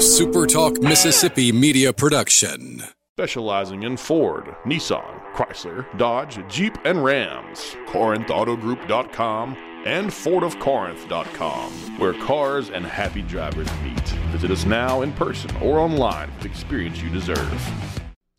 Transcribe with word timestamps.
SuperTalk 0.00 0.82
Mississippi 0.82 1.52
media 1.52 1.92
production. 1.92 2.82
Specializing 3.18 3.82
in 3.82 3.98
Ford, 3.98 4.46
Nissan, 4.64 5.20
Chrysler, 5.34 5.84
Dodge, 5.98 6.40
Jeep, 6.48 6.74
and 6.86 7.04
Rams. 7.04 7.76
CorinthAutoGroup.com 7.88 9.56
and 9.84 10.08
FordofCorinth.com, 10.08 11.98
where 11.98 12.14
cars 12.14 12.70
and 12.70 12.86
happy 12.86 13.20
drivers 13.20 13.68
meet. 13.82 14.08
Visit 14.32 14.50
us 14.50 14.64
now 14.64 15.02
in 15.02 15.12
person 15.12 15.54
or 15.58 15.78
online 15.78 16.30
with 16.30 16.44
the 16.44 16.48
experience 16.48 17.02
you 17.02 17.10
deserve. 17.10 17.70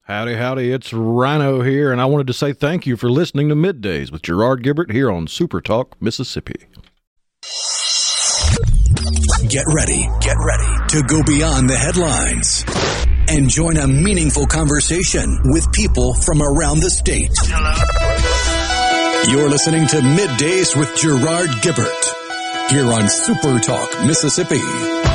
Howdy, 0.05 0.37
howdy, 0.37 0.71
it's 0.71 0.91
Rhino 0.91 1.61
here, 1.61 1.91
and 1.91 2.01
I 2.01 2.05
wanted 2.05 2.25
to 2.25 2.33
say 2.33 2.53
thank 2.53 2.87
you 2.87 2.97
for 2.97 3.11
listening 3.11 3.49
to 3.49 3.55
Middays 3.55 4.11
with 4.11 4.23
Gerard 4.23 4.63
Gibert 4.63 4.91
here 4.91 5.11
on 5.11 5.27
Super 5.27 5.61
Talk, 5.61 5.95
Mississippi. 6.01 6.65
Get 9.47 9.65
ready, 9.67 10.09
get 10.21 10.37
ready 10.39 10.80
to 10.91 11.01
go 11.03 11.23
beyond 11.23 11.69
the 11.69 11.77
headlines 11.77 12.65
and 13.29 13.49
join 13.49 13.77
a 13.77 13.87
meaningful 13.87 14.45
conversation 14.45 15.39
with 15.45 15.71
people 15.71 16.13
from 16.13 16.41
around 16.41 16.81
the 16.81 16.89
state. 16.89 17.31
You're 19.31 19.49
listening 19.49 19.87
to 19.87 20.01
Middays 20.01 20.77
with 20.77 20.93
Gerard 20.97 21.49
Gibert 21.61 22.69
here 22.71 22.91
on 22.91 23.07
Super 23.07 23.57
Talk, 23.59 24.05
Mississippi. 24.05 25.10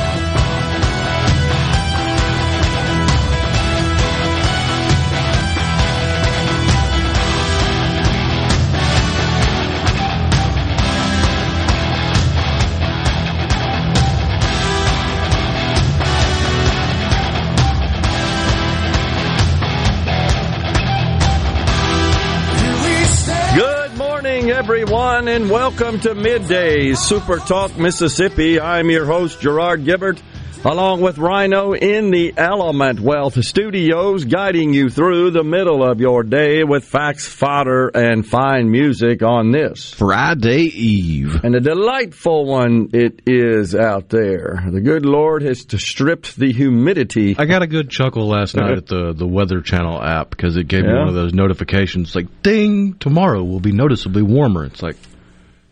Everyone, 25.27 25.41
and 25.41 25.51
welcome 25.51 25.99
to 25.99 26.15
Middays 26.15 26.97
Super 26.97 27.37
Talk 27.37 27.77
Mississippi. 27.77 28.59
I'm 28.59 28.89
your 28.89 29.05
host, 29.05 29.41
Gerard 29.41 29.83
Gibert, 29.83 30.21
along 30.63 31.01
with 31.01 31.17
Rhino 31.17 31.73
in 31.73 32.11
the 32.11 32.33
Element 32.37 32.99
Wealth 32.99 33.43
Studios, 33.43 34.25
guiding 34.25 34.73
you 34.73 34.89
through 34.89 35.31
the 35.31 35.43
middle 35.43 35.83
of 35.83 35.99
your 35.99 36.23
day 36.23 36.63
with 36.63 36.85
facts, 36.85 37.27
fodder, 37.27 37.89
and 37.89 38.25
fine 38.25 38.71
music 38.71 39.21
on 39.21 39.51
this 39.51 39.93
Friday 39.93 40.63
Eve. 40.63 41.43
And 41.43 41.55
a 41.55 41.59
delightful 41.59 42.45
one 42.45 42.89
it 42.93 43.21
is 43.25 43.75
out 43.75 44.09
there. 44.09 44.63
The 44.69 44.81
good 44.81 45.05
Lord 45.05 45.41
has 45.41 45.65
stripped 45.77 46.37
the 46.37 46.53
humidity. 46.53 47.35
I 47.37 47.45
got 47.45 47.63
a 47.63 47.67
good 47.67 47.89
chuckle 47.89 48.27
last 48.27 48.55
night 48.55 48.77
at 48.77 48.87
the, 48.87 49.13
the 49.13 49.27
Weather 49.27 49.61
Channel 49.61 50.01
app 50.01 50.29
because 50.29 50.55
it 50.55 50.67
gave 50.67 50.83
me 50.83 50.93
one 50.93 51.09
of 51.09 51.15
those 51.15 51.33
notifications 51.33 52.15
like, 52.15 52.43
ding, 52.43 52.93
tomorrow 52.93 53.43
will 53.43 53.59
be 53.59 53.71
noticeably 53.73 54.21
warmer. 54.21 54.63
It's 54.65 54.81
like, 54.81 54.95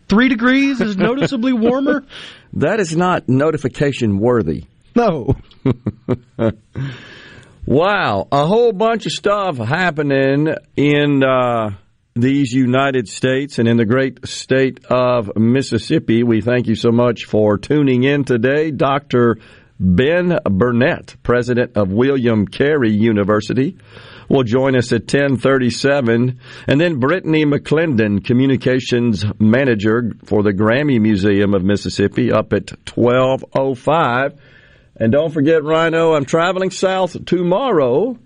three 0.08 0.28
degrees 0.28 0.80
is 0.80 0.96
noticeably 0.96 1.52
warmer? 1.52 2.04
That 2.52 2.80
is 2.80 2.96
not 2.96 3.28
notification 3.28 4.18
worthy. 4.18 4.64
No. 4.94 5.36
Wow, 7.68 8.28
a 8.30 8.46
whole 8.46 8.70
bunch 8.70 9.06
of 9.06 9.12
stuff 9.12 9.58
happening 9.58 10.54
in 10.76 11.24
uh, 11.24 11.70
these 12.14 12.52
United 12.52 13.08
States 13.08 13.58
and 13.58 13.66
in 13.66 13.76
the 13.76 13.84
great 13.84 14.24
state 14.28 14.84
of 14.84 15.34
Mississippi. 15.34 16.22
We 16.22 16.42
thank 16.42 16.68
you 16.68 16.76
so 16.76 16.92
much 16.92 17.24
for 17.24 17.58
tuning 17.58 18.04
in 18.04 18.22
today. 18.22 18.70
Dr. 18.70 19.38
Ben 19.80 20.38
Burnett, 20.44 21.16
president 21.24 21.76
of 21.76 21.90
William 21.90 22.46
Carey 22.46 22.92
University, 22.92 23.78
will 24.28 24.42
join 24.42 24.76
us 24.76 24.92
at 24.92 25.02
1037. 25.02 26.40
And 26.66 26.80
then 26.80 26.98
Brittany 26.98 27.44
McClendon, 27.44 28.24
communications 28.24 29.24
manager 29.38 30.12
for 30.24 30.42
the 30.42 30.52
Grammy 30.52 31.00
Museum 31.00 31.54
of 31.54 31.64
Mississippi, 31.64 32.32
up 32.32 32.52
at 32.52 32.70
1205. 32.88 34.40
And 34.98 35.12
don't 35.12 35.32
forget, 35.32 35.62
Rhino, 35.62 36.14
I'm 36.14 36.24
traveling 36.24 36.70
south 36.70 37.24
tomorrow. 37.26 38.18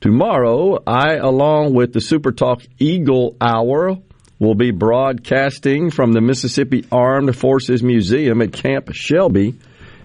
Tomorrow, 0.00 0.82
I, 0.86 1.14
along 1.14 1.74
with 1.74 1.92
the 1.92 2.00
Super 2.00 2.32
Talk 2.32 2.62
Eagle 2.78 3.36
Hour, 3.40 3.98
will 4.38 4.56
be 4.56 4.72
broadcasting 4.72 5.90
from 5.90 6.12
the 6.12 6.20
Mississippi 6.20 6.84
Armed 6.90 7.36
Forces 7.36 7.82
Museum 7.82 8.42
at 8.42 8.52
Camp 8.52 8.92
Shelby 8.92 9.54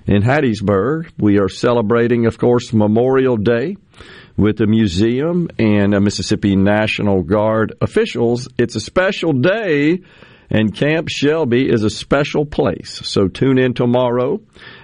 in 0.06 0.22
Hattiesburg. 0.22 1.10
We 1.18 1.40
are 1.40 1.50
celebrating, 1.50 2.28
of 2.28 2.38
course, 2.38 2.72
Memorial 2.72 3.38
Day 3.38 3.78
with 4.38 4.58
the 4.58 4.68
museum 4.68 5.50
and 5.58 5.92
Mississippi 6.04 6.56
National 6.56 7.24
Guard 7.24 7.74
officials. 7.82 8.48
It's 8.58 8.76
a 8.76 8.80
special 8.80 9.34
day, 9.34 10.02
and 10.50 10.76
Camp 10.76 11.10
Shelby 11.10 11.68
is 11.68 11.84
a 11.84 11.90
special 11.90 12.46
place. 12.46 13.02
So 13.04 13.28
tune 13.28 13.58
in 13.58 13.74
tomorrow 13.74 14.40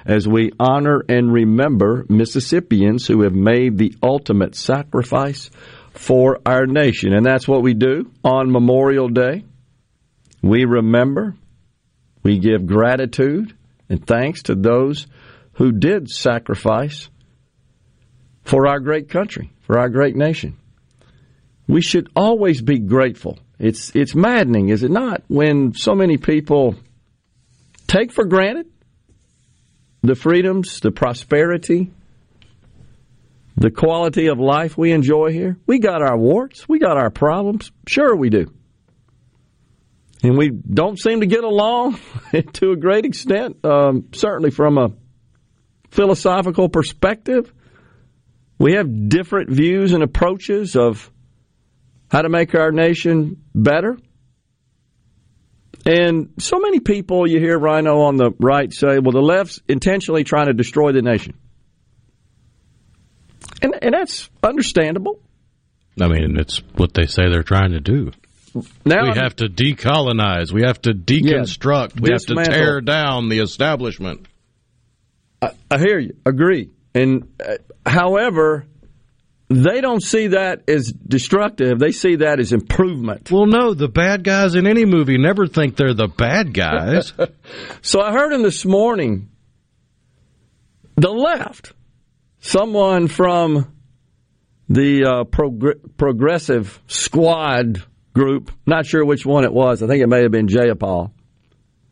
as 0.06 0.28
we 0.28 0.52
honor 0.59 1.03
and 1.08 1.31
remember 1.31 2.06
Mississippians 2.09 3.06
who 3.08 3.22
have 3.22 3.34
made 3.34 3.78
the 3.78 3.96
ultimate 4.02 4.56
sacrifice 4.56 5.52
for 5.92 6.40
our 6.46 6.66
nation. 6.66 7.13
And 7.13 7.25
that's 7.25 7.47
what 7.47 7.62
we 7.62 7.75
do 7.75 8.12
on 8.24 8.52
Memorial 8.52 9.08
Day. 9.08 9.46
We 10.42 10.66
remember, 10.66 11.36
we 12.24 12.40
give 12.40 12.66
gratitude 12.66 13.56
and 13.88 14.06
thanks 14.06 14.44
to 14.44 14.56
those 14.56 15.06
who 15.53 15.72
did 15.72 16.09
sacrifice 16.09 17.09
for 18.44 18.68
our 18.68 18.80
great 18.80 19.09
country, 19.09 19.52
for 19.62 19.78
our 19.78 19.90
great 19.90 20.16
nation. 20.16 20.58
We 21.68 21.81
should 21.81 22.09
always 22.16 22.62
be 22.62 22.80
grateful. 22.80 23.40
It's 23.59 23.96
it's 23.96 24.14
maddening, 24.14 24.70
is 24.70 24.84
it 24.84 24.92
not, 24.92 25.24
when 25.28 25.74
so 25.74 25.96
many 25.96 26.18
people 26.18 26.76
take 27.88 28.12
for 28.12 28.26
granted 28.26 28.68
the 30.02 30.16
freedoms, 30.16 30.81
the 30.81 30.92
prosperity, 30.92 31.90
the 33.56 33.72
quality 33.72 34.28
of 34.28 34.40
life 34.40 34.78
we 34.78 34.92
enjoy 34.92 35.31
here. 35.31 35.58
We 35.66 35.80
got 35.80 36.02
our 36.02 36.18
warts, 36.18 36.68
we 36.68 36.80
got 36.80 36.98
our 36.98 37.10
problems. 37.10 37.72
Sure 37.88 38.16
we 38.16 38.30
do. 38.30 38.52
And 40.22 40.38
we 40.38 40.50
don't 40.50 41.00
seem 41.00 41.20
to 41.20 41.25
get 41.25 41.44
along 41.44 42.00
to 42.54 42.72
a 42.72 42.75
great 42.75 43.06
extent, 43.06 43.64
um, 43.66 44.10
certainly 44.14 44.52
from 44.52 44.78
a 44.78 44.92
philosophical 45.90 46.70
perspective. 46.70 47.54
We 48.58 48.74
have 48.74 49.09
different 49.09 49.50
views 49.50 49.94
and 49.94 50.03
approaches 50.03 50.75
of 50.75 51.09
how 52.09 52.22
to 52.22 52.30
make 52.30 52.56
our 52.56 52.72
nation 52.72 53.44
better. 53.53 53.97
And 55.86 56.30
so 56.40 56.59
many 56.59 56.80
people 56.80 57.28
you 57.28 57.40
hear 57.40 57.58
Rhino 57.58 58.02
on 58.02 58.16
the 58.16 58.31
right 58.40 58.72
say, 58.72 59.00
well, 59.00 59.12
the 59.12 59.22
left's 59.22 59.59
intentionally 59.68 60.24
trying 60.24 60.47
to 60.47 60.53
destroy 60.53 60.92
the 60.94 61.02
nation. 61.02 61.34
And, 63.62 63.75
and 63.81 63.94
that's 63.94 64.30
understandable. 64.42 65.19
I 66.00 66.08
mean, 66.08 66.38
it's 66.40 66.59
what 66.75 66.94
they 66.94 67.06
say 67.06 67.30
they're 67.30 67.44
trying 67.44 67.72
to 67.72 67.80
do. 67.80 68.12
Now 68.86 69.09
we 69.09 69.18
have 69.18 69.36
to 69.38 69.46
decolonize. 69.46 70.52
We 70.52 70.62
have 70.62 70.81
to 70.84 70.92
deconstruct. 70.94 72.00
we 72.00 72.12
have 72.12 72.22
to 72.22 72.36
tear 72.44 72.81
down 72.81 73.30
the 73.30 73.40
establishment. 73.40 74.28
I 75.42 75.78
hear 75.78 76.00
you. 76.00 76.16
Agree. 76.25 76.69
And 76.94 77.28
uh, 77.44 77.56
however, 77.86 78.66
they 79.50 79.81
don't 79.81 80.02
see 80.02 80.28
that 80.28 80.70
as 80.70 80.92
destructive. 80.92 81.80
They 81.80 81.92
see 81.92 82.18
that 82.18 82.40
as 82.40 82.54
improvement. 82.54 83.31
Well, 83.31 83.46
no, 83.46 83.74
the 83.74 83.88
bad 83.88 84.24
guys 84.24 84.56
in 84.56 84.68
any 84.68 84.86
movie 84.86 85.18
never 85.18 85.48
think 85.48 85.76
they're 85.76 85.94
the 85.94 86.08
bad 86.08 86.54
guys. 86.54 87.14
So 87.81 88.00
I 88.02 88.12
heard 88.12 88.31
him 88.34 88.44
this 88.44 88.66
morning. 88.66 89.30
The 90.96 91.09
left, 91.09 91.74
someone 92.40 93.07
from 93.07 93.74
the 94.69 95.04
uh, 95.04 95.24
progr- 95.25 95.98
progressive 95.98 96.81
squad 96.88 97.84
group, 98.13 98.51
not 98.66 98.86
sure 98.86 99.06
which 99.06 99.25
one 99.25 99.44
it 99.44 99.54
was. 99.54 99.84
I 99.84 99.88
think 99.88 100.01
it 100.01 100.07
may 100.07 100.22
have 100.22 100.31
been 100.31 100.48
Jayapal, 100.48 101.12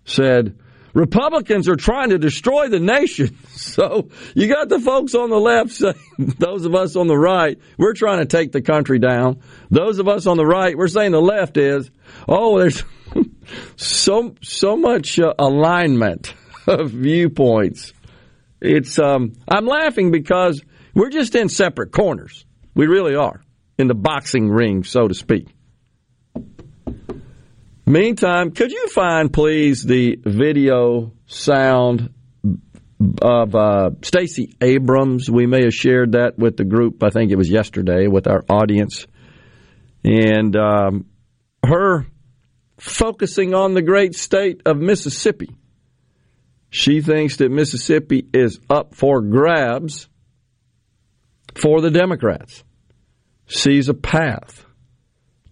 said 0.05 0.57
Republicans 0.93 1.69
are 1.69 1.75
trying 1.75 2.09
to 2.09 2.17
destroy 2.17 2.67
the 2.67 2.79
nation. 2.79 3.37
So 3.61 4.09
you 4.35 4.47
got 4.47 4.67
the 4.67 4.79
folks 4.79 5.15
on 5.15 5.29
the 5.29 5.39
left 5.39 5.71
saying, 5.71 5.95
those 6.17 6.65
of 6.65 6.75
us 6.75 6.95
on 6.97 7.07
the 7.07 7.17
right, 7.17 7.57
we're 7.77 7.93
trying 7.93 8.19
to 8.19 8.25
take 8.25 8.51
the 8.51 8.61
country 8.61 8.99
down. 8.99 9.39
Those 9.69 9.99
of 9.99 10.09
us 10.09 10.25
on 10.25 10.35
the 10.35 10.45
right, 10.45 10.75
we're 10.75 10.89
saying 10.89 11.11
the 11.11 11.21
left 11.21 11.55
is, 11.55 11.89
oh, 12.27 12.59
there's 12.59 12.83
so 13.77 14.35
so 14.41 14.75
much 14.75 15.19
uh, 15.19 15.33
alignment 15.39 16.33
of 16.67 16.91
viewpoints. 16.91 17.93
It's 18.59 18.99
um, 18.99 19.33
I'm 19.47 19.67
laughing 19.67 20.11
because 20.11 20.61
we're 20.93 21.09
just 21.09 21.35
in 21.35 21.47
separate 21.47 21.91
corners. 21.91 22.45
We 22.75 22.87
really 22.87 23.15
are 23.15 23.41
in 23.77 23.87
the 23.87 23.95
boxing 23.95 24.49
ring, 24.49 24.83
so 24.83 25.07
to 25.07 25.13
speak. 25.13 25.47
Meantime, 27.91 28.51
could 28.51 28.71
you 28.71 28.87
find, 28.87 29.33
please, 29.33 29.83
the 29.83 30.17
video 30.23 31.11
sound 31.25 32.13
of 33.21 33.53
uh, 33.53 33.89
Stacey 34.01 34.55
Abrams. 34.61 35.29
We 35.29 35.45
may 35.45 35.65
have 35.65 35.73
shared 35.73 36.13
that 36.13 36.39
with 36.39 36.55
the 36.55 36.63
group. 36.63 37.03
I 37.03 37.09
think 37.09 37.31
it 37.31 37.35
was 37.35 37.49
yesterday 37.49 38.07
with 38.07 38.27
our 38.27 38.45
audience, 38.47 39.07
and 40.05 40.55
um, 40.55 41.07
her 41.65 42.07
focusing 42.77 43.53
on 43.53 43.73
the 43.73 43.81
great 43.81 44.15
state 44.15 44.61
of 44.65 44.77
Mississippi. 44.77 45.53
She 46.69 47.01
thinks 47.01 47.35
that 47.37 47.51
Mississippi 47.51 48.25
is 48.33 48.57
up 48.69 48.95
for 48.95 49.19
grabs 49.19 50.07
for 51.55 51.81
the 51.81 51.91
Democrats. 51.91 52.63
Sees 53.47 53.89
a 53.89 53.93
path 53.93 54.65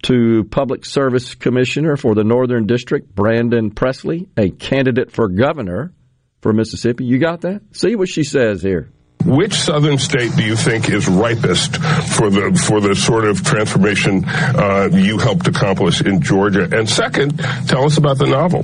to 0.04 0.46
Public 0.46 0.86
Service 0.86 1.36
Commissioner 1.36 1.98
for 1.98 2.16
the 2.16 2.24
Northern 2.24 2.66
District, 2.66 3.13
Brandon 3.13 3.72
Presley, 3.72 4.28
a 4.38 4.50
candidate 4.50 5.12
for 5.12 5.28
governor 5.28 5.94
for 6.42 6.54
Mississippi. 6.54 7.06
You 7.06 7.19
got 7.19 7.42
that? 7.42 7.62
See 7.72 7.96
what 7.96 8.10
she 8.10 8.24
says 8.24 8.62
here. 8.62 8.92
Which 9.25 9.54
southern 9.54 9.98
state 9.98 10.34
do 10.38 10.44
you 10.44 10.56
think 10.56 10.90
is 10.90 11.10
ripest 11.10 11.75
for 11.75 12.30
the 12.30 12.57
for 12.66 12.80
the 12.80 12.96
sort 12.96 13.25
of 13.25 13.44
transformation 13.44 14.24
uh, 14.25 14.90
you 14.94 15.18
helped 15.18 15.46
accomplish 15.48 16.02
in 16.02 16.22
Georgia? 16.22 16.69
And 16.72 16.90
second, 16.90 17.38
tell 17.68 17.84
us 17.84 17.98
about 17.98 18.18
the 18.18 18.28
novel. 18.28 18.63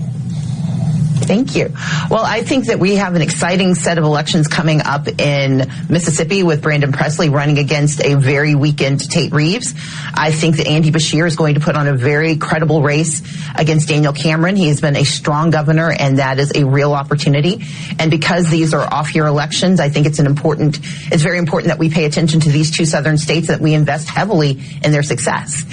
Thank 1.26 1.56
you. 1.56 1.74
Well, 2.10 2.24
I 2.24 2.44
think 2.44 2.68
that 2.68 2.80
we 2.80 2.96
have 2.96 3.16
an 3.16 3.22
exciting 3.22 3.74
set 3.74 3.98
of 3.98 4.04
elections 4.04 4.48
coming 4.48 4.82
up 4.82 5.08
in 5.08 5.70
Mississippi 5.90 6.44
with 6.44 6.62
Brandon 6.62 6.92
Presley 6.92 7.30
running 7.30 7.58
against 7.58 8.04
a 8.04 8.14
very 8.14 8.54
weakened 8.54 9.00
Tate 9.10 9.34
Reeves. 9.34 9.74
I 10.14 10.32
think 10.32 10.58
that 10.58 10.68
Andy 10.68 10.92
Beshear 10.92 11.26
is 11.26 11.36
going 11.36 11.56
to 11.56 11.60
put 11.60 11.76
on 11.76 11.88
a 11.88 11.96
very 11.96 12.38
credible 12.38 12.84
race 12.84 13.24
against 13.56 13.90
Daniel 13.90 14.14
Cameron. 14.14 14.56
He 14.56 14.68
has 14.68 14.82
been 14.82 14.96
a 14.96 15.04
strong 15.04 15.50
governor 15.50 15.92
and 15.92 16.20
that 16.20 16.38
is 16.38 16.52
a 16.56 16.64
real 16.64 16.94
opportunity. 16.94 17.64
And 17.98 18.12
because 18.12 18.50
these 18.50 18.74
are 18.74 18.94
off 18.94 19.16
year 19.16 19.26
elections, 19.26 19.80
I 19.80 19.90
think 19.90 20.06
it's 20.06 20.20
an 20.20 20.28
important, 20.28 20.80
it's 21.12 21.24
very 21.24 21.40
important 21.40 21.70
that 21.70 21.80
we 21.80 21.90
pay 21.90 22.06
attention 22.06 22.40
to 22.42 22.52
these 22.52 22.70
two 22.70 22.86
southern 22.86 23.18
states 23.18 23.48
that 23.48 23.60
we 23.60 23.74
invest 23.74 24.10
heavily 24.10 24.62
in 24.84 24.92
their 24.92 25.04
success. 25.04 25.66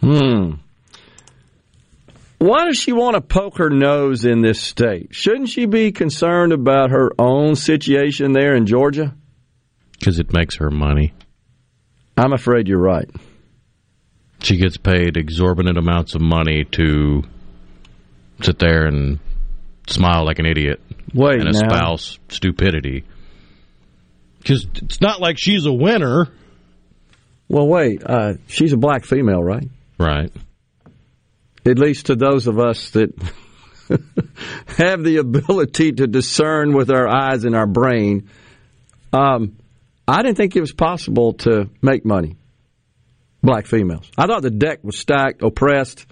Hmm. 0.00 0.52
Why 2.38 2.66
does 2.66 2.76
she 2.76 2.92
want 2.92 3.14
to 3.14 3.20
poke 3.22 3.58
her 3.58 3.70
nose 3.70 4.24
in 4.24 4.42
this 4.42 4.60
state? 4.60 5.14
Shouldn't 5.14 5.48
she 5.48 5.66
be 5.66 5.92
concerned 5.92 6.52
about 6.52 6.90
her 6.90 7.10
own 7.18 7.56
situation 7.56 8.32
there 8.32 8.54
in 8.54 8.66
Georgia? 8.66 9.14
Because 9.98 10.18
it 10.18 10.32
makes 10.32 10.56
her 10.56 10.70
money. 10.70 11.14
I'm 12.16 12.32
afraid 12.32 12.68
you're 12.68 12.78
right. 12.80 13.08
She 14.42 14.58
gets 14.58 14.76
paid 14.76 15.16
exorbitant 15.16 15.78
amounts 15.78 16.14
of 16.14 16.20
money 16.20 16.64
to 16.72 17.22
sit 18.42 18.58
there 18.58 18.86
and 18.86 19.18
smile 19.88 20.24
like 20.24 20.38
an 20.38 20.46
idiot 20.46 20.80
Wait 21.14 21.40
and 21.40 21.44
now. 21.44 21.50
espouse 21.50 22.18
stupidity. 22.28 23.04
Because 24.38 24.66
it's 24.76 25.00
not 25.00 25.20
like 25.20 25.38
she's 25.38 25.64
a 25.64 25.72
winner. 25.72 26.28
Well, 27.48 27.66
wait. 27.66 28.02
Uh, 28.04 28.34
she's 28.46 28.72
a 28.72 28.76
black 28.76 29.04
female, 29.04 29.42
right? 29.42 29.68
Right. 29.98 30.30
At 31.66 31.78
least 31.78 32.06
to 32.06 32.14
those 32.16 32.46
of 32.46 32.58
us 32.58 32.90
that 32.90 33.10
have 34.78 35.02
the 35.02 35.18
ability 35.18 35.92
to 35.92 36.06
discern 36.06 36.74
with 36.74 36.90
our 36.90 37.08
eyes 37.08 37.44
and 37.44 37.54
our 37.56 37.66
brain. 37.66 38.28
Um, 39.12 39.56
I 40.08 40.22
didn't 40.22 40.36
think 40.36 40.54
it 40.56 40.60
was 40.60 40.72
possible 40.72 41.34
to 41.34 41.68
make 41.82 42.04
money. 42.04 42.36
Black 43.42 43.66
females. 43.66 44.10
I 44.18 44.26
thought 44.26 44.42
the 44.42 44.50
deck 44.50 44.80
was 44.82 44.98
stacked, 44.98 45.42
oppressed. 45.42 46.06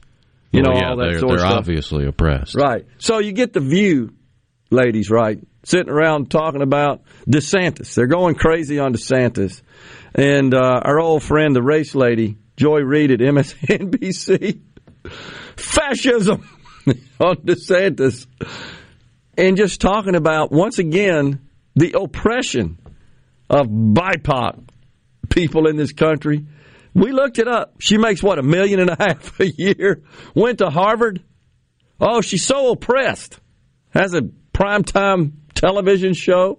You 0.53 0.63
Well, 0.63 0.73
know 0.75 0.79
yeah, 0.81 0.91
all 0.91 0.97
that 0.97 1.05
they're, 1.11 1.19
sort 1.19 1.33
of 1.33 1.39
they're 1.39 1.47
stuff. 1.47 1.59
obviously 1.59 2.07
oppressed. 2.07 2.55
Right. 2.55 2.87
So 2.99 3.19
you 3.19 3.33
get 3.33 3.53
the 3.53 3.61
view, 3.61 4.13
ladies, 4.71 5.11
right? 5.11 5.39
Sitting 5.65 5.91
around 5.91 6.31
talking 6.31 6.63
about 6.63 7.03
DeSantis. 7.29 7.95
They're 7.95 8.07
going 8.07 8.35
crazy 8.37 8.79
on 8.79 8.93
DeSantis. 8.93 9.63
And 10.15 10.55
uh, 10.55 10.81
our 10.85 11.01
old 11.01 11.23
friend, 11.25 11.57
the 11.57 11.63
race 11.63 11.95
lady, 11.95 12.37
Joy 12.57 12.81
Reid 12.81 13.11
at 13.11 13.19
MSNBC, 13.19 14.61
fascism 15.57 16.49
on 17.21 17.37
DeSantis. 17.37 18.27
And 19.37 19.57
just 19.57 19.81
talking 19.81 20.15
about, 20.15 20.53
once 20.53 20.79
again, 20.79 21.41
the 21.75 21.99
oppression 21.99 22.79
of 23.51 23.67
BIPOC 23.67 24.65
people 25.29 25.67
in 25.67 25.77
this 25.77 25.93
country. 25.93 26.47
We 26.95 27.11
looked 27.11 27.39
it 27.39 27.49
up. 27.49 27.75
She 27.81 27.99
makes, 27.99 28.23
what, 28.23 28.39
a 28.39 28.43
million 28.43 28.81
and 28.81 28.91
a 28.91 28.97
half 28.99 29.41
a 29.41 29.47
year? 29.47 30.03
Went 30.35 30.59
to 30.59 30.71
Harvard? 30.71 31.23
Oh, 32.01 32.21
she's 32.21 32.45
so 32.45 32.71
oppressed. 32.71 33.39
Has 33.91 34.15
a 34.15 34.23
primetime 34.53 35.33
television 35.55 36.15
show 36.15 36.59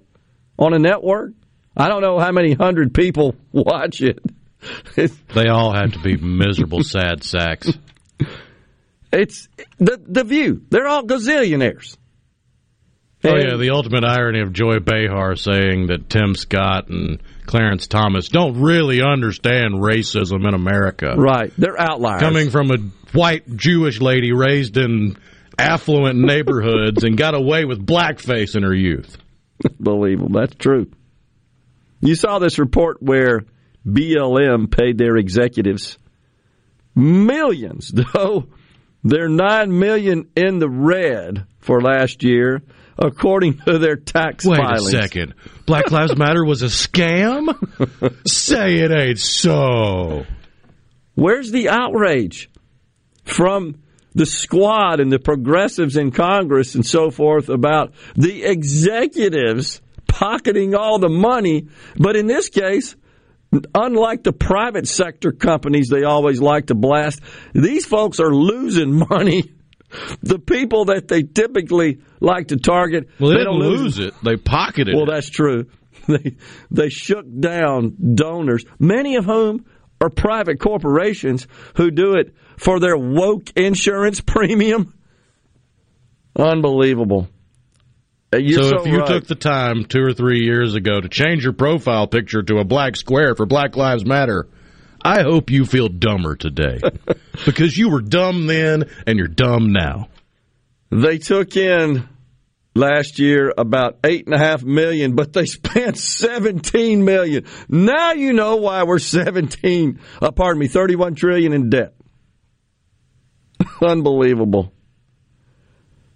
on 0.58 0.74
a 0.74 0.80
network. 0.80 1.34
I 1.78 1.90
don't 1.90 2.02
know 2.02 2.20
how 2.20 2.32
many 2.32 2.54
hundred 2.54 2.94
people 2.94 3.36
watch 3.52 4.02
it. 4.02 4.20
They 4.96 5.48
all 5.48 5.74
have 5.74 5.94
to 5.94 6.00
be 6.00 6.18
miserable, 6.18 6.84
sad 6.84 7.24
sacks. 7.24 7.72
It's 9.12 9.48
the 9.78 10.02
the 10.06 10.24
view. 10.24 10.64
They're 10.70 10.88
all 10.88 11.04
gazillionaires. 11.04 11.98
Oh 13.24 13.36
yeah, 13.36 13.58
the 13.58 13.72
ultimate 13.72 14.04
irony 14.04 14.42
of 14.42 14.54
Joy 14.54 14.80
Behar 14.80 15.36
saying 15.36 15.88
that 15.88 16.10
Tim 16.10 16.36
Scott 16.36 16.90
and 16.90 17.22
Clarence 17.46 17.88
Thomas 17.88 18.30
don't 18.30 18.62
really 18.62 19.02
understand 19.02 19.76
racism 19.76 20.48
in 20.48 20.54
America. 20.54 21.16
right. 21.18 21.52
They're 21.58 21.80
outliers. 21.80 22.22
Coming 22.22 22.50
from 22.52 22.72
a 22.72 22.78
white 23.18 23.56
Jewish 23.56 24.00
lady 24.00 24.32
raised 24.32 24.78
in 24.78 25.18
affluent 25.58 26.20
neighborhoods 26.20 27.04
and 27.04 27.18
got 27.18 27.34
away 27.34 27.66
with 27.66 27.84
blackface 27.84 28.56
in 28.56 28.64
her 28.64 28.74
youth. 28.74 29.18
Believable. 29.80 30.40
That's 30.40 30.56
true. 30.56 30.92
You 32.02 32.16
saw 32.16 32.40
this 32.40 32.60
report 32.60 33.02
where 33.02 33.46
BLM 33.88 34.70
paid 34.70 34.98
their 34.98 35.16
executives 35.16 35.98
millions, 36.94 37.92
though 38.14 38.48
they're 39.06 39.30
nine 39.30 39.78
million 39.78 40.30
in 40.36 40.60
the 40.60 40.70
red 40.70 41.46
for 41.60 41.80
last 41.80 42.24
year, 42.24 42.62
according 42.98 43.60
to 43.60 43.78
their 43.78 43.96
tax 43.96 44.46
Wait 44.46 44.58
filings. 44.58 44.88
a 44.88 44.92
second. 44.92 45.34
Black 45.66 45.92
Lives 45.92 46.18
Matter 46.18 46.44
was 46.44 46.62
a 46.62 46.66
scam? 46.66 47.48
Say 48.28 48.80
it 48.80 48.92
ain't 48.92 49.20
so. 49.20 50.26
Where's 51.14 51.52
the 51.52 51.70
outrage 51.70 52.50
from 53.24 53.82
the 54.14 54.26
squad 54.26 55.00
and 55.00 55.12
the 55.12 55.20
progressives 55.20 55.98
in 55.98 56.12
Congress 56.12 56.76
and 56.76 56.86
so 56.86 57.10
forth 57.12 57.50
about 57.50 57.94
the 58.16 58.44
executives 58.44 59.82
pocketing 60.08 60.76
all 60.76 61.00
the 61.00 61.10
money? 61.10 61.68
But 61.98 62.16
in 62.16 62.28
this 62.28 62.50
case, 62.50 62.96
unlike 63.74 64.24
the 64.24 64.34
private 64.34 64.88
sector 64.88 65.32
companies 65.32 65.88
they 65.90 66.04
always 66.04 66.42
like 66.42 66.68
to 66.68 66.76
blast, 66.76 67.22
these 67.54 67.86
folks 67.86 68.20
are 68.20 68.34
losing 68.34 68.94
money. 69.10 69.52
The 70.22 70.40
people 70.40 70.86
that 70.86 71.08
they 71.08 71.24
typically 71.24 72.00
like 72.20 72.50
to 72.50 72.58
target, 72.58 73.08
Well, 73.20 73.32
they, 73.32 73.38
they 73.38 73.44
don't 73.44 73.60
lose 73.60 74.00
it. 74.00 74.14
They 74.24 74.36
pocketed 74.36 74.94
well, 74.94 75.04
it. 75.04 75.08
Well, 75.08 75.16
that's 75.16 75.30
true. 75.30 75.66
They 76.08 76.36
they 76.70 76.90
shook 76.90 77.26
down 77.40 77.96
donors, 78.14 78.64
many 78.78 79.16
of 79.16 79.26
whom 79.26 79.66
are 80.00 80.10
private 80.10 80.60
corporations 80.60 81.48
who 81.78 81.90
do 81.90 82.14
it 82.14 82.36
for 82.58 82.80
their 82.80 82.98
woke 82.98 83.50
insurance 83.56 84.22
premium. 84.26 84.94
Unbelievable. 86.36 87.28
You're 88.38 88.64
so, 88.64 88.70
so, 88.70 88.82
if 88.82 88.88
you 88.88 89.00
right. 89.00 89.08
took 89.08 89.28
the 89.28 89.36
time 89.36 89.86
two 89.86 90.02
or 90.02 90.14
three 90.14 90.44
years 90.44 90.76
ago 90.76 91.00
to 91.00 91.10
change 91.10 91.44
your 91.44 91.54
profile 91.54 92.08
picture 92.08 92.44
to 92.44 92.58
a 92.58 92.64
black 92.64 92.96
square 92.96 93.36
for 93.36 93.46
Black 93.46 93.76
Lives 93.76 94.06
Matter, 94.06 94.48
I 95.04 95.22
hope 95.22 95.50
you 95.50 95.66
feel 95.66 95.88
dumber 95.88 96.36
today 96.36 96.80
because 97.46 97.78
you 97.78 97.90
were 97.90 98.02
dumb 98.02 98.48
then 98.48 98.90
and 99.06 99.18
you're 99.18 99.28
dumb 99.28 99.72
now. 99.72 100.10
they 100.90 101.18
took 101.18 101.56
in 101.56 102.08
last 102.76 103.20
year 103.20 103.54
about 103.58 103.98
eight 104.04 104.26
and 104.26 104.36
a 104.36 104.38
half 104.38 104.64
million, 104.64 105.16
but 105.16 105.34
they 105.34 105.46
spent 105.46 105.98
seventeen 105.98 107.06
million. 107.06 107.46
Now 107.70 108.14
you 108.14 108.34
know 108.34 108.58
why 108.58 108.84
we're 108.84 109.00
seventeen. 109.00 110.00
Uh, 110.22 110.32
pardon 110.32 110.60
me, 110.60 110.68
thirty-one 110.68 111.16
trillion 111.16 111.54
in 111.54 111.70
debt. 111.70 111.96
Unbelievable. 113.82 114.74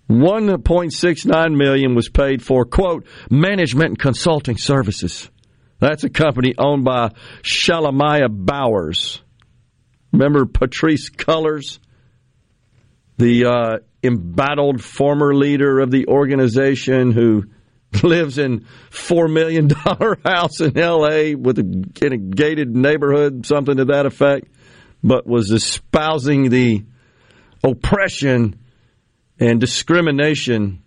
1.69 0.09 1.55
million 1.55 1.93
was 1.93 2.09
paid 2.09 2.41
for 2.41 2.65
quote 2.65 3.05
management 3.29 3.89
and 3.89 3.99
consulting 3.99 4.57
services. 4.57 5.29
That's 5.79 6.03
a 6.03 6.09
company 6.09 6.55
owned 6.57 6.83
by 6.83 7.11
Shalomyah 7.43 8.29
Bowers. 8.29 9.21
Remember 10.11 10.45
Patrisse 10.45 11.11
Cullors, 11.11 11.79
the 13.17 13.45
uh, 13.45 13.77
embattled 14.03 14.83
former 14.83 15.35
leader 15.35 15.79
of 15.79 15.91
the 15.91 16.07
organization 16.07 17.11
who 17.11 17.43
lives 18.03 18.37
in 18.39 18.65
four 18.89 19.27
million 19.27 19.67
dollar 19.67 20.17
house 20.25 20.59
in 20.59 20.77
L.A. 20.77 21.35
with 21.35 21.59
a, 21.59 22.05
in 22.05 22.13
a 22.13 22.17
gated 22.17 22.75
neighborhood, 22.75 23.45
something 23.45 23.77
to 23.77 23.85
that 23.85 24.07
effect, 24.07 24.47
but 25.03 25.27
was 25.27 25.51
espousing 25.51 26.49
the 26.49 26.83
oppression 27.63 28.59
and 29.39 29.59
discrimination 29.59 30.83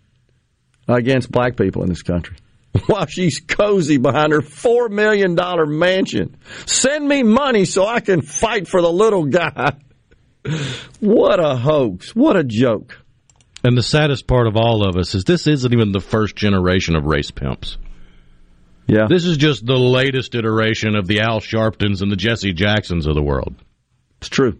against 0.88 1.30
black 1.30 1.56
people 1.56 1.82
in 1.82 1.88
this 1.88 2.02
country 2.02 2.36
while 2.86 3.06
she's 3.06 3.40
cozy 3.40 3.98
behind 3.98 4.32
her 4.32 4.40
$4 4.40 4.90
million 4.90 5.36
mansion. 5.78 6.36
Send 6.66 7.06
me 7.08 7.22
money 7.22 7.64
so 7.64 7.86
I 7.86 8.00
can 8.00 8.22
fight 8.22 8.68
for 8.68 8.82
the 8.82 8.92
little 8.92 9.24
guy. 9.24 9.76
What 10.98 11.38
a 11.38 11.54
hoax. 11.54 12.16
What 12.16 12.36
a 12.36 12.42
joke. 12.42 12.98
And 13.62 13.78
the 13.78 13.82
saddest 13.82 14.26
part 14.26 14.48
of 14.48 14.56
all 14.56 14.84
of 14.88 14.96
us 14.96 15.14
is 15.14 15.22
this 15.22 15.46
isn't 15.46 15.72
even 15.72 15.92
the 15.92 16.00
first 16.00 16.34
generation 16.34 16.96
of 16.96 17.04
race 17.04 17.30
pimps. 17.30 17.78
Yeah. 18.88 19.06
This 19.08 19.24
is 19.24 19.36
just 19.36 19.64
the 19.64 19.78
latest 19.78 20.34
iteration 20.34 20.96
of 20.96 21.06
the 21.06 21.20
Al 21.20 21.40
Sharptons 21.40 22.02
and 22.02 22.10
the 22.10 22.16
Jesse 22.16 22.52
Jacksons 22.52 23.06
of 23.06 23.14
the 23.14 23.22
world. 23.22 23.54
It's 24.18 24.28
true. 24.28 24.58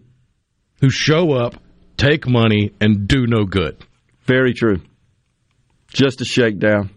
Who 0.79 0.89
show 0.89 1.33
up, 1.33 1.55
take 2.03 2.27
money, 2.27 2.71
and 2.81 3.07
do 3.07 3.25
no 3.27 3.45
good. 3.45 3.77
Very 4.25 4.53
true. 4.53 4.81
Just 5.87 6.21
a 6.21 6.25
shakedown. 6.25 6.89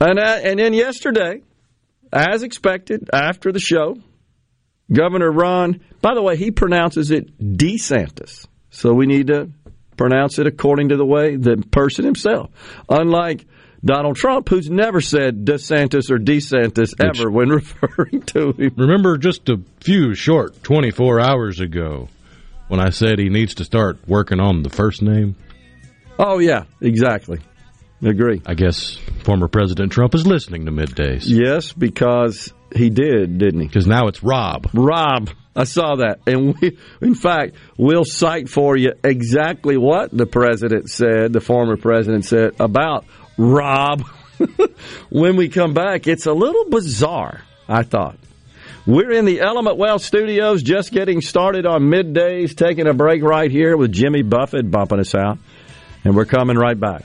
And, 0.00 0.18
uh, 0.18 0.40
and 0.42 0.58
then 0.58 0.72
yesterday, 0.72 1.42
as 2.12 2.42
expected, 2.42 3.08
after 3.12 3.52
the 3.52 3.60
show, 3.60 3.96
Governor 4.92 5.30
Ron, 5.30 5.80
by 6.00 6.14
the 6.14 6.22
way, 6.22 6.36
he 6.36 6.50
pronounces 6.50 7.10
it 7.10 7.38
DeSantis. 7.38 8.46
So 8.70 8.92
we 8.92 9.06
need 9.06 9.28
to 9.28 9.50
pronounce 9.96 10.38
it 10.38 10.46
according 10.46 10.88
to 10.88 10.96
the 10.96 11.04
way 11.04 11.36
the 11.36 11.62
person 11.70 12.04
himself. 12.04 12.50
Unlike 12.88 13.46
Donald 13.84 14.16
Trump, 14.16 14.48
who's 14.48 14.68
never 14.68 15.00
said 15.00 15.44
DeSantis 15.44 16.10
or 16.10 16.18
DeSantis 16.18 16.94
ever 16.98 17.30
when 17.30 17.48
referring 17.50 18.22
to 18.22 18.52
him. 18.52 18.74
Remember 18.76 19.16
just 19.16 19.48
a 19.48 19.60
few 19.80 20.14
short 20.14 20.62
24 20.62 21.20
hours 21.20 21.60
ago 21.60 22.08
when 22.70 22.78
I 22.78 22.90
said 22.90 23.18
he 23.18 23.28
needs 23.28 23.56
to 23.56 23.64
start 23.64 23.98
working 24.06 24.38
on 24.38 24.62
the 24.62 24.70
first 24.70 25.02
name? 25.02 25.34
Oh, 26.20 26.38
yeah, 26.38 26.64
exactly. 26.80 27.40
Agree. 28.00 28.40
I 28.46 28.54
guess 28.54 28.94
former 29.24 29.48
President 29.48 29.90
Trump 29.90 30.14
is 30.14 30.24
listening 30.24 30.66
to 30.66 30.70
middays. 30.70 31.24
Yes, 31.26 31.72
because 31.72 32.54
he 32.74 32.88
did, 32.88 33.38
didn't 33.38 33.60
he? 33.60 33.66
Because 33.66 33.88
now 33.88 34.06
it's 34.06 34.22
Rob. 34.22 34.70
Rob. 34.72 35.30
I 35.56 35.64
saw 35.64 35.96
that. 35.96 36.20
And 36.28 36.56
we, 36.60 36.78
in 37.02 37.16
fact, 37.16 37.56
we'll 37.76 38.04
cite 38.04 38.48
for 38.48 38.76
you 38.76 38.92
exactly 39.02 39.76
what 39.76 40.16
the 40.16 40.26
president 40.26 40.88
said, 40.90 41.32
the 41.32 41.40
former 41.40 41.76
president 41.76 42.24
said 42.24 42.52
about 42.60 43.04
Rob. 43.36 44.04
when 45.10 45.34
we 45.34 45.48
come 45.48 45.74
back, 45.74 46.06
it's 46.06 46.26
a 46.26 46.32
little 46.32 46.70
bizarre, 46.70 47.42
I 47.68 47.82
thought. 47.82 48.16
We're 48.86 49.12
in 49.12 49.26
the 49.26 49.40
Element 49.40 49.76
Wealth 49.76 50.02
studios, 50.02 50.62
just 50.62 50.90
getting 50.90 51.20
started 51.20 51.66
on 51.66 51.82
middays, 51.82 52.56
taking 52.56 52.86
a 52.86 52.94
break 52.94 53.22
right 53.22 53.50
here 53.50 53.76
with 53.76 53.92
Jimmy 53.92 54.22
Buffett 54.22 54.70
bumping 54.70 55.00
us 55.00 55.14
out. 55.14 55.38
And 56.02 56.16
we're 56.16 56.24
coming 56.24 56.56
right 56.56 56.78
back. 56.78 57.04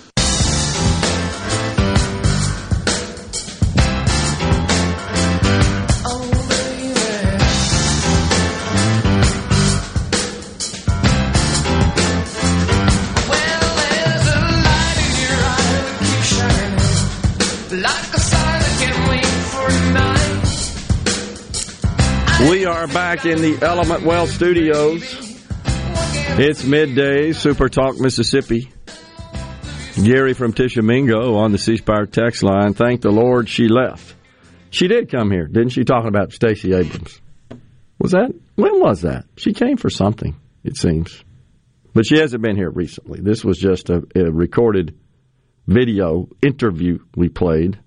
Are 22.71 22.87
back 22.87 23.25
in 23.25 23.41
the 23.41 23.59
Element 23.61 24.03
Wealth 24.03 24.29
studios. 24.29 25.03
It's 26.39 26.63
midday, 26.63 27.33
Super 27.33 27.67
Talk 27.67 27.99
Mississippi. 27.99 28.71
Gary 30.01 30.33
from 30.33 30.53
Tishomingo 30.53 31.35
on 31.35 31.51
the 31.51 31.57
C 31.57 31.75
Spire 31.75 32.05
text 32.05 32.43
line. 32.43 32.73
Thank 32.73 33.01
the 33.01 33.11
Lord 33.11 33.49
she 33.49 33.67
left. 33.67 34.15
She 34.69 34.87
did 34.87 35.11
come 35.11 35.31
here, 35.31 35.47
didn't 35.47 35.71
she? 35.71 35.83
Talking 35.83 36.07
about 36.07 36.31
Stacey 36.31 36.73
Abrams. 36.73 37.19
Was 37.99 38.11
that 38.11 38.33
when 38.55 38.79
was 38.79 39.01
that? 39.01 39.25
She 39.35 39.51
came 39.51 39.75
for 39.75 39.89
something, 39.89 40.39
it 40.63 40.77
seems, 40.77 41.25
but 41.93 42.05
she 42.05 42.19
hasn't 42.19 42.41
been 42.41 42.55
here 42.55 42.71
recently. 42.71 43.19
This 43.19 43.43
was 43.43 43.57
just 43.57 43.89
a, 43.89 44.01
a 44.15 44.31
recorded 44.31 44.97
video 45.67 46.29
interview 46.41 46.99
we 47.17 47.27
played 47.27 47.77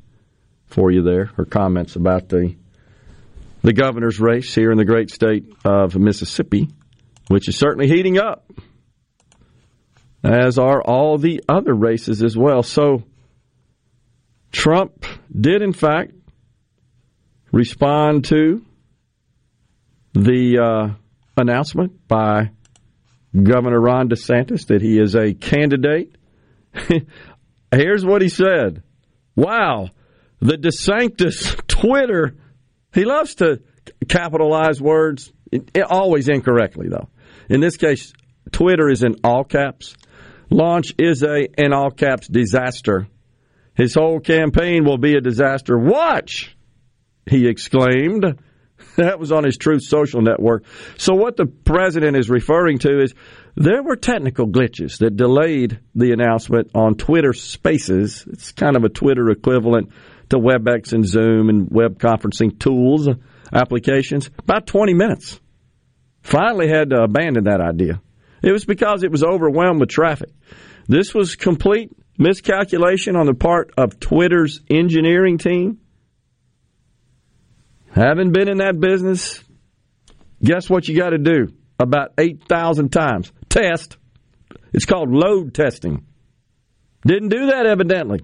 for 0.66 0.90
you 0.90 1.02
there. 1.02 1.24
Her 1.24 1.46
comments 1.46 1.96
about 1.96 2.28
the 2.28 2.54
the 3.64 3.72
governor's 3.72 4.20
race 4.20 4.54
here 4.54 4.70
in 4.70 4.76
the 4.76 4.84
great 4.84 5.10
state 5.10 5.46
of 5.64 5.96
Mississippi, 5.96 6.68
which 7.28 7.48
is 7.48 7.56
certainly 7.56 7.88
heating 7.88 8.18
up, 8.18 8.46
as 10.22 10.58
are 10.58 10.82
all 10.82 11.16
the 11.16 11.42
other 11.48 11.72
races 11.72 12.22
as 12.22 12.36
well. 12.36 12.62
So, 12.62 13.04
Trump 14.52 15.06
did, 15.34 15.62
in 15.62 15.72
fact, 15.72 16.12
respond 17.52 18.26
to 18.26 18.62
the 20.12 20.58
uh, 20.58 20.94
announcement 21.38 22.06
by 22.06 22.50
Governor 23.32 23.80
Ron 23.80 24.10
DeSantis 24.10 24.66
that 24.66 24.82
he 24.82 25.00
is 25.00 25.16
a 25.16 25.32
candidate. 25.32 26.14
Here's 27.72 28.04
what 28.04 28.20
he 28.20 28.28
said 28.28 28.82
Wow, 29.34 29.88
the 30.40 30.58
DeSantis 30.58 31.66
Twitter 31.66 32.36
he 32.94 33.04
loves 33.04 33.36
to 33.36 33.60
capitalize 34.08 34.80
words, 34.80 35.32
always 35.88 36.28
incorrectly, 36.28 36.88
though. 36.88 37.08
In 37.48 37.60
this 37.60 37.76
case, 37.76 38.12
Twitter 38.52 38.88
is 38.88 39.02
in 39.02 39.16
all 39.24 39.44
caps. 39.44 39.94
Launch 40.50 40.94
is 40.98 41.22
a, 41.22 41.48
in 41.60 41.72
all 41.72 41.90
caps, 41.90 42.28
disaster. 42.28 43.08
His 43.74 43.94
whole 43.94 44.20
campaign 44.20 44.84
will 44.84 44.98
be 44.98 45.16
a 45.16 45.20
disaster. 45.20 45.78
Watch! 45.78 46.56
He 47.28 47.48
exclaimed. 47.48 48.38
That 48.96 49.18
was 49.18 49.32
on 49.32 49.44
his 49.44 49.56
Truth 49.56 49.82
Social 49.84 50.20
network. 50.20 50.64
So, 50.98 51.14
what 51.14 51.36
the 51.36 51.46
president 51.46 52.16
is 52.16 52.28
referring 52.28 52.78
to 52.80 53.02
is 53.02 53.14
there 53.56 53.82
were 53.82 53.96
technical 53.96 54.46
glitches 54.46 54.98
that 54.98 55.16
delayed 55.16 55.80
the 55.94 56.12
announcement 56.12 56.70
on 56.74 56.96
Twitter 56.96 57.32
Spaces. 57.32 58.24
It's 58.30 58.52
kind 58.52 58.76
of 58.76 58.84
a 58.84 58.88
Twitter 58.88 59.30
equivalent 59.30 59.90
to 60.30 60.38
WebEx 60.38 60.92
and 60.92 61.06
Zoom 61.06 61.48
and 61.48 61.68
web 61.70 61.98
conferencing 61.98 62.58
tools, 62.58 63.08
applications, 63.52 64.30
about 64.38 64.66
20 64.66 64.94
minutes. 64.94 65.40
Finally 66.22 66.68
had 66.68 66.90
to 66.90 67.02
abandon 67.02 67.44
that 67.44 67.60
idea. 67.60 68.00
It 68.42 68.52
was 68.52 68.64
because 68.64 69.02
it 69.02 69.10
was 69.10 69.22
overwhelmed 69.22 69.80
with 69.80 69.90
traffic. 69.90 70.30
This 70.86 71.14
was 71.14 71.36
complete 71.36 71.90
miscalculation 72.18 73.16
on 73.16 73.26
the 73.26 73.34
part 73.34 73.72
of 73.76 73.98
Twitter's 74.00 74.60
engineering 74.70 75.38
team. 75.38 75.80
Having 77.90 78.32
been 78.32 78.48
in 78.48 78.58
that 78.58 78.80
business, 78.80 79.42
guess 80.42 80.68
what 80.68 80.88
you 80.88 80.96
got 80.96 81.10
to 81.10 81.18
do 81.18 81.54
about 81.78 82.12
8,000 82.18 82.90
times? 82.90 83.32
Test. 83.48 83.96
It's 84.72 84.84
called 84.84 85.10
load 85.10 85.54
testing. 85.54 86.04
Didn't 87.06 87.28
do 87.28 87.46
that 87.46 87.66
evidently. 87.66 88.20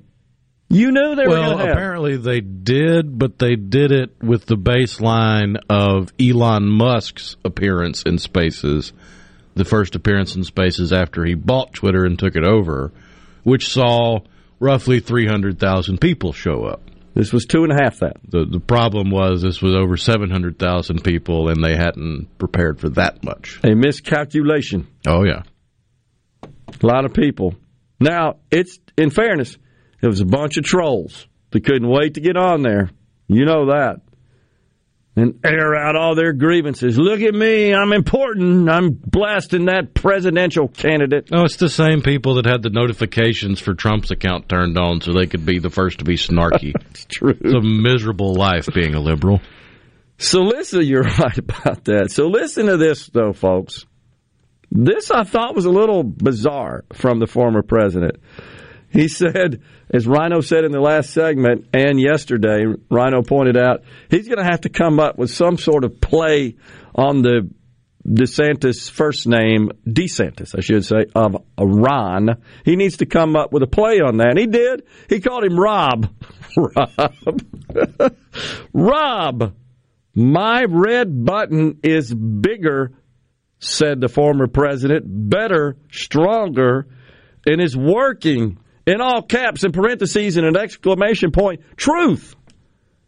You 0.73 0.93
knew 0.93 1.17
they 1.17 1.27
well, 1.27 1.41
were 1.41 1.47
going 1.47 1.59
to 1.59 1.65
have. 1.65 1.77
apparently 1.77 2.17
they 2.17 2.41
did, 2.41 3.19
but 3.19 3.41
they 3.41 3.57
did 3.57 3.91
it 3.91 4.23
with 4.23 4.47
the 4.47 4.57
baseline 4.57 5.57
of 5.69 6.13
Elon 6.21 6.69
Musk's 6.69 7.37
appearance 7.45 8.05
in 8.05 8.19
Spaces, 8.19 8.93
the 9.55 9.65
first 9.65 9.97
appearance 9.97 10.37
in 10.37 10.45
Spaces 10.45 10.93
after 10.93 11.25
he 11.25 11.35
bought 11.35 11.73
Twitter 11.73 12.05
and 12.05 12.17
took 12.17 12.37
it 12.37 12.45
over, 12.45 12.93
which 13.43 13.69
saw 13.73 14.21
roughly 14.61 15.01
300,000 15.01 16.01
people 16.01 16.33
show 16.33 16.65
up. 16.65 16.83
This 17.15 17.33
was 17.33 17.47
two 17.47 17.65
and 17.65 17.73
a 17.73 17.83
half 17.83 17.99
that. 17.99 18.19
The 18.29 18.45
the 18.45 18.61
problem 18.61 19.11
was 19.11 19.43
this 19.43 19.61
was 19.61 19.75
over 19.75 19.97
700,000 19.97 21.03
people 21.03 21.49
and 21.49 21.63
they 21.65 21.75
hadn't 21.77 22.29
prepared 22.39 22.79
for 22.79 22.89
that 22.91 23.25
much. 23.25 23.59
A 23.65 23.75
miscalculation. 23.75 24.87
Oh 25.05 25.25
yeah. 25.25 25.43
A 26.45 26.87
lot 26.87 27.05
of 27.05 27.13
people. 27.13 27.57
Now, 27.99 28.37
it's 28.51 28.79
in 28.97 29.11
fairness, 29.11 29.59
it 30.03 30.07
was 30.07 30.21
a 30.21 30.27
bunch 30.27 30.57
of 30.57 30.65
trolls 30.65 31.27
that 31.51 31.65
couldn't 31.65 31.89
wait 31.89 32.15
to 32.15 32.21
get 32.21 32.37
on 32.37 32.63
there. 32.63 32.91
You 33.29 33.45
know 33.45 33.67
that. 33.67 34.01
and 35.17 35.39
air 35.45 35.75
out 35.77 35.97
all 35.97 36.15
their 36.15 36.33
grievances. 36.33 36.99
Look 36.99 37.21
at 37.21 37.35
me, 37.35 37.75
I'm 37.75 37.93
important. 37.93 38.69
I'm 38.71 38.91
blasting 38.93 39.67
that 39.67 39.93
presidential 39.95 40.69
candidate. 40.69 41.29
Oh, 41.33 41.45
it's 41.45 41.57
the 41.57 41.69
same 41.69 42.01
people 42.03 42.37
that 42.37 42.47
had 42.47 42.63
the 42.63 42.71
notifications 42.71 43.61
for 43.61 43.75
Trump's 43.75 44.11
account 44.11 44.49
turned 44.49 44.79
on 44.79 45.01
so 45.01 45.13
they 45.13 45.27
could 45.27 45.45
be 45.45 45.59
the 45.59 45.71
first 45.71 45.99
to 45.99 46.05
be 46.05 46.17
snarky. 46.17 46.73
it's 46.91 47.05
true. 47.07 47.37
It's 47.41 47.55
a 47.55 47.61
miserable 47.61 48.35
life 48.35 48.67
being 48.75 48.95
a 48.95 49.01
liberal. 49.01 49.41
So 50.19 50.41
listen, 50.43 50.83
you're 50.87 51.03
right 51.03 51.39
about 51.39 51.85
that. 51.85 52.11
So 52.11 52.27
listen 52.29 52.67
to 52.67 52.77
this, 52.77 53.07
though, 53.09 53.33
folks. 53.33 53.85
This 54.73 55.11
I 55.11 55.25
thought 55.25 55.57
was 55.57 55.65
a 55.65 55.71
little 55.71 56.05
bizarre 56.05 56.85
from 56.93 57.19
the 57.19 57.27
former 57.27 57.63
president. 57.63 58.17
He 58.91 59.09
said, 59.09 59.63
as 59.93 60.07
Rhino 60.07 60.41
said 60.41 60.65
in 60.65 60.73
the 60.73 60.81
last 60.81 61.11
segment 61.11 61.69
and 61.73 62.01
yesterday, 62.01 62.65
Rhino 62.91 63.23
pointed 63.23 63.57
out, 63.57 63.85
he's 64.11 64.27
going 64.27 64.39
to 64.39 64.51
have 64.51 64.63
to 64.63 64.69
come 64.69 64.99
up 64.99 65.17
with 65.17 65.31
some 65.31 65.59
sort 65.59 65.85
of 65.85 66.01
play 66.01 66.57
on 66.95 67.23
the 67.23 67.49
DeSantis 68.07 68.91
first 68.91 69.27
name, 69.27 69.71
DeSantis, 69.87 70.57
I 70.57 70.61
should 70.61 70.85
say, 70.85 71.07
of 71.15 71.37
Ron. 71.59 72.43
He 72.65 72.77
needs 72.77 72.99
to 72.99 73.07
come 73.07 73.37
up 73.37 73.53
with 73.53 73.63
a 73.63 73.67
play 73.67 74.01
on 74.01 74.17
that. 74.17 74.31
And 74.31 74.39
he 74.39 74.47
did. 74.47 74.85
He 75.09 75.21
called 75.21 75.45
him 75.45 75.59
Rob. 75.59 76.13
Rob. 76.57 77.43
Rob. 78.73 79.55
My 80.15 80.65
red 80.65 81.25
button 81.25 81.79
is 81.85 82.13
bigger, 82.13 82.93
said 83.61 84.01
the 84.01 84.09
former 84.09 84.49
president, 84.49 85.05
better, 85.07 85.77
stronger, 85.93 86.89
and 87.47 87.61
is 87.61 87.77
working 87.77 88.59
in 88.91 89.01
all 89.01 89.23
caps 89.23 89.63
and 89.63 89.73
parentheses 89.73 90.37
and 90.37 90.47
an 90.47 90.57
exclamation 90.57 91.31
point, 91.31 91.61
truth. 91.77 92.35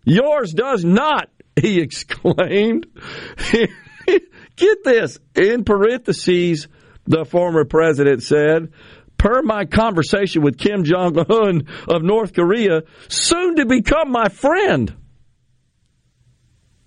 Yours 0.04 0.52
does 0.52 0.84
not, 0.84 1.28
he 1.60 1.80
exclaimed. 1.80 2.86
Get 4.56 4.84
this, 4.84 5.18
in 5.34 5.64
parentheses, 5.64 6.68
the 7.06 7.24
former 7.24 7.64
president 7.64 8.22
said, 8.22 8.72
per 9.18 9.42
my 9.42 9.64
conversation 9.64 10.42
with 10.42 10.58
Kim 10.58 10.84
Jong 10.84 11.18
un 11.18 11.66
of 11.88 12.02
North 12.02 12.32
Korea, 12.32 12.82
soon 13.08 13.56
to 13.56 13.66
become 13.66 14.10
my 14.10 14.28
friend. 14.28 14.94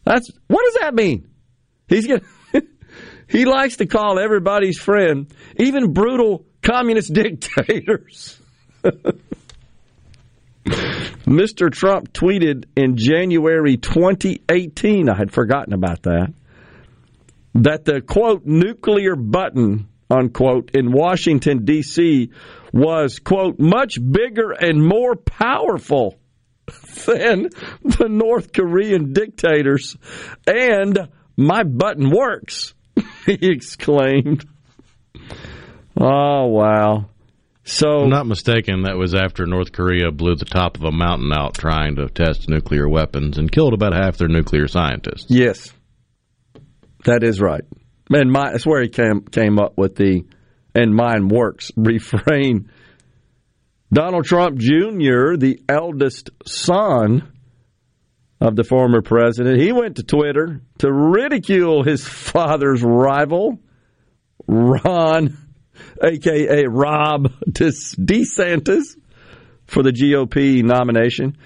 That's 0.03 0.29
what 0.47 0.63
does 0.65 0.81
that 0.81 0.93
mean? 0.93 1.27
He's 1.87 2.07
gonna, 2.07 2.21
he 3.27 3.45
likes 3.45 3.77
to 3.77 3.87
call 3.87 4.19
everybody's 4.19 4.77
friend, 4.77 5.33
even 5.57 5.93
brutal 5.93 6.45
communist 6.61 7.11
dictators. 7.13 8.39
Mr. 11.25 11.71
Trump 11.71 12.13
tweeted 12.13 12.65
in 12.75 12.97
January 12.97 13.77
2018, 13.77 15.09
I 15.09 15.15
had 15.17 15.31
forgotten 15.31 15.73
about 15.73 16.03
that, 16.03 16.33
that 17.55 17.85
the 17.85 18.01
quote 18.01 18.45
nuclear 18.45 19.15
button 19.15 19.87
unquote 20.09 20.71
in 20.73 20.91
Washington 20.91 21.65
D.C. 21.65 22.29
was 22.71 23.19
quote 23.19 23.59
much 23.59 23.97
bigger 23.99 24.51
and 24.51 24.85
more 24.85 25.15
powerful 25.15 26.17
than 27.05 27.49
the 27.83 28.07
North 28.09 28.53
Korean 28.53 29.13
dictators 29.13 29.95
and 30.47 31.09
my 31.37 31.63
button 31.63 32.09
works 32.09 32.73
he 33.25 33.37
exclaimed 33.41 34.45
oh 35.99 36.45
wow 36.47 37.05
so 37.65 38.03
I'm 38.03 38.10
not 38.10 38.27
mistaken, 38.27 38.84
that 38.84 38.95
was 38.95 39.15
after 39.15 39.45
North 39.45 39.72
Korea 39.72 40.12
blew 40.12 40.36
the 40.36 40.45
top 40.45 40.77
of 40.77 40.84
a 40.84 40.91
mountain 40.91 41.31
out 41.34 41.55
trying 41.55 41.95
to 41.95 42.07
test 42.07 42.48
nuclear 42.48 42.88
weapons 42.88 43.39
and 43.39 43.51
killed 43.51 43.74
about 43.74 43.93
half 43.93 44.17
their 44.17 44.27
nuclear 44.27 44.67
scientists. 44.67 45.25
Yes, 45.29 45.74
that 47.05 47.24
is 47.24 47.41
right. 47.41 47.63
And 48.10 48.31
my, 48.31 48.51
that's 48.51 48.67
where 48.67 48.84
he 48.84 48.89
came 48.89 49.22
came 49.22 49.57
up 49.57 49.77
with 49.77 49.95
the 49.95 50.25
"and 50.75 50.95
mine 50.95 51.27
works" 51.27 51.72
refrain. 51.75 52.69
Donald 53.91 54.25
Trump 54.25 54.57
Jr., 54.57 55.38
the 55.38 55.60
eldest 55.67 56.29
son 56.45 57.31
of 58.41 58.55
the 58.55 58.63
former 58.63 59.01
president, 59.01 59.60
he 59.60 59.72
went 59.72 59.95
to 59.95 60.03
Twitter 60.03 60.62
to 60.79 60.91
ridicule 60.91 61.84
his 61.84 62.05
father's 62.05 62.83
rival, 62.83 63.59
Ron 64.48 65.37
aka 66.03 66.66
Rob 66.68 67.31
DeSantis, 67.50 68.96
for 69.66 69.83
the 69.83 69.92
GOP 69.92 70.64
nomination. 70.64 71.38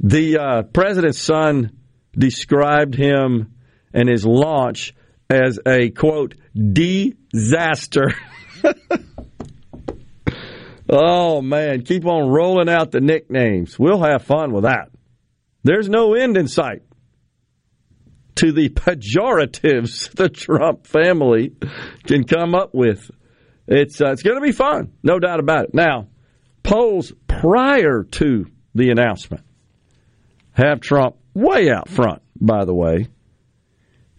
The 0.00 0.38
uh, 0.38 0.62
president's 0.64 1.20
son 1.20 1.78
described 2.12 2.94
him 2.94 3.54
and 3.92 4.08
his 4.08 4.24
launch 4.26 4.94
as 5.30 5.58
a 5.66 5.90
quote 5.90 6.34
disaster. 6.54 8.12
oh 10.88 11.40
man, 11.40 11.82
keep 11.82 12.04
on 12.04 12.28
rolling 12.28 12.68
out 12.68 12.90
the 12.90 13.00
nicknames. 13.00 13.78
We'll 13.78 14.02
have 14.02 14.22
fun 14.22 14.52
with 14.52 14.64
that. 14.64 14.90
There's 15.64 15.88
no 15.88 16.14
end 16.14 16.36
in 16.36 16.46
sight 16.46 16.82
to 18.36 18.52
the 18.52 18.68
pejoratives 18.68 20.10
the 20.14 20.28
Trump 20.28 20.86
family 20.86 21.56
can 22.04 22.24
come 22.24 22.54
up 22.54 22.74
with 22.74 23.10
it's 23.66 24.00
uh, 24.00 24.12
it's 24.12 24.22
going 24.22 24.36
to 24.36 24.46
be 24.46 24.52
fun, 24.52 24.92
no 25.02 25.18
doubt 25.18 25.40
about 25.40 25.64
it. 25.64 25.74
Now, 25.74 26.08
polls 26.62 27.12
prior 27.26 28.04
to 28.04 28.46
the 28.74 28.90
announcement 28.90 29.44
have 30.52 30.80
Trump 30.80 31.16
way 31.34 31.70
out 31.70 31.88
front. 31.88 32.22
By 32.40 32.64
the 32.64 32.74
way, 32.74 33.08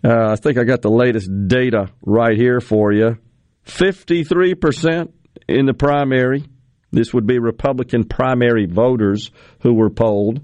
uh, 0.04 0.32
I 0.32 0.36
think 0.36 0.58
I 0.58 0.64
got 0.64 0.82
the 0.82 0.90
latest 0.90 1.30
data 1.48 1.90
right 2.02 2.36
here 2.36 2.60
for 2.60 2.92
you. 2.92 3.18
Fifty-three 3.64 4.56
percent 4.56 5.14
in 5.48 5.66
the 5.66 5.74
primary. 5.74 6.46
This 6.92 7.14
would 7.14 7.28
be 7.28 7.38
Republican 7.38 8.06
primary 8.06 8.66
voters 8.66 9.32
who 9.62 9.74
were 9.74 9.90
polled. 9.90 10.42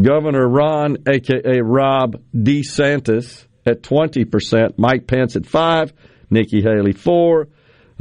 Governor 0.00 0.46
Ron, 0.46 0.98
aka 1.08 1.60
Rob 1.60 2.22
DeSantis, 2.34 3.46
at 3.66 3.82
twenty 3.82 4.24
percent. 4.24 4.78
Mike 4.78 5.06
Pence 5.06 5.34
at 5.36 5.46
five. 5.46 5.92
Nikki 6.30 6.62
Haley 6.62 6.92
four. 6.92 7.48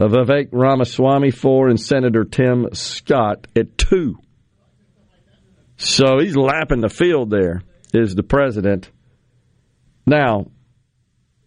Vivek 0.06 0.50
Ramaswamy 0.52 1.32
four, 1.32 1.70
and 1.70 1.80
Senator 1.80 2.24
Tim 2.24 2.68
Scott 2.74 3.48
at 3.56 3.78
two. 3.78 4.20
So 5.78 6.20
he's 6.20 6.36
lapping 6.36 6.82
the 6.82 6.90
field 6.90 7.30
there, 7.30 7.64
is 7.94 8.16
the 8.16 8.24
president. 8.24 8.92
Now, 10.06 10.52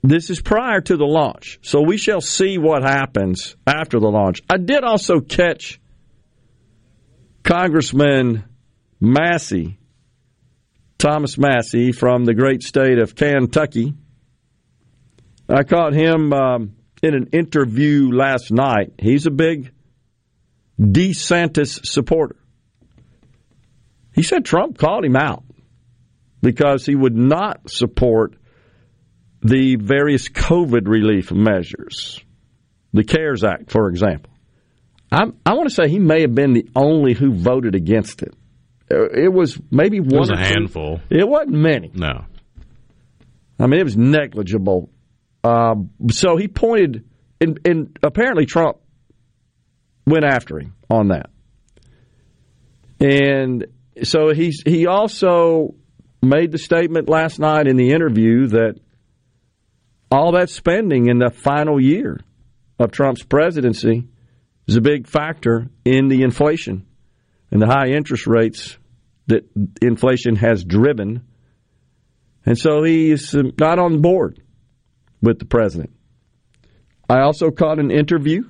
this 0.02 0.30
is 0.30 0.40
prior 0.40 0.80
to 0.80 0.96
the 0.96 1.06
launch, 1.06 1.58
so 1.62 1.82
we 1.82 1.96
shall 1.96 2.20
see 2.20 2.58
what 2.58 2.82
happens 2.82 3.56
after 3.66 4.00
the 4.00 4.08
launch. 4.08 4.42
I 4.48 4.56
did 4.56 4.82
also 4.82 5.20
catch 5.20 5.80
Congressman 7.42 8.44
Massie, 9.00 9.78
Thomas 10.98 11.38
Massie 11.38 11.92
from 11.92 12.24
the 12.24 12.34
great 12.34 12.62
state 12.62 12.98
of 12.98 13.14
Kentucky. 13.14 13.94
I 15.48 15.62
caught 15.64 15.92
him. 15.92 16.32
Um, 16.32 16.76
in 17.02 17.14
an 17.14 17.28
interview 17.32 18.10
last 18.12 18.50
night, 18.50 18.92
he's 18.98 19.26
a 19.26 19.30
big 19.30 19.72
DeSantis 20.78 21.84
supporter. 21.84 22.36
He 24.14 24.22
said 24.22 24.44
Trump 24.44 24.78
called 24.78 25.04
him 25.04 25.16
out 25.16 25.44
because 26.42 26.84
he 26.84 26.94
would 26.94 27.16
not 27.16 27.70
support 27.70 28.34
the 29.42 29.76
various 29.76 30.28
COVID 30.28 30.86
relief 30.86 31.32
measures, 31.32 32.22
the 32.92 33.04
CARES 33.04 33.44
Act, 33.44 33.70
for 33.70 33.88
example. 33.88 34.32
I'm, 35.12 35.36
i 35.44 35.54
want 35.54 35.68
to 35.68 35.74
say 35.74 35.88
he 35.88 35.98
may 35.98 36.20
have 36.22 36.34
been 36.34 36.52
the 36.52 36.68
only 36.76 37.14
who 37.14 37.32
voted 37.32 37.74
against 37.74 38.22
it. 38.22 38.34
Uh, 38.90 39.08
it 39.10 39.32
was 39.32 39.58
maybe 39.70 40.00
one. 40.00 40.14
It 40.14 40.18
was 40.18 40.30
a 40.30 40.36
handful. 40.36 41.00
It 41.10 41.28
wasn't 41.28 41.52
many. 41.52 41.90
No. 41.94 42.26
I 43.58 43.66
mean, 43.66 43.80
it 43.80 43.84
was 43.84 43.96
negligible 43.96 44.90
um, 45.42 45.90
so 46.10 46.36
he 46.36 46.48
pointed, 46.48 47.04
and, 47.40 47.60
and 47.64 47.98
apparently 48.02 48.46
Trump 48.46 48.78
went 50.06 50.24
after 50.24 50.58
him 50.58 50.74
on 50.90 51.08
that. 51.08 51.30
And 53.00 53.66
so 54.02 54.34
he's 54.34 54.62
he 54.64 54.86
also 54.86 55.74
made 56.22 56.52
the 56.52 56.58
statement 56.58 57.08
last 57.08 57.38
night 57.38 57.66
in 57.66 57.76
the 57.76 57.92
interview 57.92 58.48
that 58.48 58.78
all 60.10 60.32
that 60.32 60.50
spending 60.50 61.08
in 61.08 61.18
the 61.18 61.30
final 61.30 61.80
year 61.80 62.20
of 62.78 62.90
Trump's 62.90 63.22
presidency 63.22 64.06
is 64.66 64.76
a 64.76 64.80
big 64.82 65.06
factor 65.06 65.70
in 65.84 66.08
the 66.08 66.22
inflation 66.22 66.86
and 67.50 67.62
the 67.62 67.66
high 67.66 67.88
interest 67.88 68.26
rates 68.26 68.76
that 69.28 69.48
inflation 69.80 70.36
has 70.36 70.62
driven. 70.64 71.24
And 72.44 72.58
so 72.58 72.82
he's 72.82 73.34
not 73.58 73.78
on 73.78 74.02
board 74.02 74.42
with 75.22 75.38
the 75.38 75.44
president. 75.44 75.90
I 77.08 77.20
also 77.20 77.50
caught 77.50 77.78
an 77.78 77.90
interview 77.90 78.44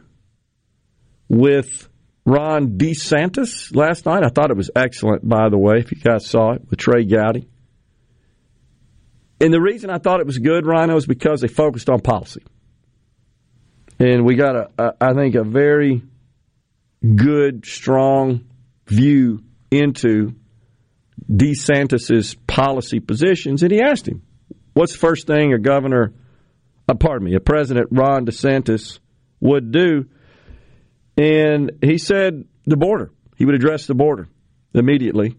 with 1.28 1.88
Ron 2.26 2.78
DeSantis 2.78 3.74
last 3.74 4.04
night. 4.06 4.22
I 4.24 4.28
thought 4.28 4.50
it 4.50 4.56
was 4.56 4.70
excellent, 4.76 5.26
by 5.26 5.48
the 5.48 5.58
way, 5.58 5.78
if 5.78 5.90
you 5.92 5.98
guys 5.98 6.26
saw 6.26 6.52
it, 6.52 6.62
with 6.68 6.78
Trey 6.78 7.04
Gowdy. 7.04 7.48
And 9.40 9.54
the 9.54 9.60
reason 9.60 9.88
I 9.88 9.98
thought 9.98 10.20
it 10.20 10.26
was 10.26 10.38
good, 10.38 10.66
Rhino, 10.66 10.96
is 10.96 11.06
because 11.06 11.40
they 11.40 11.48
focused 11.48 11.88
on 11.88 12.00
policy. 12.00 12.42
And 13.98 14.24
we 14.24 14.34
got, 14.34 14.56
a, 14.56 14.70
a 14.78 14.94
I 15.00 15.14
think, 15.14 15.34
a 15.34 15.44
very 15.44 16.02
good, 17.02 17.64
strong 17.64 18.44
view 18.86 19.42
into 19.70 20.34
DeSantis's 21.30 22.34
policy 22.46 23.00
positions. 23.00 23.62
And 23.62 23.72
he 23.72 23.80
asked 23.80 24.06
him, 24.06 24.22
what's 24.74 24.92
the 24.92 24.98
first 24.98 25.26
thing 25.26 25.54
a 25.54 25.58
governor, 25.58 26.12
uh, 26.90 26.94
pardon 26.94 27.26
me, 27.26 27.34
a 27.34 27.40
President 27.40 27.88
Ron 27.90 28.26
DeSantis 28.26 28.98
would 29.40 29.70
do? 29.70 30.06
And 31.16 31.72
he 31.82 31.98
said 31.98 32.44
the 32.66 32.76
border. 32.76 33.12
He 33.36 33.44
would 33.44 33.54
address 33.54 33.86
the 33.86 33.94
border 33.94 34.28
immediately, 34.74 35.36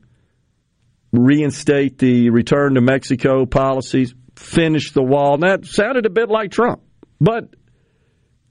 reinstate 1.12 1.98
the 1.98 2.30
return 2.30 2.76
to 2.76 2.82
Mexico 2.82 3.46
policies, 3.46 4.14
finish 4.36 4.92
the 4.92 5.04
wall. 5.04 5.36
And 5.36 5.44
that 5.44 5.66
sounded 5.66 6.06
a 6.06 6.10
bit 6.10 6.30
like 6.30 6.52
Trump, 6.52 6.82
but 7.20 7.54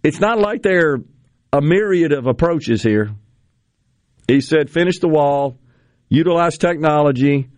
it's 0.03 0.21
not 0.21 0.39
like 0.39 0.63
there 0.63 0.93
are 0.93 0.99
a 1.53 1.61
myriad 1.61 2.13
of 2.13 2.27
approaches 2.27 2.83
here. 2.83 3.11
He 4.29 4.41
said, 4.41 4.71
finish 4.71 5.01
the 5.01 5.09
wall, 5.09 5.59
utilize 6.09 6.59
technology, 6.59 7.49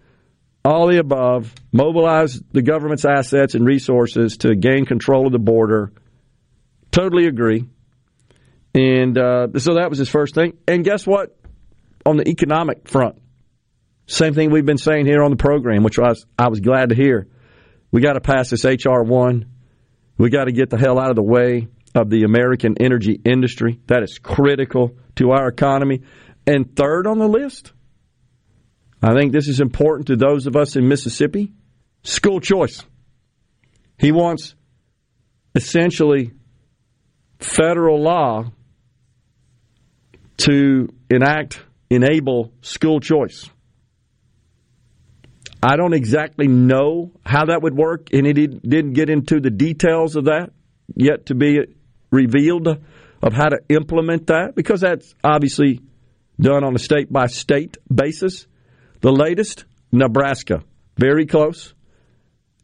all 0.65 0.89
the 0.89 0.99
above, 0.99 1.53
mobilize 1.73 2.41
the 2.53 2.63
government's 2.63 3.05
assets 3.05 3.55
and 3.55 3.67
resources 3.67 4.39
to 4.39 4.55
gain 4.55 4.87
control 4.87 5.27
of 5.27 5.33
the 5.33 5.39
border. 5.39 5.93
Totally 6.91 7.27
agree. 7.27 7.65
And 8.75 9.19
uh, 9.19 9.49
so 9.59 9.75
that 9.75 9.91
was 9.91 9.99
his 9.99 10.09
first 10.09 10.35
thing. 10.35 10.57
And 10.67 10.85
guess 10.85 11.07
what? 11.07 11.37
On 12.07 12.17
the 12.17 12.29
economic 12.29 12.89
front, 12.89 13.21
same 14.07 14.35
thing 14.35 14.51
we've 14.51 14.67
been 14.67 14.79
saying 14.79 15.07
here 15.07 15.23
on 15.23 15.31
the 15.31 15.37
program, 15.37 15.83
which 15.83 15.99
I 15.99 16.09
was, 16.09 16.27
I 16.39 16.49
was 16.49 16.61
glad 16.61 16.89
to 16.89 16.95
hear. 16.95 17.29
We 17.91 18.01
got 18.01 18.15
to 18.15 18.21
pass 18.21 18.51
this 18.51 18.65
HR 18.65 19.03
one. 19.03 19.47
We 20.19 20.31
got 20.31 20.45
to 20.45 20.53
get 20.53 20.71
the 20.71 20.79
hell 20.79 20.99
out 20.99 21.11
of 21.11 21.17
the 21.17 21.23
way 21.23 21.69
of 21.95 22.11
the 22.11 22.25
American 22.25 22.77
energy 22.81 23.21
industry. 23.25 23.81
That 23.87 24.03
is 24.03 24.19
critical 24.19 24.97
to 25.17 25.31
our 25.31 25.49
economy. 25.49 26.03
And 26.47 26.75
third 26.75 27.07
on 27.07 27.19
the 27.19 27.29
list, 27.29 27.73
I 29.03 29.15
think 29.15 29.33
this 29.33 29.49
is 29.49 29.61
important 29.61 30.07
to 30.09 30.17
those 30.17 30.47
of 30.47 30.57
us 30.57 30.77
in 30.77 30.87
Mississippi 30.87 31.53
school 32.05 32.41
choice. 32.41 32.83
He 33.99 34.13
wants 34.13 34.55
essentially 35.55 36.33
federal 37.39 38.01
law 38.01 38.53
to 40.39 40.89
enact, 41.11 41.61
enable 41.91 42.53
school 42.63 43.01
choice. 43.01 43.49
I 45.63 45.77
don't 45.77 45.95
exactly 45.95 46.49
know 46.49 47.13
how 47.25 47.47
that 47.47 47.63
would 47.63 47.77
work, 47.77 48.09
and 48.13 48.27
he 48.27 48.33
didn't 48.33 48.95
get 48.95 49.09
into 49.09 49.41
the 49.41 49.51
details 49.51 50.17
of 50.17 50.25
that 50.25 50.51
yet 50.97 51.27
to 51.27 51.37
be 51.37 51.61
revealed 52.11 52.67
of 53.23 53.33
how 53.33 53.49
to 53.49 53.59
implement 53.69 54.27
that 54.27 54.55
because 54.57 54.81
that's 54.81 55.15
obviously 55.23 55.81
done 56.41 56.65
on 56.65 56.75
a 56.75 56.79
state 56.79 57.13
by 57.13 57.27
state 57.27 57.77
basis. 57.93 58.47
The 59.03 59.13
latest, 59.13 59.65
Nebraska, 59.91 60.63
very 60.97 61.27
close. 61.27 61.75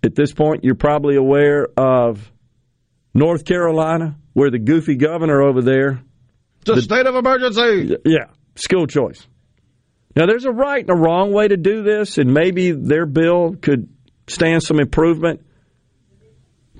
At 0.05 0.15
this 0.15 0.33
point, 0.33 0.63
you're 0.63 0.77
probably 0.77 1.17
aware 1.17 1.67
of 1.77 2.31
North 3.13 3.45
Carolina, 3.45 4.17
where 4.35 4.49
the 4.49 4.61
goofy 4.61 4.95
governor 4.95 5.43
over 5.43 5.63
there. 5.63 6.01
It's 6.61 6.71
a 6.71 6.75
the, 6.75 6.83
state 6.83 7.07
of 7.07 7.17
emergency. 7.17 7.97
Yeah, 8.05 8.27
school 8.55 8.87
choice. 8.87 9.27
Now, 10.15 10.27
there's 10.27 10.45
a 10.45 10.53
right 10.53 10.81
and 10.81 10.91
a 10.91 11.01
wrong 11.01 11.33
way 11.33 11.49
to 11.49 11.57
do 11.57 11.83
this, 11.83 12.19
and 12.19 12.33
maybe 12.33 12.71
their 12.71 13.05
bill 13.05 13.57
could 13.61 13.89
stand 14.29 14.63
some 14.63 14.79
improvement. 14.79 15.45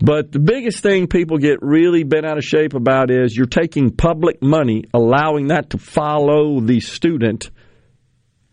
But 0.01 0.31
the 0.31 0.39
biggest 0.39 0.85
thing 0.85 1.09
people 1.09 1.39
get 1.39 1.59
really 1.63 2.05
bent 2.05 2.25
out 2.25 2.39
of 2.39 2.45
shape 2.45 2.75
about 2.75 3.11
is 3.11 3.37
you're 3.37 3.47
taking 3.47 3.91
public 3.91 4.41
money, 4.41 4.85
allowing 4.95 5.49
that 5.49 5.71
to 5.71 5.79
follow 5.79 6.61
the 6.61 6.79
student 6.79 7.51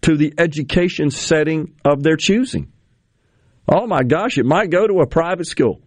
to 0.05 0.15
the 0.15 0.35
education 0.37 1.09
setting 1.09 1.73
of 1.83 2.03
their 2.03 2.15
choosing. 2.15 2.71
Oh 3.67 3.87
my 3.87 4.03
gosh, 4.03 4.37
it 4.37 4.45
might 4.45 4.69
go 4.69 4.85
to 4.85 4.99
a 4.99 5.07
private 5.07 5.47
school. 5.47 5.81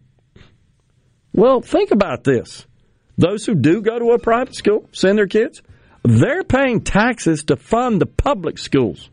Well, 1.32 1.60
think 1.60 1.92
about 1.92 2.24
this. 2.24 2.66
Those 3.16 3.46
who 3.46 3.54
do 3.54 3.80
go 3.80 3.96
to 3.96 4.10
a 4.10 4.18
private 4.18 4.56
school, 4.56 4.88
send 4.90 5.18
their 5.18 5.28
kids, 5.28 5.62
they're 6.02 6.42
paying 6.42 6.80
taxes 6.80 7.44
to 7.44 7.56
fund 7.56 8.00
the 8.00 8.06
public 8.06 8.58
schools. 8.58 9.08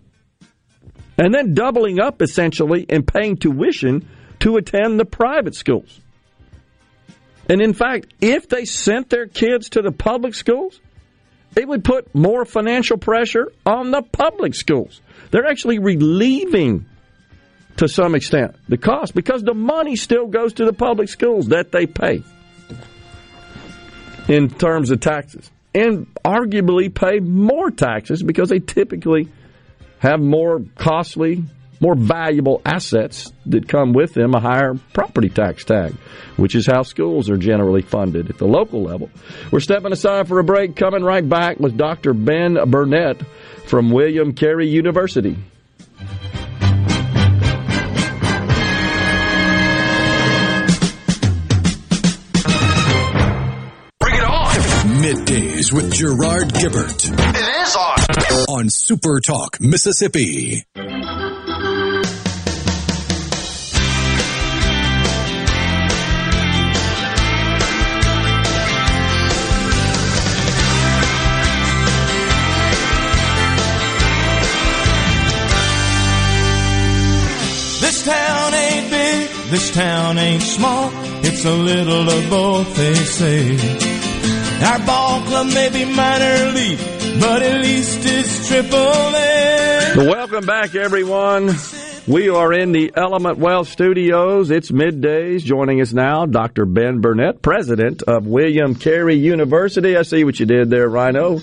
And 1.20 1.32
then 1.32 1.54
doubling 1.54 2.00
up 2.00 2.24
essentially 2.24 2.88
and 2.90 3.06
paying 3.06 3.38
tuition 3.38 4.10
to 4.40 4.58
attend 4.58 5.00
the 5.00 5.06
private 5.06 5.54
schools. 5.54 6.02
And 7.48 7.62
in 7.62 7.76
fact, 7.76 8.08
if 8.22 8.50
they 8.50 8.66
sent 8.66 9.12
their 9.12 9.28
kids 9.28 9.70
to 9.70 9.84
the 9.84 9.92
public 9.92 10.34
schools, 10.34 10.80
it 11.56 11.68
would 11.68 11.84
put 11.84 12.14
more 12.14 12.46
financial 12.46 12.98
pressure 12.98 13.52
on 13.66 13.92
the 13.92 14.02
public 14.02 14.56
schools. 14.56 15.02
They're 15.32 15.48
actually 15.48 15.80
relieving, 15.80 16.86
to 17.78 17.88
some 17.88 18.16
extent, 18.16 18.56
the 18.68 18.78
cost 18.78 19.16
because 19.16 19.44
the 19.44 19.54
money 19.54 19.96
still 19.96 20.28
goes 20.28 20.54
to 20.54 20.66
the 20.66 20.74
public 20.74 21.10
schools 21.10 21.48
that 21.48 21.72
they 21.72 21.86
pay 21.86 22.24
in 24.28 24.50
terms 24.50 24.92
of 24.92 25.00
taxes. 25.00 25.50
And 25.74 26.08
arguably 26.24 26.94
pay 26.94 27.20
more 27.20 27.70
taxes 27.70 28.24
because 28.24 28.50
they 28.50 28.60
typically 28.60 29.28
have 30.00 30.22
more 30.22 30.64
costly 30.76 31.44
more 31.80 31.96
valuable 31.96 32.62
assets 32.66 33.32
that 33.48 33.68
come 33.68 33.94
with 33.94 34.14
them 34.14 34.34
a 34.34 34.40
higher 34.40 34.76
property 34.94 35.30
tax 35.30 35.64
tag, 35.64 35.94
which 36.38 36.56
is 36.56 36.66
how 36.66 36.84
schools 36.84 37.30
are 37.30 37.38
generally 37.38 37.82
funded 37.82 38.30
at 38.30 38.38
the 38.38 38.46
local 38.46 38.84
level. 38.84 39.10
We're 39.52 39.60
stepping 39.60 39.92
aside 39.92 40.28
for 40.28 40.40
a 40.40 40.44
break, 40.44 40.76
coming 40.76 41.04
right 41.04 41.28
back 41.28 41.60
with 41.60 41.78
Dr. 41.78 42.14
Ben 42.14 42.58
Burnett 42.70 43.22
from 43.66 43.92
William 43.92 44.34
Carey 44.34 44.68
University. 44.68 45.36
Bring 54.00 54.16
it 54.16 54.24
on! 54.24 54.56
Middays 55.02 55.74
with 55.74 55.94
Gerard 55.94 56.50
Gibert. 56.50 57.10
It 57.10 57.68
is 57.68 57.76
on! 57.76 57.96
On 58.50 58.70
Super 58.70 59.20
Talk, 59.20 59.60
Mississippi. 59.60 60.64
This 79.56 79.72
town 79.72 80.18
ain't 80.18 80.44
small, 80.44 80.90
it's 81.24 81.46
a 81.46 81.54
little 81.54 82.10
of 82.10 82.30
both, 82.30 82.76
they 82.76 82.94
say. 82.94 83.56
Our 84.66 84.86
ball 84.86 85.22
club 85.22 85.48
may 85.48 85.70
be 85.70 85.86
minor 85.86 86.52
league, 86.52 86.78
but 87.22 87.42
at 87.42 87.62
least 87.62 88.02
it's 88.04 88.50
triple 88.50 88.78
A. 88.78 89.94
Welcome 89.96 90.46
back, 90.46 90.76
everyone. 90.76 91.52
We 92.06 92.28
are 92.28 92.52
in 92.52 92.74
the 92.74 92.92
Element 92.98 93.38
Wealth 93.38 93.70
Studios. 93.70 94.52
It's 94.52 94.72
middays. 94.72 95.40
Joining 95.42 95.80
us 95.80 95.94
now, 95.94 96.26
Dr. 96.26 96.66
Ben 96.66 97.00
Burnett, 97.00 97.42
president 97.42 98.02
of 98.02 98.28
William 98.28 98.76
Carey 98.76 99.16
University. 99.16 99.96
I 99.96 100.02
see 100.02 100.26
what 100.26 100.38
you 100.38 100.48
did 100.48 100.70
there, 100.70 100.90
Rhino. 100.90 101.40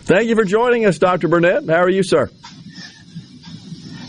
Thank 0.00 0.24
you 0.28 0.34
for 0.34 0.44
joining 0.44 0.84
us, 0.84 0.98
Dr. 0.98 1.28
Burnett. 1.28 1.68
How 1.68 1.84
are 1.84 1.88
you, 1.88 2.02
sir? 2.02 2.28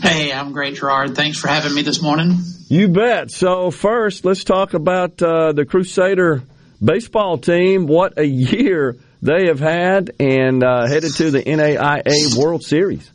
Hey, 0.04 0.34
I'm 0.34 0.52
great, 0.52 0.74
Gerard. 0.74 1.16
Thanks 1.16 1.38
for 1.38 1.48
having 1.48 1.74
me 1.74 1.80
this 1.80 2.02
morning. 2.02 2.36
You 2.68 2.88
bet. 2.88 3.30
So, 3.30 3.70
first, 3.70 4.26
let's 4.26 4.44
talk 4.44 4.74
about 4.74 5.22
uh, 5.22 5.52
the 5.52 5.64
Crusader 5.64 6.42
baseball 6.84 7.38
team. 7.38 7.86
What 7.86 8.18
a 8.18 8.26
year 8.26 8.98
they 9.22 9.46
have 9.46 9.60
had 9.60 10.10
and 10.20 10.62
uh, 10.62 10.86
headed 10.88 11.14
to 11.14 11.30
the 11.30 11.42
NAIA 11.42 12.36
World 12.36 12.62
Series. 12.62 13.10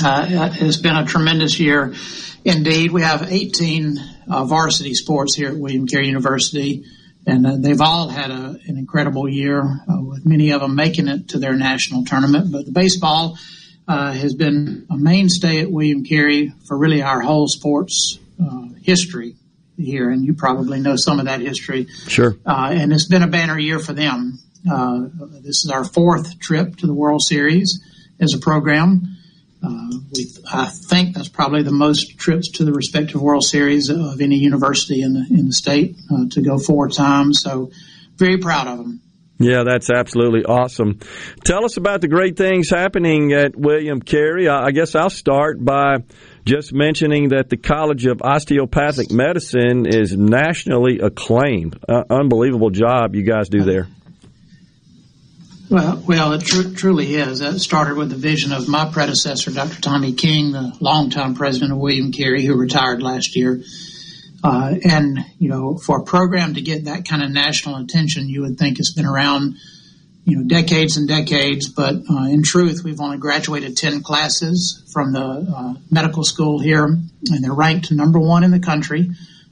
Uh, 0.00 0.50
it's 0.54 0.76
been 0.76 0.94
a 0.94 1.04
tremendous 1.04 1.58
year 1.58 1.96
indeed. 2.44 2.92
We 2.92 3.02
have 3.02 3.32
18 3.32 3.98
uh, 4.30 4.44
varsity 4.44 4.94
sports 4.94 5.34
here 5.34 5.48
at 5.48 5.56
William 5.56 5.88
Carey 5.88 6.06
University, 6.06 6.84
and 7.26 7.44
uh, 7.44 7.56
they've 7.58 7.80
all 7.80 8.08
had 8.08 8.30
a, 8.30 8.56
an 8.68 8.78
incredible 8.78 9.28
year, 9.28 9.62
uh, 9.62 10.00
with 10.00 10.24
many 10.24 10.52
of 10.52 10.60
them 10.60 10.76
making 10.76 11.08
it 11.08 11.30
to 11.30 11.40
their 11.40 11.56
national 11.56 12.04
tournament. 12.04 12.52
But 12.52 12.66
the 12.66 12.72
baseball 12.72 13.36
uh, 13.88 14.12
has 14.12 14.34
been 14.34 14.86
a 14.90 14.96
mainstay 14.96 15.60
at 15.62 15.70
William 15.70 16.04
Carey 16.04 16.52
for 16.66 16.76
really 16.76 17.02
our 17.02 17.20
whole 17.20 17.48
sports 17.48 18.18
uh, 18.40 18.68
history 18.82 19.34
here, 19.76 20.10
and 20.10 20.24
you 20.24 20.34
probably 20.34 20.78
know 20.78 20.96
some 20.96 21.18
of 21.18 21.24
that 21.24 21.40
history. 21.40 21.86
Sure. 22.06 22.36
Uh, 22.44 22.70
and 22.72 22.92
it's 22.92 23.08
been 23.08 23.22
a 23.22 23.28
banner 23.28 23.58
year 23.58 23.78
for 23.78 23.94
them. 23.94 24.38
Uh, 24.70 25.06
this 25.40 25.64
is 25.64 25.70
our 25.72 25.84
fourth 25.84 26.38
trip 26.38 26.76
to 26.76 26.86
the 26.86 26.94
World 26.94 27.22
Series 27.22 27.80
as 28.20 28.34
a 28.34 28.38
program, 28.38 29.16
Uh, 29.62 29.90
we, 30.14 30.26
I 30.52 30.66
think 30.66 31.16
that's 31.16 31.28
probably 31.28 31.62
the 31.62 31.72
most 31.72 32.18
trips 32.18 32.48
to 32.52 32.64
the 32.64 32.72
respective 32.72 33.20
World 33.20 33.44
Series 33.44 33.90
of 33.90 34.20
any 34.20 34.36
university 34.36 35.02
in 35.02 35.14
the 35.14 35.26
in 35.30 35.46
the 35.46 35.52
state 35.52 35.96
uh, 36.12 36.26
to 36.30 36.40
go 36.42 36.58
four 36.58 36.88
times. 36.88 37.40
So, 37.42 37.70
very 38.16 38.38
proud 38.38 38.68
of 38.68 38.78
them. 38.78 39.00
Yeah, 39.38 39.62
that's 39.62 39.88
absolutely 39.88 40.44
awesome. 40.44 40.98
Tell 41.44 41.64
us 41.64 41.76
about 41.76 42.00
the 42.00 42.08
great 42.08 42.36
things 42.36 42.70
happening 42.70 43.32
at 43.32 43.54
William 43.54 44.00
Carey. 44.00 44.48
I 44.48 44.72
guess 44.72 44.96
I'll 44.96 45.10
start 45.10 45.64
by 45.64 45.98
just 46.44 46.72
mentioning 46.72 47.28
that 47.28 47.48
the 47.48 47.56
College 47.56 48.06
of 48.06 48.20
Osteopathic 48.20 49.12
Medicine 49.12 49.86
is 49.86 50.16
nationally 50.16 50.98
acclaimed. 50.98 51.78
Uh, 51.88 52.02
unbelievable 52.10 52.70
job 52.70 53.14
you 53.14 53.22
guys 53.22 53.48
do 53.48 53.62
there. 53.62 53.86
Well, 55.70 56.02
well, 56.06 56.32
it 56.32 56.40
tr- 56.40 56.74
truly 56.74 57.14
is. 57.14 57.40
It 57.42 57.58
started 57.60 57.96
with 57.96 58.08
the 58.08 58.16
vision 58.16 58.52
of 58.52 58.68
my 58.68 58.90
predecessor, 58.90 59.50
Dr. 59.50 59.80
Tommy 59.80 60.14
King, 60.14 60.52
the 60.52 60.74
longtime 60.80 61.34
president 61.34 61.72
of 61.72 61.78
William 61.78 62.10
Carey, 62.10 62.44
who 62.44 62.56
retired 62.56 63.02
last 63.02 63.36
year. 63.36 63.62
Uh, 64.42 64.74
and, 64.84 65.18
you 65.38 65.48
know, 65.48 65.76
for 65.76 65.98
a 65.98 66.04
program 66.04 66.54
to 66.54 66.60
get 66.60 66.84
that 66.84 67.06
kind 67.06 67.22
of 67.22 67.30
national 67.30 67.76
attention, 67.76 68.28
you 68.28 68.42
would 68.42 68.58
think 68.58 68.78
it's 68.78 68.92
been 68.92 69.06
around, 69.06 69.56
you 70.24 70.36
know, 70.36 70.44
decades 70.44 70.96
and 70.96 71.08
decades. 71.08 71.68
But 71.68 71.96
uh, 72.08 72.24
in 72.28 72.42
truth, 72.42 72.82
we've 72.84 73.00
only 73.00 73.18
graduated 73.18 73.76
10 73.76 74.02
classes 74.02 74.88
from 74.92 75.12
the 75.12 75.20
uh, 75.20 75.74
medical 75.90 76.22
school 76.22 76.60
here, 76.60 76.84
and 76.84 77.44
they're 77.44 77.52
ranked 77.52 77.90
number 77.90 78.20
one 78.20 78.44
in 78.44 78.52
the 78.52 78.60
country 78.60 79.10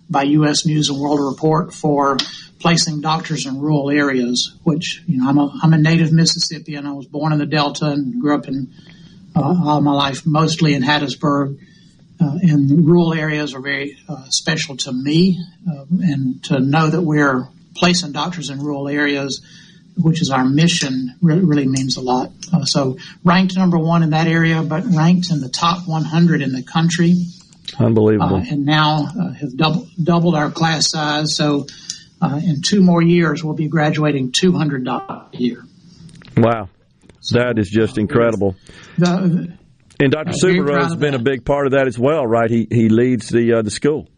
by 0.08 0.22
U.S. 0.22 0.64
News 0.64 0.88
and 0.88 1.00
World 1.00 1.20
Report 1.20 1.74
for 1.74 2.16
placing 2.60 3.00
doctors 3.00 3.44
in 3.44 3.60
rural 3.60 3.90
areas, 3.90 4.56
which, 4.62 5.02
you 5.06 5.18
know, 5.18 5.28
I'm 5.28 5.38
a, 5.38 5.52
I'm 5.62 5.72
a 5.72 5.78
native 5.78 6.12
Mississippian. 6.12 6.86
I 6.86 6.92
was 6.92 7.06
born 7.06 7.32
in 7.32 7.40
the 7.40 7.46
Delta 7.46 7.86
and 7.86 8.20
grew 8.20 8.36
up 8.36 8.46
in 8.46 8.72
uh, 9.34 9.42
all 9.42 9.80
my 9.80 9.92
life, 9.92 10.24
mostly 10.24 10.74
in 10.74 10.82
Hattiesburg 10.82 11.58
uh, 12.20 12.38
and 12.42 12.86
rural 12.86 13.12
areas 13.12 13.54
are 13.54 13.60
very 13.60 13.98
uh, 14.08 14.24
special 14.28 14.76
to 14.76 14.92
me. 14.92 15.38
Uh, 15.70 15.84
and 16.00 16.42
to 16.44 16.60
know 16.60 16.88
that 16.88 17.02
we're 17.02 17.48
placing 17.74 18.12
doctors 18.12 18.48
in 18.48 18.58
rural 18.60 18.88
areas, 18.88 19.44
which 19.98 20.22
is 20.22 20.30
our 20.30 20.44
mission, 20.44 21.14
really, 21.20 21.44
really 21.44 21.66
means 21.66 21.96
a 21.96 22.00
lot. 22.00 22.30
Uh, 22.52 22.64
so 22.64 22.96
ranked 23.22 23.56
number 23.56 23.78
one 23.78 24.02
in 24.02 24.10
that 24.10 24.26
area, 24.26 24.62
but 24.62 24.84
ranked 24.86 25.30
in 25.30 25.40
the 25.40 25.48
top 25.48 25.86
100 25.86 26.40
in 26.40 26.52
the 26.52 26.62
country. 26.62 27.16
Unbelievable. 27.78 28.36
Uh, 28.36 28.44
and 28.50 28.64
now 28.64 29.08
uh, 29.18 29.32
have 29.32 29.56
double, 29.56 29.86
doubled 30.02 30.34
our 30.34 30.50
class 30.50 30.90
size. 30.90 31.36
So 31.36 31.66
in 32.22 32.62
two 32.62 32.82
more 32.82 33.02
years, 33.02 33.44
we'll 33.44 33.54
be 33.54 33.68
graduating 33.68 34.32
200 34.32 34.84
doctors 34.84 35.38
a 35.38 35.42
year. 35.42 35.64
Wow. 36.36 36.68
That 37.32 37.58
is 37.58 37.68
just 37.68 37.98
incredible. 37.98 38.56
The, 38.98 39.56
and 40.00 40.12
Dr. 40.12 40.32
Subbarao 40.32 40.82
has 40.82 40.94
been 40.94 41.12
that. 41.12 41.20
a 41.20 41.24
big 41.24 41.44
part 41.44 41.66
of 41.66 41.72
that 41.72 41.86
as 41.86 41.98
well, 41.98 42.26
right? 42.26 42.50
He 42.50 42.66
he 42.70 42.88
leads 42.88 43.28
the 43.28 43.54
uh, 43.54 43.62
the 43.62 43.70
school. 43.70 44.08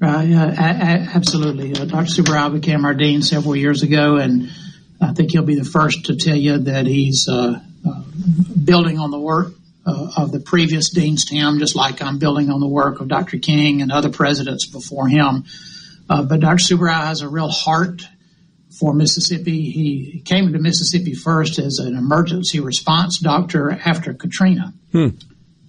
Uh, 0.00 0.22
yeah, 0.26 0.44
a- 0.50 1.16
absolutely. 1.16 1.72
Uh, 1.72 1.84
Dr. 1.84 2.22
Subbarao 2.22 2.52
became 2.52 2.84
our 2.84 2.94
dean 2.94 3.22
several 3.22 3.56
years 3.56 3.82
ago, 3.82 4.16
and 4.16 4.50
I 5.00 5.12
think 5.12 5.32
he'll 5.32 5.42
be 5.42 5.56
the 5.56 5.64
first 5.64 6.06
to 6.06 6.16
tell 6.16 6.36
you 6.36 6.58
that 6.58 6.86
he's 6.86 7.28
uh, 7.28 7.60
uh 7.86 8.02
building 8.64 8.98
on 8.98 9.10
the 9.10 9.18
work 9.18 9.52
uh, 9.86 10.10
of 10.16 10.32
the 10.32 10.40
previous 10.40 10.90
dean's 10.90 11.24
team, 11.24 11.58
just 11.58 11.74
like 11.74 12.02
I'm 12.02 12.18
building 12.18 12.50
on 12.50 12.60
the 12.60 12.68
work 12.68 13.00
of 13.00 13.08
Dr. 13.08 13.38
King 13.38 13.82
and 13.82 13.90
other 13.90 14.10
presidents 14.10 14.66
before 14.66 15.08
him. 15.08 15.44
Uh, 16.10 16.22
but 16.22 16.40
Dr. 16.40 16.76
Subbarao 16.76 17.06
has 17.06 17.22
a 17.22 17.28
real 17.28 17.50
heart 17.50 18.02
for 18.78 18.94
Mississippi. 18.94 19.70
He 19.70 20.22
came 20.24 20.52
to 20.52 20.58
Mississippi 20.58 21.14
first 21.14 21.58
as 21.58 21.78
an 21.78 21.96
emergency 21.96 22.60
response 22.60 23.18
doctor 23.18 23.70
after 23.70 24.14
Katrina, 24.14 24.72
hmm. 24.92 25.08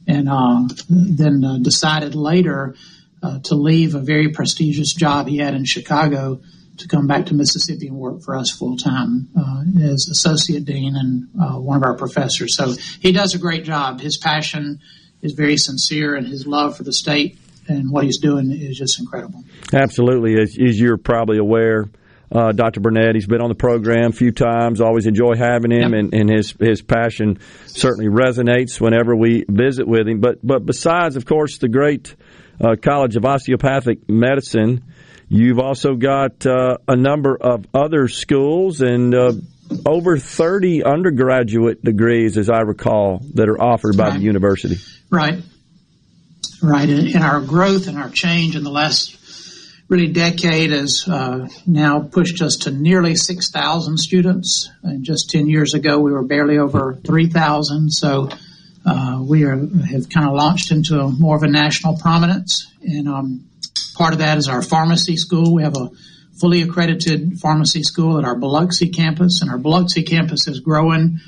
and 0.07 0.29
uh, 0.29 0.67
then 0.89 1.43
uh, 1.43 1.57
decided 1.57 2.15
later 2.15 2.75
uh, 3.23 3.39
to 3.45 3.55
leave 3.55 3.95
a 3.95 3.99
very 3.99 4.29
prestigious 4.29 4.93
job 4.93 5.27
he 5.27 5.37
had 5.37 5.53
in 5.55 5.65
Chicago 5.65 6.41
to 6.77 6.87
come 6.87 7.07
back 7.07 7.25
to 7.25 7.33
Mississippi 7.33 7.87
and 7.87 7.97
work 7.97 8.21
for 8.21 8.35
us 8.35 8.51
full 8.51 8.77
time 8.77 9.27
uh, 9.37 9.63
as 9.83 10.07
associate 10.09 10.65
dean 10.65 10.95
and 10.95 11.27
uh, 11.41 11.59
one 11.59 11.77
of 11.77 11.83
our 11.83 11.95
professors. 11.95 12.55
So 12.55 12.73
he 13.01 13.11
does 13.11 13.33
a 13.33 13.37
great 13.37 13.65
job. 13.65 13.99
His 13.99 14.17
passion 14.17 14.79
is 15.21 15.33
very 15.33 15.57
sincere, 15.57 16.15
and 16.15 16.25
his 16.25 16.47
love 16.47 16.77
for 16.77 16.83
the 16.83 16.93
state 16.93 17.37
and 17.67 17.91
what 17.91 18.03
he's 18.03 18.19
doing 18.19 18.51
is 18.51 18.77
just 18.77 18.99
incredible. 18.99 19.43
Absolutely, 19.73 20.39
as, 20.41 20.57
as 20.59 20.79
you're 20.79 20.97
probably 20.97 21.37
aware 21.37 21.85
uh, 22.31 22.51
Dr. 22.51 22.79
Burnett. 22.79 23.15
He's 23.15 23.27
been 23.27 23.41
on 23.41 23.49
the 23.49 23.55
program 23.55 24.09
a 24.09 24.13
few 24.13 24.31
times. 24.31 24.81
Always 24.81 25.07
enjoy 25.07 25.35
having 25.35 25.71
him, 25.71 25.93
yep. 25.93 25.99
and, 25.99 26.13
and 26.13 26.29
his 26.29 26.53
his 26.59 26.81
passion 26.81 27.39
certainly 27.65 28.09
resonates 28.09 28.79
whenever 28.79 29.15
we 29.15 29.45
visit 29.47 29.87
with 29.87 30.07
him. 30.07 30.19
But 30.19 30.45
but 30.45 30.65
besides, 30.65 31.15
of 31.15 31.25
course, 31.25 31.57
the 31.57 31.69
great 31.69 32.15
uh, 32.61 32.75
College 32.81 33.15
of 33.15 33.25
Osteopathic 33.25 34.09
Medicine, 34.09 34.83
you've 35.27 35.59
also 35.59 35.95
got 35.95 36.45
uh, 36.45 36.77
a 36.87 36.95
number 36.95 37.35
of 37.35 37.65
other 37.73 38.07
schools 38.07 38.81
and 38.81 39.15
uh, 39.15 39.31
over 39.85 40.17
30 40.17 40.83
undergraduate 40.83 41.83
degrees, 41.83 42.37
as 42.37 42.49
I 42.49 42.61
recall, 42.61 43.21
that 43.35 43.49
are 43.49 43.61
offered 43.61 43.97
by 43.97 44.09
right. 44.09 44.17
the 44.17 44.23
university. 44.23 44.77
Right. 45.09 45.41
Right. 46.61 46.89
And 46.89 47.23
our 47.23 47.41
growth 47.41 47.87
and 47.87 47.97
our 47.97 48.09
change 48.09 48.55
in 48.55 48.63
the 48.63 48.71
last 48.71 49.18
really 49.89 50.07
decade 50.07 50.69
has 50.71 51.05
uh, 51.07 51.47
now 51.65 51.99
pushed 51.99 52.41
us 52.41 52.55
to 52.57 52.71
nearly 52.71 53.15
6,000 53.15 53.97
students. 53.97 54.69
And 54.83 55.03
just 55.03 55.31
10 55.31 55.49
years 55.49 55.73
ago, 55.73 55.99
we 55.99 56.11
were 56.11 56.23
barely 56.23 56.59
over 56.59 56.93
3,000. 57.05 57.89
So 57.91 58.29
uh, 58.85 59.19
we 59.21 59.43
are, 59.43 59.57
have 59.57 60.07
kind 60.09 60.27
of 60.27 60.35
launched 60.35 60.71
into 60.71 60.99
a, 60.99 61.09
more 61.09 61.35
of 61.35 61.43
a 61.43 61.47
national 61.47 61.97
prominence. 61.97 62.71
And 62.83 63.09
um, 63.09 63.49
part 63.95 64.13
of 64.13 64.19
that 64.19 64.37
is 64.37 64.47
our 64.47 64.61
pharmacy 64.61 65.17
school. 65.17 65.55
We 65.55 65.63
have 65.63 65.75
a 65.75 65.89
fully 66.39 66.61
accredited 66.61 67.39
pharmacy 67.39 67.81
school 67.81 68.19
at 68.19 68.25
our 68.25 68.35
Biloxi 68.35 68.89
campus, 68.89 69.41
and 69.41 69.51
our 69.51 69.57
Biloxi 69.57 70.03
campus 70.03 70.47
is 70.47 70.59
growing 70.61 71.19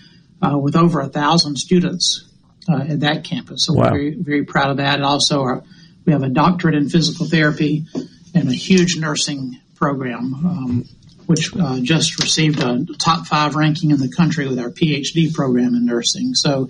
uh, 0.42 0.58
with 0.58 0.76
over 0.76 1.02
a 1.02 1.10
thousand 1.10 1.58
students 1.58 2.30
uh, 2.70 2.84
at 2.90 3.00
that 3.02 3.24
campus. 3.24 3.66
So 3.66 3.74
wow. 3.74 3.86
we're 3.86 3.90
very, 3.90 4.16
very 4.16 4.46
proud 4.46 4.70
of 4.70 4.78
that. 4.78 4.96
And 4.96 5.04
also, 5.04 5.42
our, 5.42 5.64
we 6.06 6.14
have 6.14 6.24
a 6.24 6.30
doctorate 6.30 6.76
in 6.76 6.90
physical 6.90 7.26
therapy 7.26 7.86
and 8.34 8.50
a 8.50 8.54
huge 8.54 8.98
nursing 8.98 9.60
program, 9.76 10.34
um, 10.34 10.86
which 11.26 11.56
uh, 11.56 11.80
just 11.82 12.22
received 12.22 12.62
a 12.62 12.86
top 13.00 13.26
five 13.26 13.56
ranking 13.56 13.92
in 13.92 14.00
the 14.00 14.12
country 14.12 14.48
with 14.48 14.60
our 14.60 14.70
PhD 14.70 15.34
program 15.34 15.76
in 15.76 15.86
nursing. 15.86 16.34
So 16.34 16.70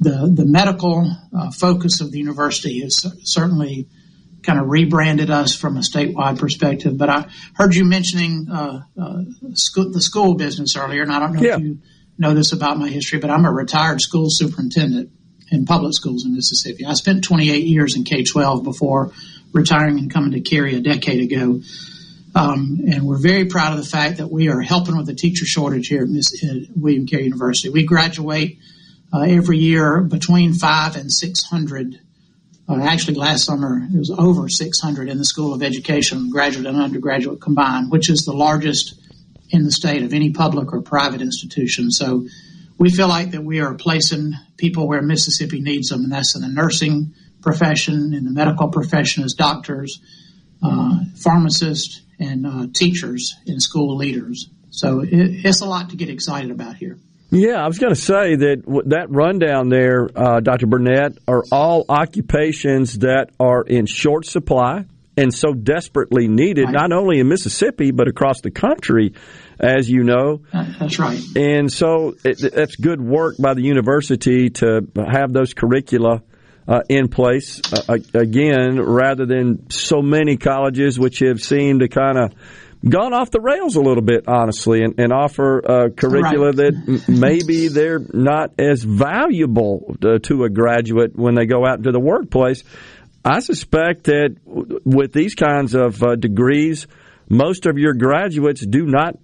the 0.00 0.30
the 0.32 0.46
medical 0.46 1.10
uh, 1.36 1.50
focus 1.50 2.00
of 2.00 2.12
the 2.12 2.18
university 2.18 2.80
has 2.80 3.06
certainly 3.22 3.88
kind 4.42 4.60
of 4.60 4.68
rebranded 4.68 5.30
us 5.30 5.54
from 5.54 5.76
a 5.76 5.80
statewide 5.80 6.38
perspective. 6.38 6.96
But 6.96 7.10
I 7.10 7.28
heard 7.54 7.74
you 7.74 7.84
mentioning 7.84 8.48
uh, 8.50 8.82
uh 9.00 9.22
school, 9.54 9.90
the 9.90 10.00
school 10.00 10.34
business 10.34 10.76
earlier, 10.76 11.02
and 11.02 11.12
I 11.12 11.18
don't 11.18 11.34
know 11.34 11.42
yeah. 11.42 11.56
if 11.56 11.60
you 11.60 11.78
know 12.18 12.34
this 12.34 12.52
about 12.52 12.78
my 12.78 12.88
history, 12.88 13.18
but 13.18 13.30
I'm 13.30 13.44
a 13.44 13.52
retired 13.52 14.00
school 14.00 14.26
superintendent 14.28 15.10
in 15.50 15.64
public 15.64 15.94
schools 15.94 16.24
in 16.24 16.34
Mississippi. 16.34 16.84
I 16.84 16.94
spent 16.94 17.24
28 17.24 17.66
years 17.66 17.96
in 17.96 18.04
K 18.04 18.22
12 18.22 18.64
before 18.64 19.12
retiring 19.52 19.98
and 19.98 20.12
coming 20.12 20.32
to 20.32 20.40
Carey 20.40 20.74
a 20.74 20.80
decade 20.80 21.30
ago. 21.30 21.60
Um, 22.34 22.80
and 22.90 23.06
we're 23.06 23.18
very 23.18 23.46
proud 23.46 23.72
of 23.72 23.82
the 23.82 23.88
fact 23.88 24.18
that 24.18 24.30
we 24.30 24.48
are 24.48 24.60
helping 24.60 24.96
with 24.96 25.06
the 25.06 25.14
teacher 25.14 25.44
shortage 25.44 25.88
here 25.88 26.02
at, 26.02 26.08
Miss, 26.08 26.44
at 26.44 26.76
William 26.76 27.06
Carey 27.06 27.24
University. 27.24 27.68
We 27.70 27.84
graduate 27.84 28.58
uh, 29.12 29.20
every 29.20 29.58
year 29.58 30.02
between 30.02 30.54
five 30.54 30.96
and 30.96 31.10
600. 31.10 32.00
Uh, 32.68 32.82
actually, 32.82 33.14
last 33.14 33.44
summer 33.44 33.80
it 33.92 33.98
was 33.98 34.10
over 34.10 34.48
600 34.48 35.08
in 35.08 35.18
the 35.18 35.24
School 35.24 35.54
of 35.54 35.62
Education, 35.62 36.30
graduate 36.30 36.66
and 36.66 36.76
undergraduate 36.76 37.40
combined, 37.40 37.90
which 37.90 38.10
is 38.10 38.24
the 38.24 38.34
largest 38.34 38.94
in 39.50 39.64
the 39.64 39.72
state 39.72 40.02
of 40.02 40.12
any 40.12 40.30
public 40.30 40.72
or 40.72 40.82
private 40.82 41.22
institution. 41.22 41.90
So 41.90 42.26
we 42.76 42.90
feel 42.90 43.08
like 43.08 43.30
that 43.30 43.42
we 43.42 43.60
are 43.60 43.74
placing 43.74 44.34
people 44.58 44.86
where 44.86 45.00
Mississippi 45.00 45.60
needs 45.60 45.88
them, 45.88 46.04
and 46.04 46.12
that's 46.12 46.36
in 46.36 46.42
the 46.42 46.48
nursing 46.48 47.14
profession, 47.40 48.14
in 48.14 48.24
the 48.24 48.30
medical 48.30 48.68
profession 48.68 49.24
as 49.24 49.34
doctors, 49.34 50.00
uh, 50.62 51.00
pharmacists, 51.16 52.02
and 52.18 52.46
uh, 52.46 52.66
teachers 52.74 53.36
and 53.46 53.62
school 53.62 53.96
leaders. 53.96 54.48
So 54.70 55.00
it, 55.00 55.10
it's 55.12 55.60
a 55.60 55.66
lot 55.66 55.90
to 55.90 55.96
get 55.96 56.08
excited 56.08 56.50
about 56.50 56.76
here. 56.76 56.98
Yeah, 57.30 57.62
I 57.62 57.66
was 57.66 57.78
going 57.78 57.94
to 57.94 58.00
say 58.00 58.36
that 58.36 58.62
that 58.86 59.10
rundown 59.10 59.68
there, 59.68 60.08
uh, 60.14 60.40
Dr. 60.40 60.66
Burnett, 60.66 61.18
are 61.28 61.44
all 61.52 61.84
occupations 61.88 63.00
that 63.00 63.30
are 63.38 63.62
in 63.62 63.84
short 63.84 64.24
supply 64.24 64.86
and 65.18 65.34
so 65.34 65.52
desperately 65.52 66.28
needed, 66.28 66.66
right. 66.66 66.72
not 66.72 66.92
only 66.92 67.18
in 67.18 67.28
Mississippi 67.28 67.90
but 67.90 68.08
across 68.08 68.40
the 68.40 68.50
country, 68.50 69.14
as 69.58 69.90
you 69.90 70.04
know. 70.04 70.42
That's 70.52 70.98
right. 70.98 71.20
And 71.36 71.70
so 71.70 72.14
it, 72.24 72.38
that's 72.54 72.76
good 72.76 73.00
work 73.00 73.36
by 73.38 73.54
the 73.54 73.62
university 73.62 74.50
to 74.50 74.86
have 74.96 75.32
those 75.32 75.52
curricula 75.52 76.22
uh, 76.68 76.82
in 76.88 77.08
place 77.08 77.60
uh, 77.72 77.96
again, 78.14 78.80
rather 78.80 79.26
than 79.26 79.70
so 79.70 80.02
many 80.02 80.36
colleges 80.36 80.98
which 80.98 81.20
have 81.20 81.40
seemed 81.40 81.80
to 81.80 81.88
kind 81.88 82.18
of 82.18 82.34
gone 82.88 83.12
off 83.12 83.30
the 83.30 83.40
rails 83.40 83.74
a 83.74 83.80
little 83.80 84.04
bit, 84.04 84.28
honestly, 84.28 84.82
and, 84.82 85.00
and 85.00 85.12
offer 85.12 85.90
curricula 85.96 86.52
right. 86.52 86.56
that 86.56 87.04
maybe 87.08 87.68
they're 87.68 88.04
not 88.12 88.52
as 88.58 88.84
valuable 88.84 89.96
to, 90.00 90.20
to 90.20 90.44
a 90.44 90.48
graduate 90.50 91.16
when 91.16 91.34
they 91.34 91.46
go 91.46 91.66
out 91.66 91.78
into 91.78 91.90
the 91.90 91.98
workplace. 91.98 92.62
I 93.24 93.40
suspect 93.40 94.04
that 94.04 94.36
with 94.44 95.12
these 95.12 95.34
kinds 95.34 95.74
of 95.74 96.02
uh, 96.02 96.14
degrees, 96.14 96.86
most 97.28 97.66
of 97.66 97.78
your 97.78 97.94
graduates 97.94 98.64
do 98.64 98.86
not 98.86 99.18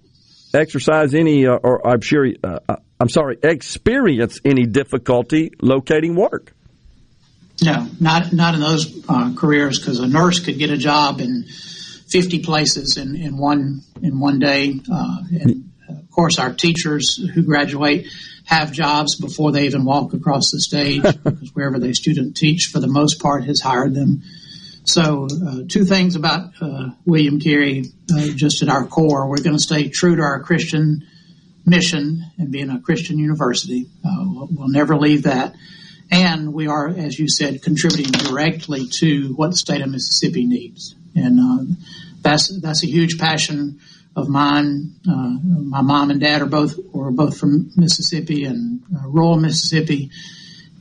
exercise 0.53 1.13
any, 1.13 1.47
uh, 1.47 1.55
or 1.55 1.87
I'm 1.87 2.01
sure, 2.01 2.27
uh, 2.43 2.59
uh, 2.67 2.75
I'm 2.99 3.09
sorry, 3.09 3.37
experience 3.41 4.39
any 4.45 4.65
difficulty 4.65 5.51
locating 5.61 6.15
work. 6.15 6.54
No, 7.63 7.87
not 7.99 8.33
not 8.33 8.53
in 8.53 8.59
those 8.59 9.03
uh, 9.07 9.33
careers 9.35 9.79
because 9.79 9.99
a 9.99 10.07
nurse 10.07 10.39
could 10.39 10.57
get 10.57 10.71
a 10.71 10.77
job 10.77 11.21
in 11.21 11.45
50 12.07 12.39
places 12.43 12.97
in, 12.97 13.15
in 13.15 13.37
one 13.37 13.81
in 14.01 14.19
one 14.19 14.39
day. 14.39 14.79
Uh, 14.91 15.17
and 15.41 15.71
of 15.89 16.11
course, 16.11 16.37
our 16.39 16.53
teachers 16.53 17.17
who 17.33 17.43
graduate 17.43 18.07
have 18.45 18.71
jobs 18.71 19.15
before 19.15 19.51
they 19.51 19.65
even 19.65 19.85
walk 19.85 20.13
across 20.13 20.51
the 20.51 20.59
stage 20.59 21.01
because 21.23 21.53
wherever 21.53 21.79
they 21.79 21.93
student 21.93 22.37
teach, 22.37 22.67
for 22.71 22.79
the 22.79 22.87
most 22.87 23.19
part, 23.21 23.43
has 23.45 23.59
hired 23.59 23.93
them. 23.93 24.21
So, 24.83 25.27
uh, 25.45 25.61
two 25.67 25.83
things 25.83 26.15
about 26.15 26.53
uh, 26.61 26.89
William 27.05 27.39
Carey, 27.39 27.85
uh, 28.13 28.27
just 28.35 28.61
at 28.61 28.69
our 28.69 28.85
core, 28.85 29.27
we're 29.27 29.41
going 29.41 29.57
to 29.57 29.63
stay 29.63 29.89
true 29.89 30.15
to 30.15 30.21
our 30.21 30.41
Christian 30.41 31.07
mission 31.65 32.23
and 32.37 32.51
being 32.51 32.69
a 32.69 32.79
Christian 32.79 33.17
university. 33.17 33.87
Uh, 34.05 34.23
we'll, 34.25 34.47
we'll, 34.51 34.67
never 34.67 34.95
leave 34.95 35.23
that. 35.23 35.55
And 36.11 36.53
we 36.53 36.67
are, 36.67 36.87
as 36.87 37.17
you 37.17 37.27
said, 37.27 37.63
contributing 37.63 38.11
directly 38.11 38.87
to 38.99 39.33
what 39.33 39.51
the 39.51 39.57
state 39.57 39.81
of 39.81 39.89
Mississippi 39.89 40.45
needs. 40.45 40.95
And 41.15 41.39
uh, 41.39 41.75
that's 42.21 42.59
that's 42.61 42.83
a 42.83 42.87
huge 42.87 43.17
passion 43.17 43.79
of 44.15 44.29
mine. 44.29 44.91
Uh, 45.07 45.37
my 45.43 45.81
mom 45.81 46.11
and 46.11 46.19
dad 46.19 46.41
are 46.41 46.47
both 46.47 46.77
were 46.93 47.11
both 47.11 47.37
from 47.37 47.71
Mississippi 47.75 48.45
and 48.45 48.81
rural 49.05 49.37
Mississippi 49.37 50.11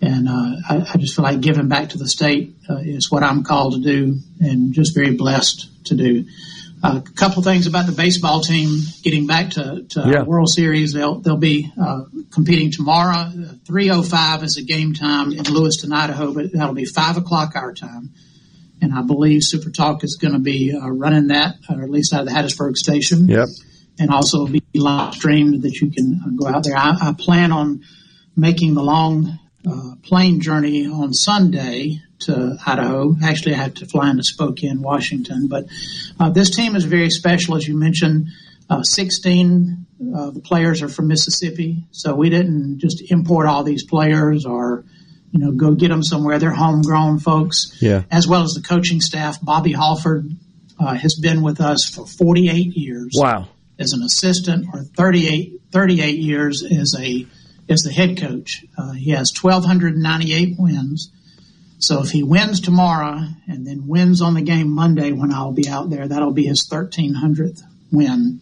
and 0.04 0.28
uh, 0.28 0.56
I, 0.68 0.86
I, 0.94 0.98
just 0.98 1.16
feel 1.16 1.24
like 1.24 1.40
giving 1.40 1.68
back 1.68 1.90
to 1.90 1.98
the 1.98 2.08
state 2.08 2.54
uh, 2.68 2.76
is 2.76 3.10
what 3.10 3.22
I'm 3.22 3.42
called 3.42 3.74
to 3.74 3.80
do, 3.80 4.18
and 4.40 4.72
just 4.72 4.94
very 4.94 5.14
blessed 5.14 5.86
to 5.86 5.94
do. 5.94 6.26
Uh, 6.84 6.98
a 6.98 7.12
couple 7.12 7.42
things 7.42 7.66
about 7.66 7.86
the 7.86 7.92
baseball 7.92 8.42
team 8.42 8.80
getting 9.02 9.26
back 9.26 9.50
to, 9.50 9.84
to 9.88 10.02
yeah. 10.06 10.22
World 10.22 10.50
Series. 10.50 10.92
They'll 10.92 11.20
they'll 11.20 11.38
be 11.38 11.72
uh, 11.80 12.02
competing 12.30 12.70
tomorrow. 12.70 13.30
3:05 13.64 14.42
is 14.42 14.58
a 14.58 14.62
game 14.62 14.92
time 14.92 15.32
in 15.32 15.44
Lewiston, 15.44 15.92
Idaho, 15.94 16.34
but 16.34 16.52
that'll 16.52 16.74
be 16.74 16.84
five 16.84 17.16
o'clock 17.16 17.56
our 17.56 17.72
time. 17.72 18.10
And 18.82 18.92
I 18.92 19.00
believe 19.00 19.42
Super 19.44 19.70
Talk 19.70 20.04
is 20.04 20.18
going 20.20 20.34
to 20.34 20.40
be 20.40 20.76
uh, 20.76 20.88
running 20.90 21.28
that, 21.28 21.54
or 21.70 21.82
at 21.82 21.88
least 21.88 22.12
out 22.12 22.20
of 22.20 22.26
the 22.26 22.32
Hattiesburg 22.32 22.76
station. 22.76 23.28
Yep. 23.28 23.48
And 23.98 24.10
also 24.10 24.46
be 24.46 24.62
live 24.74 25.14
streamed 25.14 25.62
that 25.62 25.80
you 25.80 25.90
can 25.90 26.20
uh, 26.22 26.30
go 26.36 26.48
out 26.48 26.64
there. 26.64 26.76
I, 26.76 26.96
I 27.00 27.14
plan 27.16 27.50
on 27.50 27.82
making 28.36 28.74
the 28.74 28.82
long 28.82 29.38
uh, 29.66 29.94
plane 30.02 30.40
journey 30.40 30.86
on 30.86 31.14
Sunday 31.14 32.02
to 32.24 32.56
Idaho. 32.66 33.16
Actually, 33.22 33.54
I 33.54 33.58
had 33.58 33.76
to 33.76 33.86
fly 33.86 34.10
into 34.10 34.22
Spokane, 34.22 34.82
Washington. 34.82 35.48
But 35.48 35.66
uh, 36.18 36.30
this 36.30 36.54
team 36.54 36.76
is 36.76 36.84
very 36.84 37.10
special, 37.10 37.56
as 37.56 37.66
you 37.66 37.76
mentioned. 37.76 38.28
Uh, 38.68 38.82
16 38.82 39.86
of 40.14 40.34
the 40.34 40.40
players 40.40 40.82
are 40.82 40.88
from 40.88 41.08
Mississippi, 41.08 41.84
so 41.90 42.14
we 42.14 42.30
didn't 42.30 42.78
just 42.78 43.02
import 43.10 43.46
all 43.46 43.62
these 43.62 43.84
players 43.84 44.46
or 44.46 44.84
you 45.32 45.40
know 45.40 45.52
go 45.52 45.74
get 45.74 45.88
them 45.88 46.02
somewhere. 46.02 46.38
They're 46.38 46.50
homegrown 46.50 47.18
folks, 47.18 47.76
yeah. 47.80 48.04
as 48.10 48.26
well 48.26 48.42
as 48.42 48.54
the 48.54 48.62
coaching 48.62 49.00
staff. 49.00 49.38
Bobby 49.42 49.72
Halford 49.72 50.30
uh, 50.78 50.94
has 50.94 51.14
been 51.16 51.42
with 51.42 51.60
us 51.60 51.88
for 51.88 52.06
48 52.06 52.76
years. 52.76 53.12
Wow. 53.14 53.48
As 53.78 53.92
an 53.92 54.02
assistant, 54.02 54.68
or 54.72 54.84
38, 54.84 55.60
38 55.72 56.18
years 56.18 56.62
as 56.62 56.94
a 56.98 57.26
is 57.68 57.82
the 57.82 57.92
head 57.92 58.18
coach. 58.18 58.64
Uh, 58.76 58.92
he 58.92 59.10
has 59.10 59.32
1,298 59.40 60.56
wins. 60.58 61.10
So 61.84 62.02
if 62.02 62.10
he 62.10 62.22
wins 62.22 62.60
tomorrow 62.60 63.20
and 63.46 63.66
then 63.66 63.86
wins 63.86 64.22
on 64.22 64.32
the 64.32 64.40
game 64.40 64.70
Monday 64.70 65.12
when 65.12 65.32
I'll 65.32 65.52
be 65.52 65.68
out 65.68 65.90
there, 65.90 66.08
that'll 66.08 66.32
be 66.32 66.46
his 66.46 66.66
1,300th 66.66 67.60
win. 67.92 68.40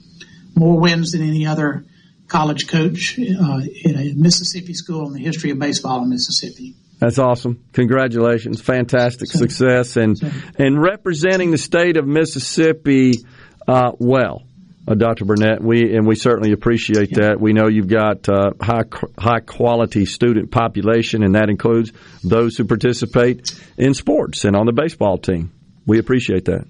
More 0.54 0.78
wins 0.78 1.10
than 1.10 1.22
any 1.22 1.44
other 1.44 1.84
college 2.28 2.68
coach 2.68 3.18
uh, 3.18 3.60
in 3.84 3.96
a 3.96 4.14
Mississippi 4.14 4.74
school 4.74 5.08
in 5.08 5.14
the 5.14 5.18
history 5.18 5.50
of 5.50 5.58
baseball 5.58 6.04
in 6.04 6.10
Mississippi. 6.10 6.76
That's 7.00 7.18
awesome. 7.18 7.64
Congratulations. 7.72 8.60
Fantastic 8.60 9.28
so, 9.28 9.40
success 9.40 9.96
and, 9.96 10.16
so. 10.16 10.30
and 10.56 10.80
representing 10.80 11.50
the 11.50 11.58
state 11.58 11.96
of 11.96 12.06
Mississippi 12.06 13.14
uh, 13.66 13.90
well 13.98 14.44
uh, 14.86 14.94
Dr. 14.94 15.24
Burnett. 15.24 15.62
We 15.62 15.94
and 15.94 16.06
we 16.06 16.16
certainly 16.16 16.52
appreciate 16.52 17.10
yeah. 17.12 17.28
that. 17.28 17.40
We 17.40 17.52
know 17.52 17.68
you've 17.68 17.88
got 17.88 18.28
uh, 18.28 18.52
high 18.60 18.84
high 19.18 19.40
quality 19.40 20.06
student 20.06 20.50
population, 20.50 21.22
and 21.22 21.34
that 21.34 21.48
includes 21.48 21.92
those 22.22 22.56
who 22.56 22.64
participate 22.64 23.52
in 23.76 23.94
sports 23.94 24.44
and 24.44 24.56
on 24.56 24.66
the 24.66 24.72
baseball 24.72 25.18
team. 25.18 25.52
We 25.86 25.98
appreciate 25.98 26.46
that. 26.46 26.66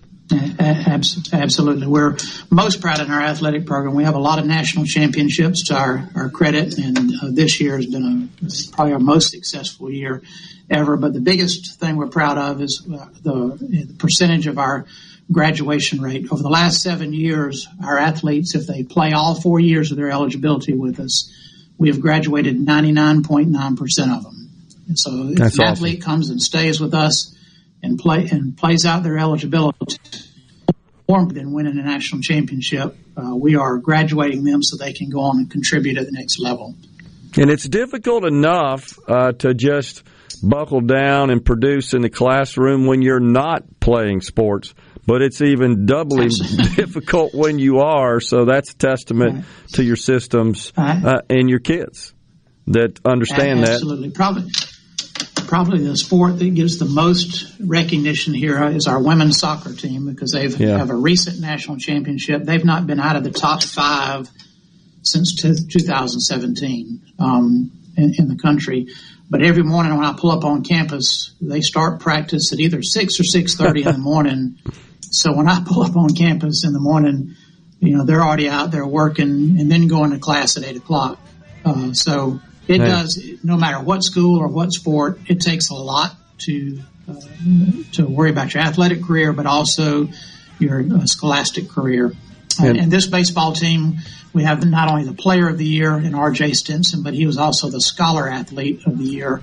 Absolutely. 1.33 1.87
We're 1.87 2.17
most 2.51 2.81
proud 2.81 3.01
in 3.01 3.11
our 3.11 3.21
athletic 3.21 3.67
program. 3.67 3.95
We 3.95 4.05
have 4.05 4.15
a 4.15 4.21
lot 4.21 4.39
of 4.39 4.47
national 4.47 4.87
championships 4.87 5.65
to 5.65 5.75
our, 5.75 6.09
our 6.15 6.31
credit, 6.31 6.79
and 6.79 6.99
uh, 6.99 7.29
this 7.31 7.61
year 7.61 7.77
has 7.77 7.87
been 7.87 8.31
a, 8.43 8.75
probably 8.75 8.95
our 8.95 8.99
most 8.99 9.31
successful 9.31 9.91
year 9.91 10.23
ever. 10.71 10.97
But 10.97 11.13
the 11.13 11.21
biggest 11.21 11.79
thing 11.79 11.97
we're 11.97 12.09
proud 12.09 12.39
of 12.39 12.63
is 12.63 12.83
uh, 12.87 13.07
the, 13.23 13.87
the 13.87 13.95
percentage 13.99 14.47
of 14.47 14.59
our 14.59 14.87
graduation 15.33 16.01
rate. 16.01 16.27
Over 16.31 16.43
the 16.43 16.49
last 16.49 16.83
seven 16.83 17.13
years, 17.13 17.67
our 17.85 17.99
athletes, 17.99 18.55
if 18.55 18.67
they 18.67 18.83
play 18.83 19.13
all 19.13 19.41
four 19.41 19.61
years 19.61 19.91
of 19.91 19.97
their 19.97 20.11
eligibility 20.11 20.75
with 20.75 21.01
us, 21.01 21.33
we 21.79 21.89
have 21.89 22.01
graduated 22.01 22.59
99.9% 22.59 24.17
of 24.17 24.23
them. 24.23 24.51
And 24.89 24.99
so 24.99 25.29
if 25.29 25.37
That's 25.37 25.55
an 25.57 25.65
awesome. 25.65 25.73
athlete 25.73 26.03
comes 26.03 26.31
and 26.31 26.41
stays 26.41 26.81
with 26.81 26.95
us 26.95 27.37
and 27.83 27.99
play 27.99 28.29
and 28.31 28.57
plays 28.57 28.85
out 28.85 29.03
their 29.03 29.19
eligibility, 29.19 29.99
more 31.09 31.27
than 31.27 31.53
winning 31.53 31.79
a 31.79 31.83
national 31.83 32.23
championship, 32.23 32.97
uh, 33.17 33.35
we 33.35 33.57
are 33.57 33.79
graduating 33.79 34.45
them 34.45 34.63
so 34.63 34.77
they 34.77 34.93
can 34.93 35.11
go 35.11 35.21
on 35.21 35.39
and 35.39 35.51
contribute 35.51 35.99
at 35.99 36.07
the 36.07 36.13
next 36.13 36.39
level. 36.39 36.75
And 37.37 37.51
it's 37.51 37.69
difficult 37.69 38.25
enough 38.25 38.99
uh, 39.09 39.33
to 39.33 39.55
just 39.55 40.03
buckle 40.43 40.81
down 40.81 41.31
and 41.31 41.45
produce 41.45 41.95
in 41.95 42.03
the 42.03 42.11
classroom 42.11 42.87
when 42.87 43.03
you're 43.03 43.21
not 43.21 43.65
playing 43.81 44.21
sports 44.21 44.75
but 45.07 45.23
it's 45.23 45.41
even 45.41 45.87
doubly 45.87 46.29
difficult 46.77 47.35
when 47.35 47.59
you 47.59 47.81
are. 47.81 48.21
So 48.21 48.45
that's 48.45 48.73
a 48.73 48.77
testament 48.77 49.35
right. 49.35 49.45
to 49.75 49.83
your 49.83 49.97
systems 49.97 50.73
uh, 50.77 51.23
and 51.29 51.49
your 51.49 51.59
kids 51.59 52.15
that 52.69 53.01
understand 53.05 53.61
Absolutely. 53.61 53.65
that. 53.65 53.73
Absolutely. 53.75 54.11
Probably, 54.11 54.51
probably 55.47 55.85
the 55.85 55.97
sport 55.97 56.39
that 56.39 56.55
gives 56.55 56.79
the 56.79 56.87
most 56.87 57.57
recognition 57.61 58.35
here 58.35 58.63
is 58.69 58.87
our 58.87 59.03
women's 59.03 59.39
soccer 59.39 59.75
team 59.75 60.07
because 60.07 60.33
they've 60.33 60.59
yeah. 60.59 60.79
have 60.79 60.91
a 60.91 60.97
recent 60.97 61.41
national 61.41 61.79
championship. 61.79 62.45
They've 62.45 62.65
not 62.65 62.87
been 62.87 63.01
out 63.01 63.17
of 63.17 63.25
the 63.25 63.31
top 63.31 63.63
five 63.63 64.29
since 65.03 65.35
2017 65.35 67.03
um, 67.19 67.71
in, 67.97 68.15
in 68.19 68.29
the 68.29 68.37
country. 68.37 68.89
But 69.29 69.43
every 69.43 69.63
morning 69.63 69.97
when 69.97 70.05
I 70.05 70.15
pull 70.17 70.31
up 70.31 70.45
on 70.45 70.63
campus, 70.63 71.35
they 71.41 71.63
start 71.63 72.01
practice 72.01 72.53
at 72.53 72.61
either 72.61 72.83
six 72.83 73.19
or 73.19 73.25
six 73.25 73.55
thirty 73.57 73.83
in 73.83 73.93
the 73.93 73.99
morning, 73.99 74.59
so 75.13 75.33
when 75.33 75.49
I 75.49 75.63
pull 75.67 75.83
up 75.83 75.97
on 75.97 76.11
campus 76.11 76.65
in 76.65 76.73
the 76.73 76.81
morning, 76.81 77.37
you 77.81 77.97
know, 77.97 78.05
they're 78.05 78.23
already 78.23 78.49
out 78.49 78.71
there 78.71 78.87
working 78.87 79.59
and 79.61 79.71
then 79.71 79.89
going 79.89 80.11
to 80.11 80.19
class 80.19 80.57
at 80.57 80.65
eight 80.65 80.77
o'clock. 80.77 81.19
Uh, 81.65 81.93
so 81.93 82.41
it 82.69 82.79
does, 82.79 83.21
no 83.43 83.57
matter 83.57 83.81
what 83.81 84.03
school 84.03 84.39
or 84.39 84.49
what 84.49 84.73
sport, 84.73 85.19
it 85.27 85.41
takes 85.41 85.71
a 85.71 85.75
lot 85.75 86.15
to, 86.39 86.81
uh, 87.09 87.15
to 87.93 88.07
worry 88.07 88.31
about 88.31 88.55
your 88.55 88.63
athletic 88.63 89.03
career, 89.03 89.33
but 89.33 89.47
also 89.47 90.09
your 90.59 90.81
uh, 90.81 91.07
scholastic 91.07 91.69
career. 91.69 92.13
And, 92.61 92.77
and 92.77 92.93
this 92.93 93.07
baseball 93.07 93.53
team, 93.53 93.99
we 94.33 94.45
have 94.45 94.65
not 94.65 94.91
only 94.91 95.05
the 95.05 95.15
player 95.15 95.49
of 95.49 95.59
the 95.59 95.65
year 95.65 95.99
in 95.99 96.15
R.J. 96.15 96.53
Stinson, 96.53 97.03
but 97.03 97.15
he 97.15 97.27
was 97.27 97.39
also 97.39 97.69
the 97.69 97.81
scholar 97.81 98.29
athlete 98.29 98.87
of 98.87 98.99
the 98.99 99.05
year 99.05 99.43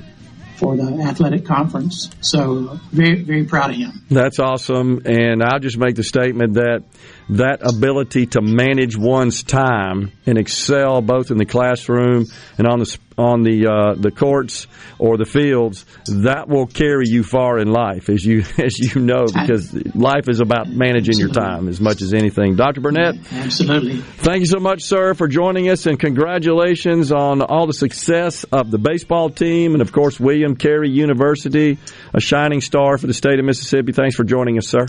for 0.59 0.75
the 0.75 1.01
athletic 1.01 1.45
conference. 1.45 2.09
So 2.21 2.79
very, 2.91 3.23
very 3.23 3.45
proud 3.45 3.71
of 3.71 3.77
him. 3.77 4.03
That's 4.09 4.39
awesome. 4.39 5.01
And 5.05 5.41
I'll 5.41 5.59
just 5.59 5.77
make 5.77 5.95
the 5.95 6.03
statement 6.03 6.55
that 6.55 6.83
that 7.29 7.59
ability 7.61 8.25
to 8.25 8.41
manage 8.41 8.97
one's 8.97 9.43
time 9.43 10.11
and 10.25 10.37
excel 10.37 11.01
both 11.01 11.29
in 11.29 11.37
the 11.37 11.45
classroom 11.45 12.25
and 12.57 12.67
on 12.67 12.79
the 12.79 12.97
on 13.17 13.43
the 13.43 13.67
uh, 13.67 13.93
the 13.95 14.11
courts 14.11 14.65
or 14.97 15.17
the 15.17 15.25
fields 15.25 15.85
that 16.07 16.47
will 16.47 16.65
carry 16.65 17.07
you 17.07 17.23
far 17.23 17.59
in 17.59 17.67
life 17.71 18.09
as 18.09 18.25
you 18.25 18.39
as 18.57 18.79
you 18.79 18.99
know 18.99 19.25
because 19.25 19.73
life 19.95 20.27
is 20.27 20.39
about 20.39 20.67
managing 20.67 21.15
absolutely. 21.15 21.21
your 21.21 21.33
time 21.33 21.67
as 21.67 21.79
much 21.79 22.01
as 22.01 22.13
anything 22.13 22.55
Dr. 22.55 22.81
Burnett 22.81 23.15
absolutely 23.31 23.97
thank 23.97 24.39
you 24.39 24.47
so 24.47 24.59
much 24.59 24.83
sir 24.83 25.13
for 25.13 25.27
joining 25.27 25.69
us 25.69 25.85
and 25.85 25.99
congratulations 25.99 27.11
on 27.11 27.41
all 27.41 27.67
the 27.67 27.73
success 27.73 28.43
of 28.45 28.71
the 28.71 28.79
baseball 28.79 29.29
team 29.29 29.73
and 29.73 29.81
of 29.81 29.91
course 29.91 30.19
William 30.19 30.55
Carey 30.55 30.89
University 30.89 31.77
a 32.13 32.21
shining 32.21 32.61
star 32.61 32.97
for 32.97 33.05
the 33.05 33.13
state 33.13 33.37
of 33.37 33.45
Mississippi 33.45 33.91
thanks 33.91 34.15
for 34.15 34.23
joining 34.23 34.57
us 34.57 34.67
sir 34.67 34.87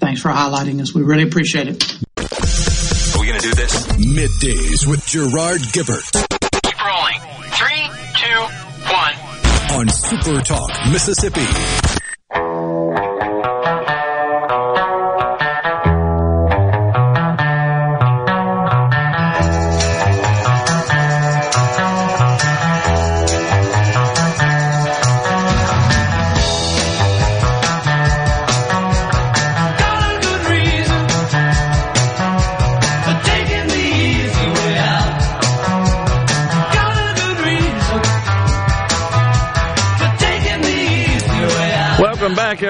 thanks 0.00 0.20
for 0.22 0.30
highlighting 0.30 0.80
us. 0.80 0.94
We 0.94 1.02
really 1.02 1.22
appreciate 1.22 1.68
it. 1.68 1.84
Are 2.18 3.20
we 3.20 3.26
going 3.26 3.40
to 3.40 3.46
do 3.48 3.54
this? 3.54 3.86
Middays 3.98 4.86
with 4.88 5.06
Gerard 5.06 5.60
Gibert. 5.72 6.10
Keep 6.62 6.84
rolling. 6.84 7.20
Three, 7.52 7.90
two, 8.16 8.40
one. 8.90 9.78
On 9.78 9.88
Super 9.88 10.40
Talk, 10.40 10.70
Mississippi. 10.90 11.99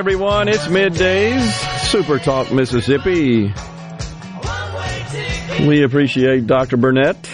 Everyone. 0.00 0.48
It's 0.48 0.66
middays, 0.66 1.42
Super 1.90 2.18
Talk 2.18 2.50
Mississippi. 2.50 3.52
We 5.68 5.82
appreciate 5.82 6.46
Dr. 6.46 6.78
Burnett 6.78 7.28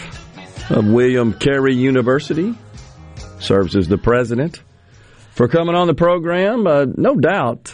of 0.71 0.85
William 0.85 1.33
Carey 1.33 1.77
University, 1.77 2.59
serves 3.39 3.77
as 3.77 3.87
the 3.87 3.99
president, 3.99 4.61
for 5.31 5.47
coming 5.47 5.77
on 5.77 5.87
the 5.87 5.95
program. 5.95 6.67
Uh, 6.67 6.87
no 6.97 7.15
doubt, 7.15 7.73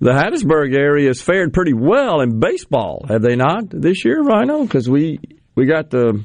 the 0.00 0.12
Hattiesburg 0.12 0.74
area 0.74 1.08
has 1.08 1.20
fared 1.20 1.52
pretty 1.52 1.74
well 1.74 2.22
in 2.22 2.40
baseball, 2.40 3.04
have 3.08 3.20
they 3.20 3.36
not, 3.36 3.68
this 3.68 4.06
year, 4.06 4.22
Rhino? 4.22 4.62
Because 4.62 4.88
we, 4.88 5.20
we 5.54 5.66
got 5.66 5.90
the 5.90 6.24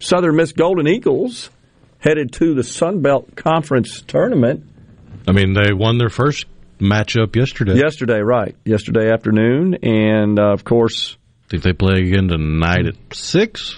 Southern 0.00 0.34
Miss 0.34 0.52
Golden 0.52 0.88
Eagles 0.88 1.50
headed 1.98 2.32
to 2.32 2.54
the 2.54 2.64
Sun 2.64 3.02
Belt 3.02 3.36
Conference 3.36 4.00
tournament. 4.00 4.64
I 5.26 5.32
mean, 5.32 5.52
they 5.52 5.74
won 5.74 5.98
their 5.98 6.08
first 6.08 6.46
matchup 6.78 7.36
yesterday. 7.36 7.76
Yesterday, 7.76 8.20
right. 8.20 8.56
Yesterday 8.64 9.10
afternoon. 9.10 9.78
And, 9.82 10.38
uh, 10.38 10.52
of 10.52 10.64
course. 10.64 11.16
I 11.46 11.48
think 11.50 11.62
they 11.62 11.72
play 11.72 12.00
again 12.00 12.28
tonight 12.28 12.86
at 12.86 13.14
6. 13.14 13.76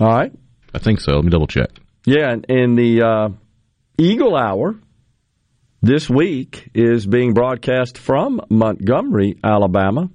All 0.00 0.08
right. 0.08 0.32
I 0.74 0.78
think 0.78 1.00
so. 1.00 1.14
Let 1.14 1.24
me 1.24 1.30
double 1.30 1.46
check. 1.46 1.70
Yeah, 2.04 2.30
and, 2.30 2.46
and 2.48 2.78
the 2.78 3.02
uh, 3.02 3.28
Eagle 3.98 4.36
Hour 4.36 4.76
this 5.82 6.08
week 6.08 6.68
is 6.74 7.06
being 7.06 7.32
broadcast 7.32 7.98
from 7.98 8.40
Montgomery, 8.50 9.38
Alabama, 9.42 10.10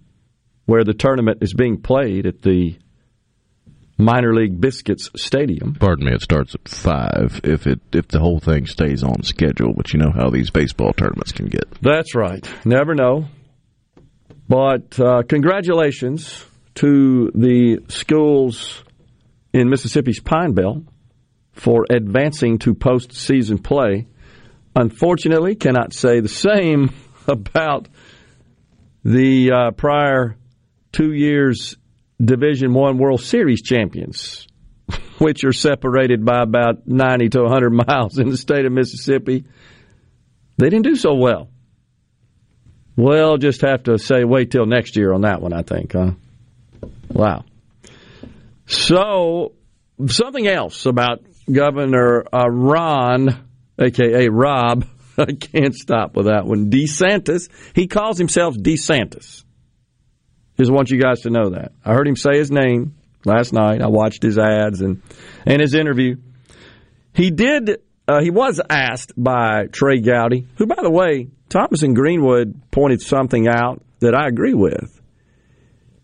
where 0.65 0.83
the 0.83 0.93
tournament 0.93 1.39
is 1.41 1.53
being 1.53 1.81
played 1.81 2.25
at 2.25 2.41
the 2.41 2.77
minor 4.01 4.33
league 4.33 4.59
Biscuits 4.59 5.09
Stadium. 5.15 5.75
Pardon 5.75 6.05
me, 6.05 6.13
it 6.13 6.21
starts 6.21 6.55
at 6.55 6.67
five 6.67 7.41
if 7.43 7.67
it 7.67 7.79
if 7.93 8.07
the 8.07 8.19
whole 8.19 8.39
thing 8.39 8.65
stays 8.65 9.03
on 9.03 9.23
schedule, 9.23 9.73
but 9.73 9.93
you 9.93 9.99
know 9.99 10.11
how 10.11 10.29
these 10.29 10.49
baseball 10.49 10.93
tournaments 10.93 11.31
can 11.31 11.47
get. 11.47 11.65
That's 11.81 12.15
right. 12.15 12.47
Never 12.65 12.95
know. 12.95 13.25
But 14.47 14.99
uh, 14.99 15.23
congratulations 15.23 16.45
to 16.75 17.31
the 17.33 17.79
schools 17.87 18.83
in 19.53 19.69
Mississippi's 19.69 20.19
Pine 20.19 20.53
Belt 20.53 20.83
for 21.53 21.85
advancing 21.89 22.59
to 22.59 22.73
postseason 22.73 23.63
play. 23.63 24.07
Unfortunately, 24.75 25.55
cannot 25.55 25.93
say 25.93 26.19
the 26.19 26.29
same 26.29 26.93
about 27.27 27.87
the 29.03 29.51
uh, 29.51 29.71
prior 29.71 30.37
two 30.91 31.13
years 31.13 31.77
Division 32.23 32.73
One 32.73 32.97
World 32.97 33.21
Series 33.21 33.61
champions, 33.61 34.47
which 35.17 35.43
are 35.43 35.53
separated 35.53 36.23
by 36.23 36.41
about 36.43 36.87
90 36.87 37.29
to 37.29 37.41
100 37.43 37.69
miles 37.87 38.17
in 38.19 38.29
the 38.29 38.37
state 38.37 38.65
of 38.65 38.71
Mississippi. 38.71 39.45
They 40.57 40.69
didn't 40.69 40.85
do 40.85 40.95
so 40.95 41.15
well. 41.15 41.49
We'll 42.95 43.37
just 43.37 43.61
have 43.61 43.83
to 43.83 43.97
say 43.97 44.23
wait 44.23 44.51
till 44.51 44.65
next 44.65 44.95
year 44.97 45.13
on 45.13 45.21
that 45.21 45.41
one, 45.41 45.53
I 45.53 45.63
think, 45.63 45.93
huh? 45.93 46.11
Wow. 47.09 47.45
So, 48.67 49.53
something 50.07 50.47
else 50.47 50.85
about 50.85 51.23
Governor 51.51 52.25
uh, 52.31 52.47
Ron, 52.49 53.47
aka 53.79 54.29
Rob, 54.29 54.85
I 55.17 55.33
can't 55.33 55.75
stop 55.75 56.15
with 56.15 56.27
that 56.27 56.45
one. 56.45 56.69
DeSantis, 56.69 57.49
he 57.73 57.87
calls 57.87 58.17
himself 58.17 58.55
DeSantis. 58.55 59.43
Just 60.61 60.71
want 60.71 60.91
you 60.91 61.01
guys 61.01 61.21
to 61.21 61.31
know 61.31 61.49
that. 61.49 61.71
I 61.83 61.93
heard 61.95 62.07
him 62.07 62.15
say 62.15 62.37
his 62.37 62.51
name 62.51 62.93
last 63.25 63.51
night. 63.51 63.81
I 63.81 63.87
watched 63.87 64.21
his 64.21 64.37
ads 64.37 64.81
and, 64.81 65.01
and 65.43 65.59
his 65.59 65.73
interview. 65.73 66.17
He 67.15 67.31
did, 67.31 67.81
uh, 68.07 68.21
he 68.21 68.29
was 68.29 68.61
asked 68.69 69.13
by 69.17 69.65
Trey 69.71 70.01
Gowdy, 70.01 70.45
who, 70.57 70.67
by 70.67 70.83
the 70.83 70.91
way, 70.91 71.29
Thomas 71.49 71.81
and 71.81 71.95
Greenwood 71.95 72.61
pointed 72.69 73.01
something 73.01 73.47
out 73.47 73.81
that 74.01 74.13
I 74.13 74.27
agree 74.27 74.53
with. 74.53 75.01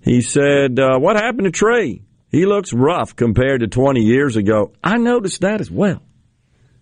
He 0.02 0.22
said, 0.22 0.80
uh, 0.80 0.98
What 0.98 1.18
happened 1.18 1.46
to 1.46 1.52
Trey? 1.52 2.02
He 2.32 2.48
looks 2.48 2.74
rough 2.74 3.16
compared 3.16 3.60
to 3.60 3.68
20 3.68 4.02
years 4.02 4.38
ago. 4.38 4.72
I 4.84 4.98
noticed 4.98 5.42
that 5.42 5.62
as 5.62 5.70
well. 5.70 6.02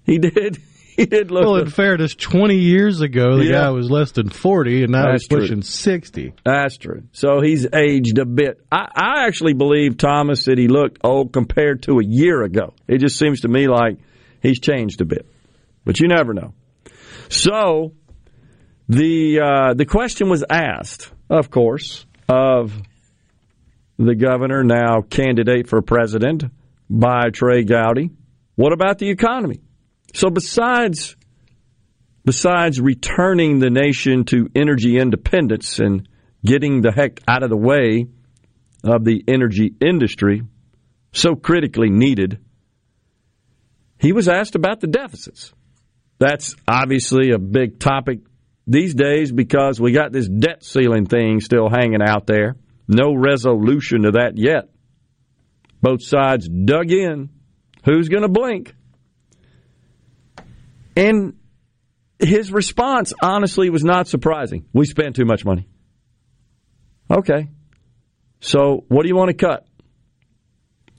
He 0.05 0.17
did. 0.19 0.59
He 0.95 1.05
did 1.05 1.29
look. 1.31 1.43
Well, 1.45 1.55
in 1.57 1.69
fairness, 1.69 2.15
20 2.15 2.55
years 2.55 3.01
ago, 3.01 3.37
the 3.37 3.45
Yeah. 3.45 3.63
guy 3.65 3.69
was 3.71 3.89
less 3.91 4.11
than 4.11 4.29
40, 4.29 4.83
and 4.83 4.91
now 4.93 5.11
That's 5.11 5.23
he's 5.23 5.27
true. 5.27 5.39
pushing 5.41 5.61
60. 5.61 6.33
That's 6.45 6.77
true. 6.77 7.03
So 7.11 7.41
he's 7.41 7.67
aged 7.73 8.17
a 8.17 8.25
bit. 8.25 8.59
I, 8.71 8.87
I 8.95 9.25
actually 9.27 9.53
believe 9.53 9.97
Thomas 9.97 10.45
that 10.45 10.57
he 10.57 10.67
looked 10.69 10.99
old 11.03 11.33
compared 11.33 11.83
to 11.83 11.99
a 11.99 12.03
year 12.05 12.43
ago. 12.43 12.73
It 12.87 12.99
just 12.99 13.17
seems 13.19 13.41
to 13.41 13.47
me 13.49 13.67
like 13.67 13.97
he's 14.41 14.59
changed 14.59 15.01
a 15.01 15.05
bit, 15.05 15.25
but 15.83 15.99
you 15.99 16.07
never 16.07 16.33
know. 16.33 16.53
So 17.29 17.93
the 18.87 19.39
uh, 19.41 19.73
the 19.73 19.85
question 19.85 20.29
was 20.29 20.43
asked, 20.49 21.11
of 21.29 21.49
course, 21.49 22.05
of 22.29 22.71
the 23.97 24.15
governor, 24.15 24.63
now 24.63 25.01
candidate 25.01 25.67
for 25.67 25.81
president 25.81 26.43
by 26.89 27.29
Trey 27.33 27.63
Gowdy. 27.63 28.11
What 28.55 28.71
about 28.73 28.99
the 28.99 29.09
economy? 29.09 29.59
So 30.15 30.29
besides 30.29 31.17
besides 32.23 32.79
returning 32.79 33.59
the 33.59 33.69
nation 33.69 34.23
to 34.25 34.49
energy 34.55 34.97
independence 34.97 35.79
and 35.79 36.07
getting 36.43 36.81
the 36.81 36.93
heck 36.93 37.19
out 37.27 37.43
of 37.43 37.49
the 37.49 37.57
way 37.57 38.05
of 38.81 39.03
the 39.03 39.25
energy 39.27 39.73
industry, 39.81 40.43
so 41.11 41.35
critically 41.35 41.89
needed, 41.89 42.39
he 43.99 44.13
was 44.13 44.29
asked 44.29 44.55
about 44.55 44.79
the 44.79 44.87
deficits. 44.87 45.53
That's 46.17 46.55
obviously 46.65 47.31
a 47.31 47.37
big 47.37 47.77
topic 47.77 48.19
these 48.65 48.93
days 48.95 49.33
because 49.33 49.81
we 49.81 49.91
got 49.91 50.13
this 50.13 50.29
debt 50.29 50.63
ceiling 50.63 51.07
thing 51.07 51.41
still 51.41 51.69
hanging 51.69 52.01
out 52.01 52.25
there. 52.25 52.55
No 52.87 53.13
resolution 53.13 54.03
to 54.03 54.11
that 54.11 54.37
yet. 54.37 54.69
Both 55.81 56.03
sides 56.03 56.47
dug 56.47 56.89
in. 56.89 57.31
Who's 57.83 58.07
going 58.07 58.23
to 58.23 58.29
blink? 58.29 58.73
And 60.95 61.37
his 62.19 62.51
response, 62.51 63.13
honestly, 63.21 63.69
was 63.69 63.83
not 63.83 64.07
surprising. 64.07 64.65
We 64.73 64.85
spend 64.85 65.15
too 65.15 65.25
much 65.25 65.43
money. 65.43 65.67
Okay. 67.09 67.49
So, 68.39 68.85
what 68.87 69.03
do 69.03 69.09
you 69.09 69.15
want 69.15 69.29
to 69.29 69.45
cut? 69.45 69.67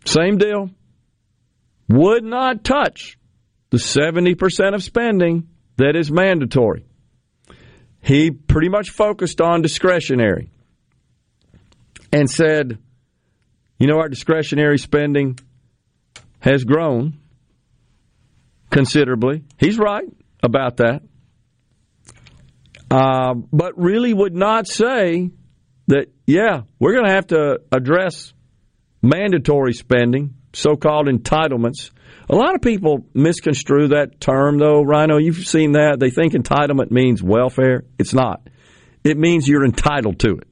Same 0.05 0.39
deal. 0.39 0.71
Would 1.89 2.25
not 2.25 2.65
touch 2.65 3.19
the 3.71 3.79
70% 3.79 4.75
of 4.75 4.83
spending 4.83 5.49
that 5.77 5.97
is 5.97 6.11
mandatory. 6.11 6.85
He 8.01 8.31
pretty 8.31 8.69
much 8.69 8.91
focused 8.91 9.41
on 9.41 9.63
discretionary 9.63 10.51
and 12.13 12.31
said, 12.31 12.79
you 13.79 13.87
know, 13.87 13.99
our 13.99 14.09
discretionary 14.09 14.79
spending 14.79 15.39
has 16.41 16.65
grown 16.65 17.19
considerably. 18.77 19.43
He's 19.59 19.79
right 19.79 20.09
about 20.43 20.77
that. 20.79 21.03
Uh, 22.91 23.35
but 23.53 23.79
really 23.79 24.13
would 24.13 24.35
not 24.35 24.67
say 24.69 25.31
that, 25.89 26.09
yeah, 26.27 26.63
we're 26.79 26.93
going 26.93 27.07
to 27.07 27.13
have 27.13 27.29
to 27.29 27.61
address 27.73 28.33
mandatory 29.03 29.73
spending, 29.73 30.35
so 30.53 30.77
called 30.77 31.07
entitlements. 31.07 31.91
A 32.29 32.37
lot 32.37 32.55
of 32.55 32.61
people 32.61 33.07
misconstrue 33.15 33.89
that 33.89 34.21
term, 34.21 34.59
though, 34.59 34.83
Rhino. 34.83 35.17
You've 35.17 35.47
seen 35.47 35.73
that. 35.73 35.99
They 35.99 36.11
think 36.11 36.35
entitlement 36.35 36.91
means 36.91 37.23
welfare. 37.23 37.85
It's 37.99 38.13
not. 38.15 38.47
It 39.05 39.17
means 39.17 39.49
you're 39.49 39.65
entitled 39.65 40.19
to 40.21 40.39
it. 40.39 40.49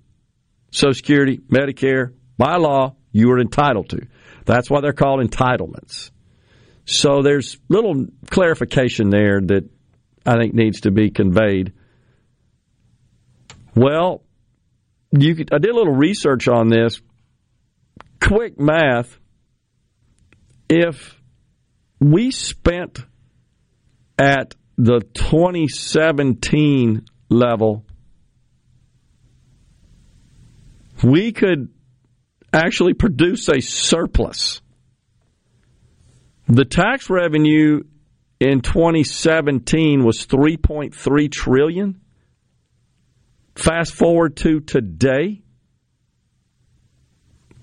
Social 0.71 0.95
Security, 0.95 1.39
Medicare, 1.39 2.15
by 2.39 2.57
law, 2.57 2.97
you 3.13 3.31
are 3.33 3.41
entitled 3.41 3.91
to. 3.91 4.07
That's 4.45 4.71
why 4.71 4.81
they're 4.81 4.93
called 4.93 5.21
entitlements. 5.21 6.11
So 6.87 7.23
there's 7.23 7.57
little 7.69 8.07
clarification 8.31 9.11
there 9.11 9.41
that 9.41 9.69
I 10.27 10.37
think 10.37 10.55
needs 10.55 10.83
to 10.83 10.91
be 10.91 11.11
conveyed. 11.11 11.73
Well, 13.75 14.23
you 15.11 15.35
could, 15.35 15.53
I 15.53 15.59
did 15.59 15.71
a 15.71 15.75
little 15.75 15.95
research 15.95 16.49
on 16.49 16.69
this. 16.69 17.01
Quick 18.21 18.59
math. 18.59 19.19
If 20.69 21.21
we 22.01 22.31
spent 22.31 23.01
at 24.19 24.55
the 24.77 25.01
2017 25.15 27.05
level, 27.29 27.85
we 31.03 31.33
could 31.33 31.69
actually 32.53 32.95
produce 32.95 33.49
a 33.49 33.61
surplus. 33.61 34.61
The 36.49 36.65
tax 36.65 37.09
revenue 37.09 37.83
in 38.39 38.61
2017 38.61 40.05
was 40.05 40.27
3.3 40.27 41.33
trillion. 41.33 42.01
Fast 43.55 43.95
forward 43.95 44.37
to 44.39 44.61
today, 44.61 45.43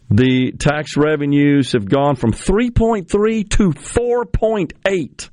the 0.10 0.54
tax 0.54 0.98
revenues 0.98 1.74
have 1.74 1.88
gone 1.88 2.16
from 2.16 2.32
3.3 2.32 3.50
to 3.52 3.70
4.8. 3.70 5.30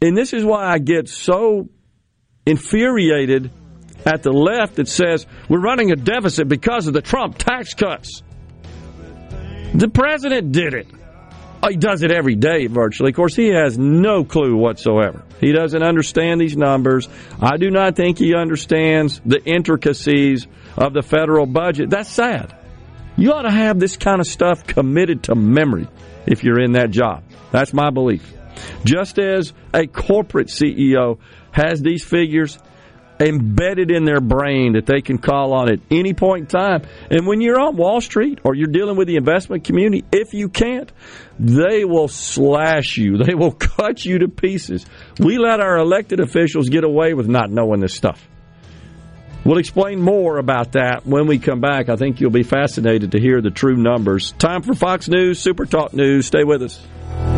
And 0.00 0.16
this 0.16 0.32
is 0.32 0.44
why 0.44 0.64
I 0.66 0.78
get 0.78 1.08
so 1.08 1.68
infuriated 2.46 3.50
at 4.04 4.22
the 4.22 4.32
left 4.32 4.76
that 4.76 4.88
says 4.88 5.26
we're 5.48 5.60
running 5.60 5.90
a 5.90 5.96
deficit 5.96 6.48
because 6.48 6.86
of 6.86 6.94
the 6.94 7.02
Trump 7.02 7.36
tax 7.38 7.74
cuts. 7.74 8.22
The 9.74 9.88
president 9.88 10.52
did 10.52 10.74
it. 10.74 10.86
He 11.66 11.76
does 11.76 12.02
it 12.02 12.12
every 12.12 12.34
day 12.34 12.66
virtually. 12.66 13.10
Of 13.10 13.16
course, 13.16 13.34
he 13.34 13.48
has 13.48 13.76
no 13.78 14.24
clue 14.24 14.56
whatsoever. 14.56 15.24
He 15.40 15.52
doesn't 15.52 15.82
understand 15.82 16.40
these 16.40 16.56
numbers. 16.56 17.08
I 17.40 17.56
do 17.56 17.70
not 17.70 17.96
think 17.96 18.18
he 18.18 18.34
understands 18.34 19.20
the 19.26 19.42
intricacies 19.44 20.46
of 20.76 20.94
the 20.94 21.02
federal 21.02 21.46
budget. 21.46 21.90
That's 21.90 22.10
sad. 22.10 22.54
You 23.16 23.32
ought 23.32 23.42
to 23.42 23.50
have 23.50 23.80
this 23.80 23.96
kind 23.96 24.20
of 24.20 24.26
stuff 24.26 24.66
committed 24.66 25.24
to 25.24 25.34
memory 25.34 25.88
if 26.26 26.44
you're 26.44 26.60
in 26.60 26.72
that 26.72 26.90
job. 26.90 27.24
That's 27.50 27.74
my 27.74 27.90
belief. 27.90 28.32
Just 28.84 29.18
as 29.18 29.52
a 29.74 29.86
corporate 29.86 30.48
CEO 30.48 31.18
has 31.50 31.80
these 31.82 32.04
figures 32.04 32.58
embedded 33.20 33.90
in 33.90 34.04
their 34.04 34.20
brain 34.20 34.74
that 34.74 34.86
they 34.86 35.00
can 35.00 35.18
call 35.18 35.52
on 35.52 35.70
at 35.70 35.80
any 35.90 36.14
point 36.14 36.42
in 36.42 36.46
time. 36.46 36.82
And 37.10 37.26
when 37.26 37.40
you're 37.40 37.58
on 37.58 37.76
Wall 37.76 38.00
Street 38.00 38.40
or 38.44 38.54
you're 38.54 38.68
dealing 38.68 38.96
with 38.96 39.08
the 39.08 39.16
investment 39.16 39.64
community, 39.64 40.04
if 40.12 40.34
you 40.34 40.48
can't, 40.48 40.90
they 41.38 41.84
will 41.84 42.08
slash 42.08 42.96
you. 42.96 43.18
They 43.18 43.34
will 43.34 43.52
cut 43.78 44.04
you 44.04 44.18
to 44.20 44.28
pieces. 44.28 44.86
We 45.18 45.38
let 45.38 45.60
our 45.60 45.78
elected 45.78 46.20
officials 46.20 46.68
get 46.68 46.84
away 46.84 47.14
with 47.14 47.28
not 47.28 47.50
knowing 47.50 47.80
this 47.80 47.94
stuff. 47.94 48.26
We'll 49.44 49.58
explain 49.58 50.02
more 50.02 50.38
about 50.38 50.72
that 50.72 51.06
when 51.06 51.26
we 51.26 51.38
come 51.38 51.60
back. 51.60 51.88
I 51.88 51.96
think 51.96 52.20
you'll 52.20 52.30
be 52.30 52.42
fascinated 52.42 53.12
to 53.12 53.20
hear 53.20 53.40
the 53.40 53.50
true 53.50 53.76
numbers. 53.76 54.32
Time 54.32 54.62
for 54.62 54.74
Fox 54.74 55.08
News, 55.08 55.38
Super 55.38 55.64
Talk 55.64 55.94
News. 55.94 56.26
Stay 56.26 56.44
with 56.44 56.62
us. 56.62 57.37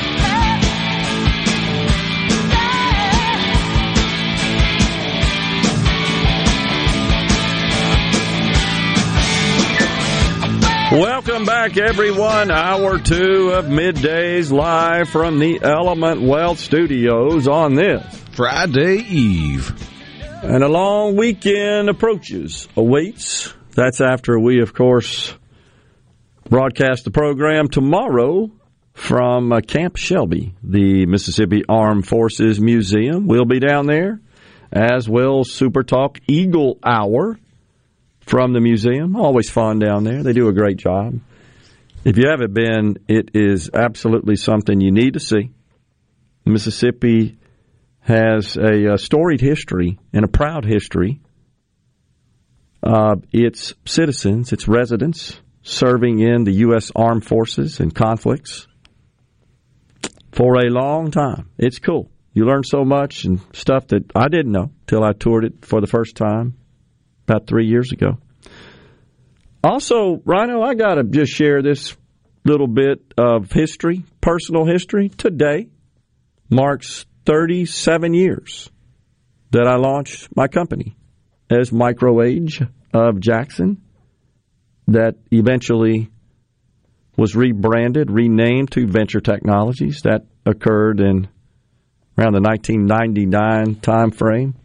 Welcome 10.91 11.45
back, 11.45 11.77
everyone. 11.77 12.51
Hour 12.51 12.99
two 12.99 13.51
of 13.53 13.63
middays 13.67 14.51
live 14.51 15.07
from 15.07 15.39
the 15.39 15.61
Element 15.63 16.21
Wealth 16.21 16.59
Studios 16.59 17.47
on 17.47 17.75
this 17.75 18.03
Friday 18.33 18.97
Eve. 18.97 19.73
And 20.43 20.61
a 20.61 20.67
long 20.67 21.15
weekend 21.15 21.87
approaches, 21.87 22.67
awaits. 22.75 23.53
That's 23.71 24.01
after 24.01 24.37
we, 24.37 24.61
of 24.61 24.73
course, 24.73 25.33
broadcast 26.49 27.05
the 27.05 27.11
program 27.11 27.69
tomorrow 27.69 28.51
from 28.91 29.53
uh, 29.53 29.61
Camp 29.61 29.95
Shelby, 29.95 30.53
the 30.61 31.05
Mississippi 31.05 31.63
Armed 31.69 32.05
Forces 32.05 32.59
Museum. 32.59 33.27
We'll 33.27 33.45
be 33.45 33.61
down 33.61 33.87
there, 33.87 34.19
as 34.73 35.07
will 35.07 35.45
Super 35.45 35.83
Talk 35.83 36.19
Eagle 36.27 36.79
Hour 36.83 37.39
from 38.21 38.53
the 38.53 38.61
museum. 38.61 39.15
Always 39.15 39.49
fun 39.49 39.79
down 39.79 40.03
there. 40.03 40.23
They 40.23 40.33
do 40.33 40.47
a 40.47 40.53
great 40.53 40.77
job. 40.77 41.19
If 42.03 42.17
you 42.17 42.29
haven't 42.29 42.53
been, 42.53 42.97
it 43.07 43.31
is 43.35 43.69
absolutely 43.73 44.35
something 44.35 44.81
you 44.81 44.91
need 44.91 45.13
to 45.13 45.19
see. 45.19 45.51
Mississippi 46.45 47.37
has 47.99 48.57
a, 48.57 48.93
a 48.93 48.97
storied 48.97 49.41
history 49.41 49.99
and 50.11 50.25
a 50.25 50.27
proud 50.27 50.65
history. 50.65 51.21
Uh, 52.81 53.17
its 53.31 53.75
citizens, 53.85 54.51
its 54.51 54.67
residents, 54.67 55.39
serving 55.61 56.19
in 56.19 56.43
the 56.43 56.53
U.S. 56.65 56.91
Armed 56.95 57.23
Forces 57.23 57.79
and 57.79 57.93
conflicts 57.93 58.67
for 60.31 60.55
a 60.55 60.71
long 60.71 61.11
time. 61.11 61.49
It's 61.59 61.77
cool. 61.77 62.09
You 62.33 62.45
learn 62.45 62.63
so 62.63 62.83
much 62.83 63.25
and 63.25 63.41
stuff 63.53 63.87
that 63.87 64.11
I 64.15 64.29
didn't 64.29 64.53
know 64.53 64.71
till 64.87 65.03
I 65.03 65.11
toured 65.13 65.45
it 65.45 65.65
for 65.65 65.81
the 65.81 65.87
first 65.87 66.15
time 66.15 66.55
about 67.31 67.47
three 67.47 67.67
years 67.67 67.91
ago. 67.91 68.17
Also, 69.63 70.21
Rhino, 70.25 70.61
I 70.61 70.73
got 70.73 70.95
to 70.95 71.03
just 71.03 71.31
share 71.31 71.61
this 71.61 71.95
little 72.43 72.67
bit 72.67 73.13
of 73.17 73.51
history, 73.51 74.03
personal 74.19 74.65
history. 74.65 75.09
Today 75.09 75.69
marks 76.49 77.05
37 77.25 78.13
years 78.13 78.69
that 79.51 79.67
I 79.67 79.75
launched 79.75 80.29
my 80.35 80.47
company 80.47 80.97
as 81.49 81.69
Microage 81.69 82.67
of 82.93 83.19
Jackson, 83.19 83.81
that 84.87 85.15
eventually 85.31 86.09
was 87.17 87.35
rebranded, 87.35 88.09
renamed 88.09 88.71
to 88.71 88.87
Venture 88.87 89.21
Technologies. 89.21 90.01
That 90.03 90.25
occurred 90.45 90.99
in 90.99 91.27
around 92.17 92.33
the 92.33 92.41
1999 92.41 93.75
timeframe. 93.75 94.55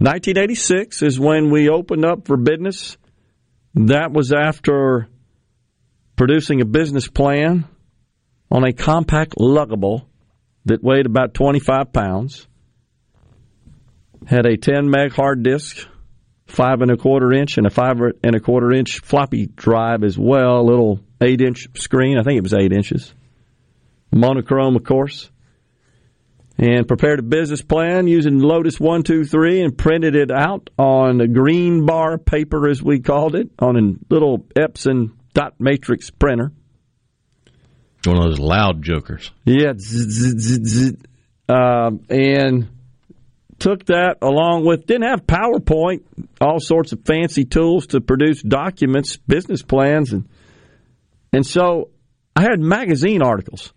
1986 0.00 1.02
is 1.02 1.20
when 1.20 1.50
we 1.50 1.68
opened 1.68 2.06
up 2.06 2.26
for 2.26 2.38
business. 2.38 2.96
That 3.74 4.12
was 4.12 4.32
after 4.32 5.08
producing 6.16 6.62
a 6.62 6.64
business 6.64 7.06
plan 7.06 7.68
on 8.50 8.64
a 8.64 8.72
compact 8.72 9.34
luggable 9.38 10.06
that 10.64 10.82
weighed 10.82 11.04
about 11.04 11.34
25 11.34 11.92
pounds, 11.92 12.48
had 14.26 14.46
a 14.46 14.56
10 14.56 14.88
meg 14.88 15.12
hard 15.12 15.42
disk, 15.42 15.86
five 16.46 16.80
and 16.80 16.90
a 16.90 16.96
quarter 16.96 17.30
inch, 17.30 17.58
and 17.58 17.66
a 17.66 17.70
five 17.70 17.96
and 18.24 18.34
a 18.34 18.40
quarter 18.40 18.72
inch 18.72 19.00
floppy 19.00 19.48
drive 19.54 20.02
as 20.02 20.18
well, 20.18 20.60
a 20.60 20.62
little 20.62 21.00
eight 21.20 21.42
inch 21.42 21.66
screen. 21.74 22.18
I 22.18 22.22
think 22.22 22.38
it 22.38 22.42
was 22.42 22.54
eight 22.54 22.72
inches. 22.72 23.12
Monochrome, 24.10 24.76
of 24.76 24.84
course 24.84 25.30
and 26.60 26.86
prepared 26.86 27.18
a 27.18 27.22
business 27.22 27.62
plan 27.62 28.06
using 28.06 28.38
Lotus 28.38 28.78
123 28.78 29.62
and 29.62 29.78
printed 29.78 30.14
it 30.14 30.30
out 30.30 30.68
on 30.78 31.22
a 31.22 31.26
green 31.26 31.86
bar 31.86 32.18
paper, 32.18 32.68
as 32.68 32.82
we 32.82 33.00
called 33.00 33.34
it, 33.34 33.50
on 33.58 33.76
a 33.78 34.12
little 34.14 34.40
Epson 34.54 35.12
dot 35.32 35.54
matrix 35.58 36.10
printer. 36.10 36.52
One 38.04 38.18
of 38.18 38.24
those 38.24 38.38
loud 38.38 38.82
jokers. 38.82 39.30
Yeah. 39.46 39.72
Um, 41.48 42.00
and 42.10 42.68
took 43.58 43.86
that 43.86 44.18
along 44.20 44.66
with, 44.66 44.86
didn't 44.86 45.08
have 45.08 45.26
PowerPoint, 45.26 46.02
all 46.42 46.60
sorts 46.60 46.92
of 46.92 47.04
fancy 47.06 47.44
tools 47.44 47.88
to 47.88 48.02
produce 48.02 48.42
documents, 48.42 49.16
business 49.16 49.62
plans. 49.62 50.12
And, 50.12 50.28
and 51.32 51.46
so 51.46 51.90
I 52.36 52.42
had 52.42 52.60
magazine 52.60 53.22
articles 53.22 53.72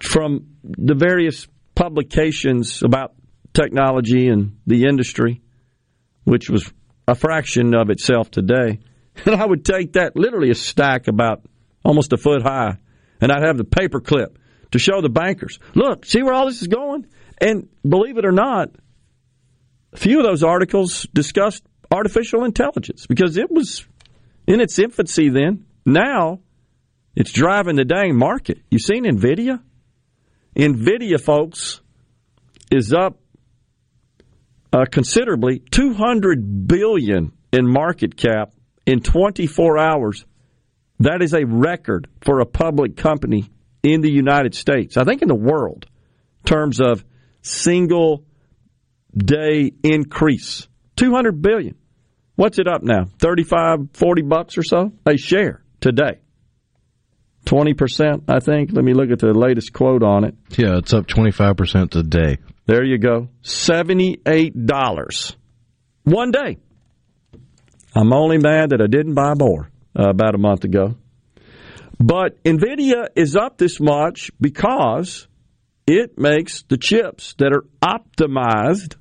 from 0.00 0.56
the 0.62 0.94
various 0.94 1.46
publications 1.74 2.82
about 2.82 3.14
technology 3.52 4.28
and 4.28 4.58
the 4.66 4.84
industry, 4.84 5.40
which 6.24 6.50
was 6.50 6.72
a 7.06 7.14
fraction 7.14 7.74
of 7.74 7.90
itself 7.90 8.30
today. 8.30 8.80
And 9.26 9.34
I 9.34 9.44
would 9.44 9.64
take 9.64 9.94
that 9.94 10.14
literally 10.14 10.50
a 10.50 10.54
stack 10.54 11.08
about 11.08 11.42
almost 11.84 12.12
a 12.12 12.16
foot 12.16 12.40
high, 12.42 12.76
and 13.20 13.32
I'd 13.32 13.42
have 13.42 13.58
the 13.58 13.64
paper 13.64 14.00
clip 14.00 14.38
to 14.70 14.78
show 14.78 15.00
the 15.00 15.08
bankers, 15.08 15.58
look, 15.74 16.06
see 16.06 16.22
where 16.22 16.32
all 16.32 16.46
this 16.46 16.62
is 16.62 16.68
going? 16.68 17.04
And 17.40 17.68
believe 17.82 18.16
it 18.16 18.24
or 18.24 18.30
not, 18.30 18.70
a 19.92 19.96
few 19.96 20.20
of 20.20 20.24
those 20.24 20.44
articles 20.44 21.04
discussed 21.12 21.64
artificial 21.90 22.44
intelligence 22.44 23.06
because 23.08 23.36
it 23.36 23.50
was 23.50 23.84
in 24.46 24.60
its 24.60 24.78
infancy 24.78 25.30
then. 25.30 25.66
Now, 25.84 26.38
It's 27.16 27.32
driving 27.32 27.74
the 27.74 27.84
dang 27.84 28.16
market. 28.16 28.58
You've 28.70 28.82
seen 28.82 29.04
Nvidia? 29.04 29.60
Nvidia, 30.58 31.20
folks, 31.20 31.80
is 32.70 32.92
up 32.92 33.18
uh, 34.72 34.84
considerably, 34.90 35.60
200 35.70 36.66
billion 36.66 37.32
in 37.52 37.66
market 37.66 38.16
cap 38.16 38.52
in 38.84 39.00
24 39.00 39.78
hours. 39.78 40.24
That 41.00 41.22
is 41.22 41.32
a 41.32 41.44
record 41.46 42.08
for 42.22 42.40
a 42.40 42.46
public 42.46 42.96
company 42.96 43.50
in 43.82 44.00
the 44.00 44.10
United 44.10 44.54
States. 44.54 44.96
I 44.96 45.04
think 45.04 45.22
in 45.22 45.28
the 45.28 45.34
world, 45.34 45.86
in 46.40 46.44
terms 46.44 46.80
of 46.80 47.04
single 47.40 48.24
day 49.16 49.72
increase. 49.82 50.68
200 50.96 51.40
billion. 51.40 51.76
What's 52.34 52.58
it 52.58 52.68
up 52.68 52.82
now? 52.82 53.06
35, 53.20 53.90
40 53.94 54.22
bucks 54.22 54.58
or 54.58 54.62
so 54.62 54.92
a 55.06 55.16
share 55.16 55.62
today. 55.80 56.20
20%, 57.48 58.24
I 58.28 58.40
think. 58.40 58.72
Let 58.72 58.84
me 58.84 58.92
look 58.92 59.10
at 59.10 59.20
the 59.20 59.32
latest 59.32 59.72
quote 59.72 60.02
on 60.02 60.24
it. 60.24 60.34
Yeah, 60.50 60.76
it's 60.76 60.92
up 60.92 61.06
25% 61.06 61.90
today. 61.90 62.36
There 62.66 62.84
you 62.84 62.98
go. 62.98 63.28
$78. 63.42 65.36
One 66.04 66.30
day. 66.30 66.58
I'm 67.94 68.12
only 68.12 68.36
mad 68.36 68.70
that 68.70 68.82
I 68.82 68.86
didn't 68.86 69.14
buy 69.14 69.32
more 69.34 69.70
uh, 69.98 70.10
about 70.10 70.34
a 70.34 70.38
month 70.38 70.64
ago. 70.64 70.96
But 71.98 72.44
NVIDIA 72.44 73.08
is 73.16 73.34
up 73.34 73.56
this 73.56 73.80
much 73.80 74.30
because 74.40 75.26
it 75.86 76.18
makes 76.18 76.62
the 76.62 76.76
chips 76.76 77.34
that 77.38 77.52
are 77.52 77.64
optimized 77.82 78.96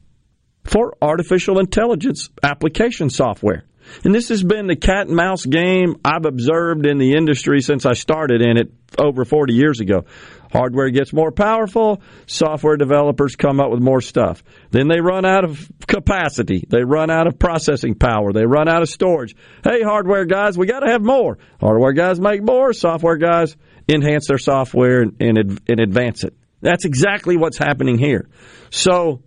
for 0.63 0.95
artificial 1.01 1.59
intelligence 1.59 2.29
application 2.41 3.09
software. 3.09 3.65
And 4.03 4.13
this 4.13 4.29
has 4.29 4.43
been 4.43 4.67
the 4.67 4.75
cat 4.75 5.07
and 5.07 5.15
mouse 5.15 5.45
game 5.45 5.97
I've 6.03 6.25
observed 6.25 6.85
in 6.85 6.97
the 6.97 7.13
industry 7.13 7.61
since 7.61 7.85
I 7.85 7.93
started 7.93 8.41
in 8.41 8.57
it 8.57 8.71
over 8.97 9.25
40 9.25 9.53
years 9.53 9.79
ago. 9.79 10.05
Hardware 10.51 10.89
gets 10.89 11.11
more 11.11 11.31
powerful, 11.31 12.01
software 12.25 12.77
developers 12.77 13.35
come 13.35 13.59
up 13.59 13.69
with 13.69 13.81
more 13.81 14.01
stuff. 14.01 14.43
Then 14.71 14.87
they 14.87 15.01
run 15.01 15.25
out 15.25 15.43
of 15.43 15.69
capacity, 15.87 16.65
they 16.69 16.83
run 16.83 17.09
out 17.09 17.27
of 17.27 17.37
processing 17.37 17.95
power, 17.95 18.31
they 18.31 18.45
run 18.45 18.69
out 18.69 18.81
of 18.81 18.89
storage. 18.89 19.35
Hey, 19.63 19.81
hardware 19.83 20.25
guys, 20.25 20.57
we 20.57 20.65
got 20.65 20.81
to 20.81 20.91
have 20.91 21.01
more. 21.01 21.37
Hardware 21.59 21.93
guys 21.93 22.19
make 22.19 22.41
more, 22.41 22.71
software 22.73 23.17
guys 23.17 23.55
enhance 23.89 24.27
their 24.27 24.37
software 24.37 25.01
and, 25.01 25.21
and, 25.21 25.61
and 25.67 25.79
advance 25.79 26.23
it. 26.23 26.33
That's 26.61 26.85
exactly 26.85 27.37
what's 27.37 27.57
happening 27.57 27.97
here. 27.97 28.29
So, 28.69 29.23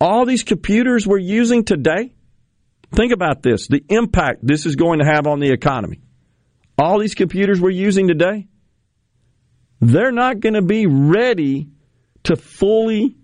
all 0.00 0.24
these 0.24 0.44
computers 0.44 1.06
we're 1.06 1.18
using 1.18 1.64
today, 1.64 2.14
think 2.92 3.12
about 3.12 3.42
this 3.42 3.68
the 3.68 3.84
impact 3.88 4.40
this 4.42 4.66
is 4.66 4.76
going 4.76 5.00
to 5.00 5.04
have 5.04 5.26
on 5.26 5.40
the 5.40 5.52
economy. 5.52 6.00
All 6.78 6.98
these 6.98 7.14
computers 7.14 7.60
we're 7.60 7.70
using 7.70 8.08
today, 8.08 8.48
they're 9.80 10.12
not 10.12 10.40
going 10.40 10.54
to 10.54 10.62
be 10.62 10.86
ready 10.86 11.68
to 12.24 12.36
fully 12.36 13.16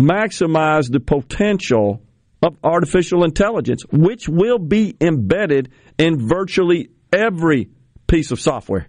maximize 0.00 0.90
the 0.90 1.00
potential 1.00 2.02
of 2.42 2.56
artificial 2.64 3.24
intelligence, 3.24 3.84
which 3.92 4.28
will 4.28 4.58
be 4.58 4.96
embedded 5.00 5.70
in 5.98 6.26
virtually 6.26 6.90
every 7.12 7.68
piece 8.06 8.30
of 8.30 8.40
software 8.40 8.88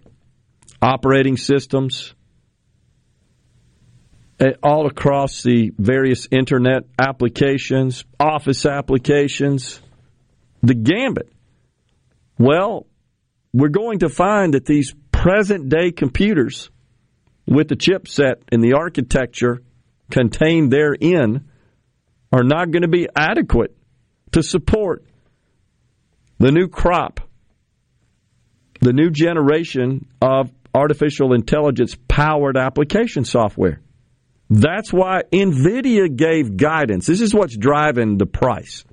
operating 0.80 1.36
systems, 1.36 2.14
Uh, 4.42 4.54
all 4.60 4.86
across 4.88 5.44
the 5.44 5.72
various 5.78 6.26
internet 6.32 6.82
applications, 6.98 8.04
office 8.18 8.66
applications, 8.66 9.80
the 10.64 10.74
gambit. 10.74 11.30
Well, 12.38 12.88
we're 13.52 13.68
going 13.68 14.00
to 14.00 14.08
find 14.08 14.54
that 14.54 14.64
these 14.64 14.94
present 15.12 15.68
day 15.68 15.92
computers 15.92 16.70
with 17.46 17.68
the 17.68 17.76
chipset 17.76 18.42
and 18.50 18.64
the 18.64 18.72
architecture 18.72 19.62
contained 20.10 20.72
therein 20.72 21.48
are 22.32 22.42
not 22.42 22.72
going 22.72 22.82
to 22.82 22.88
be 22.88 23.06
adequate 23.14 23.76
to 24.32 24.42
support 24.42 25.04
the 26.40 26.50
new 26.50 26.66
crop, 26.66 27.20
the 28.80 28.92
new 28.92 29.10
generation 29.10 30.08
of 30.20 30.50
artificial 30.74 31.32
intelligence 31.32 31.96
powered 32.08 32.56
application 32.56 33.24
software. 33.24 33.80
That's 34.54 34.92
why 34.92 35.22
NVIDIA 35.32 36.14
gave 36.14 36.58
guidance. 36.58 37.06
This 37.06 37.22
is 37.22 37.34
what's 37.34 37.56
driving 37.56 38.18
the 38.18 38.26
price. 38.26 38.84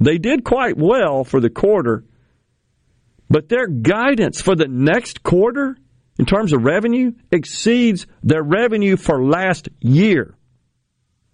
They 0.00 0.16
did 0.16 0.44
quite 0.44 0.78
well 0.78 1.24
for 1.24 1.40
the 1.40 1.50
quarter, 1.50 2.04
but 3.28 3.50
their 3.50 3.66
guidance 3.66 4.40
for 4.40 4.56
the 4.56 4.66
next 4.66 5.22
quarter 5.22 5.76
in 6.18 6.24
terms 6.24 6.54
of 6.54 6.62
revenue 6.62 7.12
exceeds 7.30 8.06
their 8.22 8.42
revenue 8.42 8.96
for 8.96 9.22
last 9.22 9.68
year. 9.80 10.34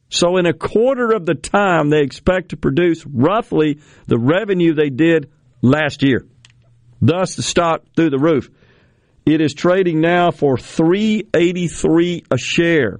So, 0.08 0.36
in 0.36 0.46
a 0.46 0.52
quarter 0.52 1.12
of 1.12 1.24
the 1.24 1.36
time, 1.36 1.90
they 1.90 2.02
expect 2.02 2.48
to 2.48 2.56
produce 2.56 3.06
roughly 3.06 3.78
the 4.08 4.18
revenue 4.18 4.74
they 4.74 4.90
did 4.90 5.30
last 5.62 6.02
year. 6.02 6.26
Thus, 7.00 7.36
the 7.36 7.42
stock 7.42 7.84
through 7.94 8.10
the 8.10 8.18
roof. 8.18 8.50
It 9.24 9.40
is 9.40 9.54
trading 9.54 10.00
now 10.00 10.32
for 10.32 10.58
383 10.58 12.24
a 12.32 12.36
share. 12.36 12.98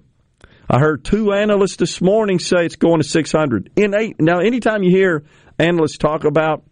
I 0.68 0.78
heard 0.78 1.04
two 1.04 1.32
analysts 1.32 1.76
this 1.76 2.00
morning 2.00 2.38
say 2.38 2.64
it's 2.64 2.76
going 2.76 3.00
to 3.00 3.08
600. 3.08 3.70
In 3.76 3.94
eight, 3.94 4.16
now, 4.18 4.40
anytime 4.40 4.82
you 4.82 4.90
hear 4.90 5.24
analysts 5.58 5.98
talk 5.98 6.24
about 6.24 6.64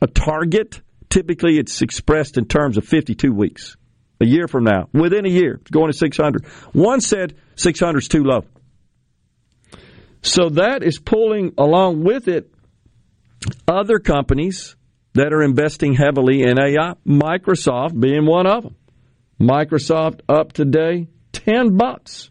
a 0.00 0.06
target, 0.06 0.80
typically 1.08 1.58
it's 1.58 1.82
expressed 1.82 2.38
in 2.38 2.46
terms 2.46 2.76
of 2.76 2.84
52 2.84 3.32
weeks. 3.32 3.76
A 4.20 4.26
year 4.26 4.48
from 4.48 4.64
now, 4.64 4.88
within 4.92 5.24
a 5.24 5.30
year, 5.30 5.58
it's 5.60 5.70
going 5.70 5.90
to 5.90 5.96
600. 5.96 6.44
One 6.72 7.00
said 7.00 7.34
600 7.56 7.98
is 7.98 8.08
too 8.08 8.22
low. 8.22 8.44
So 10.22 10.50
that 10.50 10.82
is 10.82 10.98
pulling 10.98 11.54
along 11.56 12.04
with 12.04 12.28
it 12.28 12.52
other 13.66 13.98
companies 13.98 14.76
that 15.14 15.32
are 15.32 15.42
investing 15.42 15.94
heavily 15.94 16.42
in 16.42 16.58
AI, 16.58 16.94
Microsoft 17.06 17.98
being 17.98 18.26
one 18.26 18.46
of 18.46 18.64
them. 18.64 18.76
Microsoft 19.40 20.20
up 20.28 20.52
today, 20.52 21.08
10 21.32 21.76
bucks. 21.76 22.30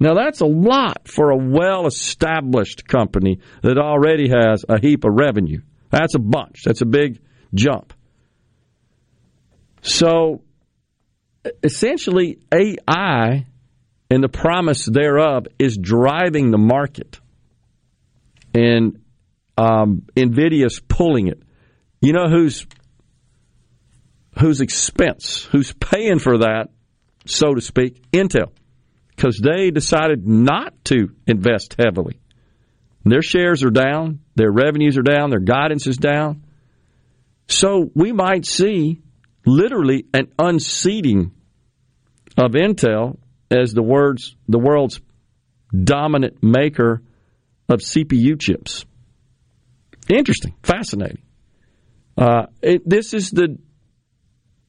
Now 0.00 0.14
that's 0.14 0.40
a 0.40 0.46
lot 0.46 1.06
for 1.06 1.30
a 1.30 1.36
well-established 1.36 2.88
company 2.88 3.40
that 3.62 3.76
already 3.76 4.30
has 4.30 4.64
a 4.66 4.80
heap 4.80 5.04
of 5.04 5.12
revenue. 5.14 5.60
That's 5.90 6.14
a 6.14 6.18
bunch. 6.18 6.62
That's 6.64 6.80
a 6.80 6.86
big 6.86 7.20
jump. 7.54 7.92
So 9.82 10.42
essentially 11.62 12.38
AI 12.52 13.46
and 14.10 14.24
the 14.24 14.28
promise 14.28 14.86
thereof 14.86 15.46
is 15.58 15.76
driving 15.76 16.50
the 16.50 16.58
market. 16.58 17.20
And 18.54 19.02
um, 19.56 20.06
NVIDIA's 20.16 20.80
pulling 20.80 21.28
it. 21.28 21.42
You 22.00 22.14
know 22.14 22.28
who's 22.28 22.66
whose 24.38 24.62
expense, 24.62 25.46
who's 25.52 25.72
paying 25.74 26.18
for 26.18 26.38
that, 26.38 26.68
so 27.26 27.54
to 27.54 27.60
speak? 27.60 28.10
Intel. 28.12 28.52
Because 29.20 29.38
they 29.38 29.70
decided 29.70 30.26
not 30.26 30.82
to 30.86 31.10
invest 31.26 31.76
heavily. 31.78 32.18
Their 33.04 33.20
shares 33.20 33.62
are 33.62 33.70
down, 33.70 34.20
their 34.34 34.50
revenues 34.50 34.96
are 34.96 35.02
down, 35.02 35.28
their 35.28 35.40
guidance 35.40 35.86
is 35.86 35.98
down. 35.98 36.42
So 37.46 37.90
we 37.94 38.12
might 38.12 38.46
see 38.46 39.02
literally 39.44 40.06
an 40.14 40.32
unseating 40.38 41.32
of 42.38 42.52
Intel 42.52 43.18
as 43.50 43.74
the 43.74 43.82
words 43.82 44.36
the 44.48 44.58
world's 44.58 45.02
dominant 45.70 46.42
maker 46.42 47.02
of 47.68 47.80
CPU 47.80 48.40
chips. 48.40 48.86
Interesting, 50.08 50.54
fascinating. 50.62 51.20
Uh, 52.16 52.46
it, 52.62 52.88
this 52.88 53.12
is 53.12 53.30
the 53.30 53.58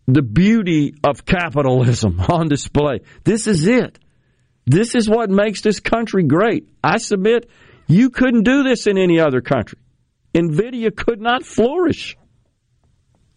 the 0.09 0.21
beauty 0.21 0.95
of 1.05 1.25
capitalism 1.25 2.19
on 2.29 2.49
display. 2.49 2.99
This 3.23 3.47
is 3.47 3.65
it. 3.65 3.97
This 4.65 4.95
is 4.95 5.09
what 5.09 5.29
makes 5.29 5.61
this 5.61 5.79
country 5.79 6.23
great. 6.23 6.69
I 6.83 6.97
submit 6.97 7.49
you 7.87 8.09
couldn't 8.09 8.43
do 8.43 8.63
this 8.63 8.87
in 8.87 8.97
any 8.97 9.19
other 9.19 9.41
country. 9.41 9.79
Nvidia 10.33 10.95
could 10.95 11.19
not 11.19 11.43
flourish. 11.43 12.17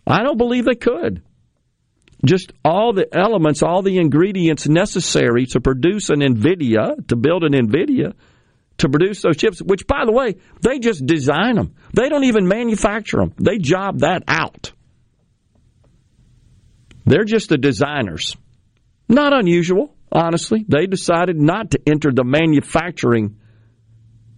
I 0.06 0.22
don't 0.22 0.38
believe 0.38 0.64
they 0.64 0.74
could 0.74 1.22
just 2.24 2.52
all 2.64 2.92
the 2.92 3.06
elements, 3.14 3.62
all 3.62 3.82
the 3.82 3.98
ingredients 3.98 4.68
necessary 4.68 5.46
to 5.46 5.60
produce 5.60 6.10
an 6.10 6.20
NVIDIA, 6.20 7.06
to 7.08 7.16
build 7.16 7.44
an 7.44 7.52
NVIDIA, 7.52 8.14
to 8.78 8.88
produce 8.88 9.22
those 9.22 9.36
chips, 9.36 9.62
which, 9.62 9.86
by 9.86 10.04
the 10.04 10.12
way, 10.12 10.36
they 10.62 10.78
just 10.78 11.04
design 11.06 11.56
them. 11.56 11.74
They 11.92 12.08
don't 12.08 12.24
even 12.24 12.48
manufacture 12.48 13.18
them, 13.18 13.34
they 13.38 13.58
job 13.58 14.00
that 14.00 14.24
out. 14.26 14.72
They're 17.06 17.24
just 17.24 17.50
the 17.50 17.58
designers. 17.58 18.36
Not 19.08 19.34
unusual, 19.34 19.93
honestly. 20.14 20.64
They 20.66 20.86
decided 20.86 21.36
not 21.40 21.72
to 21.72 21.80
enter 21.86 22.12
the 22.12 22.24
manufacturing 22.24 23.36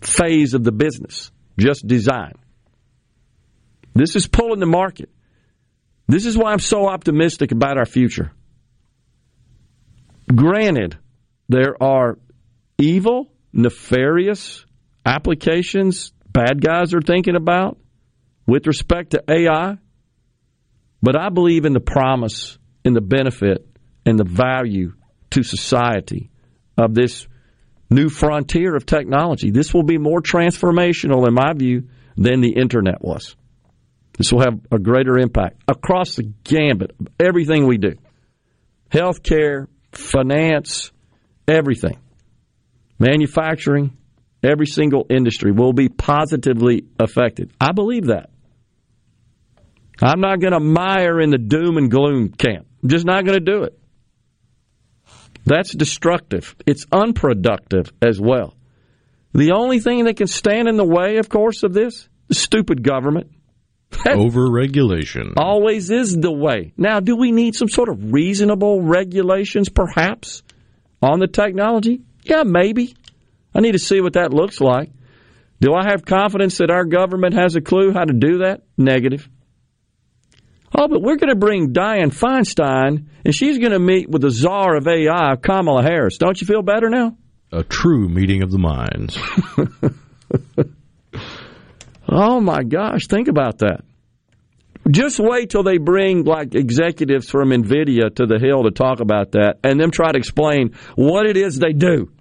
phase 0.00 0.54
of 0.54 0.64
the 0.64 0.72
business, 0.72 1.30
just 1.58 1.86
design. 1.86 2.34
This 3.94 4.16
is 4.16 4.26
pulling 4.26 4.60
the 4.60 4.66
market. 4.66 5.10
This 6.06 6.26
is 6.26 6.36
why 6.36 6.52
I'm 6.52 6.58
so 6.58 6.88
optimistic 6.88 7.52
about 7.52 7.78
our 7.78 7.86
future. 7.86 8.32
Granted, 10.32 10.98
there 11.48 11.80
are 11.82 12.18
evil, 12.78 13.32
nefarious 13.52 14.64
applications 15.04 16.12
bad 16.36 16.60
guys 16.60 16.92
are 16.92 17.00
thinking 17.00 17.34
about 17.34 17.78
with 18.46 18.66
respect 18.66 19.12
to 19.12 19.24
AI, 19.26 19.78
but 21.02 21.16
I 21.18 21.30
believe 21.30 21.64
in 21.64 21.72
the 21.72 21.80
promise, 21.80 22.58
in 22.84 22.92
the 22.92 23.00
benefit, 23.00 23.66
and 24.04 24.18
the 24.18 24.24
value 24.24 24.92
to 25.30 25.42
society 25.42 26.30
of 26.76 26.94
this 26.94 27.26
new 27.90 28.08
frontier 28.08 28.74
of 28.74 28.86
technology. 28.86 29.50
This 29.50 29.72
will 29.72 29.82
be 29.82 29.98
more 29.98 30.20
transformational, 30.20 31.26
in 31.26 31.34
my 31.34 31.52
view, 31.54 31.88
than 32.16 32.40
the 32.40 32.54
internet 32.56 33.02
was. 33.02 33.36
This 34.18 34.32
will 34.32 34.40
have 34.40 34.58
a 34.72 34.78
greater 34.78 35.18
impact 35.18 35.62
across 35.68 36.16
the 36.16 36.32
gambit 36.44 36.92
of 36.98 37.08
everything 37.20 37.66
we 37.66 37.78
do 37.78 37.92
healthcare, 38.90 39.66
finance, 39.92 40.92
everything, 41.48 41.98
manufacturing, 42.98 43.96
every 44.42 44.66
single 44.66 45.06
industry 45.10 45.52
will 45.52 45.72
be 45.72 45.88
positively 45.88 46.84
affected. 46.98 47.52
I 47.60 47.72
believe 47.72 48.06
that. 48.06 48.30
I'm 50.02 50.20
not 50.20 50.40
going 50.40 50.52
to 50.52 50.60
mire 50.60 51.20
in 51.20 51.30
the 51.30 51.38
doom 51.38 51.78
and 51.78 51.90
gloom 51.90 52.30
camp. 52.30 52.66
I'm 52.82 52.88
just 52.88 53.06
not 53.06 53.24
going 53.24 53.38
to 53.38 53.44
do 53.44 53.64
it. 53.64 53.78
That's 55.46 55.72
destructive. 55.72 56.56
It's 56.66 56.84
unproductive 56.92 57.92
as 58.02 58.20
well. 58.20 58.54
The 59.32 59.52
only 59.52 59.78
thing 59.80 60.04
that 60.04 60.16
can 60.16 60.26
stand 60.26 60.68
in 60.68 60.76
the 60.76 60.84
way, 60.84 61.18
of 61.18 61.28
course, 61.28 61.62
of 61.62 61.72
this, 61.72 62.08
stupid 62.32 62.82
government. 62.82 63.30
Overregulation. 63.92 65.34
Always 65.36 65.90
is 65.90 66.16
the 66.16 66.32
way. 66.32 66.72
Now, 66.76 67.00
do 67.00 67.16
we 67.16 67.30
need 67.30 67.54
some 67.54 67.68
sort 67.68 67.88
of 67.88 68.12
reasonable 68.12 68.82
regulations, 68.82 69.68
perhaps, 69.68 70.42
on 71.00 71.20
the 71.20 71.28
technology? 71.28 72.02
Yeah, 72.24 72.42
maybe. 72.44 72.96
I 73.54 73.60
need 73.60 73.72
to 73.72 73.78
see 73.78 74.00
what 74.00 74.14
that 74.14 74.34
looks 74.34 74.60
like. 74.60 74.90
Do 75.60 75.74
I 75.74 75.84
have 75.88 76.04
confidence 76.04 76.58
that 76.58 76.70
our 76.70 76.84
government 76.84 77.34
has 77.34 77.56
a 77.56 77.60
clue 77.60 77.92
how 77.92 78.04
to 78.04 78.12
do 78.12 78.38
that? 78.38 78.62
Negative. 78.76 79.26
Oh, 80.78 80.88
but 80.88 81.00
we're 81.00 81.16
going 81.16 81.30
to 81.30 81.36
bring 81.36 81.72
Dianne 81.72 82.12
Feinstein, 82.12 83.06
and 83.24 83.34
she's 83.34 83.56
going 83.56 83.72
to 83.72 83.78
meet 83.78 84.10
with 84.10 84.20
the 84.20 84.30
czar 84.30 84.76
of 84.76 84.86
AI, 84.86 85.36
Kamala 85.36 85.82
Harris. 85.82 86.18
Don't 86.18 86.38
you 86.38 86.46
feel 86.46 86.60
better 86.60 86.90
now? 86.90 87.16
A 87.50 87.62
true 87.62 88.10
meeting 88.10 88.42
of 88.42 88.50
the 88.50 88.58
minds. 88.58 89.18
oh 92.08 92.40
my 92.40 92.62
gosh, 92.62 93.06
think 93.06 93.28
about 93.28 93.58
that. 93.58 93.84
Just 94.90 95.18
wait 95.18 95.48
till 95.48 95.62
they 95.62 95.78
bring 95.78 96.24
like 96.24 96.54
executives 96.54 97.30
from 97.30 97.48
Nvidia 97.48 98.14
to 98.16 98.26
the 98.26 98.38
Hill 98.38 98.64
to 98.64 98.70
talk 98.70 99.00
about 99.00 99.32
that, 99.32 99.58
and 99.64 99.80
them 99.80 99.90
try 99.90 100.12
to 100.12 100.18
explain 100.18 100.74
what 100.94 101.26
it 101.26 101.38
is 101.38 101.58
they 101.58 101.72
do. 101.72 102.12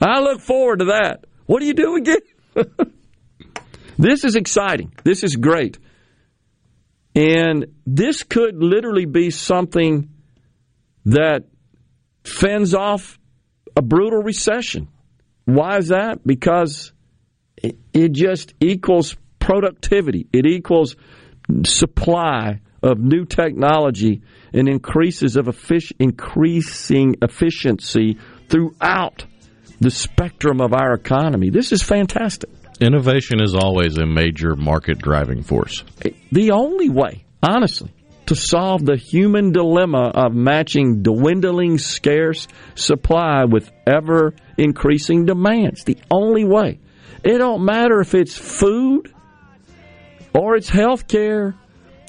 I 0.00 0.20
look 0.20 0.40
forward 0.40 0.78
to 0.78 0.86
that. 0.86 1.26
What 1.44 1.60
do 1.60 1.66
you 1.66 1.74
do 1.74 1.96
again? 1.96 2.20
this 3.98 4.24
is 4.24 4.36
exciting. 4.36 4.94
This 5.04 5.22
is 5.22 5.36
great. 5.36 5.78
And 7.14 7.66
this 7.86 8.22
could 8.22 8.62
literally 8.62 9.04
be 9.04 9.30
something 9.30 10.08
that 11.04 11.44
fends 12.24 12.74
off 12.74 13.18
a 13.76 13.82
brutal 13.82 14.22
recession. 14.22 14.88
Why 15.44 15.78
is 15.78 15.88
that? 15.88 16.26
Because 16.26 16.92
it, 17.56 18.12
just 18.12 18.54
equals 18.60 19.16
productivity, 19.38 20.26
it 20.32 20.46
equals 20.46 20.96
supply 21.64 22.60
of 22.82 22.98
new 22.98 23.24
technology 23.24 24.22
and 24.52 24.68
increases 24.68 25.36
of 25.36 25.46
effic- 25.46 25.92
increasing 25.98 27.16
efficiency 27.22 28.18
throughout 28.48 29.24
the 29.80 29.90
spectrum 29.90 30.60
of 30.60 30.72
our 30.72 30.94
economy. 30.94 31.50
This 31.50 31.72
is 31.72 31.82
fantastic. 31.82 32.50
Innovation 32.82 33.40
is 33.40 33.54
always 33.54 33.96
a 33.96 34.06
major 34.06 34.56
market 34.56 34.98
driving 34.98 35.44
force. 35.44 35.84
The 36.32 36.50
only 36.50 36.90
way, 36.90 37.24
honestly, 37.40 37.92
to 38.26 38.34
solve 38.34 38.84
the 38.84 38.96
human 38.96 39.52
dilemma 39.52 40.10
of 40.12 40.34
matching 40.34 41.00
dwindling 41.04 41.78
scarce 41.78 42.48
supply 42.74 43.44
with 43.44 43.70
ever 43.86 44.34
increasing 44.58 45.26
demands. 45.26 45.84
The 45.84 45.98
only 46.10 46.44
way. 46.44 46.80
It 47.22 47.38
don't 47.38 47.64
matter 47.64 48.00
if 48.00 48.14
it's 48.16 48.36
food 48.36 49.14
or 50.34 50.56
it's 50.56 50.68
health 50.68 51.06
care 51.06 51.54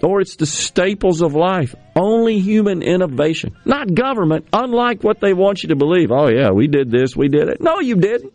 or 0.02 0.22
it's 0.22 0.38
the 0.38 0.48
staples 0.48 1.22
of 1.22 1.36
life. 1.36 1.76
Only 1.96 2.40
human 2.40 2.82
innovation, 2.82 3.56
not 3.64 3.94
government, 3.94 4.48
unlike 4.52 5.04
what 5.04 5.22
they 5.22 5.34
want 5.34 5.62
you 5.62 5.70
to 5.70 5.76
believe. 5.76 6.12
Oh, 6.12 6.30
yeah, 6.30 6.50
we 6.50 6.68
did 6.68 6.90
this, 6.90 7.16
we 7.16 7.28
did 7.28 7.48
it. 7.48 7.62
No, 7.62 7.80
you 7.80 7.96
didn't. 7.96 8.34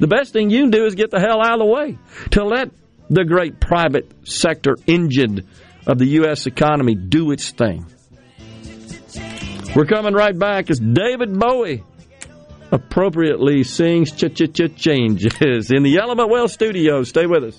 The 0.00 0.06
best 0.06 0.32
thing 0.32 0.48
you 0.48 0.62
can 0.62 0.70
do 0.70 0.86
is 0.86 0.94
get 0.94 1.10
the 1.10 1.20
hell 1.20 1.40
out 1.40 1.52
of 1.52 1.58
the 1.60 1.66
way 1.66 1.98
to 2.30 2.44
let 2.44 2.70
the 3.10 3.24
great 3.24 3.60
private 3.60 4.10
sector 4.26 4.76
engine 4.86 5.46
of 5.86 5.98
the 5.98 6.06
U.S. 6.20 6.46
economy 6.46 6.94
do 6.94 7.32
its 7.32 7.50
thing. 7.50 7.84
We're 9.76 9.84
coming 9.84 10.14
right 10.14 10.36
back 10.36 10.70
as 10.70 10.80
David 10.80 11.38
Bowie 11.38 11.84
appropriately 12.72 13.62
sings 13.62 14.10
ch 14.12 14.34
ch 14.34 14.52
ch 14.52 14.74
changes 14.74 15.70
in 15.70 15.82
the 15.82 15.98
Element 15.98 16.30
Wealth 16.30 16.50
studio. 16.50 17.02
Stay 17.02 17.26
with 17.26 17.44
us. 17.44 17.58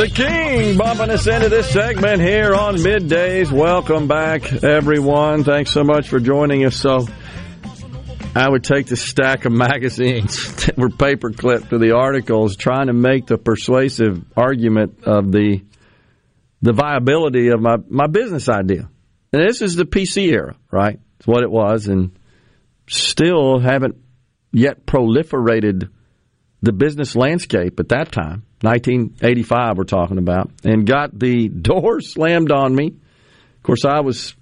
The 0.00 0.08
King 0.08 0.78
bumping 0.78 1.10
us 1.10 1.26
into 1.26 1.50
this 1.50 1.70
segment 1.70 2.22
here 2.22 2.54
on 2.54 2.76
middays. 2.76 3.52
Welcome 3.52 4.08
back, 4.08 4.50
everyone. 4.50 5.44
Thanks 5.44 5.72
so 5.72 5.84
much 5.84 6.08
for 6.08 6.18
joining 6.18 6.64
us. 6.64 6.74
So, 6.74 7.06
I 8.34 8.48
would 8.48 8.64
take 8.64 8.86
the 8.86 8.96
stack 8.96 9.44
of 9.44 9.52
magazines 9.68 10.64
that 10.64 10.78
were 10.78 10.88
paper 10.88 11.32
clipped 11.32 11.68
to 11.68 11.76
the 11.76 11.94
articles, 11.94 12.56
trying 12.56 12.86
to 12.86 12.94
make 12.94 13.26
the 13.26 13.36
persuasive 13.36 14.24
argument 14.34 15.04
of 15.04 15.30
the 15.32 15.60
the 16.62 16.72
viability 16.72 17.48
of 17.48 17.60
my, 17.60 17.76
my 17.86 18.06
business 18.06 18.48
idea. 18.48 18.88
And 19.34 19.46
this 19.46 19.60
is 19.60 19.76
the 19.76 19.84
PC 19.84 20.32
era, 20.32 20.56
right? 20.70 20.98
It's 21.18 21.26
what 21.26 21.42
it 21.42 21.50
was, 21.50 21.88
and 21.88 22.18
still 22.88 23.58
haven't 23.58 23.96
yet 24.50 24.86
proliferated 24.86 25.90
the 26.62 26.72
business 26.72 27.14
landscape 27.14 27.78
at 27.80 27.90
that 27.90 28.10
time. 28.10 28.46
1985 28.62 29.78
we're 29.78 29.84
talking 29.84 30.18
about, 30.18 30.50
and 30.64 30.86
got 30.86 31.18
the 31.18 31.48
door 31.62 32.00
slammed 32.00 32.52
on 32.52 32.74
me. 32.74 32.88
Of 32.88 33.62
course, 33.62 33.84
I 33.84 34.00
was 34.00 34.34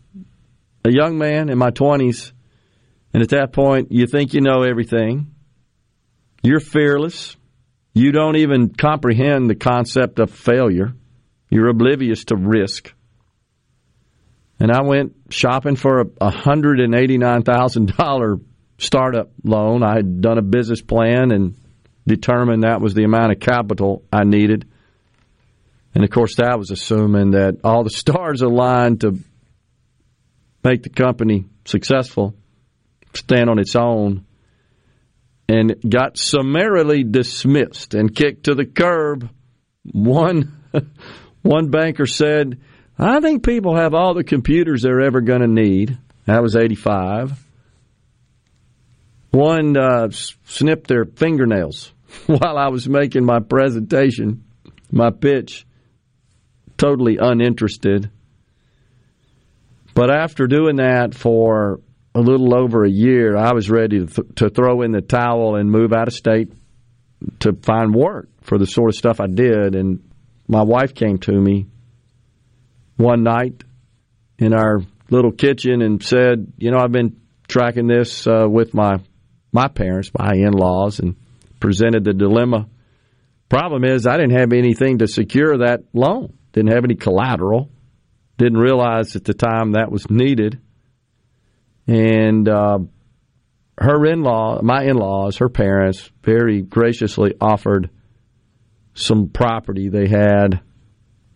a 0.84 0.90
young 0.90 1.18
man 1.18 1.48
in 1.48 1.58
my 1.58 1.70
20s, 1.70 2.32
and 3.12 3.22
at 3.22 3.30
that 3.30 3.52
point, 3.52 3.90
you 3.90 4.06
think 4.06 4.34
you 4.34 4.40
know 4.40 4.62
everything. 4.62 5.34
You're 6.42 6.60
fearless. 6.60 7.36
You 7.94 8.12
don't 8.12 8.36
even 8.36 8.74
comprehend 8.74 9.50
the 9.50 9.56
concept 9.56 10.20
of 10.20 10.30
failure. 10.30 10.94
You're 11.50 11.68
oblivious 11.68 12.24
to 12.26 12.36
risk. 12.36 12.92
And 14.60 14.70
I 14.70 14.82
went 14.82 15.16
shopping 15.30 15.74
for 15.76 16.00
a 16.00 16.04
$189,000 16.04 18.44
startup 18.78 19.30
loan. 19.44 19.82
I 19.82 19.96
had 19.96 20.20
done 20.20 20.36
a 20.38 20.42
business 20.42 20.82
plan 20.82 21.32
and 21.32 21.56
determined 22.08 22.64
that 22.64 22.80
was 22.80 22.94
the 22.94 23.04
amount 23.04 23.32
of 23.32 23.40
capital 23.40 24.02
I 24.12 24.24
needed. 24.24 24.68
And 25.94 26.04
of 26.04 26.10
course, 26.10 26.36
that 26.36 26.58
was 26.58 26.70
assuming 26.70 27.32
that 27.32 27.60
all 27.64 27.84
the 27.84 27.90
stars 27.90 28.42
aligned 28.42 29.00
to 29.02 29.18
make 30.62 30.82
the 30.82 30.90
company 30.90 31.46
successful, 31.64 32.34
stand 33.14 33.48
on 33.48 33.58
its 33.58 33.74
own, 33.74 34.24
and 35.48 35.76
got 35.88 36.18
summarily 36.18 37.04
dismissed 37.04 37.94
and 37.94 38.14
kicked 38.14 38.44
to 38.44 38.54
the 38.54 38.66
curb. 38.66 39.30
One, 39.84 40.56
one 41.42 41.70
banker 41.70 42.06
said, 42.06 42.60
I 42.98 43.20
think 43.20 43.44
people 43.44 43.76
have 43.76 43.94
all 43.94 44.14
the 44.14 44.24
computers 44.24 44.82
they're 44.82 45.00
ever 45.00 45.20
going 45.20 45.40
to 45.40 45.48
need. 45.48 45.96
That 46.26 46.42
was 46.42 46.56
85. 46.56 47.32
One 49.30 49.76
uh, 49.76 50.10
snipped 50.10 50.88
their 50.88 51.04
fingernails 51.04 51.92
while 52.26 52.56
I 52.56 52.68
was 52.68 52.88
making 52.88 53.24
my 53.24 53.40
presentation, 53.40 54.44
my 54.90 55.10
pitch, 55.10 55.66
totally 56.76 57.18
uninterested. 57.18 58.10
But 59.94 60.10
after 60.10 60.46
doing 60.46 60.76
that 60.76 61.14
for 61.14 61.80
a 62.14 62.20
little 62.20 62.54
over 62.54 62.84
a 62.84 62.90
year, 62.90 63.36
I 63.36 63.52
was 63.52 63.68
ready 63.68 64.00
to, 64.00 64.06
th- 64.06 64.34
to 64.36 64.48
throw 64.48 64.82
in 64.82 64.92
the 64.92 65.00
towel 65.00 65.56
and 65.56 65.70
move 65.70 65.92
out 65.92 66.08
of 66.08 66.14
state 66.14 66.52
to 67.40 67.52
find 67.62 67.94
work 67.94 68.28
for 68.42 68.58
the 68.58 68.66
sort 68.66 68.90
of 68.90 68.96
stuff 68.96 69.20
I 69.20 69.26
did. 69.26 69.74
And 69.74 70.08
my 70.46 70.62
wife 70.62 70.94
came 70.94 71.18
to 71.18 71.32
me 71.32 71.66
one 72.96 73.22
night 73.22 73.64
in 74.38 74.54
our 74.54 74.80
little 75.10 75.32
kitchen 75.32 75.82
and 75.82 76.02
said, 76.02 76.52
"You 76.58 76.70
know, 76.70 76.78
I've 76.78 76.92
been 76.92 77.20
tracking 77.48 77.86
this 77.86 78.26
uh, 78.26 78.46
with 78.48 78.74
my 78.74 79.00
my 79.52 79.68
parents, 79.68 80.10
my 80.16 80.34
in-laws, 80.34 81.00
and 81.00 81.16
presented 81.60 82.04
the 82.04 82.12
dilemma. 82.12 82.68
Problem 83.48 83.84
is, 83.84 84.06
I 84.06 84.16
didn't 84.16 84.38
have 84.38 84.52
anything 84.52 84.98
to 84.98 85.08
secure 85.08 85.58
that 85.58 85.84
loan. 85.92 86.34
Didn't 86.52 86.72
have 86.72 86.84
any 86.84 86.96
collateral. 86.96 87.70
Didn't 88.36 88.58
realize 88.58 89.16
at 89.16 89.24
the 89.24 89.34
time 89.34 89.72
that 89.72 89.90
was 89.90 90.10
needed. 90.10 90.60
And 91.86 92.48
uh, 92.48 92.78
her 93.78 94.06
in-law, 94.06 94.60
my 94.62 94.84
in-laws, 94.84 95.38
her 95.38 95.48
parents, 95.48 96.10
very 96.22 96.62
graciously 96.62 97.34
offered 97.40 97.90
some 98.94 99.28
property 99.28 99.88
they 99.88 100.08
had 100.08 100.60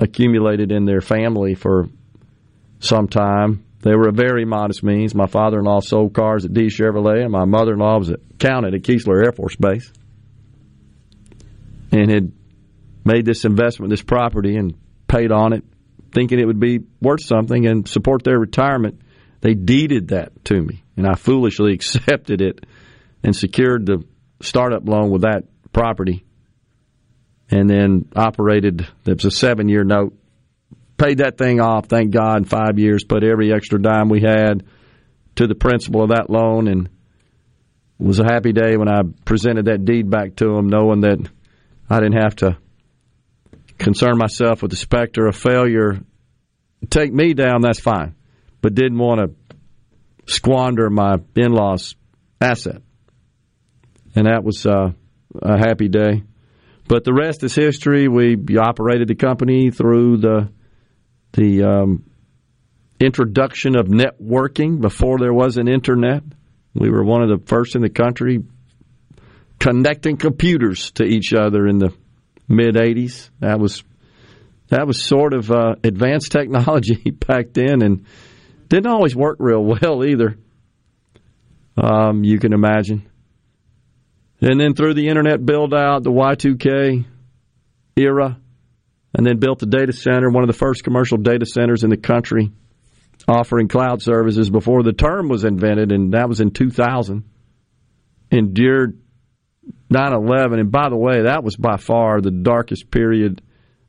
accumulated 0.01 0.73
in 0.73 0.85
their 0.85 1.01
family 1.01 1.55
for 1.55 1.89
some 2.81 3.09
time. 3.09 3.65
They 3.81 3.95
were 3.95 4.09
a 4.09 4.13
very 4.13 4.45
modest 4.45 4.83
means. 4.83 5.15
My 5.15 5.27
father-in-law 5.27 5.81
sold 5.81 6.15
cars 6.15 6.45
at 6.45 6.53
D 6.53 6.67
Chevrolet, 6.67 7.23
and 7.23 7.33
my 7.33 7.45
mother-in-law 7.45 7.99
was 7.99 8.11
accountant 8.11 8.75
at 8.75 8.83
Keesler 8.83 9.25
Air 9.25 9.33
Force 9.33 9.57
Base, 9.57 9.93
and 11.93 12.11
had 12.11 12.33
made 13.05 13.25
this 13.25 13.45
investment, 13.45 13.91
this 13.91 14.03
property, 14.03 14.57
and 14.57 14.75
paid 15.07 15.31
on 15.31 15.53
it, 15.53 15.65
thinking 16.13 16.41
it 16.41 16.47
would 16.47 16.61
be 16.61 16.81
worth 17.01 17.23
something 17.23 17.67
and 17.67 17.89
support 17.89 18.25
their 18.25 18.39
retirement. 18.39 19.01
They 19.41 19.55
deeded 19.55 20.09
that 20.09 20.45
to 20.47 20.61
me, 20.61 20.83
and 20.97 21.07
I 21.07 21.15
foolishly 21.15 21.73
accepted 21.75 22.41
it 22.41 22.65
and 23.23 23.37
secured 23.37 23.87
the 23.87 24.05
startup 24.41 24.89
loan 24.89 25.11
with 25.11 25.23
that 25.23 25.45
property, 25.73 26.25
and 27.51 27.69
then 27.69 28.09
operated. 28.17 28.87
It 29.07 29.23
was 29.23 29.25
a 29.25 29.31
seven-year 29.31 29.85
note 29.85 30.17
paid 31.03 31.19
that 31.19 31.37
thing 31.37 31.61
off, 31.61 31.87
thank 31.87 32.11
God, 32.11 32.39
in 32.39 32.45
five 32.45 32.79
years, 32.79 33.05
put 33.05 33.25
every 33.25 33.53
extra 33.53 33.81
dime 33.81 34.09
we 34.09 34.21
had 34.21 34.65
to 35.37 35.47
the 35.47 35.55
principal 35.55 36.03
of 36.03 36.11
that 36.11 36.31
loan, 36.31 36.69
and 36.69 36.87
it 36.87 38.07
was 38.07 38.21
a 38.21 38.25
happy 38.25 38.53
day 38.53 38.77
when 38.77 38.89
I 38.89 39.03
presented 39.25 39.67
that 39.67 39.85
deed 39.85 40.11
back 40.11 40.37
to 40.37 40.57
him, 40.57 40.69
knowing 40.69 41.01
that 41.01 41.19
I 41.89 42.01
didn't 42.01 42.23
have 42.23 42.37
to 42.37 42.59
concern 43.79 44.17
myself 44.17 44.63
with 44.63 44.71
the 44.71 44.77
specter 44.77 45.27
of 45.27 45.37
failure. 45.37 46.01
Take 46.89 47.13
me 47.13 47.35
down, 47.35 47.61
that's 47.61 47.81
fine, 47.81 48.15
but 48.61 48.75
didn't 48.75 48.99
want 48.99 49.21
to 49.21 50.33
squander 50.33 50.89
my 50.91 51.17
in 51.37 51.53
laws' 51.53 51.95
asset. 52.41 52.83
And 54.15 54.27
that 54.27 54.45
was 54.45 54.67
uh, 54.67 54.93
a 55.41 55.59
happy 55.59 55.89
day. 55.89 56.23
But 56.89 57.05
the 57.05 57.15
rest 57.15 57.43
is 57.43 57.55
history. 57.55 58.09
We 58.09 58.37
operated 58.59 59.09
the 59.09 59.15
company 59.15 59.71
through 59.71 60.19
the 60.19 60.51
the 61.33 61.63
um, 61.63 62.05
introduction 63.01 63.77
of 63.77 63.87
networking 63.87 64.81
before 64.81 65.19
there 65.19 65.33
was 65.33 65.57
an 65.57 65.69
internet. 65.69 66.23
We 66.75 66.91
were 66.91 67.05
one 67.05 67.23
of 67.23 67.29
the 67.29 67.47
first 67.47 67.75
in 67.75 67.83
the 67.83 67.89
country 67.89 68.43
connecting 69.63 70.17
computers 70.17 70.91
to 70.91 71.05
each 71.05 71.33
other 71.33 71.69
in 71.69 71.79
the 71.79 71.95
mid 72.49 72.75
'80s. 72.75 73.31
That 73.39 73.61
was 73.61 73.85
that 74.69 74.89
was 74.89 75.01
sort 75.01 75.35
of 75.35 75.51
uh, 75.53 75.77
advanced 75.85 76.33
technology 76.39 77.11
back 77.11 77.53
then, 77.53 77.81
and 77.83 78.05
didn't 78.69 78.91
always 78.91 79.15
work 79.15 79.37
real 79.39 79.65
well 79.65 80.05
either. 80.05 80.37
Um, 81.77 82.25
you 82.25 82.39
can 82.41 82.53
imagine. 82.53 83.09
And 84.41 84.61
then 84.61 84.75
through 84.75 84.95
the 84.95 85.07
internet 85.07 85.47
build 85.47 85.73
out, 85.73 86.03
the 86.03 86.11
Y2K 86.11 87.05
era, 87.95 88.41
and 89.15 89.25
then 89.25 89.39
built 89.39 89.63
a 89.63 89.67
data 89.67 89.93
center, 89.93 90.29
one 90.29 90.43
of 90.43 90.49
the 90.49 90.59
first 90.59 90.83
commercial 90.83 91.19
data 91.19 91.47
centers 91.47 91.85
in 91.85 91.91
the 91.91 91.97
country, 91.97 92.51
offering 93.29 93.69
cloud 93.69 94.03
services 94.03 94.51
before 94.51 94.83
the 94.83 94.93
term 94.93 95.29
was 95.29 95.45
invented, 95.45 95.93
and 95.93 96.15
that 96.15 96.29
was 96.29 96.41
in 96.41 96.51
2000. 96.51 97.25
Endured 98.33 99.02
9 99.91 100.13
11. 100.13 100.59
And 100.59 100.71
by 100.71 100.89
the 100.89 100.97
way, 100.97 101.23
that 101.23 101.45
was 101.45 101.57
by 101.57 101.77
far 101.77 102.21
the 102.21 102.31
darkest 102.31 102.91
period 102.91 103.43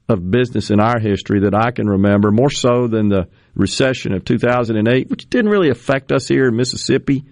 of 0.09 0.29
business 0.29 0.69
in 0.69 0.79
our 0.79 0.99
history 0.99 1.41
that 1.41 1.55
I 1.55 1.71
can 1.71 1.87
remember, 1.87 2.31
more 2.31 2.49
so 2.49 2.87
than 2.87 3.09
the 3.09 3.29
recession 3.55 4.13
of 4.13 4.25
2008, 4.25 5.09
which 5.09 5.29
didn't 5.29 5.51
really 5.51 5.69
affect 5.69 6.11
us 6.11 6.27
here 6.27 6.47
in 6.47 6.55
Mississippi 6.55 7.23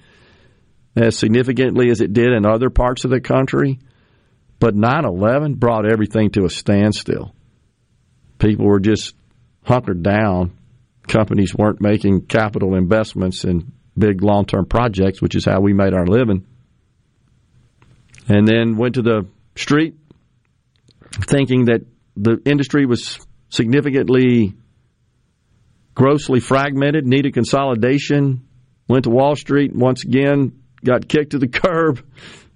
as 0.95 1.17
significantly 1.17 1.89
as 1.89 2.01
it 2.01 2.13
did 2.13 2.31
in 2.31 2.45
other 2.45 2.69
parts 2.69 3.03
of 3.03 3.11
the 3.11 3.21
country. 3.21 3.79
But 4.59 4.75
9 4.75 5.05
11 5.05 5.55
brought 5.55 5.91
everything 5.91 6.31
to 6.31 6.45
a 6.45 6.49
standstill 6.49 7.33
people 8.41 8.65
were 8.65 8.79
just 8.79 9.15
hunkered 9.63 10.03
down. 10.03 10.57
Companies 11.07 11.55
weren't 11.55 11.81
making 11.81 12.25
capital 12.25 12.75
investments 12.75 13.43
in 13.43 13.71
big 13.97 14.21
long 14.21 14.45
term 14.45 14.65
projects, 14.65 15.21
which 15.21 15.35
is 15.35 15.45
how 15.45 15.61
we 15.61 15.73
made 15.73 15.93
our 15.93 16.05
living. 16.05 16.45
And 18.27 18.47
then 18.47 18.77
went 18.77 18.95
to 18.95 19.01
the 19.01 19.27
street 19.55 19.95
thinking 21.27 21.65
that 21.65 21.81
the 22.15 22.41
industry 22.45 22.85
was 22.85 23.19
significantly 23.49 24.53
grossly 25.93 26.39
fragmented, 26.39 27.05
needed 27.05 27.33
consolidation. 27.33 28.47
Went 28.87 29.05
to 29.05 29.09
Wall 29.09 29.35
Street 29.35 29.75
once 29.75 30.03
again, 30.03 30.61
got 30.83 31.07
kicked 31.07 31.31
to 31.31 31.39
the 31.39 31.47
curb 31.47 32.03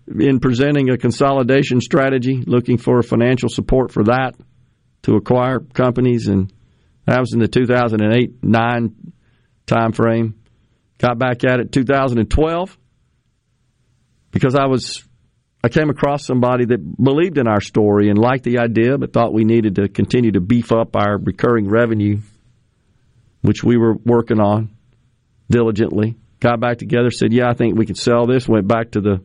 in 0.07 0.39
presenting 0.39 0.89
a 0.89 0.97
consolidation 0.97 1.81
strategy, 1.81 2.43
looking 2.45 2.77
for 2.77 3.01
financial 3.01 3.49
support 3.49 3.91
for 3.91 4.03
that 4.05 4.35
to 5.03 5.15
acquire 5.15 5.59
companies, 5.59 6.27
and 6.27 6.51
that 7.05 7.19
was 7.19 7.33
in 7.33 7.39
the 7.39 7.47
2008 7.47 8.43
9 8.43 8.95
time 9.65 9.91
frame. 9.91 10.35
Got 10.97 11.19
back 11.19 11.43
at 11.43 11.59
it 11.59 11.71
2012 11.71 12.77
because 14.31 14.55
I 14.55 14.65
was 14.67 15.03
I 15.65 15.69
came 15.69 15.89
across 15.89 16.23
somebody 16.23 16.65
that 16.65 17.03
believed 17.03 17.39
in 17.39 17.47
our 17.47 17.59
story 17.59 18.11
and 18.11 18.19
liked 18.19 18.43
the 18.43 18.59
idea, 18.59 18.99
but 18.99 19.11
thought 19.11 19.33
we 19.33 19.45
needed 19.45 19.77
to 19.77 19.89
continue 19.89 20.31
to 20.33 20.39
beef 20.39 20.71
up 20.71 20.95
our 20.95 21.17
recurring 21.17 21.67
revenue, 21.67 22.19
which 23.41 23.63
we 23.63 23.75
were 23.75 23.95
working 23.95 24.39
on 24.39 24.69
diligently. 25.49 26.17
Got 26.39 26.59
back 26.59 26.77
together, 26.77 27.09
said, 27.09 27.33
"Yeah, 27.33 27.49
I 27.49 27.55
think 27.55 27.75
we 27.75 27.87
can 27.87 27.95
sell 27.95 28.27
this." 28.27 28.47
Went 28.47 28.67
back 28.67 28.91
to 28.91 29.01
the 29.01 29.23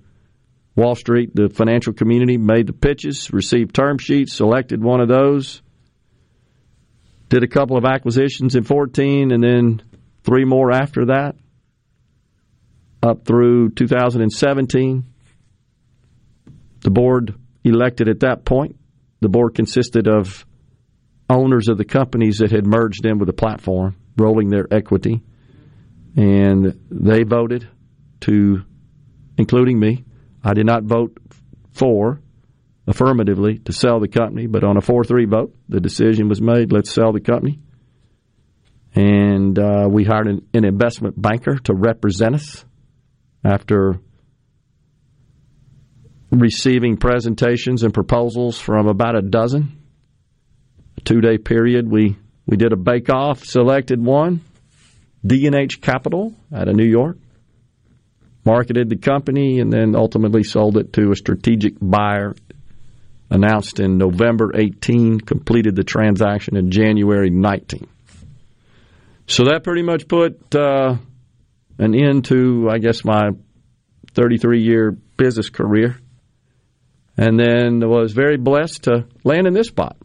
Wall 0.75 0.95
Street, 0.95 1.37
the 1.37 1.51
financial 1.51 1.93
community, 1.93 2.39
made 2.39 2.69
the 2.69 2.73
pitches, 2.73 3.31
received 3.35 3.75
term 3.75 3.99
sheets, 3.99 4.33
selected 4.33 4.83
one 4.83 5.03
of 5.03 5.09
those, 5.09 5.61
did 7.29 7.43
a 7.43 7.49
couple 7.49 7.77
of 7.77 7.85
acquisitions 7.85 8.57
in 8.57 8.65
14 8.65 9.31
and 9.31 9.43
then 9.45 9.83
three 10.25 10.47
more 10.47 10.73
after 10.73 11.05
that 11.05 11.37
up 13.03 13.27
through 13.27 13.73
2017. 13.73 15.05
The 16.81 16.91
board 16.91 17.35
elected 17.65 18.09
at 18.09 18.21
that 18.21 18.45
point. 18.45 18.77
The 19.21 19.29
board 19.29 19.55
consisted 19.55 20.09
of 20.09 20.47
owners 21.29 21.69
of 21.69 21.79
the 21.79 21.85
companies 21.85 22.39
that 22.39 22.51
had 22.51 22.67
merged 22.67 23.05
in 23.05 23.19
with 23.19 23.27
the 23.27 23.33
platform, 23.33 23.97
rolling 24.17 24.49
their 24.49 24.67
equity, 24.71 25.23
and 26.17 26.79
they 26.91 27.23
voted 27.23 27.69
to, 28.21 28.63
including 29.37 29.79
me. 29.79 30.05
I 30.43 30.55
did 30.55 30.67
not 30.67 30.85
vote 30.85 31.17
for 31.73 32.21
affirmatively 32.87 33.59
to 33.59 33.73
sell 33.73 34.01
the 34.01 34.09
company, 34.09 34.47
but 34.47 34.65
on 34.65 34.77
a 34.77 34.81
4 34.81 35.05
3 35.05 35.27
vote, 35.27 35.55
the 35.69 35.81
decision 35.81 36.29
was 36.29 36.41
made 36.41 36.73
let's 36.73 36.91
sell 36.91 37.13
the 37.13 37.21
company. 37.21 37.61
And 38.95 39.57
uh, 39.59 39.87
we 39.89 40.05
hired 40.05 40.27
an, 40.27 40.47
an 40.53 40.65
investment 40.65 41.21
banker 41.21 41.59
to 41.59 41.75
represent 41.75 42.35
us 42.35 42.65
after 43.45 44.01
receiving 46.31 46.97
presentations 46.97 47.83
and 47.83 47.93
proposals 47.93 48.59
from 48.59 48.87
about 48.87 49.17
a 49.17 49.23
dozen. 49.23 49.77
A 50.99 51.01
two 51.01 51.21
day 51.21 51.39
period, 51.39 51.91
we, 51.91 52.17
we 52.47 52.57
did 52.57 52.73
a 52.73 52.77
bake 52.77 53.11
off, 53.11 53.45
selected 53.45 54.05
one, 54.05 54.41
D&H 55.27 55.81
Capital 55.81 56.35
out 56.55 56.69
of 56.69 56.77
New 56.77 56.87
York, 56.87 57.19
marketed 58.45 58.89
the 58.89 58.97
company, 58.97 59.61
and 59.61 59.73
then 59.73 59.95
ultimately 59.95 60.43
sold 60.43 60.77
it 60.77 60.93
to 60.95 61.11
a 61.11 61.17
strategic 61.17 61.75
buyer 61.81 62.35
announced 63.31 63.79
in 63.79 63.97
November 63.97 64.53
18, 64.55 65.21
completed 65.21 65.77
the 65.77 65.85
transaction 65.85 66.57
in 66.57 66.71
January 66.71 67.31
19. 67.31 67.87
So 69.27 69.45
that 69.45 69.63
pretty 69.63 69.83
much 69.83 70.09
put 70.09 70.55
uh, 70.57 70.97
an 71.79 71.95
end 71.95 72.25
to, 72.27 72.69
I 72.69 72.79
guess, 72.79 73.05
my 73.05 73.31
33 74.15 74.63
year 74.63 74.91
business 75.17 75.51
career. 75.51 76.00
And 77.21 77.39
then 77.39 77.87
was 77.87 78.13
very 78.13 78.39
blessed 78.39 78.85
to 78.85 79.07
land 79.25 79.47
in 79.47 79.53
this 79.53 79.67
spot. 79.67 79.99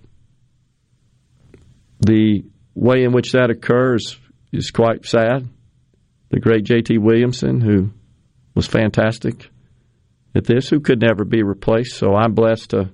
The 2.02 2.44
way 2.74 3.04
in 3.06 3.14
which 3.14 3.32
that 3.32 3.50
occurs 3.50 4.20
is 4.52 4.70
quite 4.70 5.06
sad. 5.06 5.48
The 6.30 6.42
great 6.42 6.66
J.T. 6.66 6.98
Williamson, 6.98 7.62
who 7.62 7.92
was 8.54 8.68
fantastic 8.68 9.50
at 10.36 10.44
this, 10.44 10.68
who 10.68 10.82
could 10.82 11.02
never 11.02 11.24
be 11.24 11.42
replaced. 11.42 11.96
So 11.96 12.16
I'm 12.16 12.34
blessed 12.34 12.72
to 12.72 12.90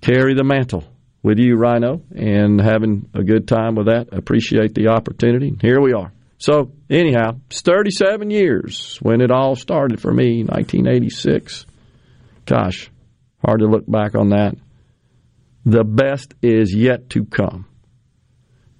carry 0.00 0.34
the 0.34 0.42
mantle 0.42 0.82
with 1.22 1.38
you, 1.38 1.54
Rhino, 1.54 2.02
and 2.12 2.60
having 2.60 3.08
a 3.14 3.22
good 3.22 3.46
time 3.46 3.76
with 3.76 3.86
that. 3.86 4.08
Appreciate 4.12 4.74
the 4.74 4.88
opportunity. 4.88 5.56
Here 5.60 5.80
we 5.80 5.92
are. 5.92 6.12
So, 6.38 6.72
anyhow, 6.90 7.36
it's 7.48 7.60
37 7.60 8.32
years 8.32 8.98
when 9.00 9.20
it 9.20 9.30
all 9.30 9.54
started 9.54 10.00
for 10.00 10.12
me, 10.12 10.42
1986. 10.42 11.66
Gosh, 12.46 12.90
hard 13.44 13.60
to 13.60 13.66
look 13.66 13.90
back 13.90 14.14
on 14.14 14.30
that. 14.30 14.54
The 15.64 15.84
best 15.84 16.34
is 16.42 16.74
yet 16.74 17.10
to 17.10 17.24
come. 17.24 17.66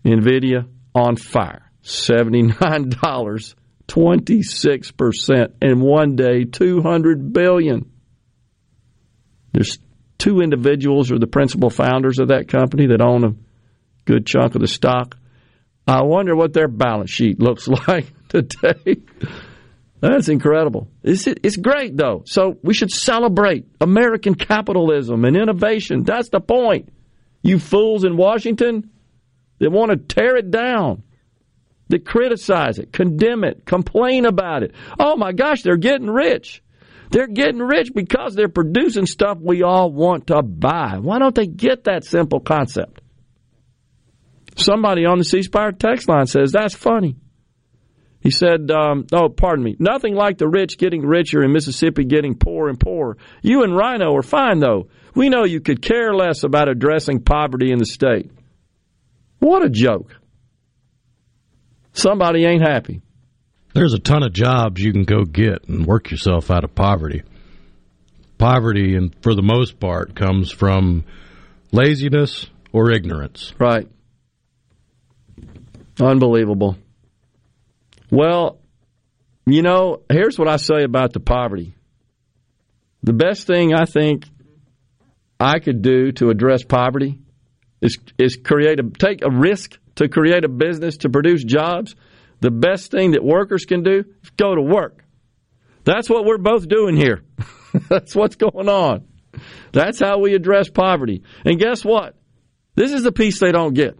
NVIDIA 0.05 0.69
on 0.95 1.17
fire. 1.17 1.71
$79, 1.85 3.55
26%, 3.89 5.53
and 5.61 5.83
one 5.83 6.17
day, 6.17 6.45
200 6.45 7.33
billion. 7.33 7.91
There's 9.53 9.79
two 10.19 10.41
individuals 10.41 11.11
are 11.11 11.19
the 11.19 11.27
principal 11.27 11.71
founders 11.71 12.19
of 12.21 12.29
that 12.29 12.49
company 12.49 12.87
that 12.87 13.01
own 13.01 13.25
a 13.25 13.35
good 14.05 14.27
chunk 14.27 14.55
of 14.55 14.61
the 14.61 14.69
stock. 14.69 15.17
I 15.87 16.03
wonder 16.03 16.37
what 16.37 16.53
their 16.53 16.69
balance 16.69 17.11
sheet 17.11 17.41
looks 17.41 17.67
like 17.89 18.07
today. 18.29 19.03
That's 20.03 20.29
incredible. 20.29 20.89
It's, 21.05 21.29
it's 21.29 21.57
great, 21.57 21.97
though. 21.97 22.25
So 22.27 22.59
we 22.65 22.75
should 22.75 22.91
celebrate 22.91 23.67
American 23.81 24.35
capitalism 24.35 25.25
and 25.25 25.37
innovation. 25.37 26.03
That's 26.03 26.29
the 26.29 26.41
point. 26.41 26.89
You 27.41 27.61
fools 27.61 28.03
in 28.05 28.17
Washington 28.17 28.91
that 29.61 29.71
want 29.71 29.93
to 29.93 29.97
tear 29.97 30.37
it 30.37 30.51
down, 30.51 31.05
that 31.89 32.05
criticize 32.05 32.81
it, 32.81 32.93
condemn 32.93 33.45
it, 33.45 33.65
complain 33.65 34.27
about 34.27 34.65
it. 34.65 34.75
Oh 34.99 35.17
my 35.17 35.31
gosh, 35.31 35.63
they're 35.63 35.77
getting 35.77 36.11
rich. 36.11 36.65
They're 37.13 37.29
getting 37.29 37.61
rich 37.61 37.91
because 37.95 38.35
they're 38.35 38.49
producing 38.49 39.07
stuff 39.07 39.39
we 39.41 39.63
all 39.63 39.93
want 39.93 40.27
to 40.29 40.43
buy. 40.43 40.99
Why 40.99 41.21
don't 41.21 41.35
they 41.35 41.47
get 41.47 41.85
that 41.85 42.05
simple 42.05 42.41
concept? 42.41 43.03
Somebody 44.57 45.05
on 45.05 45.19
the 45.19 45.25
C 45.25 45.43
Spire 45.43 45.71
text 45.71 46.09
line 46.09 46.27
says, 46.27 46.51
That's 46.51 46.75
funny. 46.75 47.17
He 48.23 48.31
said, 48.31 48.71
um, 48.71 49.07
Oh, 49.13 49.29
pardon 49.29 49.65
me. 49.65 49.77
Nothing 49.79 50.15
like 50.15 50.39
the 50.39 50.49
rich 50.49 50.79
getting 50.79 51.05
richer 51.05 51.43
and 51.43 51.53
Mississippi 51.53 52.05
getting 52.05 52.37
poor 52.37 52.69
and 52.69 52.79
poorer. 52.79 53.17
You 53.43 53.65
and 53.65 53.77
Rhino 53.77 54.15
are 54.15 54.23
fine, 54.23 54.61
though. 54.61 54.89
We 55.15 55.29
know 55.29 55.45
you 55.45 55.61
could 55.61 55.83
care 55.83 56.15
less 56.15 56.45
about 56.45 56.69
addressing 56.69 57.23
poverty 57.23 57.73
in 57.73 57.79
the 57.79 57.85
state. 57.85 58.31
What 59.41 59.65
a 59.65 59.69
joke. 59.69 60.17
Somebody 61.93 62.45
ain't 62.45 62.63
happy. 62.63 63.03
There's 63.75 63.93
a 63.93 63.99
ton 63.99 64.23
of 64.23 64.33
jobs 64.33 64.81
you 64.81 64.93
can 64.93 65.05
go 65.05 65.25
get 65.25 65.69
and 65.69 65.85
work 65.85 66.11
yourself 66.11 66.51
out 66.51 66.65
of 66.65 66.75
poverty. 66.75 67.23
Poverty, 68.39 68.95
and 68.95 69.15
for 69.23 69.35
the 69.35 69.43
most 69.43 69.81
part, 69.81 70.15
comes 70.15 70.51
from 70.51 71.05
laziness 71.73 72.47
or 72.73 72.91
ignorance. 72.91 73.53
Right. 73.59 73.89
Unbelievable. 76.01 76.77
Well, 78.13 78.61
you 79.45 79.63
know, 79.63 80.03
here's 80.09 80.39
what 80.39 80.47
I 80.47 80.57
say 80.57 80.85
about 80.85 81.13
the 81.13 81.19
poverty. 81.19 81.75
The 83.03 83.13
best 83.13 83.49
thing 83.49 83.75
I 83.75 83.87
think 83.87 84.27
I 85.41 85.59
could 85.59 85.83
do 85.83 86.13
to 86.13 86.31
address 86.31 86.63
poverty 86.63 87.19
is 87.81 87.99
is 88.19 88.37
create 88.37 88.79
a 88.79 88.85
take 88.85 89.25
a 89.25 89.31
risk 89.31 89.77
to 89.97 90.09
create 90.09 90.45
a 90.45 90.49
business 90.49 90.99
to 90.99 91.09
produce 91.11 91.43
jobs 91.43 91.97
the 92.43 92.51
best 92.51 92.91
thing 92.91 93.13
that 93.13 93.23
workers 93.23 93.65
can 93.67 93.85
do 93.85 94.05
is 94.23 94.31
go 94.31 94.53
to 94.53 94.61
work. 94.61 95.05
That's 95.85 96.11
what 96.11 96.25
we're 96.25 96.39
both 96.39 96.67
doing 96.69 96.97
here. 96.97 97.23
That's 97.89 98.17
what's 98.17 98.35
going 98.35 98.69
on. 98.69 99.07
That's 99.73 100.01
how 100.01 100.19
we 100.19 100.35
address 100.35 100.69
poverty. 100.69 101.23
And 101.45 101.59
guess 101.59 101.85
what? 101.85 102.17
This 102.75 102.93
is 102.93 103.05
the 103.05 103.13
piece 103.13 103.39
they 103.39 103.53
don't 103.53 103.75
get. 103.75 103.97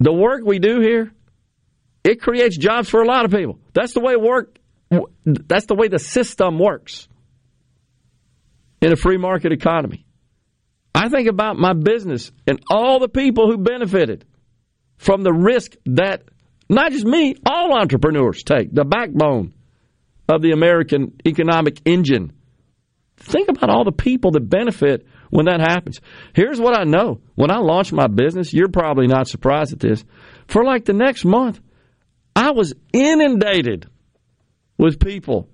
The 0.00 0.12
work 0.12 0.42
we 0.44 0.58
do 0.58 0.80
here, 0.80 1.12
it 2.04 2.20
creates 2.20 2.56
jobs 2.56 2.88
for 2.88 3.02
a 3.02 3.06
lot 3.06 3.24
of 3.24 3.30
people. 3.30 3.58
That's 3.72 3.92
the 3.92 4.00
way 4.00 4.16
work 4.16 4.58
that's 5.24 5.66
the 5.66 5.74
way 5.74 5.88
the 5.88 5.98
system 5.98 6.58
works 6.58 7.08
in 8.80 8.92
a 8.92 8.96
free 8.96 9.16
market 9.16 9.52
economy. 9.52 10.04
I 10.94 11.08
think 11.08 11.28
about 11.28 11.56
my 11.56 11.72
business 11.72 12.30
and 12.46 12.60
all 12.68 12.98
the 12.98 13.08
people 13.08 13.50
who 13.50 13.56
benefited 13.56 14.26
from 14.98 15.22
the 15.22 15.32
risk 15.32 15.74
that 15.86 16.24
not 16.68 16.92
just 16.92 17.06
me, 17.06 17.36
all 17.46 17.72
entrepreneurs 17.72 18.42
take, 18.42 18.72
the 18.72 18.84
backbone 18.84 19.54
of 20.28 20.42
the 20.42 20.52
American 20.52 21.14
economic 21.26 21.80
engine. 21.84 22.32
Think 23.16 23.48
about 23.48 23.70
all 23.70 23.84
the 23.84 23.92
people 23.92 24.32
that 24.32 24.48
benefit 24.48 25.06
when 25.30 25.46
that 25.46 25.60
happens. 25.60 26.00
Here's 26.34 26.60
what 26.60 26.78
I 26.78 26.84
know. 26.84 27.20
When 27.34 27.50
I 27.50 27.58
launched 27.58 27.92
my 27.92 28.06
business, 28.06 28.52
you're 28.52 28.68
probably 28.68 29.06
not 29.06 29.28
surprised 29.28 29.72
at 29.72 29.80
this. 29.80 30.04
For 30.48 30.64
like 30.64 30.84
the 30.84 30.92
next 30.92 31.24
month, 31.24 31.60
I 32.34 32.52
was 32.52 32.74
inundated 32.92 33.86
with 34.78 34.98
people 34.98 35.48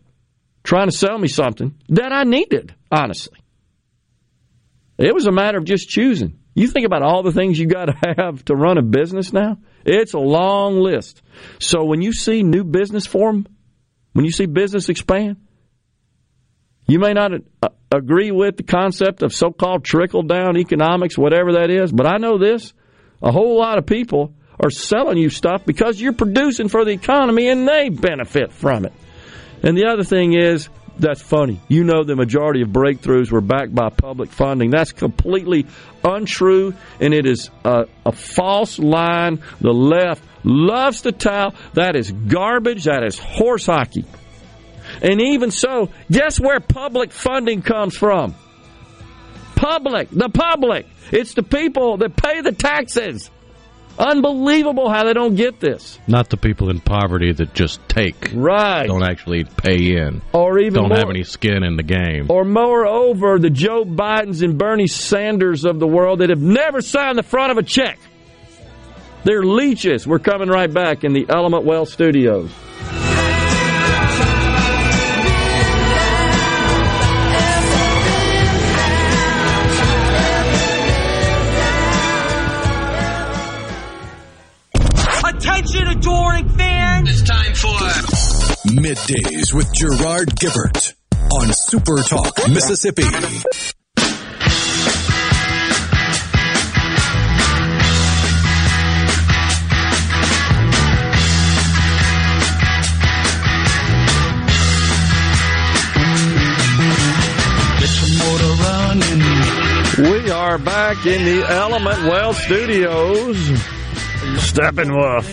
trying 0.62 0.89
to 0.89 0.97
sell 0.97 1.18
me 1.18 1.29
something 1.29 1.74
that 1.89 2.12
I 2.12 2.24
needed, 2.24 2.74
honestly. 2.91 3.39
It 4.99 5.14
was 5.14 5.26
a 5.26 5.33
matter 5.33 5.59
of 5.59 5.64
just 5.64 5.89
choosing. 5.89 6.39
You 6.55 6.66
think 6.66 6.87
about 6.87 7.03
all 7.03 7.22
the 7.22 7.33
things 7.33 7.59
you 7.59 7.66
got 7.66 7.87
to 7.87 8.14
have 8.18 8.45
to 8.47 8.55
run 8.55 8.79
a 8.79 8.83
business 8.83 9.33
now. 9.33 9.59
It's 9.85 10.14
a 10.14 10.18
long 10.18 10.81
list. 10.81 11.22
So 11.61 11.85
when 11.85 12.03
you 12.03 12.12
see 12.12 12.43
new 12.43 12.64
business 12.64 13.07
form, 13.07 13.47
when 14.12 14.24
you 14.24 14.33
see 14.33 14.47
business 14.47 14.89
expand, 14.89 15.37
you 16.87 16.99
may 16.99 17.12
not 17.12 17.33
uh, 17.62 17.68
agree 17.93 18.31
with 18.33 18.57
the 18.57 18.62
concept 18.64 19.22
of 19.22 19.33
so 19.33 19.53
called 19.53 19.85
trickle 19.85 20.22
down 20.22 20.57
economics, 20.57 21.16
whatever 21.16 21.53
that 21.53 21.70
is, 21.70 21.93
but 21.93 22.07
I 22.07 22.16
know 22.16 22.39
this 22.39 22.72
a 23.22 23.31
whole 23.31 23.59
lot 23.59 23.79
of 23.79 23.87
people 23.87 24.35
are 24.61 24.71
selling 24.71 25.19
you 25.19 25.31
stuff 25.31 25.65
because 25.65 26.01
you're 26.01 26.13
producing 26.13 26.69
for 26.69 26.85
the 26.85 26.91
economy 26.91 27.49
and 27.49 27.67
they 27.67 27.89
benefit 27.89 28.53
from 28.53 28.85
it. 28.85 28.93
And 29.63 29.77
the 29.77 29.87
other 29.87 30.05
thing 30.05 30.35
is, 30.35 30.69
that's 30.99 31.23
funny. 31.23 31.61
You 31.69 31.85
know, 31.85 32.03
the 32.03 32.17
majority 32.17 32.63
of 32.63 32.69
breakthroughs 32.69 33.31
were 33.31 33.41
backed 33.41 33.75
by 33.75 33.89
public 33.91 34.31
funding. 34.31 34.71
That's 34.71 34.93
completely 34.93 35.67
untrue, 36.03 36.75
and 37.01 37.15
it 37.15 37.25
is 37.25 37.51
a, 37.65 37.87
a 38.05 38.13
false 38.13 38.79
line. 38.79 39.43
The 39.61 39.73
left 39.73 40.25
loves 40.43 41.03
to 41.03 41.13
tell 41.13 41.55
that 41.75 41.95
is 41.95 42.11
garbage. 42.11 42.85
That 42.85 43.05
is 43.05 43.19
horse 43.19 43.67
hockey. 43.67 44.05
And 45.01 45.21
even 45.21 45.51
so, 45.51 45.91
guess 46.11 46.41
where 46.41 46.61
public 46.61 47.13
funding 47.13 47.63
comes 47.63 47.97
from? 47.97 48.35
Public, 49.55 50.11
the 50.11 50.29
public. 50.29 50.87
It's 51.13 51.35
the 51.35 51.43
people 51.43 51.99
that 51.99 52.17
pay 52.17 52.41
the 52.41 52.53
taxes. 52.53 53.31
Unbelievable 53.99 54.89
how 54.89 55.05
they 55.05 55.13
don't 55.13 55.35
get 55.35 55.59
this. 55.59 55.99
Not 56.07 56.31
the 56.31 56.37
people 56.37 56.71
in 56.71 56.81
poverty 56.81 57.33
that 57.33 57.53
just 57.53 57.81
take. 57.89 58.31
Right. 58.33 58.87
Don't 58.87 59.03
actually 59.03 59.45
pay 59.45 59.97
in. 59.97 60.23
Or 60.33 60.59
even 60.61 60.75
don't 60.75 60.89
more, 60.91 60.99
have 60.99 61.11
any 61.11 61.25
skin 61.25 61.65
in 61.65 61.77
the 61.77 61.83
game. 61.83 62.27
Or 62.31 62.45
moreover, 62.45 63.41
the 63.41 63.51
Joe 63.51 63.85
Bidens 63.85 64.43
and 64.43 64.57
Bernie 64.57 64.87
Sanders 64.87 65.65
of 65.65 65.81
the 65.81 65.87
world 65.89 66.21
that 66.21 66.31
have 66.31 66.41
never 66.41 66.81
signed 66.81 67.19
the 67.19 67.25
front 67.25 67.51
of 67.51 67.59
a 67.59 67.63
check. 67.65 67.99
They're 69.25 69.43
leeches. 69.43 70.07
We're 70.07 70.21
coming 70.21 70.49
right 70.49 70.73
back 70.73 71.03
in 71.03 71.13
the 71.13 71.27
Element 71.29 71.65
Wealth 71.65 71.89
Studios. 71.89 72.51
Adoring 85.99 86.49
fans! 86.51 87.11
It's 87.11 87.23
time 87.23 87.55
for 87.55 87.79
Middays 88.71 89.53
with 89.53 89.73
Gerard 89.75 90.29
Gibert 90.37 90.95
on 91.33 91.53
Super 91.53 92.03
Talk, 92.03 92.37
Mississippi. 92.49 93.03
We 109.99 110.31
are 110.31 110.59
back 110.59 111.07
in 111.07 111.25
the 111.25 111.45
Element 111.49 112.03
Wealth 112.05 112.39
Studios. 112.39 113.78
Steppenwolf. 114.19 115.27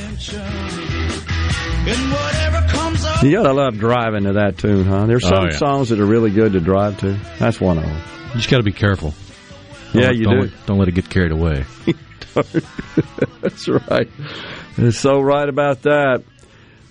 You 3.23 3.31
gotta 3.31 3.53
love 3.53 3.77
driving 3.77 4.23
to 4.25 4.33
that 4.33 4.57
tune, 4.57 4.85
huh? 4.85 5.05
There's 5.05 5.23
some 5.27 5.33
Oh, 5.39 5.43
yeah. 5.49 5.57
songs 5.57 5.89
that 5.89 5.99
are 5.99 6.05
really 6.05 6.29
good 6.31 6.53
to 6.53 6.59
drive 6.59 6.99
to. 6.99 7.17
That's 7.39 7.59
one 7.59 7.77
of 7.77 7.83
them. 7.85 8.01
You 8.29 8.35
just 8.35 8.49
got 8.49 8.57
to 8.57 8.63
be 8.63 8.71
careful. 8.71 9.13
Yeah, 9.93 10.07
Don't- 10.07 10.17
you 10.17 10.23
don't 10.25 10.35
do. 10.35 10.41
Let, 10.41 10.65
don't 10.65 10.77
let 10.79 10.87
it 10.89 10.91
get 10.93 11.09
carried 11.09 11.31
away. 11.31 11.65
That's 13.41 13.67
right. 13.67 14.09
It's 14.77 14.97
so 14.99 15.21
right 15.21 15.47
about 15.47 15.83
that. 15.83 16.23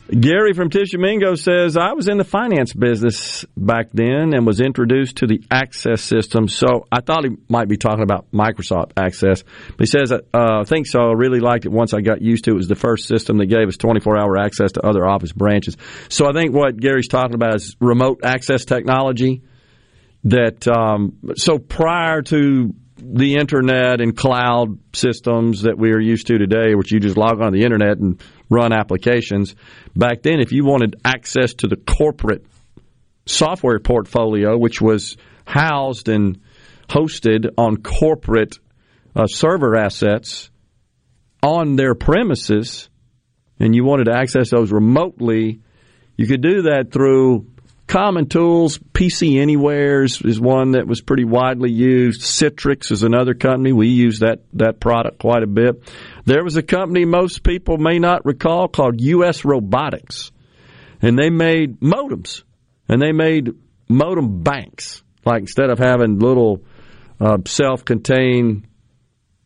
Gary 0.09 0.53
from 0.53 0.69
Tishomingo 0.69 1.35
says, 1.35 1.79
I 1.79 1.95
was 1.95 2.09
in 2.09 2.19
the 2.19 2.25
finance 2.25 2.75
business 2.75 3.47
back 3.57 3.89
then 3.95 4.35
and 4.35 4.47
was 4.47 4.61
introduced 4.61 5.17
to 5.17 5.27
the 5.27 5.43
Access 5.51 6.03
system. 6.03 6.47
So 6.47 6.87
I 6.93 7.01
thought 7.01 7.25
he 7.25 7.37
might 7.49 7.69
be 7.69 7.79
talking 7.79 8.03
about 8.03 8.31
Microsoft 8.31 8.93
Access. 8.99 9.43
But 9.43 9.81
he 9.81 9.87
says, 9.87 10.13
uh, 10.13 10.21
I 10.35 10.65
think 10.65 10.87
so. 10.87 11.01
I 11.01 11.13
really 11.13 11.41
liked 11.41 11.65
it 11.65 11.73
once 11.73 11.95
I 11.95 12.03
got 12.03 12.21
used 12.21 12.45
to 12.45 12.51
it. 12.51 12.55
It 12.55 12.57
was 12.57 12.69
the 12.69 12.75
first 12.75 13.09
system 13.09 13.39
that 13.39 13.47
gave 13.47 13.67
us 13.67 13.79
24 13.79 14.19
hour 14.19 14.37
access 14.37 14.73
to 14.73 14.87
other 14.87 15.07
office 15.07 15.33
branches. 15.33 15.79
So 16.11 16.29
I 16.29 16.33
think 16.33 16.55
what 16.55 16.77
Gary's 16.77 17.09
talking 17.09 17.35
about 17.35 17.55
is 17.55 17.75
remote 17.81 18.21
access 18.25 18.67
technology 18.67 19.43
that 20.25 20.69
um, 20.69 21.19
so 21.37 21.59
prior 21.59 22.21
to 22.23 22.75
the 23.13 23.37
internet 23.37 24.01
and 24.01 24.17
cloud 24.17 24.79
systems 24.95 25.63
that 25.63 25.79
we 25.79 25.93
are 25.93 26.01
used 26.01 26.29
to 26.29 26.39
today, 26.39 26.75
which 26.75 26.91
you 26.91 27.01
just 27.01 27.17
log 27.17 27.41
on 27.41 27.53
the 27.53 27.63
internet 27.63 27.99
and 27.99 28.23
run 28.49 28.73
applications, 28.73 29.55
back 29.95 30.23
then, 30.23 30.41
if 30.41 30.53
you 30.53 30.65
wanted 30.65 30.97
access 31.05 31.55
to 31.55 31.67
the 31.67 31.77
corporate 31.77 32.47
software 33.27 33.79
portfolio, 33.79 34.57
which 34.57 34.81
was 34.81 35.17
housed 35.47 36.09
and 36.09 36.41
hosted 36.89 37.49
on 37.59 37.77
corporate 37.79 38.59
uh, 39.15 39.27
server 39.27 39.77
assets 39.77 40.51
on 41.43 41.77
their 41.77 41.95
premises, 41.95 42.89
and 43.61 43.75
you 43.75 43.85
wanted 43.85 44.05
to 44.05 44.17
access 44.17 44.51
those 44.51 44.73
remotely, 44.73 45.61
you 46.17 46.27
could 46.27 46.43
do 46.43 46.63
that 46.63 46.91
through 46.93 47.47
Common 47.95 48.29
Tools, 48.29 48.77
PC 48.77 49.41
Anywheres 49.41 50.21
is 50.21 50.41
one 50.41 50.73
that 50.73 50.89
was 50.89 51.01
pretty 51.01 51.23
widely 51.23 51.71
used. 51.71 52.23
Citrix 52.23 52.91
is 52.91 53.05
another 53.05 53.35
company. 53.35 53.73
We 53.73 53.87
use 53.87 54.19
that, 54.19 54.41
that 54.55 54.81
product 54.81 55.21
quite 55.21 55.45
a 55.45 55.47
bit. 55.47 55.81
There 56.25 56.43
was 56.43 56.57
a 56.57 56.63
company 56.65 57.05
most 57.05 57.45
people 57.45 57.79
may 57.79 58.01
not 58.01 58.27
recall 58.27 58.67
called 58.67 59.01
US 59.01 59.45
Robotics. 59.45 60.33
And 61.03 61.17
they 61.17 61.31
made 61.31 61.79
modems. 61.79 62.43
And 62.89 63.01
they 63.01 63.13
made 63.13 63.51
modem 63.89 64.43
banks. 64.43 65.05
Like 65.25 65.43
instead 65.43 65.71
of 65.71 65.79
having 65.79 66.19
little 66.19 66.65
uh, 67.21 67.39
self-contained 67.47 68.67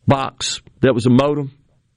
box 0.07 0.63
that 0.81 0.95
was 0.95 1.05
a 1.05 1.11
modem, 1.11 1.51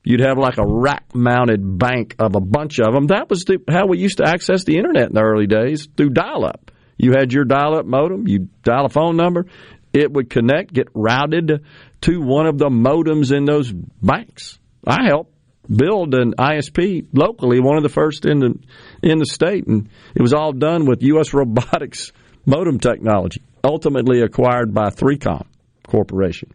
You'd 0.05 0.21
have 0.21 0.37
like 0.37 0.59
a 0.59 0.67
rack 0.67 1.15
mounted 1.15 1.79
bank 1.79 2.17
of 2.19 2.35
a 2.35 2.41
bunch 2.41 2.81
of 2.81 2.93
them. 2.93 3.07
That 3.07 3.31
was 3.31 3.45
the, 3.45 3.59
how 3.69 3.87
we 3.87 3.99
used 3.99 4.19
to 4.19 4.29
access 4.29 4.65
the 4.65 4.77
internet 4.77 5.09
in 5.09 5.15
the 5.15 5.23
early 5.23 5.47
days 5.47 5.89
through 5.97 6.11
dial 6.11 6.45
up. 6.45 6.71
You 6.97 7.13
had 7.13 7.33
your 7.33 7.45
dial 7.45 7.77
up 7.77 7.87
modem, 7.87 8.27
you 8.27 8.49
dial 8.63 8.87
a 8.87 8.89
phone 8.89 9.17
number, 9.17 9.47
it 9.93 10.13
would 10.13 10.31
connect, 10.31 10.73
get 10.73 10.89
routed 10.95 11.65
to 12.03 12.21
one 12.21 12.47
of 12.47 12.59
the 12.59 12.69
modems 12.69 13.37
in 13.37 13.45
those 13.45 13.71
banks. 13.73 14.59
I 14.87 15.05
helped 15.07 15.33
build 15.69 16.15
an 16.15 16.35
ISP 16.39 17.07
locally, 17.13 17.61
one 17.61 17.77
of 17.77 17.83
the 17.83 17.89
first 17.89 18.25
in 18.25 18.41
the 18.41 18.55
in 19.03 19.19
the 19.19 19.27
state, 19.27 19.67
and 19.67 19.89
it 20.15 20.23
was 20.23 20.33
all 20.33 20.53
done 20.53 20.87
with 20.87 21.03
U.S. 21.03 21.33
Robotics 21.35 22.13
modem 22.45 22.79
technology, 22.79 23.43
ultimately 23.63 24.23
acquired 24.23 24.75
by 24.75 24.89
3Com 24.89 25.47
Corporation. 25.87 26.53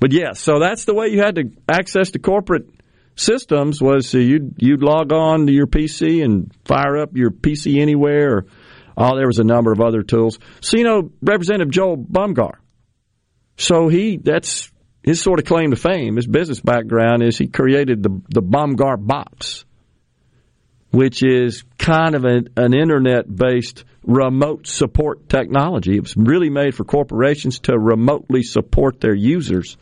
But 0.00 0.12
yes, 0.12 0.40
so 0.40 0.58
that's 0.60 0.84
the 0.84 0.94
way 0.94 1.08
you 1.08 1.20
had 1.20 1.36
to 1.36 1.50
access 1.68 2.10
the 2.10 2.18
corporate 2.18 2.68
systems 3.16 3.80
was 3.80 4.14
uh, 4.14 4.18
you'd 4.18 4.54
you'd 4.58 4.82
log 4.82 5.12
on 5.12 5.46
to 5.46 5.52
your 5.52 5.66
PC 5.66 6.24
and 6.24 6.52
fire 6.64 6.98
up 6.98 7.16
your 7.16 7.30
PC 7.30 7.80
anywhere. 7.80 8.36
Or, 8.36 8.46
oh, 8.96 9.16
there 9.16 9.26
was 9.26 9.38
a 9.38 9.44
number 9.44 9.72
of 9.72 9.80
other 9.80 10.02
tools. 10.02 10.38
So 10.60 10.76
you 10.76 10.84
know, 10.84 11.10
Representative 11.22 11.70
Joel 11.70 11.96
Bomgar. 11.96 12.54
So 13.56 13.88
he 13.88 14.16
that's 14.16 14.70
his 15.02 15.20
sort 15.20 15.38
of 15.38 15.44
claim 15.44 15.70
to 15.70 15.76
fame. 15.76 16.16
His 16.16 16.26
business 16.26 16.60
background 16.60 17.22
is 17.22 17.38
he 17.38 17.46
created 17.46 18.02
the 18.02 18.20
the 18.28 18.42
Bomgar 18.42 18.96
box, 18.96 19.64
which 20.90 21.22
is 21.22 21.64
kind 21.78 22.14
of 22.14 22.24
an, 22.24 22.48
an 22.56 22.74
internet 22.74 23.32
based 23.32 23.84
remote 24.02 24.66
support 24.66 25.28
technology. 25.28 25.96
It 25.96 26.02
was 26.02 26.16
really 26.16 26.50
made 26.50 26.74
for 26.74 26.84
corporations 26.84 27.60
to 27.60 27.78
remotely 27.78 28.42
support 28.42 29.00
their 29.00 29.14
users. 29.14 29.76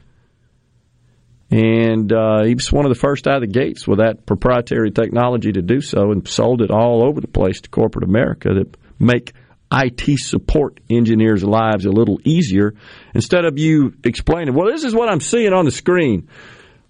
And 1.52 2.10
uh, 2.10 2.44
he 2.44 2.54
was 2.54 2.72
one 2.72 2.86
of 2.86 2.88
the 2.88 2.98
first 2.98 3.28
out 3.28 3.36
of 3.36 3.40
the 3.42 3.46
gates 3.46 3.86
with 3.86 3.98
that 3.98 4.24
proprietary 4.24 4.90
technology 4.90 5.52
to 5.52 5.60
do 5.60 5.82
so 5.82 6.10
and 6.10 6.26
sold 6.26 6.62
it 6.62 6.70
all 6.70 7.06
over 7.06 7.20
the 7.20 7.28
place 7.28 7.60
to 7.60 7.68
corporate 7.68 8.08
America 8.08 8.54
that 8.54 8.74
make 8.98 9.34
IT 9.70 10.18
support 10.18 10.80
engineers' 10.88 11.44
lives 11.44 11.84
a 11.84 11.90
little 11.90 12.18
easier. 12.24 12.72
Instead 13.14 13.44
of 13.44 13.58
you 13.58 13.92
explaining, 14.02 14.54
well, 14.54 14.72
this 14.72 14.82
is 14.82 14.94
what 14.94 15.10
I'm 15.10 15.20
seeing 15.20 15.52
on 15.52 15.66
the 15.66 15.70
screen. 15.70 16.28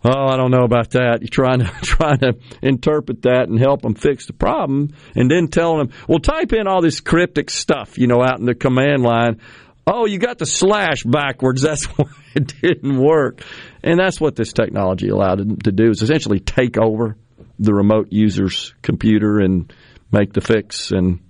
Oh, 0.04 0.28
I 0.28 0.36
don't 0.36 0.52
know 0.52 0.64
about 0.64 0.90
that. 0.90 1.22
You're 1.22 1.28
trying 1.28 1.60
to 1.60 1.66
trying 1.82 2.18
to 2.18 2.34
interpret 2.60 3.22
that 3.22 3.48
and 3.48 3.58
help 3.58 3.82
them 3.82 3.94
fix 3.94 4.26
the 4.26 4.32
problem, 4.32 4.90
and 5.16 5.30
then 5.30 5.48
telling 5.48 5.78
them, 5.78 5.90
"Well, 6.08 6.18
type 6.18 6.52
in 6.52 6.66
all 6.66 6.82
this 6.82 7.00
cryptic 7.00 7.50
stuff, 7.50 7.98
you 7.98 8.08
know, 8.08 8.22
out 8.22 8.38
in 8.38 8.46
the 8.46 8.54
command 8.54 9.02
line." 9.02 9.40
Oh, 9.86 10.06
you 10.06 10.18
got 10.18 10.38
the 10.38 10.46
slash 10.46 11.02
backwards. 11.04 11.62
That's 11.62 11.84
why 11.84 12.06
it 12.34 12.60
didn't 12.60 12.98
work, 12.98 13.42
and 13.82 13.98
that's 13.98 14.18
what 14.18 14.36
this 14.36 14.54
technology 14.54 15.08
allowed 15.08 15.38
them 15.38 15.58
to 15.58 15.70
do 15.70 15.90
is 15.90 16.00
essentially 16.00 16.40
take 16.40 16.78
over 16.78 17.16
the 17.58 17.74
remote 17.74 18.08
user's 18.10 18.72
computer 18.80 19.38
and 19.38 19.70
make 20.10 20.32
the 20.32 20.40
fix 20.40 20.92
and 20.92 21.20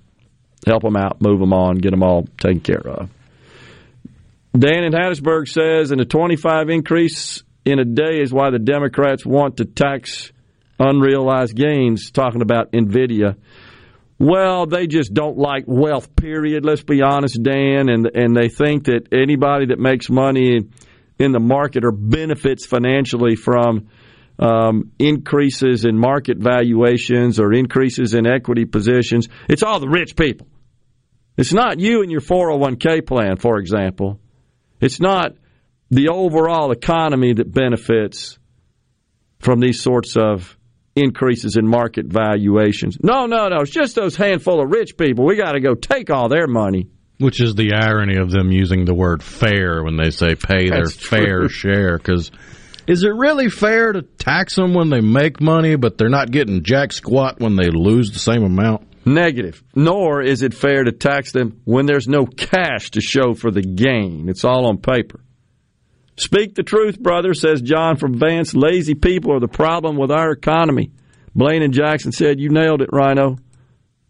help 0.64 0.82
them 0.82 0.96
out, 0.96 1.20
move 1.20 1.40
them 1.40 1.52
on, 1.52 1.78
get 1.78 1.90
them 1.90 2.04
all 2.04 2.24
taken 2.38 2.60
care 2.60 2.86
of. 2.86 3.10
Dan 4.56 4.84
in 4.84 4.92
Hattiesburg 4.92 5.48
says, 5.48 5.90
and 5.90 6.00
a 6.00 6.04
25 6.04 6.68
increase 6.68 7.42
in 7.64 7.78
a 7.78 7.84
day 7.84 8.20
is 8.20 8.32
why 8.32 8.50
the 8.50 8.58
Democrats 8.58 9.24
want 9.24 9.56
to 9.56 9.64
tax 9.64 10.30
unrealized 10.78 11.56
gains, 11.56 12.10
talking 12.10 12.42
about 12.42 12.72
NVIDIA. 12.72 13.36
Well, 14.22 14.66
they 14.66 14.86
just 14.86 15.12
don't 15.12 15.36
like 15.36 15.64
wealth, 15.66 16.14
period. 16.14 16.64
Let's 16.64 16.84
be 16.84 17.02
honest, 17.02 17.42
Dan. 17.42 17.88
And, 17.88 18.06
and 18.14 18.36
they 18.36 18.48
think 18.48 18.84
that 18.84 19.08
anybody 19.10 19.66
that 19.66 19.80
makes 19.80 20.08
money 20.08 20.60
in 21.18 21.32
the 21.32 21.40
market 21.40 21.84
or 21.84 21.90
benefits 21.90 22.64
financially 22.64 23.34
from 23.34 23.88
um, 24.38 24.92
increases 25.00 25.84
in 25.84 25.98
market 25.98 26.38
valuations 26.38 27.40
or 27.40 27.52
increases 27.52 28.14
in 28.14 28.24
equity 28.24 28.64
positions, 28.64 29.28
it's 29.48 29.64
all 29.64 29.80
the 29.80 29.88
rich 29.88 30.14
people. 30.14 30.46
It's 31.36 31.52
not 31.52 31.80
you 31.80 32.02
and 32.02 32.12
your 32.12 32.20
401k 32.20 33.04
plan, 33.04 33.38
for 33.38 33.58
example. 33.58 34.20
It's 34.80 35.00
not 35.00 35.34
the 35.90 36.10
overall 36.10 36.70
economy 36.70 37.34
that 37.34 37.52
benefits 37.52 38.38
from 39.40 39.58
these 39.58 39.82
sorts 39.82 40.16
of 40.16 40.56
increases 40.94 41.56
in 41.56 41.66
market 41.66 42.06
valuations. 42.06 42.98
No, 43.02 43.26
no, 43.26 43.48
no. 43.48 43.60
It's 43.60 43.70
just 43.70 43.94
those 43.94 44.16
handful 44.16 44.62
of 44.62 44.70
rich 44.70 44.96
people. 44.96 45.24
We 45.24 45.36
got 45.36 45.52
to 45.52 45.60
go 45.60 45.74
take 45.74 46.10
all 46.10 46.28
their 46.28 46.46
money. 46.46 46.88
Which 47.18 47.40
is 47.40 47.54
the 47.54 47.72
irony 47.74 48.16
of 48.16 48.30
them 48.30 48.50
using 48.50 48.84
the 48.84 48.94
word 48.94 49.22
fair 49.22 49.82
when 49.84 49.96
they 49.96 50.10
say 50.10 50.34
pay 50.34 50.68
their 50.70 50.82
That's 50.84 50.94
fair 50.96 51.40
true. 51.40 51.48
share. 51.48 51.96
Because 51.98 52.30
is 52.86 53.04
it 53.04 53.14
really 53.14 53.48
fair 53.48 53.92
to 53.92 54.02
tax 54.02 54.56
them 54.56 54.74
when 54.74 54.90
they 54.90 55.00
make 55.00 55.40
money, 55.40 55.76
but 55.76 55.98
they're 55.98 56.08
not 56.08 56.30
getting 56.30 56.64
jack 56.64 56.92
squat 56.92 57.38
when 57.38 57.54
they 57.56 57.70
lose 57.70 58.10
the 58.10 58.18
same 58.18 58.42
amount? 58.42 58.88
Negative. 59.06 59.62
Nor 59.74 60.22
is 60.22 60.42
it 60.42 60.52
fair 60.54 60.84
to 60.84 60.92
tax 60.92 61.32
them 61.32 61.60
when 61.64 61.86
there's 61.86 62.08
no 62.08 62.24
cash 62.26 62.90
to 62.92 63.00
show 63.00 63.34
for 63.34 63.50
the 63.50 63.62
gain. 63.62 64.28
It's 64.28 64.44
all 64.44 64.66
on 64.66 64.78
paper. 64.78 65.20
Speak 66.22 66.54
the 66.54 66.62
truth, 66.62 67.00
brother, 67.00 67.34
says 67.34 67.60
John 67.60 67.96
from 67.96 68.16
Vance. 68.16 68.54
Lazy 68.54 68.94
people 68.94 69.32
are 69.34 69.40
the 69.40 69.48
problem 69.48 69.96
with 69.96 70.12
our 70.12 70.30
economy. 70.30 70.92
Blaine 71.34 71.62
and 71.62 71.74
Jackson 71.74 72.12
said, 72.12 72.38
You 72.38 72.48
nailed 72.48 72.80
it, 72.80 72.90
Rhino. 72.92 73.38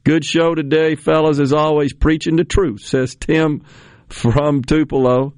Good 0.05 0.23
show 0.23 0.55
today, 0.55 0.95
fellas, 0.95 1.41
as 1.41 1.55
always, 1.55 1.95
preaching 1.95 2.37
the 2.37 2.45
truth, 2.45 2.83
says 2.83 3.15
Tim 3.15 3.63
from 4.11 4.61
Tupelo. 4.63 5.33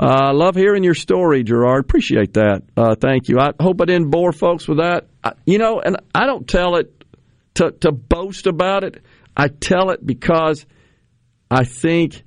I 0.00 0.30
uh, 0.30 0.34
love 0.34 0.56
hearing 0.56 0.82
your 0.82 0.94
story, 0.94 1.44
Gerard. 1.44 1.84
Appreciate 1.84 2.34
that. 2.34 2.62
Uh, 2.76 2.96
thank 2.96 3.28
you. 3.28 3.38
I 3.38 3.52
hope 3.60 3.80
I 3.80 3.84
didn't 3.84 4.10
bore 4.10 4.32
folks 4.32 4.66
with 4.66 4.78
that. 4.78 5.06
I, 5.22 5.34
you 5.46 5.58
know, 5.58 5.80
and 5.80 5.98
I 6.12 6.26
don't 6.26 6.48
tell 6.48 6.74
it 6.74 6.92
to, 7.54 7.70
to 7.82 7.92
boast 7.92 8.48
about 8.48 8.82
it. 8.82 9.04
I 9.36 9.46
tell 9.46 9.90
it 9.90 10.04
because 10.04 10.66
I 11.48 11.62
think 11.62 12.24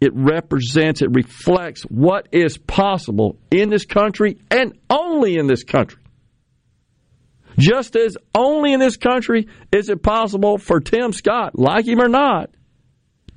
it 0.00 0.12
represents, 0.14 1.02
it 1.02 1.10
reflects 1.12 1.82
what 1.82 2.28
is 2.32 2.56
possible 2.56 3.38
in 3.50 3.68
this 3.68 3.84
country 3.84 4.38
and 4.50 4.78
only 4.88 5.36
in 5.36 5.46
this 5.46 5.64
country. 5.64 6.00
Just 7.58 7.96
as 7.96 8.16
only 8.34 8.72
in 8.72 8.78
this 8.78 8.96
country 8.96 9.48
is 9.72 9.88
it 9.88 10.02
possible 10.02 10.58
for 10.58 10.78
Tim 10.78 11.12
Scott, 11.12 11.58
like 11.58 11.86
him 11.86 12.00
or 12.00 12.08
not, 12.08 12.50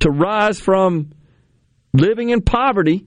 to 0.00 0.10
rise 0.10 0.60
from 0.60 1.10
living 1.92 2.30
in 2.30 2.40
poverty 2.40 3.06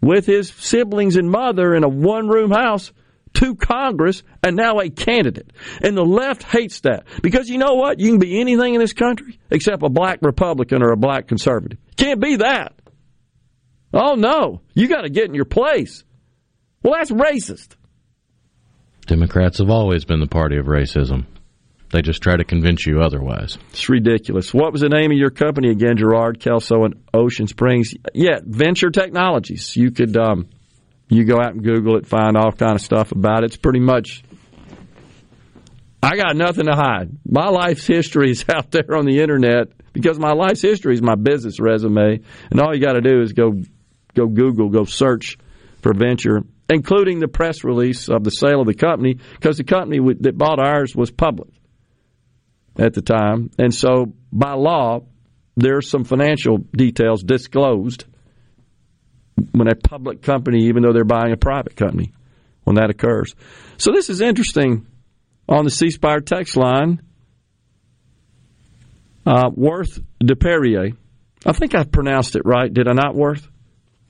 with 0.00 0.26
his 0.26 0.50
siblings 0.50 1.16
and 1.16 1.30
mother 1.30 1.74
in 1.74 1.84
a 1.84 1.88
one 1.88 2.28
room 2.28 2.50
house 2.50 2.92
to 3.34 3.54
Congress 3.54 4.22
and 4.42 4.56
now 4.56 4.78
a 4.78 4.90
candidate. 4.90 5.52
And 5.82 5.96
the 5.96 6.04
left 6.04 6.42
hates 6.42 6.80
that 6.80 7.06
because 7.22 7.48
you 7.48 7.58
know 7.58 7.74
what? 7.74 8.00
You 8.00 8.10
can 8.10 8.18
be 8.18 8.40
anything 8.40 8.74
in 8.74 8.80
this 8.80 8.92
country 8.92 9.38
except 9.50 9.82
a 9.82 9.88
black 9.88 10.18
Republican 10.22 10.82
or 10.82 10.92
a 10.92 10.96
black 10.96 11.28
conservative. 11.28 11.78
Can't 11.96 12.20
be 12.20 12.36
that. 12.36 12.74
Oh 13.94 14.14
no, 14.14 14.62
you 14.74 14.88
got 14.88 15.02
to 15.02 15.10
get 15.10 15.26
in 15.26 15.34
your 15.34 15.44
place. 15.44 16.04
Well, 16.82 16.94
that's 16.94 17.10
racist. 17.10 17.76
Democrats 19.06 19.58
have 19.58 19.70
always 19.70 20.04
been 20.04 20.20
the 20.20 20.26
party 20.26 20.56
of 20.56 20.66
racism. 20.66 21.26
They 21.90 22.00
just 22.00 22.22
try 22.22 22.36
to 22.36 22.44
convince 22.44 22.86
you 22.86 23.02
otherwise. 23.02 23.58
It's 23.70 23.88
ridiculous. 23.90 24.54
What 24.54 24.72
was 24.72 24.80
the 24.80 24.88
name 24.88 25.10
of 25.10 25.18
your 25.18 25.30
company 25.30 25.68
again, 25.70 25.98
Gerard 25.98 26.40
Kelso 26.40 26.84
in 26.86 27.02
Ocean 27.12 27.46
Springs? 27.46 27.94
Yeah, 28.14 28.40
Venture 28.42 28.90
Technologies. 28.90 29.76
You 29.76 29.90
could 29.90 30.16
um, 30.16 30.48
you 31.14 31.24
go 31.24 31.36
out 31.36 31.54
and 31.54 31.62
Google 31.62 31.96
it, 31.96 32.06
find 32.06 32.36
all 32.36 32.52
kind 32.52 32.74
of 32.74 32.80
stuff 32.80 33.12
about 33.12 33.42
it. 33.42 33.46
It's 33.46 33.56
pretty 33.56 33.80
much. 33.80 34.22
I 36.02 36.16
got 36.16 36.36
nothing 36.36 36.66
to 36.66 36.74
hide. 36.74 37.10
My 37.24 37.48
life's 37.48 37.86
history 37.86 38.30
is 38.30 38.44
out 38.54 38.70
there 38.70 38.96
on 38.96 39.04
the 39.04 39.20
internet 39.20 39.68
because 39.92 40.18
my 40.18 40.32
life's 40.32 40.62
history 40.62 40.94
is 40.94 41.02
my 41.02 41.14
business 41.14 41.60
resume, 41.60 42.20
and 42.50 42.60
all 42.60 42.74
you 42.74 42.80
got 42.80 42.94
to 42.94 43.00
do 43.00 43.20
is 43.20 43.32
go 43.32 43.52
go 44.14 44.26
Google, 44.26 44.68
go 44.68 44.84
search 44.84 45.38
for 45.82 45.94
Venture, 45.94 46.42
including 46.68 47.18
the 47.18 47.28
press 47.28 47.64
release 47.64 48.08
of 48.08 48.24
the 48.24 48.30
sale 48.30 48.60
of 48.60 48.66
the 48.66 48.74
company 48.74 49.18
because 49.34 49.56
the 49.56 49.64
company 49.64 50.00
that 50.20 50.36
bought 50.36 50.58
ours 50.58 50.94
was 50.94 51.10
public 51.10 51.50
at 52.78 52.94
the 52.94 53.02
time. 53.02 53.50
And 53.58 53.74
so, 53.74 54.14
by 54.32 54.54
law, 54.54 55.00
there's 55.56 55.90
some 55.90 56.04
financial 56.04 56.58
details 56.58 57.22
disclosed 57.22 58.06
when 59.52 59.68
a 59.68 59.74
public 59.74 60.22
company, 60.22 60.66
even 60.66 60.82
though 60.82 60.92
they're 60.92 61.04
buying 61.04 61.32
a 61.32 61.36
private 61.36 61.76
company, 61.76 62.12
when 62.64 62.76
that 62.76 62.90
occurs. 62.90 63.34
So, 63.76 63.92
this 63.92 64.08
is 64.10 64.20
interesting 64.20 64.86
on 65.48 65.64
the 65.64 65.70
C 65.70 65.90
Spire 65.90 66.20
text 66.20 66.56
line. 66.56 67.02
Uh, 69.24 69.50
Worth 69.54 70.00
de 70.18 70.34
Perrier. 70.34 70.90
I 71.44 71.52
think 71.52 71.74
I 71.76 71.84
pronounced 71.84 72.34
it 72.36 72.42
right. 72.44 72.72
Did 72.72 72.88
I 72.88 72.92
not, 72.92 73.14
Worth? 73.14 73.46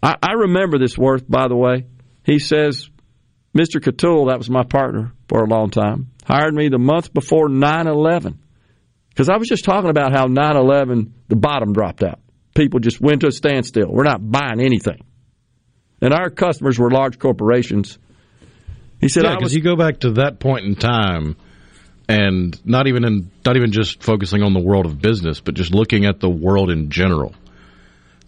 I, 0.03 0.17
I 0.23 0.33
remember 0.33 0.79
this 0.79 0.97
Worth, 0.97 1.29
by 1.29 1.49
the 1.49 1.57
way. 1.57 1.87
He 2.25 2.39
says, 2.39 2.89
Mr. 3.57 3.81
Catul, 3.81 4.29
that 4.29 4.39
was 4.39 4.49
my 4.49 4.63
partner 4.63 5.13
for 5.29 5.43
a 5.43 5.47
long 5.47 5.71
time, 5.71 6.11
hired 6.25 6.55
me 6.55 6.69
the 6.69 6.79
month 6.79 7.13
before 7.13 7.49
9 7.49 7.87
11 7.87 8.39
because 9.13 9.29
I 9.29 9.37
was 9.37 9.49
just 9.49 9.65
talking 9.65 9.91
about 9.91 10.13
how 10.17 10.27
9 10.27 10.57
11, 10.57 11.15
the 11.29 11.37
bottom 11.37 11.73
dropped 11.73 12.03
out. 12.03 12.21
People 12.55 12.81
just 12.81 13.01
went 13.01 13.21
to 13.23 13.27
a 13.27 13.33
standstill. 13.33 13.89
We're 13.91 14.05
not 14.05 14.21
buying 14.23 14.61
anything. 14.61 15.05
And 16.03 16.13
our 16.13 16.31
customers 16.31 16.79
were 16.79 16.91
large 16.91 17.19
corporations. 17.19 17.99
He 19.01 19.09
said, 19.09 19.25
yeah, 19.25 19.37
because 19.37 19.55
you 19.55 19.63
go 19.63 19.77
back 19.77 20.01
to 20.01 20.11
that 20.15 20.41
point 20.41 20.67
in 20.67 20.75
time 20.75 21.37
and 22.09 22.61
not 22.67 22.89
even 22.89 23.05
in, 23.05 23.31
not 23.47 23.57
even 23.57 23.71
just 23.71 24.03
focusing 24.03 24.43
on 24.43 24.53
the 24.53 24.61
world 24.61 24.85
of 24.85 25.01
business, 25.01 25.41
but 25.41 25.55
just 25.55 25.73
looking 25.73 26.05
at 26.05 26.21
the 26.21 26.29
world 26.29 26.71
in 26.71 26.91
general. 26.91 27.35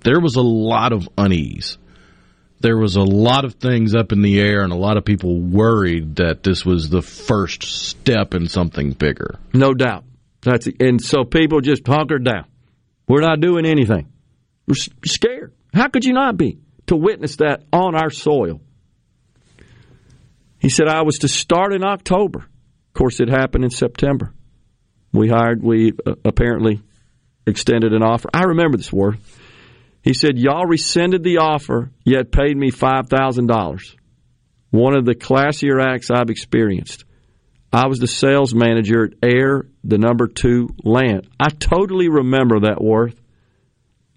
There 0.04 0.20
was 0.20 0.36
a 0.36 0.42
lot 0.42 0.92
of 0.92 1.08
unease. 1.18 1.76
There 2.60 2.78
was 2.78 2.96
a 2.96 3.02
lot 3.02 3.44
of 3.44 3.54
things 3.54 3.94
up 3.94 4.12
in 4.12 4.22
the 4.22 4.40
air, 4.40 4.62
and 4.62 4.72
a 4.72 4.76
lot 4.76 4.96
of 4.96 5.04
people 5.04 5.38
worried 5.38 6.16
that 6.16 6.42
this 6.42 6.64
was 6.64 6.88
the 6.88 7.02
first 7.02 7.62
step 7.62 8.34
in 8.34 8.48
something 8.48 8.92
bigger. 8.92 9.38
No 9.52 9.74
doubt. 9.74 10.04
That's 10.42 10.68
and 10.80 11.02
so 11.02 11.24
people 11.24 11.60
just 11.60 11.86
hunkered 11.86 12.24
down. 12.24 12.46
We're 13.08 13.20
not 13.20 13.40
doing 13.40 13.66
anything. 13.66 14.08
We're 14.66 14.76
scared. 15.04 15.52
How 15.74 15.88
could 15.88 16.04
you 16.04 16.12
not 16.12 16.36
be 16.36 16.58
to 16.86 16.96
witness 16.96 17.36
that 17.36 17.64
on 17.72 17.94
our 17.94 18.10
soil? 18.10 18.60
He 20.58 20.68
said 20.68 20.88
I 20.88 21.02
was 21.02 21.18
to 21.18 21.28
start 21.28 21.74
in 21.74 21.84
October. 21.84 22.38
Of 22.38 22.94
course, 22.94 23.20
it 23.20 23.28
happened 23.28 23.64
in 23.64 23.70
September. 23.70 24.32
We 25.12 25.28
hired. 25.28 25.62
We 25.62 25.92
uh, 26.06 26.14
apparently 26.24 26.82
extended 27.46 27.92
an 27.92 28.02
offer. 28.02 28.28
I 28.32 28.44
remember 28.44 28.76
this 28.76 28.92
word. 28.92 29.18
He 30.02 30.14
said, 30.14 30.38
"Y'all 30.38 30.66
rescinded 30.66 31.22
the 31.22 31.38
offer, 31.38 31.90
yet 32.04 32.32
paid 32.32 32.56
me 32.56 32.70
five 32.70 33.08
thousand 33.08 33.46
dollars. 33.46 33.96
One 34.70 34.96
of 34.96 35.04
the 35.04 35.14
classier 35.14 35.82
acts 35.82 36.10
I've 36.10 36.30
experienced." 36.30 37.04
I 37.72 37.88
was 37.88 37.98
the 37.98 38.06
sales 38.06 38.54
manager 38.54 39.04
at 39.04 39.14
Air, 39.20 39.66
the 39.82 39.98
number 39.98 40.28
two 40.28 40.68
land. 40.84 41.28
I 41.40 41.48
totally 41.48 42.08
remember 42.08 42.60
that, 42.60 42.80
Worth. 42.80 43.20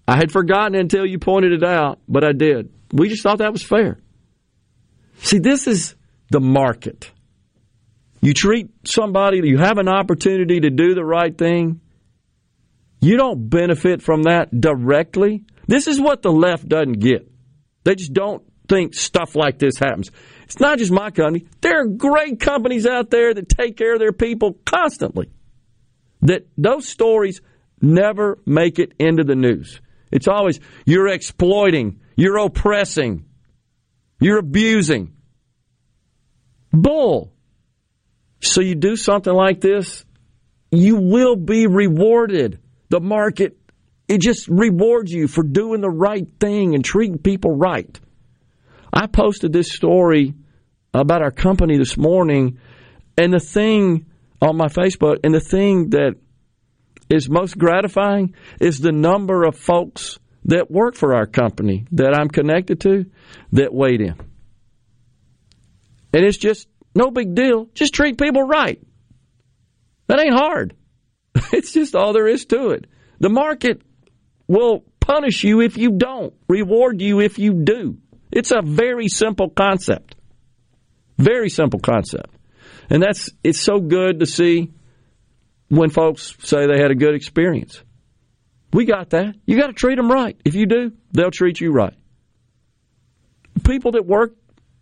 I 0.08 0.16
had 0.16 0.32
forgotten 0.32 0.74
until 0.74 1.04
you 1.04 1.18
pointed 1.18 1.52
it 1.52 1.62
out, 1.62 1.98
but 2.08 2.24
I 2.24 2.32
did. 2.32 2.72
We 2.90 3.10
just 3.10 3.22
thought 3.22 3.38
that 3.38 3.52
was 3.52 3.62
fair. 3.62 4.00
See, 5.18 5.38
this 5.38 5.66
is 5.66 5.96
the 6.30 6.40
market. 6.40 7.12
You 8.22 8.32
treat 8.32 8.70
somebody, 8.84 9.46
you 9.46 9.58
have 9.58 9.76
an 9.76 9.86
opportunity 9.86 10.60
to 10.60 10.70
do 10.70 10.94
the 10.94 11.04
right 11.04 11.36
thing. 11.36 11.82
You 13.02 13.18
don't 13.18 13.50
benefit 13.50 14.00
from 14.00 14.22
that 14.22 14.58
directly. 14.58 15.44
This 15.66 15.86
is 15.86 16.00
what 16.00 16.22
the 16.22 16.32
left 16.32 16.66
doesn't 16.66 17.00
get. 17.00 17.30
They 17.84 17.94
just 17.94 18.14
don't 18.14 18.42
think 18.66 18.94
stuff 18.94 19.36
like 19.36 19.58
this 19.58 19.76
happens. 19.78 20.10
It's 20.44 20.58
not 20.58 20.78
just 20.78 20.90
my 20.90 21.10
company. 21.10 21.46
There 21.60 21.82
are 21.82 21.86
great 21.86 22.40
companies 22.40 22.86
out 22.86 23.10
there 23.10 23.34
that 23.34 23.50
take 23.50 23.76
care 23.76 23.92
of 23.92 23.98
their 23.98 24.12
people 24.12 24.58
constantly. 24.64 25.30
That 26.22 26.46
those 26.56 26.88
stories 26.88 27.42
never 27.82 28.38
make 28.46 28.78
it 28.78 28.92
into 28.98 29.22
the 29.22 29.36
news. 29.36 29.82
It's 30.10 30.28
always 30.28 30.60
you're 30.84 31.08
exploiting, 31.08 32.00
you're 32.16 32.38
oppressing, 32.38 33.26
you're 34.20 34.38
abusing. 34.38 35.14
Bull. 36.72 37.32
So 38.40 38.60
you 38.60 38.74
do 38.74 38.96
something 38.96 39.32
like 39.32 39.60
this, 39.60 40.04
you 40.70 40.96
will 40.96 41.36
be 41.36 41.66
rewarded. 41.66 42.60
The 42.90 43.00
market, 43.00 43.58
it 44.06 44.20
just 44.20 44.48
rewards 44.48 45.12
you 45.12 45.28
for 45.28 45.42
doing 45.42 45.80
the 45.80 45.90
right 45.90 46.26
thing 46.40 46.74
and 46.74 46.84
treating 46.84 47.18
people 47.18 47.54
right. 47.54 47.98
I 48.92 49.06
posted 49.06 49.52
this 49.52 49.72
story 49.72 50.34
about 50.94 51.22
our 51.22 51.30
company 51.30 51.76
this 51.76 51.96
morning, 51.96 52.58
and 53.18 53.32
the 53.32 53.40
thing 53.40 54.06
on 54.40 54.56
my 54.56 54.68
Facebook, 54.68 55.18
and 55.24 55.34
the 55.34 55.40
thing 55.40 55.90
that 55.90 56.14
is 57.10 57.28
most 57.28 57.56
gratifying 57.56 58.34
is 58.60 58.80
the 58.80 58.92
number 58.92 59.44
of 59.44 59.56
folks 59.56 60.18
that 60.44 60.70
work 60.70 60.94
for 60.94 61.14
our 61.14 61.26
company 61.26 61.86
that 61.92 62.14
I'm 62.14 62.28
connected 62.28 62.80
to 62.82 63.06
that 63.52 63.72
weighed 63.72 64.00
in. 64.00 64.14
And 66.12 66.24
it's 66.24 66.38
just 66.38 66.68
no 66.94 67.10
big 67.10 67.34
deal. 67.34 67.68
Just 67.74 67.94
treat 67.94 68.18
people 68.18 68.42
right. 68.42 68.80
That 70.06 70.20
ain't 70.20 70.34
hard. 70.34 70.74
It's 71.52 71.72
just 71.72 71.94
all 71.94 72.12
there 72.12 72.26
is 72.26 72.46
to 72.46 72.70
it. 72.70 72.86
The 73.20 73.28
market 73.28 73.82
will 74.48 74.84
punish 74.98 75.44
you 75.44 75.60
if 75.60 75.76
you 75.76 75.92
don't, 75.92 76.34
reward 76.48 77.00
you 77.00 77.20
if 77.20 77.38
you 77.38 77.52
do. 77.52 77.98
It's 78.32 78.50
a 78.50 78.60
very 78.62 79.08
simple 79.08 79.48
concept. 79.48 80.16
Very 81.16 81.48
simple 81.48 81.80
concept. 81.80 82.34
And 82.90 83.02
that's 83.02 83.30
it's 83.44 83.60
so 83.60 83.80
good 83.80 84.20
to 84.20 84.26
see 84.26 84.72
when 85.68 85.90
folks 85.90 86.34
say 86.40 86.66
they 86.66 86.80
had 86.80 86.90
a 86.90 86.94
good 86.94 87.14
experience. 87.14 87.82
We 88.72 88.84
got 88.84 89.10
that. 89.10 89.34
You 89.46 89.58
got 89.58 89.68
to 89.68 89.72
treat 89.72 89.96
them 89.96 90.10
right. 90.10 90.38
If 90.44 90.54
you 90.54 90.66
do, 90.66 90.92
they'll 91.12 91.30
treat 91.30 91.60
you 91.60 91.70
right. 91.72 91.94
People 93.64 93.92
that 93.92 94.06
work 94.06 94.34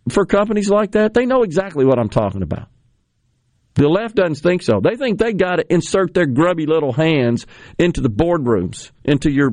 for 0.09 0.25
companies 0.25 0.69
like 0.69 0.91
that, 0.91 1.13
they 1.13 1.25
know 1.25 1.43
exactly 1.43 1.85
what 1.85 1.99
I'm 1.99 2.09
talking 2.09 2.41
about. 2.41 2.67
The 3.75 3.87
left 3.87 4.15
doesn't 4.15 4.35
think 4.35 4.63
so. 4.63 4.81
They 4.81 4.95
think 4.95 5.19
they 5.19 5.33
got 5.33 5.57
to 5.57 5.73
insert 5.73 6.13
their 6.13 6.25
grubby 6.25 6.65
little 6.65 6.91
hands 6.91 7.45
into 7.77 8.01
the 8.01 8.09
boardrooms, 8.09 8.91
into 9.05 9.31
your 9.31 9.51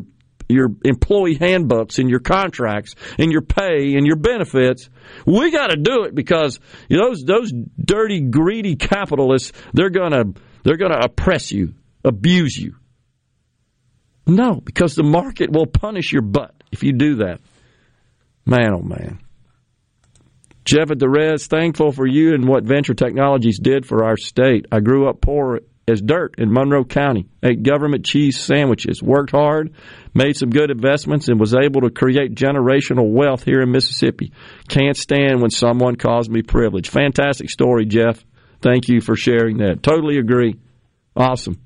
your 0.48 0.68
employee 0.84 1.36
handbooks 1.40 1.98
and 1.98 2.10
your 2.10 2.20
contracts 2.20 2.94
and 3.18 3.32
your 3.32 3.40
pay 3.40 3.94
and 3.94 4.06
your 4.06 4.16
benefits. 4.16 4.90
We 5.24 5.50
got 5.50 5.68
to 5.68 5.76
do 5.76 6.04
it 6.04 6.14
because 6.14 6.58
those 6.88 7.22
those 7.24 7.52
dirty, 7.82 8.20
greedy 8.20 8.76
capitalists 8.76 9.52
they're 9.72 9.90
gonna 9.90 10.24
they're 10.64 10.76
gonna 10.76 11.00
oppress 11.00 11.52
you, 11.52 11.74
abuse 12.04 12.56
you. 12.56 12.74
No, 14.26 14.54
because 14.54 14.94
the 14.94 15.02
market 15.02 15.52
will 15.52 15.66
punish 15.66 16.12
your 16.12 16.22
butt 16.22 16.54
if 16.72 16.82
you 16.82 16.92
do 16.92 17.16
that. 17.16 17.40
Man, 18.46 18.72
oh 18.74 18.82
man. 18.82 19.20
Jeff 20.64 20.90
at 20.90 20.98
the 20.98 21.08
Res, 21.08 21.46
thankful 21.46 21.92
for 21.92 22.06
you 22.06 22.34
and 22.34 22.48
what 22.48 22.64
Venture 22.64 22.94
Technologies 22.94 23.58
did 23.58 23.84
for 23.84 24.04
our 24.04 24.16
state. 24.16 24.66
I 24.72 24.80
grew 24.80 25.08
up 25.08 25.20
poor 25.20 25.60
as 25.86 26.00
dirt 26.00 26.36
in 26.38 26.50
Monroe 26.50 26.84
County, 26.84 27.28
ate 27.42 27.62
government 27.62 28.06
cheese 28.06 28.40
sandwiches, 28.40 29.02
worked 29.02 29.32
hard, 29.32 29.74
made 30.14 30.34
some 30.36 30.48
good 30.48 30.70
investments, 30.70 31.28
and 31.28 31.38
was 31.38 31.54
able 31.54 31.82
to 31.82 31.90
create 31.90 32.34
generational 32.34 33.10
wealth 33.10 33.44
here 33.44 33.60
in 33.60 33.70
Mississippi. 33.70 34.32
Can't 34.68 34.96
stand 34.96 35.42
when 35.42 35.50
someone 35.50 35.96
calls 35.96 36.30
me 36.30 36.40
privileged. 36.40 36.90
Fantastic 36.90 37.50
story, 37.50 37.84
Jeff. 37.84 38.24
Thank 38.64 38.88
you 38.88 39.02
for 39.02 39.14
sharing 39.14 39.58
that. 39.58 39.82
Totally 39.82 40.16
agree. 40.16 40.56
Awesome. 41.14 41.60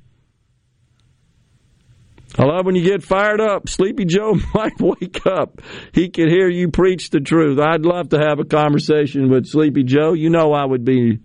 I 2.37 2.43
love 2.43 2.67
when 2.67 2.75
you 2.75 2.83
get 2.83 3.05
fired 3.05 3.41
up. 3.41 3.69
Sleepy 3.69 4.05
Joe 4.05 4.35
might 4.55 4.81
wake 4.81 5.25
up. 5.25 5.63
He 5.95 6.09
could 6.09 6.29
hear 6.29 6.49
you 6.49 6.73
preach 6.73 7.11
the 7.11 7.21
truth. 7.21 7.61
I'd 7.61 7.87
love 7.87 8.09
to 8.09 8.19
have 8.19 8.41
a 8.41 8.45
conversation 8.45 9.31
with 9.31 9.47
Sleepy 9.47 9.85
Joe. 9.85 10.13
You 10.13 10.29
know 10.29 10.53
I 10.53 10.65
would 10.65 10.85
be 10.85 11.21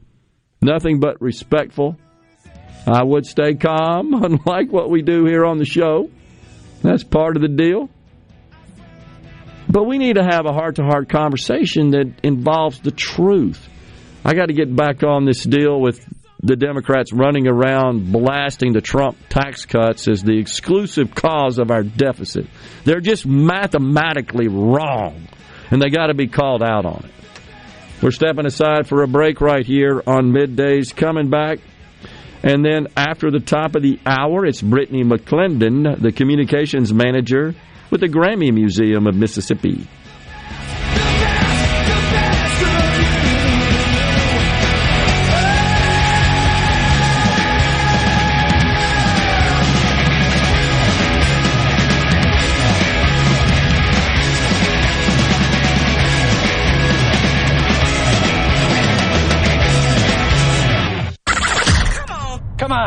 nothing 0.61 0.99
but 0.99 1.19
respectful. 1.19 1.97
I 2.85 3.03
would 3.03 3.25
stay 3.25 3.55
calm, 3.55 4.13
unlike 4.23 4.71
what 4.71 4.91
we 4.91 5.01
do 5.01 5.25
here 5.25 5.43
on 5.43 5.57
the 5.57 5.65
show. 5.65 6.11
That's 6.83 7.03
part 7.03 7.35
of 7.35 7.41
the 7.41 7.47
deal. 7.47 7.89
But 9.67 9.85
we 9.85 9.97
need 9.97 10.17
to 10.17 10.23
have 10.23 10.45
a 10.45 10.53
heart 10.53 10.75
to 10.75 10.83
heart 10.83 11.09
conversation 11.09 11.91
that 11.91 12.13
involves 12.21 12.79
the 12.79 12.91
truth. 12.91 13.69
I 14.25 14.33
got 14.33 14.47
to 14.47 14.53
get 14.53 14.73
back 14.73 15.03
on 15.03 15.25
this 15.25 15.43
deal 15.43 15.79
with 15.79 15.99
the 16.41 16.55
Democrats 16.55 17.11
running 17.13 17.47
around 17.47 18.11
blasting 18.11 18.73
the 18.73 18.81
Trump 18.81 19.17
tax 19.29 19.65
cuts 19.65 20.07
as 20.07 20.23
the 20.23 20.37
exclusive 20.37 21.13
cause 21.13 21.59
of 21.59 21.71
our 21.71 21.83
deficit. 21.83 22.47
They're 22.85 23.01
just 23.01 23.25
mathematically 23.25 24.47
wrong, 24.47 25.27
and 25.71 25.81
they 25.81 25.89
got 25.89 26.07
to 26.07 26.13
be 26.13 26.27
called 26.27 26.63
out 26.63 26.85
on 26.85 27.05
it. 27.05 27.11
We're 28.01 28.11
stepping 28.11 28.45
aside 28.45 28.87
for 28.87 29.03
a 29.03 29.07
break 29.07 29.39
right 29.39 29.65
here 29.65 30.01
on 30.05 30.33
middays. 30.33 30.93
Coming 30.93 31.29
back. 31.29 31.59
And 32.43 32.65
then 32.65 32.87
after 32.97 33.31
the 33.31 33.39
top 33.39 33.75
of 33.75 33.81
the 33.81 33.99
hour, 34.05 34.45
it's 34.45 34.61
Brittany 34.61 35.05
McClendon, 35.05 36.01
the 36.01 36.11
communications 36.11 36.93
manager 36.93 37.55
with 37.89 38.01
the 38.01 38.09
Grammy 38.09 38.53
Museum 38.53 39.07
of 39.07 39.15
Mississippi. 39.15 39.87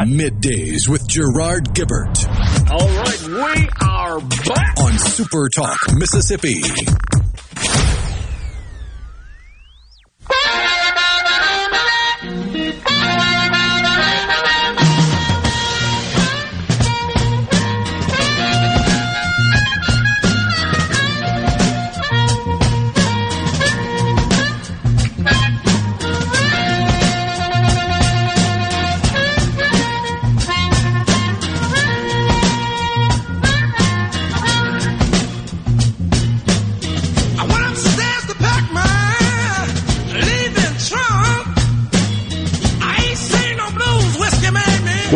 Middays 0.06 0.88
with 0.88 1.06
Gerard 1.08 1.74
Gibert. 1.74 2.70
All 2.70 2.88
right, 2.88 3.22
we 3.26 3.68
are 3.84 4.20
back. 4.20 4.78
on 4.78 4.98
Super 4.98 5.48
Talk, 5.48 5.76
Mississippi. 5.94 6.62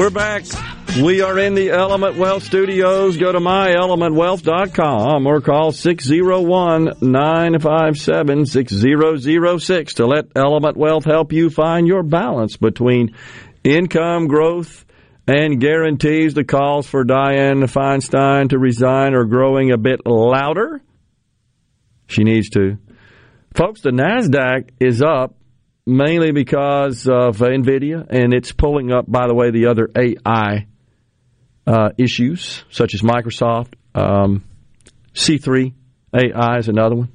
We're 0.01 0.09
back. 0.09 0.45
We 1.03 1.21
are 1.21 1.39
in 1.39 1.53
the 1.53 1.73
Element 1.73 2.17
Wealth 2.17 2.43
studios. 2.43 3.19
Go 3.19 3.33
to 3.33 3.39
myelementwealth.com 3.39 5.27
or 5.27 5.43
call 5.43 5.73
601 5.73 6.93
957 7.03 8.47
6006 8.47 9.95
to 9.95 10.07
let 10.07 10.29
Element 10.35 10.79
Wealth 10.79 11.05
help 11.05 11.35
you 11.35 11.51
find 11.51 11.87
your 11.87 12.03
balance 12.03 12.57
between 12.57 13.15
income 13.63 14.27
growth 14.27 14.87
and 15.27 15.61
guarantees. 15.61 16.33
The 16.33 16.45
calls 16.45 16.87
for 16.87 17.05
Dianne 17.05 17.65
Feinstein 17.65 18.49
to 18.49 18.59
resign 18.59 19.13
are 19.13 19.27
growing 19.27 19.71
a 19.71 19.77
bit 19.77 20.07
louder. 20.07 20.81
She 22.07 22.25
needs 22.25 22.49
to. 22.55 22.79
Folks, 23.53 23.83
the 23.83 23.91
NASDAQ 23.91 24.71
is 24.81 25.03
up 25.03 25.35
mainly 25.91 26.33
because 26.33 27.07
of 27.07 27.39
NVIDIA, 27.39 28.07
and 28.09 28.33
it's 28.33 28.53
pulling 28.53 28.93
up, 28.93 29.11
by 29.11 29.27
the 29.27 29.35
way, 29.35 29.51
the 29.51 29.67
other 29.67 29.89
AI 29.97 30.67
uh, 31.67 31.91
issues, 31.99 32.65
such 32.71 32.95
as 32.95 33.03
Microsoft. 33.03 33.75
Um, 33.95 34.45
C3 35.15 35.75
AI 36.15 36.59
is 36.59 36.69
another 36.69 36.97
one. 36.97 37.13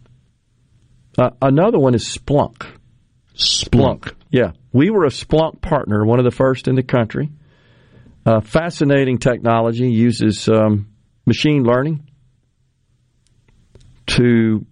Uh, 1.18 1.30
another 1.42 1.80
one 1.80 1.96
is 1.96 2.06
Splunk. 2.06 2.66
Splunk. 3.36 4.14
Yeah. 4.30 4.52
We 4.74 4.90
were 4.90 5.06
a 5.06 5.10
Splunk 5.10 5.62
partner, 5.62 6.06
one 6.06 6.20
of 6.20 6.26
the 6.26 6.32
first 6.32 6.68
in 6.68 6.76
the 6.76 6.84
country. 6.84 7.32
Uh, 8.26 8.42
fascinating 8.42 9.20
technology, 9.20 9.90
uses 9.90 10.50
um, 10.50 10.88
machine 11.26 11.64
learning 11.64 12.10
to 14.08 14.66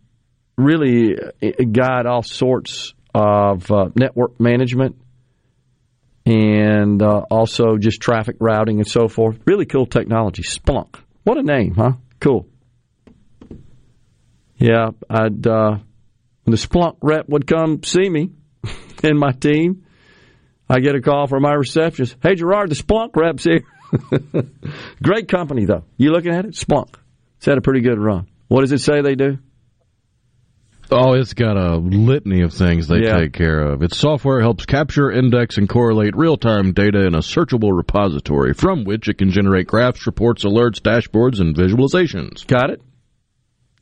really 0.57 1.15
uh, 1.17 1.63
guide 1.71 2.05
all 2.05 2.23
sorts 2.23 2.93
of 3.13 3.69
uh, 3.71 3.89
network 3.95 4.39
management 4.39 4.95
and 6.25 7.01
uh, 7.01 7.25
also 7.29 7.77
just 7.77 8.01
traffic 8.01 8.37
routing 8.39 8.79
and 8.79 8.87
so 8.87 9.07
forth. 9.07 9.39
Really 9.45 9.65
cool 9.65 9.85
technology. 9.85 10.43
Splunk. 10.43 10.95
What 11.23 11.37
a 11.37 11.43
name, 11.43 11.75
huh? 11.75 11.93
Cool. 12.19 12.47
Yeah, 14.57 14.91
I'd 15.09 15.45
uh, 15.45 15.77
the 16.45 16.57
Splunk 16.57 16.97
rep 17.01 17.27
would 17.29 17.47
come 17.47 17.83
see 17.83 18.09
me 18.09 18.31
and 19.03 19.19
my 19.19 19.31
team, 19.31 19.85
I 20.69 20.79
get 20.79 20.95
a 20.95 21.01
call 21.01 21.27
from 21.27 21.43
my 21.43 21.53
receptionist. 21.53 22.15
Hey, 22.21 22.35
Gerard, 22.35 22.69
the 22.69 22.75
Splunk 22.75 23.15
rep's 23.15 23.43
here. 23.43 23.63
Great 25.03 25.27
company, 25.27 25.65
though. 25.65 25.83
You 25.97 26.11
looking 26.11 26.33
at 26.33 26.45
it? 26.45 26.53
Splunk. 26.53 26.95
It's 27.37 27.45
had 27.45 27.57
a 27.57 27.61
pretty 27.61 27.81
good 27.81 27.99
run. 27.99 28.27
What 28.47 28.61
does 28.61 28.71
it 28.71 28.79
say 28.79 29.01
they 29.01 29.15
do? 29.15 29.37
Oh, 30.95 31.13
it's 31.13 31.33
got 31.33 31.57
a 31.57 31.77
litany 31.77 32.41
of 32.41 32.53
things 32.53 32.87
they 32.87 32.99
Yeah. 33.03 33.17
take 33.17 33.33
care 33.33 33.59
of. 33.59 33.81
Its 33.81 33.97
software 33.97 34.39
helps 34.41 34.65
capture, 34.65 35.11
index, 35.11 35.57
and 35.57 35.67
correlate 35.67 36.15
real 36.15 36.37
time 36.37 36.71
data 36.73 37.05
in 37.05 37.15
a 37.15 37.19
searchable 37.19 37.75
repository 37.75 38.53
from 38.53 38.83
which 38.83 39.07
it 39.09 39.17
can 39.17 39.31
generate 39.31 39.67
graphs, 39.67 40.05
reports, 40.05 40.43
alerts, 40.45 40.79
dashboards, 40.81 41.39
and 41.41 41.55
visualizations. 41.55 42.45
Got 42.45 42.69
it? 42.69 42.81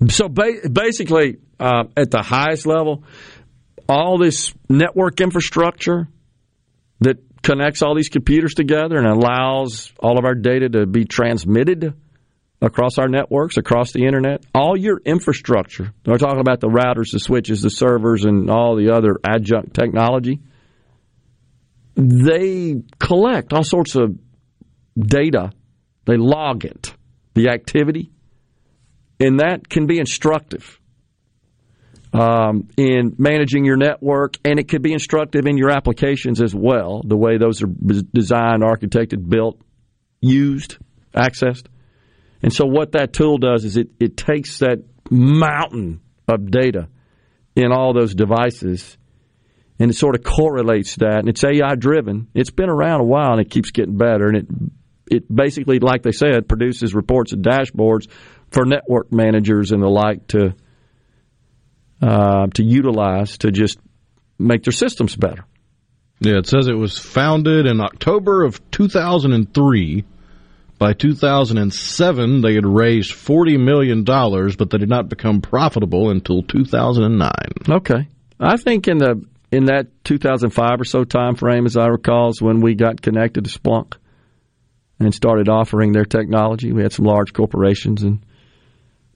So 0.09 0.29
ba- 0.29 0.69
basically, 0.71 1.37
uh, 1.59 1.83
at 1.97 2.09
the 2.11 2.21
highest 2.21 2.65
level, 2.65 3.03
all 3.89 4.17
this 4.17 4.53
network 4.69 5.19
infrastructure 5.21 6.07
that 7.01 7.17
connects 7.43 7.81
all 7.81 7.95
these 7.95 8.09
computers 8.09 8.53
together 8.53 8.97
and 8.97 9.05
allows 9.07 9.91
all 9.99 10.17
of 10.17 10.25
our 10.25 10.35
data 10.35 10.69
to 10.69 10.85
be 10.85 11.05
transmitted 11.05 11.93
across 12.61 12.97
our 12.97 13.07
networks, 13.07 13.57
across 13.57 13.91
the 13.91 14.05
internet, 14.05 14.43
all 14.53 14.77
your 14.77 15.01
infrastructure. 15.03 15.93
We're 16.05 16.17
talking 16.17 16.39
about 16.39 16.59
the 16.59 16.67
routers, 16.67 17.11
the 17.11 17.19
switches, 17.19 17.61
the 17.61 17.69
servers, 17.69 18.23
and 18.23 18.49
all 18.49 18.75
the 18.75 18.91
other 18.91 19.17
adjunct 19.23 19.73
technology. 19.73 20.41
They 21.95 22.83
collect 22.99 23.53
all 23.53 23.63
sorts 23.63 23.95
of 23.95 24.17
data. 24.97 25.51
They 26.05 26.17
log 26.17 26.65
it, 26.65 26.93
the 27.33 27.49
activity, 27.49 28.11
and 29.19 29.39
that 29.39 29.67
can 29.67 29.87
be 29.87 29.99
instructive 29.99 30.79
um, 32.13 32.67
in 32.77 33.15
managing 33.17 33.65
your 33.65 33.77
network, 33.77 34.35
and 34.43 34.59
it 34.59 34.67
could 34.67 34.81
be 34.81 34.93
instructive 34.93 35.45
in 35.45 35.57
your 35.57 35.71
applications 35.71 36.41
as 36.41 36.53
well, 36.53 37.01
the 37.05 37.17
way 37.17 37.37
those 37.37 37.61
are 37.63 37.67
designed, 37.67 38.63
architected, 38.63 39.29
built, 39.29 39.59
used, 40.19 40.77
accessed. 41.15 41.65
And 42.41 42.51
so, 42.53 42.65
what 42.65 42.93
that 42.93 43.13
tool 43.13 43.37
does 43.37 43.65
is 43.65 43.77
it, 43.77 43.89
it 43.99 44.17
takes 44.17 44.59
that 44.59 44.83
mountain 45.09 46.01
of 46.27 46.49
data 46.49 46.87
in 47.55 47.71
all 47.71 47.93
those 47.93 48.15
devices 48.15 48.97
and 49.81 49.89
it 49.89 49.95
sort 49.95 50.15
of 50.15 50.23
correlates 50.23 50.95
that. 50.97 51.19
And 51.19 51.27
it's 51.27 51.43
AI 51.43 51.73
driven. 51.75 52.27
It's 52.35 52.51
been 52.51 52.69
around 52.69 53.01
a 53.01 53.05
while 53.05 53.31
and 53.31 53.41
it 53.41 53.49
keeps 53.49 53.71
getting 53.71 53.97
better. 53.97 54.27
And 54.27 54.37
it 54.37 54.47
it 55.09 55.35
basically, 55.35 55.79
like 55.79 56.03
they 56.03 56.11
said, 56.11 56.47
produces 56.47 56.93
reports 56.93 57.33
and 57.33 57.43
dashboards 57.43 58.07
for 58.51 58.63
network 58.63 59.11
managers 59.11 59.71
and 59.71 59.81
the 59.81 59.87
like 59.87 60.27
to 60.27 60.53
uh, 62.01 62.47
to 62.53 62.63
utilize 62.63 63.39
to 63.39 63.51
just 63.51 63.79
make 64.37 64.63
their 64.63 64.71
systems 64.71 65.15
better. 65.15 65.45
Yeah, 66.19 66.37
it 66.37 66.47
says 66.47 66.67
it 66.67 66.77
was 66.77 66.99
founded 66.99 67.65
in 67.65 67.81
October 67.81 68.43
of 68.43 68.61
2003. 68.69 70.05
By 70.81 70.93
2007, 70.93 72.41
they 72.41 72.55
had 72.55 72.65
raised 72.65 73.11
$40 73.11 73.63
million, 73.63 74.03
but 74.03 74.71
they 74.71 74.79
did 74.79 74.89
not 74.89 75.09
become 75.09 75.39
profitable 75.39 76.09
until 76.09 76.41
2009. 76.41 77.31
Okay, 77.69 78.07
I 78.39 78.57
think 78.57 78.87
in 78.87 78.97
the 78.97 79.23
in 79.51 79.65
that 79.65 79.89
2005 80.05 80.81
or 80.81 80.83
so 80.83 81.03
time 81.03 81.35
frame, 81.35 81.67
as 81.67 81.77
I 81.77 81.85
recall, 81.85 82.29
is 82.29 82.41
when 82.41 82.61
we 82.61 82.73
got 82.73 82.99
connected 82.99 83.45
to 83.45 83.59
Splunk. 83.59 83.97
and 84.99 85.13
started 85.13 85.49
offering 85.49 85.91
their 85.91 86.05
technology. 86.05 86.71
We 86.71 86.81
had 86.81 86.93
some 86.93 87.05
large 87.05 87.31
corporations 87.31 88.01
and 88.01 88.25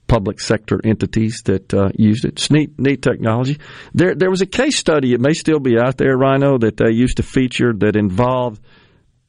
public 0.06 0.38
sector 0.38 0.80
entities 0.84 1.42
that 1.46 1.74
uh, 1.74 1.88
used 1.96 2.24
it. 2.24 2.34
It's 2.34 2.48
neat, 2.48 2.78
neat 2.78 3.02
technology. 3.02 3.58
There, 3.92 4.14
there 4.14 4.30
was 4.30 4.40
a 4.40 4.46
case 4.46 4.78
study. 4.78 5.14
It 5.14 5.20
may 5.20 5.32
still 5.32 5.58
be 5.58 5.76
out 5.80 5.96
there, 5.96 6.16
Rhino, 6.16 6.58
that 6.58 6.76
they 6.76 6.92
used 6.92 7.16
to 7.16 7.24
feature 7.24 7.72
that 7.72 7.96
involved 7.96 8.62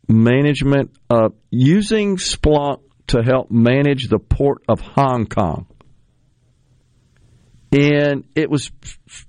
management 0.07 0.91
of 1.09 1.33
using 1.49 2.17
Splunk 2.17 2.81
to 3.07 3.21
help 3.23 3.51
manage 3.51 4.07
the 4.07 4.19
port 4.19 4.63
of 4.67 4.79
Hong 4.79 5.25
Kong. 5.25 5.67
And 7.71 8.25
it 8.35 8.49
was 8.49 8.71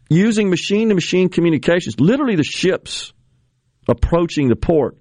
using 0.09 0.49
machine 0.49 0.91
to 0.91 0.95
machine 0.95 1.29
communications. 1.29 1.99
Literally, 1.99 2.37
the 2.37 2.45
ships 2.45 3.13
approaching 3.89 4.49
the 4.49 4.57
port 4.57 4.97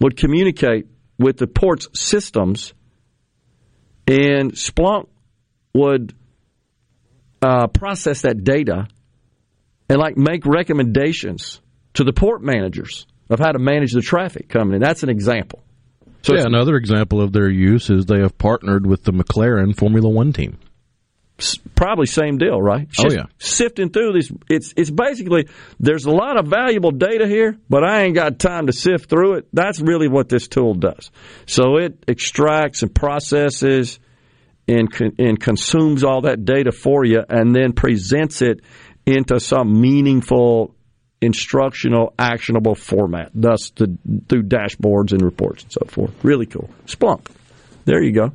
would 0.00 0.16
communicate 0.16 0.86
with 1.18 1.36
the 1.36 1.46
port's 1.46 1.88
systems, 1.94 2.74
and 4.08 4.52
Splunk 4.52 5.08
would 5.72 6.14
uh, 7.40 7.68
process 7.68 8.22
that 8.22 8.42
data 8.42 8.88
and 9.88 9.98
like 9.98 10.16
make 10.16 10.44
recommendations 10.46 11.60
to 11.94 12.04
the 12.04 12.12
port 12.12 12.42
managers 12.42 13.06
of 13.32 13.40
how 13.40 13.52
to 13.52 13.58
manage 13.58 13.92
the 13.92 14.02
traffic 14.02 14.48
coming 14.48 14.74
in. 14.74 14.80
That's 14.80 15.02
an 15.02 15.08
example. 15.08 15.62
So 16.22 16.34
yeah, 16.34 16.44
another 16.44 16.76
example 16.76 17.20
of 17.20 17.32
their 17.32 17.50
use 17.50 17.90
is 17.90 18.06
they 18.06 18.20
have 18.20 18.38
partnered 18.38 18.86
with 18.86 19.02
the 19.02 19.12
McLaren 19.12 19.76
Formula 19.76 20.08
One 20.08 20.32
team. 20.32 20.58
Probably 21.74 22.06
same 22.06 22.38
deal, 22.38 22.62
right? 22.62 22.86
oh 23.00 23.10
yeah, 23.10 23.24
sifting 23.38 23.90
through 23.90 24.12
this. 24.12 24.30
It's 24.48 24.72
it's 24.76 24.90
basically 24.90 25.48
there's 25.80 26.04
a 26.04 26.10
lot 26.12 26.38
of 26.38 26.46
valuable 26.46 26.92
data 26.92 27.26
here, 27.26 27.58
but 27.68 27.82
I 27.82 28.02
ain't 28.02 28.14
got 28.14 28.38
time 28.38 28.68
to 28.68 28.72
sift 28.72 29.10
through 29.10 29.38
it. 29.38 29.48
That's 29.52 29.80
really 29.80 30.06
what 30.06 30.28
this 30.28 30.46
tool 30.46 30.74
does. 30.74 31.10
So 31.46 31.78
it 31.78 32.04
extracts 32.06 32.84
and 32.84 32.94
processes 32.94 33.98
and 34.68 34.88
and 35.18 35.40
consumes 35.40 36.04
all 36.04 36.20
that 36.22 36.44
data 36.44 36.70
for 36.70 37.04
you, 37.04 37.24
and 37.28 37.56
then 37.56 37.72
presents 37.72 38.42
it 38.42 38.60
into 39.04 39.40
some 39.40 39.80
meaningful 39.80 40.76
instructional, 41.22 42.12
actionable 42.18 42.74
format, 42.74 43.30
thus 43.34 43.70
the, 43.70 43.96
through 44.28 44.42
dashboards 44.42 45.12
and 45.12 45.22
reports 45.22 45.62
and 45.62 45.72
so 45.72 45.80
forth. 45.86 46.12
Really 46.22 46.46
cool. 46.46 46.68
Splunk. 46.86 47.28
There 47.84 48.02
you 48.02 48.12
go. 48.12 48.32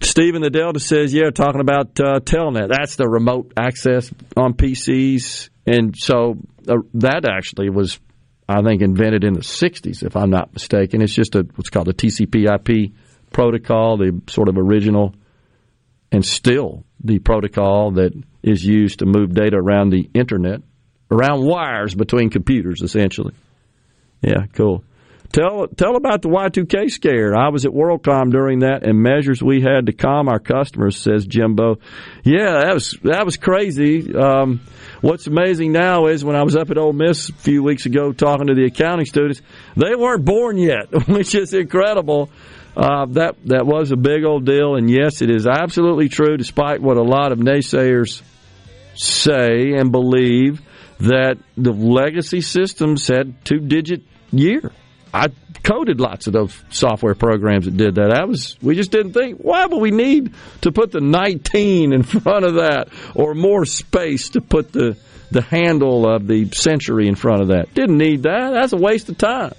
Stephen 0.00 0.42
the 0.42 0.50
Delta 0.50 0.78
says, 0.78 1.14
yeah, 1.14 1.30
talking 1.30 1.60
about 1.60 1.98
uh, 2.00 2.20
Telnet. 2.20 2.68
That's 2.68 2.96
the 2.96 3.08
remote 3.08 3.52
access 3.56 4.12
on 4.36 4.54
PCs. 4.54 5.48
And 5.64 5.96
so 5.96 6.36
uh, 6.68 6.78
that 6.94 7.24
actually 7.24 7.70
was, 7.70 7.98
I 8.48 8.62
think, 8.62 8.82
invented 8.82 9.24
in 9.24 9.32
the 9.32 9.40
60s, 9.40 10.02
if 10.02 10.16
I'm 10.16 10.30
not 10.30 10.52
mistaken. 10.52 11.02
It's 11.02 11.14
just 11.14 11.34
a 11.34 11.46
what's 11.54 11.70
called 11.70 11.88
a 11.88 11.92
TCP 11.92 12.46
IP 12.52 12.92
protocol, 13.32 13.96
the 13.96 14.20
sort 14.28 14.48
of 14.48 14.58
original 14.58 15.14
and 16.12 16.24
still 16.24 16.84
the 17.04 17.18
protocol 17.18 17.92
that 17.92 18.12
is 18.42 18.64
used 18.64 19.00
to 19.00 19.06
move 19.06 19.34
data 19.34 19.56
around 19.56 19.90
the 19.90 20.10
internet, 20.14 20.60
around 21.10 21.44
wires 21.44 21.94
between 21.94 22.30
computers, 22.30 22.80
essentially. 22.82 23.34
Yeah, 24.22 24.46
cool. 24.54 24.84
Tell 25.32 25.66
tell 25.66 25.96
about 25.96 26.20
the 26.20 26.28
Y2K 26.28 26.90
scare. 26.90 27.34
I 27.34 27.48
was 27.48 27.64
at 27.64 27.72
WorldCom 27.72 28.30
during 28.30 28.58
that, 28.58 28.86
and 28.86 29.02
measures 29.02 29.42
we 29.42 29.62
had 29.62 29.86
to 29.86 29.92
calm 29.92 30.28
our 30.28 30.38
customers. 30.38 30.98
Says 30.98 31.26
Jimbo. 31.26 31.78
Yeah, 32.22 32.64
that 32.64 32.74
was 32.74 32.98
that 33.02 33.24
was 33.24 33.38
crazy. 33.38 34.14
Um, 34.14 34.60
what's 35.00 35.26
amazing 35.26 35.72
now 35.72 36.08
is 36.08 36.22
when 36.22 36.36
I 36.36 36.42
was 36.42 36.54
up 36.54 36.70
at 36.70 36.76
Ole 36.76 36.92
Miss 36.92 37.30
a 37.30 37.32
few 37.32 37.62
weeks 37.62 37.86
ago 37.86 38.12
talking 38.12 38.48
to 38.48 38.54
the 38.54 38.66
accounting 38.66 39.06
students, 39.06 39.40
they 39.74 39.94
weren't 39.96 40.22
born 40.26 40.58
yet, 40.58 40.88
which 41.08 41.34
is 41.34 41.54
incredible. 41.54 42.28
Uh, 42.76 43.06
that 43.06 43.36
that 43.44 43.66
was 43.66 43.92
a 43.92 43.96
big 43.96 44.24
old 44.24 44.46
deal, 44.46 44.76
and 44.76 44.90
yes, 44.90 45.20
it 45.20 45.30
is 45.30 45.46
absolutely 45.46 46.08
true. 46.08 46.36
Despite 46.36 46.80
what 46.80 46.96
a 46.96 47.02
lot 47.02 47.32
of 47.32 47.38
naysayers 47.38 48.22
say 48.94 49.72
and 49.72 49.92
believe, 49.92 50.62
that 51.00 51.38
the 51.56 51.72
legacy 51.72 52.40
systems 52.40 53.06
had 53.06 53.44
two 53.44 53.58
digit 53.58 54.02
year. 54.30 54.72
I 55.12 55.28
coded 55.62 56.00
lots 56.00 56.26
of 56.26 56.32
those 56.32 56.58
software 56.70 57.14
programs 57.14 57.66
that 57.66 57.76
did 57.76 57.96
that. 57.96 58.10
That 58.14 58.28
was 58.28 58.56
we 58.62 58.74
just 58.74 58.90
didn't 58.90 59.12
think 59.12 59.38
why 59.38 59.66
would 59.66 59.80
we 59.80 59.90
need 59.90 60.34
to 60.62 60.72
put 60.72 60.90
the 60.90 61.00
19 61.00 61.92
in 61.92 62.02
front 62.02 62.44
of 62.44 62.54
that 62.54 62.88
or 63.14 63.34
more 63.34 63.64
space 63.64 64.30
to 64.30 64.40
put 64.40 64.72
the 64.72 64.96
the 65.30 65.42
handle 65.42 66.06
of 66.06 66.26
the 66.26 66.50
century 66.50 67.08
in 67.08 67.14
front 67.14 67.40
of 67.40 67.48
that. 67.48 67.72
Didn't 67.74 67.96
need 67.96 68.24
that. 68.24 68.50
That's 68.52 68.72
a 68.72 68.76
waste 68.76 69.08
of 69.08 69.16
time 69.16 69.54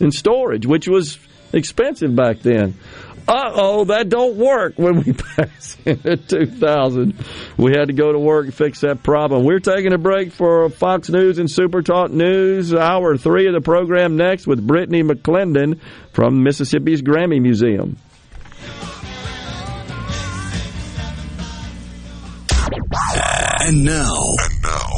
in 0.00 0.10
storage, 0.10 0.66
which 0.66 0.88
was 0.88 1.18
expensive 1.52 2.14
back 2.14 2.40
then 2.40 2.74
uh 3.28 3.52
oh, 3.54 3.84
that 3.84 4.08
don't 4.08 4.36
work 4.36 4.74
when 4.76 5.02
we 5.02 5.12
pass 5.36 5.76
into 5.84 6.16
2000. 6.16 7.14
We 7.58 7.72
had 7.72 7.88
to 7.88 7.92
go 7.92 8.10
to 8.10 8.18
work 8.18 8.46
and 8.46 8.54
fix 8.54 8.80
that 8.80 9.02
problem. 9.02 9.44
We're 9.44 9.60
taking 9.60 9.92
a 9.92 9.98
break 9.98 10.32
for 10.32 10.70
Fox 10.70 11.10
News 11.10 11.38
and 11.38 11.50
Super 11.50 11.82
Talk 11.82 12.10
News. 12.10 12.72
Hour 12.72 13.18
three 13.18 13.46
of 13.46 13.52
the 13.52 13.60
program 13.60 14.16
next 14.16 14.46
with 14.46 14.66
Brittany 14.66 15.02
McClendon 15.02 15.78
from 16.12 16.42
Mississippi's 16.42 17.02
Grammy 17.02 17.40
Museum. 17.40 17.98
And 23.60 23.84
now, 23.84 24.14
and 24.40 24.62
now, 24.62 24.88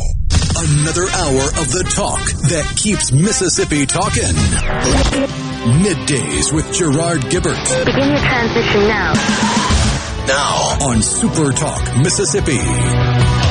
another 0.57 1.09
hour 1.11 1.43
of 1.59 1.73
the 1.73 1.91
talk 1.93 2.25
that 2.51 2.73
keeps 2.77 3.11
Mississippi 3.11 3.87
talking. 3.87 5.50
Middays 5.65 6.53
with 6.55 6.73
Gerard 6.73 7.21
Gibert. 7.29 7.85
Begin 7.85 8.09
your 8.09 8.19
transition 8.19 8.81
now. 8.89 9.13
Now 10.27 10.79
on 10.89 11.03
Super 11.03 11.53
Talk, 11.53 11.97
Mississippi. 11.99 13.50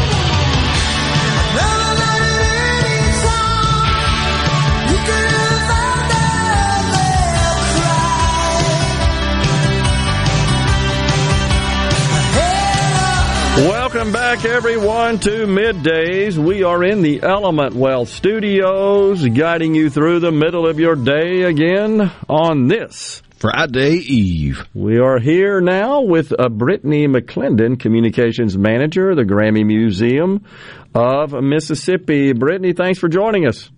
Welcome 13.60 14.14
back, 14.14 14.46
everyone, 14.46 15.20
to 15.20 15.46
Middays. 15.46 16.38
We 16.38 16.64
are 16.64 16.82
in 16.82 17.02
the 17.02 17.22
Element 17.22 17.76
Wealth 17.76 18.08
studios, 18.08 19.28
guiding 19.28 19.76
you 19.76 19.90
through 19.90 20.22
the 20.22 20.32
middle 20.32 20.66
of 20.66 20.80
your 20.80 20.96
day 20.96 21.42
again 21.42 22.10
on 22.30 22.70
this 22.70 23.22
Friday 23.38 23.96
Eve. 23.96 24.66
We 24.74 25.00
are 25.00 25.20
here 25.20 25.60
now 25.60 26.04
with 26.04 26.32
uh, 26.32 26.48
Brittany 26.48 27.06
McClendon, 27.08 27.78
Communications 27.78 28.58
Manager, 28.58 29.14
the 29.14 29.24
Grammy 29.24 29.66
Museum 29.66 30.46
of 30.96 31.34
Mississippi. 31.34 32.32
Brittany, 32.32 32.72
thanks 32.72 32.98
for 32.98 33.10
joining 33.10 33.46
us. 33.46 33.70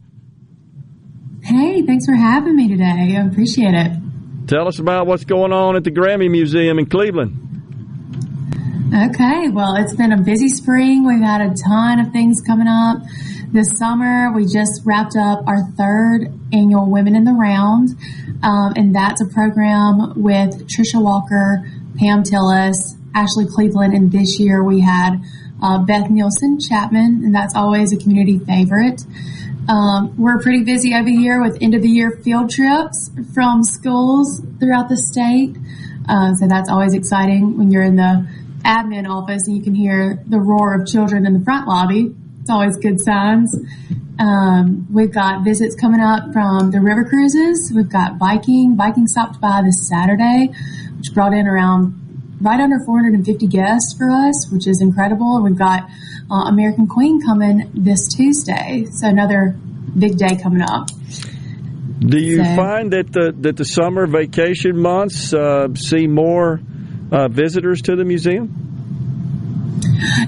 Hey, 1.41 1.81
thanks 1.87 2.05
for 2.05 2.13
having 2.13 2.55
me 2.55 2.67
today. 2.67 3.17
I 3.17 3.25
appreciate 3.25 3.73
it. 3.73 3.93
Tell 4.45 4.67
us 4.67 4.77
about 4.77 5.07
what's 5.07 5.25
going 5.25 5.51
on 5.51 5.75
at 5.75 5.83
the 5.83 5.91
Grammy 5.91 6.29
Museum 6.29 6.77
in 6.77 6.85
Cleveland. 6.85 7.50
Okay, 8.93 9.47
well, 9.47 9.77
it's 9.77 9.95
been 9.95 10.11
a 10.11 10.21
busy 10.21 10.49
spring. 10.49 11.07
We've 11.07 11.21
had 11.21 11.39
a 11.39 11.53
ton 11.53 12.01
of 12.01 12.11
things 12.11 12.41
coming 12.45 12.67
up. 12.67 12.97
This 13.47 13.77
summer, 13.77 14.33
we 14.33 14.43
just 14.43 14.81
wrapped 14.83 15.15
up 15.15 15.47
our 15.47 15.63
third 15.77 16.27
annual 16.51 16.91
Women 16.91 17.15
in 17.15 17.23
the 17.23 17.31
Round, 17.31 17.91
um, 18.43 18.73
and 18.75 18.93
that's 18.93 19.21
a 19.21 19.27
program 19.27 20.21
with 20.21 20.67
Tricia 20.67 21.01
Walker, 21.01 21.65
Pam 21.99 22.23
Tillis, 22.23 22.97
Ashley 23.15 23.45
Cleveland, 23.47 23.93
and 23.93 24.11
this 24.11 24.41
year 24.41 24.61
we 24.61 24.81
had 24.81 25.21
uh, 25.63 25.77
Beth 25.77 26.09
Nielsen 26.09 26.59
Chapman, 26.59 27.21
and 27.23 27.33
that's 27.33 27.55
always 27.55 27.93
a 27.93 27.97
community 27.97 28.39
favorite. 28.39 29.05
Um, 29.69 30.13
we're 30.17 30.39
pretty 30.39 30.65
busy 30.65 30.93
over 30.93 31.07
here 31.07 31.41
with 31.41 31.57
end 31.61 31.75
of 31.75 31.81
the 31.81 31.89
year 31.89 32.19
field 32.25 32.49
trips 32.49 33.09
from 33.33 33.63
schools 33.63 34.41
throughout 34.59 34.89
the 34.89 34.97
state. 34.97 35.55
Uh, 36.09 36.33
so 36.33 36.45
that's 36.45 36.69
always 36.69 36.93
exciting 36.93 37.57
when 37.57 37.71
you're 37.71 37.83
in 37.83 37.95
the 37.95 38.27
admin 38.63 39.07
office 39.07 39.47
and 39.47 39.57
you 39.57 39.63
can 39.63 39.75
hear 39.75 40.23
the 40.27 40.39
roar 40.39 40.75
of 40.75 40.87
children 40.87 41.25
in 41.25 41.33
the 41.33 41.43
front 41.43 41.67
lobby. 41.67 42.15
It's 42.41 42.49
always 42.49 42.77
good 42.77 42.99
signs. 42.99 43.55
Um, 44.19 44.87
we've 44.91 45.11
got 45.11 45.43
visits 45.43 45.75
coming 45.75 45.99
up 45.99 46.31
from 46.33 46.71
the 46.71 46.79
river 46.79 47.05
cruises. 47.05 47.71
We've 47.75 47.89
got 47.89 48.17
Viking. 48.17 48.75
Viking 48.75 49.07
stopped 49.07 49.41
by 49.41 49.61
this 49.63 49.87
Saturday, 49.87 50.53
which 50.97 51.13
brought 51.13 51.33
in 51.33 51.47
around 51.47 52.37
right 52.41 52.59
under 52.59 52.79
450 52.85 53.47
guests 53.47 53.95
for 53.97 54.09
us, 54.09 54.49
which 54.51 54.67
is 54.67 54.81
incredible. 54.81 55.35
And 55.35 55.43
we've 55.43 55.57
got 55.57 55.89
uh, 56.29 56.47
American 56.47 56.87
Queen 56.87 57.21
coming 57.21 57.71
this 57.73 58.07
Tuesday. 58.07 58.85
So 58.91 59.07
another 59.07 59.57
big 59.97 60.17
day 60.17 60.37
coming 60.41 60.61
up. 60.61 60.89
Do 61.99 62.17
you 62.19 62.43
so, 62.43 62.55
find 62.55 62.93
that 62.93 63.11
the 63.11 63.31
that 63.41 63.57
the 63.57 63.65
summer 63.65 64.07
vacation 64.07 64.81
months 64.81 65.33
uh, 65.33 65.67
see 65.75 66.07
more 66.07 66.59
uh, 67.11 67.27
visitors 67.27 67.81
to 67.83 67.95
the 67.95 68.05
museum? 68.05 68.71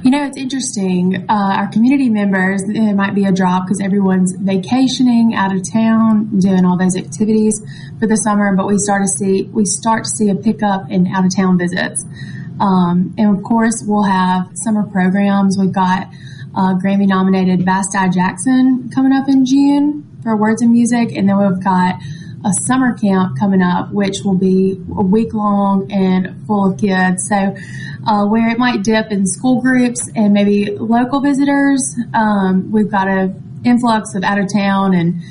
You 0.03 0.11
know, 0.11 0.26
it's 0.26 0.38
interesting. 0.38 1.26
Uh, 1.30 1.55
our 1.57 1.68
community 1.68 2.10
members, 2.10 2.61
it 2.64 2.93
might 2.93 3.15
be 3.15 3.26
a 3.26 3.31
drop 3.31 3.65
because 3.65 3.81
everyone's 3.81 4.34
vacationing 4.34 5.34
out 5.34 5.55
of 5.55 5.69
town, 5.72 6.39
doing 6.39 6.65
all 6.65 6.77
those 6.77 6.95
activities 6.95 7.61
for 7.99 8.07
the 8.07 8.18
summer. 8.18 8.55
But 8.55 8.68
we 8.68 8.77
start 8.77 9.03
to 9.03 9.07
see 9.07 9.43
we 9.43 9.65
start 9.65 10.03
to 10.05 10.10
see 10.10 10.30
a 10.30 10.35
pickup 10.35 10.89
in 10.89 11.07
out 11.07 11.26
of 11.26 11.35
town 11.35 11.57
visits, 11.57 12.05
um, 12.60 13.15
and 13.18 13.35
of 13.38 13.43
course, 13.43 13.84
we'll 13.85 14.03
have 14.03 14.49
summer 14.55 14.84
programs. 14.84 15.57
We've 15.57 15.72
got 15.72 16.07
uh, 16.55 16.76
Grammy 16.76 17.07
nominated 17.07 17.65
Vasti 17.65 18.14
Jackson 18.14 18.89
coming 18.93 19.14
up 19.14 19.27
in 19.27 19.45
June 19.45 20.19
for 20.22 20.35
Words 20.35 20.61
and 20.61 20.72
Music, 20.72 21.15
and 21.15 21.27
then 21.27 21.38
we've 21.38 21.64
got 21.64 21.95
a 22.45 22.51
summer 22.65 22.93
camp 22.93 23.37
coming 23.39 23.61
up, 23.61 23.91
which 23.91 24.19
will 24.23 24.37
be 24.37 24.73
a 24.95 25.03
week 25.03 25.33
long 25.33 25.91
and 25.91 26.45
full 26.45 26.71
of 26.71 26.79
kids. 26.79 27.27
So, 27.29 27.55
uh, 28.05 28.25
where 28.27 28.49
it 28.49 28.59
might 28.59 28.83
dip 28.83 29.11
in 29.11 29.25
school 29.25 29.61
groups 29.61 30.09
and 30.15 30.33
maybe 30.33 30.75
local 30.75 31.21
visitors, 31.21 31.95
um, 32.13 32.71
we've 32.71 32.91
got 32.91 33.07
an 33.07 33.61
influx 33.63 34.13
of 34.15 34.23
out 34.23 34.39
of 34.39 34.47
town 34.53 34.93
and 34.93 35.21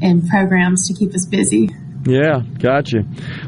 and 0.00 0.28
programs 0.28 0.88
to 0.88 0.94
keep 0.94 1.14
us 1.14 1.26
busy. 1.26 1.68
Yeah, 2.04 2.40
gotcha. 2.58 3.02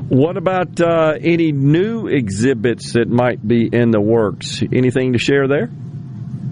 What 0.09 0.37
about 0.37 0.81
uh, 0.81 1.15
any 1.21 1.51
new 1.51 2.07
exhibits 2.07 2.93
that 2.93 3.09
might 3.09 3.47
be 3.47 3.69
in 3.73 3.91
the 3.91 4.01
works? 4.01 4.63
Anything 4.73 5.15
to 5.15 5.19
share 5.19 5.49
there? 5.49 5.71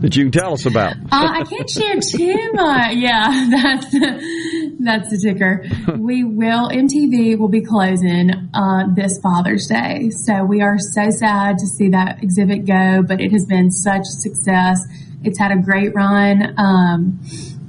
That 0.03 0.17
you 0.17 0.25
can 0.25 0.33
tell 0.33 0.53
us 0.53 0.67
about? 0.67 0.97
uh, 0.97 1.07
I 1.13 1.45
can't 1.45 1.71
share 1.71 1.97
too 2.01 2.53
much. 2.53 2.97
Yeah, 2.97 3.49
that's 3.51 3.91
that's 4.81 5.11
the 5.11 5.21
ticker. 5.23 5.65
We 5.97 6.25
will 6.25 6.69
MTV 6.69 7.39
will 7.39 7.49
be 7.49 7.63
closing 7.63 8.31
uh, 8.53 8.89
this 8.95 9.19
Father's 9.23 9.67
Day, 9.67 10.11
so 10.11 10.45
we 10.45 10.61
are 10.61 10.77
so 10.79 11.09
sad 11.11 11.59
to 11.59 11.67
see 11.67 11.89
that 11.91 12.23
exhibit 12.23 12.67
go. 12.67 13.03
But 13.03 13.21
it 13.21 13.33
has 13.33 13.47
been 13.47 13.71
such 13.71 14.03
a 14.03 14.13
success. 14.21 14.81
It's 15.25 15.39
had 15.39 15.53
a 15.53 15.63
great 15.63 15.95
run. 15.95 16.55
Um, 16.59 17.21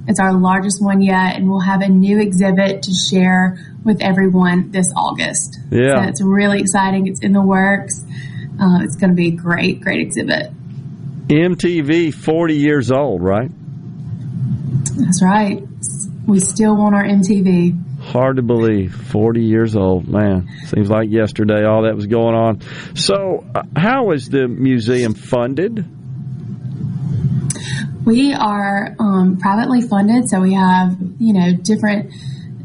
it's 0.06 0.20
our 0.20 0.34
largest 0.34 0.82
one 0.82 1.00
yet, 1.00 1.36
and 1.36 1.48
we'll 1.48 1.60
have 1.60 1.80
a 1.80 1.88
new 1.88 2.20
exhibit 2.20 2.82
to 2.82 2.92
share 2.92 3.58
with 3.84 4.02
everyone 4.02 4.70
this 4.70 4.92
August. 4.96 5.58
Yeah, 5.70 6.02
so 6.02 6.08
it's 6.08 6.22
really 6.22 6.60
exciting. 6.60 7.06
It's 7.06 7.20
in 7.20 7.32
the 7.32 7.42
works. 7.42 8.02
Uh, 8.60 8.82
it's 8.82 8.96
going 8.96 9.10
to 9.10 9.16
be 9.16 9.28
a 9.28 9.36
great, 9.36 9.80
great 9.80 10.00
exhibit. 10.00 10.50
MTV 11.28 12.12
40 12.12 12.54
years 12.54 12.90
old, 12.90 13.22
right? 13.22 13.50
That's 14.96 15.22
right. 15.22 15.62
We 16.26 16.40
still 16.40 16.76
want 16.76 16.94
our 16.94 17.04
MTV. 17.04 18.00
Hard 18.00 18.36
to 18.36 18.42
believe. 18.42 18.94
40 18.94 19.42
years 19.42 19.76
old. 19.76 20.06
Man, 20.08 20.48
seems 20.66 20.90
like 20.90 21.10
yesterday 21.10 21.64
all 21.64 21.82
that 21.82 21.94
was 21.94 22.06
going 22.06 22.34
on. 22.34 22.60
So, 22.94 23.44
uh, 23.54 23.62
how 23.76 24.10
is 24.12 24.28
the 24.28 24.46
museum 24.46 25.14
funded? 25.14 25.84
We 28.04 28.34
are 28.34 28.94
um, 28.98 29.38
privately 29.38 29.80
funded, 29.80 30.28
so 30.28 30.40
we 30.40 30.52
have, 30.52 30.96
you 31.18 31.32
know, 31.32 31.54
different. 31.54 32.12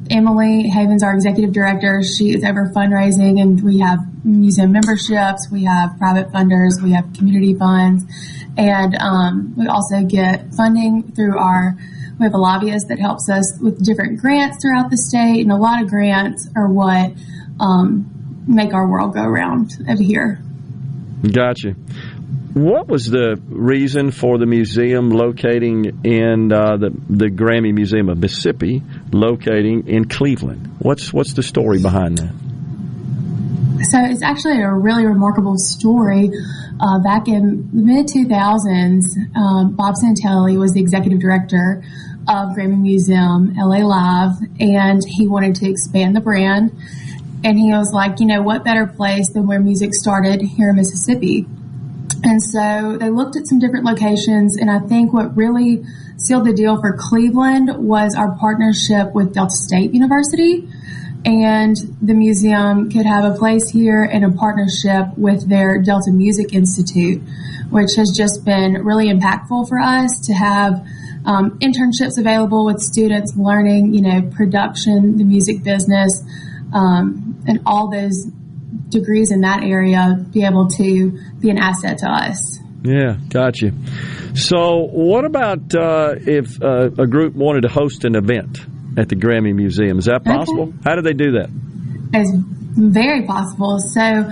Emily 0.10 0.68
Havens, 0.68 1.04
our 1.04 1.14
executive 1.14 1.54
director, 1.54 2.02
she 2.04 2.32
is 2.32 2.44
over 2.44 2.72
fundraising, 2.76 3.42
and 3.42 3.64
we 3.64 3.80
have 3.80 4.00
museum 4.26 4.72
memberships, 4.72 5.48
we 5.52 5.64
have 5.66 5.98
private 5.98 6.32
funders, 6.32 6.82
we 6.82 6.92
have 6.94 7.14
community 7.14 7.54
funds, 7.54 8.04
and 8.58 8.96
um, 8.96 9.54
we 9.56 9.68
also 9.68 10.04
get 10.04 10.54
funding 10.56 11.12
through 11.12 11.38
our, 11.38 11.78
we 12.20 12.26
have 12.26 12.34
a 12.34 12.38
lobbyist 12.38 12.88
that 12.88 13.00
helps 13.00 13.30
us 13.30 13.58
with 13.62 13.84
different 13.86 14.20
grants 14.20 14.62
throughout 14.62 14.90
the 14.90 14.98
state. 14.98 15.42
And 15.42 15.52
a 15.52 15.56
lot 15.56 15.82
of 15.82 15.90
grants 15.90 16.50
are 16.56 16.68
what 16.68 17.14
um, 17.60 18.44
make 18.48 18.74
our 18.74 18.88
world 18.88 19.14
go 19.14 19.24
around 19.24 19.72
over 19.88 20.04
here. 20.04 20.42
Gotcha. 21.32 21.76
What 22.54 22.88
was 22.88 23.06
the 23.06 23.40
reason 23.48 24.12
for 24.12 24.38
the 24.38 24.46
museum 24.46 25.10
locating 25.10 26.04
in 26.04 26.52
uh, 26.52 26.78
the 26.78 26.90
the 27.10 27.30
Grammy 27.30 27.74
Museum 27.74 28.10
of 28.10 28.18
Mississippi, 28.18 28.82
locating 29.12 29.88
in 29.88 30.08
Cleveland? 30.08 30.78
What's 30.80 31.14
what's 31.14 31.34
the 31.34 31.44
story 31.44 31.82
behind 31.82 32.18
that? 32.18 32.34
So 33.84 34.00
it's 34.04 34.24
actually 34.24 34.62
a 34.62 34.74
really 34.74 35.06
remarkable 35.06 35.58
story 35.58 36.32
uh, 36.80 37.00
back 37.00 37.28
in 37.28 37.70
the 37.74 37.82
mid 37.82 38.08
2000s, 38.08 39.36
um, 39.36 39.76
Bob 39.76 39.96
Santelli 39.96 40.58
was 40.58 40.72
the 40.72 40.80
executive 40.80 41.20
director 41.20 41.84
of 42.28 42.50
Grammy 42.56 42.80
Museum 42.80 43.54
LA 43.56 43.80
Live, 43.80 44.36
and 44.60 45.02
he 45.06 45.28
wanted 45.28 45.56
to 45.56 45.70
expand 45.70 46.16
the 46.16 46.22
brand. 46.22 46.72
And 47.44 47.58
he 47.58 47.72
was 47.72 47.92
like, 47.94 48.20
you 48.20 48.28
know, 48.28 48.42
what 48.42 48.64
better 48.64 48.86
place 48.86 49.30
than 49.30 49.48
where 49.48 49.60
music 49.60 49.94
started 49.94 50.42
here 50.42 50.70
in 50.70 50.76
Mississippi? 50.76 51.46
And 52.24 52.42
so 52.42 52.98
they 53.00 53.10
looked 53.10 53.36
at 53.38 53.48
some 53.48 53.60
different 53.60 53.86
locations, 53.86 54.58
and 54.58 54.70
I 54.70 54.80
think 54.80 55.14
what 55.14 55.36
really 55.36 55.84
sealed 56.18 56.46
the 56.46 56.54
deal 56.54 56.80
for 56.80 56.96
Cleveland 56.98 57.72
was 57.78 58.16
our 58.16 58.36
partnership 58.38 59.14
with 59.14 59.34
Delta 59.34 59.56
State 59.56 59.94
University. 59.94 60.68
And 61.26 61.76
the 62.02 62.14
museum 62.14 62.90
could 62.90 63.06
have 63.06 63.26
a 63.26 63.38
place 63.38 63.70
here 63.70 64.04
in 64.06 64.24
a 64.24 64.32
partnership 64.32 65.06
with 65.18 65.50
their 65.50 65.82
Delta 65.82 66.12
Music 66.12 66.54
Institute, 66.54 67.22
which 67.70 67.96
has 67.98 68.14
just 68.16 68.46
been 68.46 68.86
really 68.86 69.10
impactful 69.10 69.68
for 69.68 69.80
us 69.80 70.12
to 70.28 70.34
have 70.34 70.86
um, 71.26 71.60
internships 71.60 72.18
available 72.18 72.66
with 72.66 72.80
students 72.80 73.36
learning, 73.36 73.94
you 73.94 74.02
know, 74.02 74.22
production, 74.32 75.18
the 75.18 75.26
music 75.26 75.64
business, 75.64 76.24
um, 76.74 77.44
and 77.48 77.60
all 77.66 77.90
those 77.90 78.28
degrees 78.90 79.32
in 79.32 79.42
that 79.42 79.64
area 79.64 80.16
be 80.32 80.44
able 80.44 80.68
to 80.68 81.12
be 81.40 81.50
an 81.50 81.58
asset 81.58 82.00
to 82.00 82.08
us. 82.08 82.60
Yeah, 82.84 83.18
gotcha. 83.30 83.72
So, 84.36 84.88
what 84.92 85.26
about 85.26 85.76
uh, 85.76 86.16
if 86.18 86.62
uh, 86.62 86.90
a 86.98 87.08
group 87.08 87.36
wanted 87.36 87.62
to 87.62 87.70
host 87.70 88.06
an 88.06 88.16
event? 88.16 88.60
at 88.98 89.10
the 89.10 89.16
Grammy 89.16 89.54
Museum. 89.54 89.98
Is 89.98 90.06
that 90.06 90.24
possible? 90.24 90.70
Okay. 90.70 90.78
How 90.84 90.96
do 90.96 91.02
they 91.02 91.14
do 91.14 91.32
that? 91.34 91.50
It's 92.14 92.32
very 92.76 93.26
possible. 93.26 93.80
So, 93.80 94.30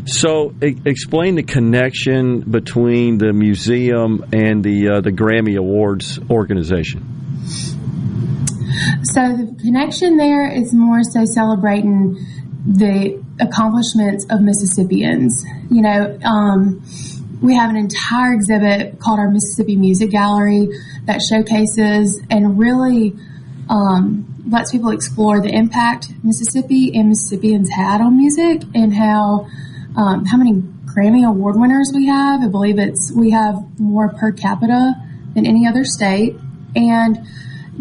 So, 0.06 0.54
e- 0.64 0.78
explain 0.86 1.36
the 1.36 1.44
connection 1.44 2.42
between 2.42 3.18
the 3.18 3.34
museum 3.34 4.26
and 4.32 4.64
the 4.64 4.90
uh, 4.90 5.02
the 5.02 5.12
Grammy 5.12 5.58
Awards 5.58 6.20
organization. 6.30 7.06
So, 9.04 9.36
the 9.36 9.56
connection 9.62 10.18
there 10.18 10.52
is 10.52 10.74
more 10.74 11.04
so 11.04 11.26
celebrating 11.26 12.18
the 12.66 13.24
accomplishments 13.40 14.26
of 14.30 14.42
Mississippians. 14.42 15.44
You 15.72 15.82
know, 15.82 16.20
um, 16.24 16.84
we 17.42 17.56
have 17.56 17.70
an 17.70 17.78
entire 17.78 18.34
exhibit 18.34 19.00
called 19.00 19.20
our 19.20 19.30
Mississippi 19.30 19.76
Music 19.76 20.12
Gallery 20.12 20.68
that 21.06 21.22
showcases 21.22 22.22
and 22.30 22.60
really 22.60 23.16
um, 23.70 24.39
lets 24.50 24.72
people 24.72 24.90
explore 24.90 25.42
the 25.42 25.50
impact 25.50 26.08
Mississippi 26.24 26.92
and 26.96 27.10
Mississippians 27.10 27.70
had 27.70 28.02
on 28.02 28.18
music 28.18 28.64
and 28.74 28.94
how 28.94 29.48
um, 29.96 30.26
how 30.26 30.38
many 30.38 30.54
Grammy 30.86 31.28
Award 31.28 31.56
winners 31.58 31.92
we 31.94 32.08
have. 32.08 32.42
I 32.42 32.48
believe 32.48 32.80
it's 32.80 33.12
we 33.12 33.32
have 33.32 33.56
more 33.80 34.10
per 34.10 34.32
capita 34.32 34.94
than 35.36 35.46
any 35.46 35.68
other 35.68 35.84
state, 35.84 36.36
and 36.76 37.20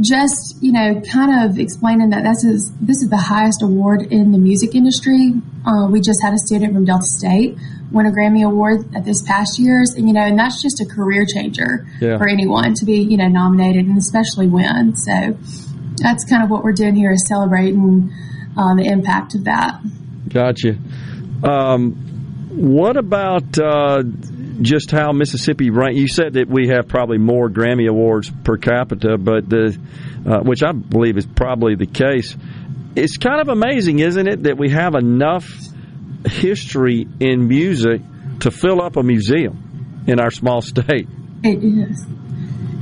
just 0.00 0.56
you 0.62 0.72
know, 0.72 1.00
kind 1.00 1.44
of 1.44 1.58
explaining 1.58 2.10
that 2.10 2.24
this 2.24 2.44
is 2.44 2.72
this 2.80 3.02
is 3.02 3.08
the 3.08 3.16
highest 3.16 3.62
award 3.62 4.02
in 4.02 4.32
the 4.32 4.38
music 4.38 4.74
industry. 4.74 5.34
Uh, 5.66 5.88
we 5.90 6.00
just 6.00 6.22
had 6.22 6.32
a 6.34 6.38
student 6.38 6.74
from 6.74 6.84
Delta 6.84 7.06
State 7.06 7.56
win 7.90 8.06
a 8.06 8.10
Grammy 8.10 8.44
Award 8.44 8.94
at 8.94 9.04
this 9.04 9.22
past 9.22 9.58
year's, 9.58 9.94
and 9.96 10.08
you 10.08 10.14
know, 10.14 10.22
and 10.22 10.38
that's 10.38 10.62
just 10.62 10.80
a 10.80 10.86
career 10.86 11.24
changer 11.24 11.86
yeah. 12.00 12.18
for 12.18 12.28
anyone 12.28 12.74
to 12.74 12.84
be, 12.84 13.00
you 13.00 13.16
know, 13.16 13.28
nominated 13.28 13.86
and 13.86 13.96
especially 13.96 14.46
win. 14.46 14.94
So 14.96 15.36
that's 16.02 16.24
kind 16.24 16.42
of 16.42 16.50
what 16.50 16.64
we're 16.64 16.72
doing 16.72 16.94
here 16.94 17.12
is 17.12 17.26
celebrating 17.26 18.12
uh, 18.56 18.74
the 18.74 18.84
impact 18.84 19.34
of 19.34 19.44
that. 19.44 19.80
Gotcha. 20.28 20.76
Um, 21.42 22.48
what 22.50 22.96
about 22.96 23.58
uh, 23.58 24.02
just 24.60 24.90
how 24.90 25.12
Mississippi 25.12 25.70
rank? 25.70 25.96
You 25.96 26.08
said 26.08 26.34
that 26.34 26.48
we 26.48 26.68
have 26.68 26.88
probably 26.88 27.18
more 27.18 27.48
Grammy 27.48 27.88
awards 27.88 28.30
per 28.44 28.56
capita, 28.56 29.16
but 29.16 29.48
the 29.48 29.78
uh, 30.26 30.40
which 30.40 30.62
I 30.62 30.72
believe 30.72 31.16
is 31.16 31.26
probably 31.26 31.76
the 31.76 31.86
case. 31.86 32.36
It's 32.96 33.16
kind 33.16 33.40
of 33.40 33.48
amazing, 33.48 34.00
isn't 34.00 34.26
it, 34.26 34.42
that 34.44 34.58
we 34.58 34.70
have 34.70 34.94
enough 34.94 35.48
history 36.26 37.06
in 37.20 37.46
music 37.46 38.02
to 38.40 38.50
fill 38.50 38.82
up 38.82 38.96
a 38.96 39.02
museum 39.02 40.04
in 40.06 40.20
our 40.20 40.30
small 40.30 40.60
state. 40.62 41.08
It 41.44 41.62
is. 41.62 42.06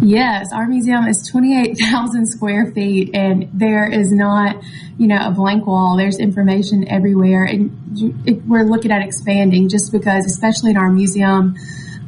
Yes, 0.03 0.53
our 0.53 0.67
museum 0.67 1.07
is 1.07 1.27
28,000 1.27 2.27
square 2.27 2.71
feet 2.73 3.15
and 3.15 3.49
there 3.53 3.91
is 3.91 4.13
not, 4.13 4.63
you 4.99 5.07
know, 5.07 5.19
a 5.21 5.31
blank 5.31 5.67
wall. 5.67 5.97
There's 5.97 6.19
information 6.19 6.87
everywhere 6.89 7.45
and 7.45 8.45
we're 8.47 8.65
looking 8.65 8.93
at 8.93 9.03
expanding 9.03 9.69
just 9.69 9.93
because, 9.93 10.27
especially 10.27 10.73
in 10.73 10.77
our 10.77 10.91
museum, 10.91 11.57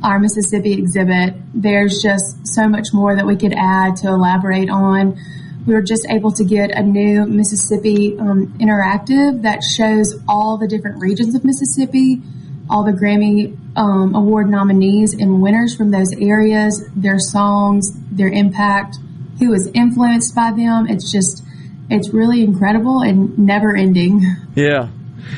our 0.03 0.19
Mississippi 0.19 0.75
exhibit, 0.75 1.35
there's 1.55 2.03
just 2.03 2.47
so 2.47 2.69
much 2.69 2.89
more 2.93 3.17
that 3.17 3.27
we 3.27 3.37
could 3.37 3.55
add 3.57 3.97
to 3.97 4.09
elaborate 4.09 4.69
on. 4.69 5.19
We 5.67 5.75
were 5.75 5.83
just 5.83 6.07
able 6.11 6.33
to 6.33 6.45
get 6.45 6.71
a 6.71 6.83
new 6.83 7.27
Mississippi 7.27 8.19
um, 8.19 8.55
interactive 8.59 9.43
that 9.43 9.63
shows 9.63 10.15
all 10.29 10.59
the 10.59 10.69
different 10.69 11.01
regions 11.01 11.35
of 11.35 11.45
Mississippi 11.45 12.23
all 12.71 12.85
the 12.85 12.93
Grammy 12.93 13.57
um, 13.77 14.15
Award 14.15 14.49
nominees 14.51 15.15
and 15.15 15.41
winners 15.41 15.75
from 15.75 15.91
those 15.91 16.13
areas, 16.21 16.89
their 16.95 17.19
songs, 17.19 17.93
their 18.11 18.29
impact, 18.29 18.97
who 19.39 19.51
was 19.51 19.69
influenced 19.75 20.35
by 20.35 20.51
them. 20.51 20.87
It's 20.89 21.11
just, 21.11 21.45
it's 21.89 22.11
really 22.11 22.43
incredible 22.43 23.01
and 23.01 23.39
never 23.39 23.77
ending. 23.77 24.25
Yeah. 24.55 24.89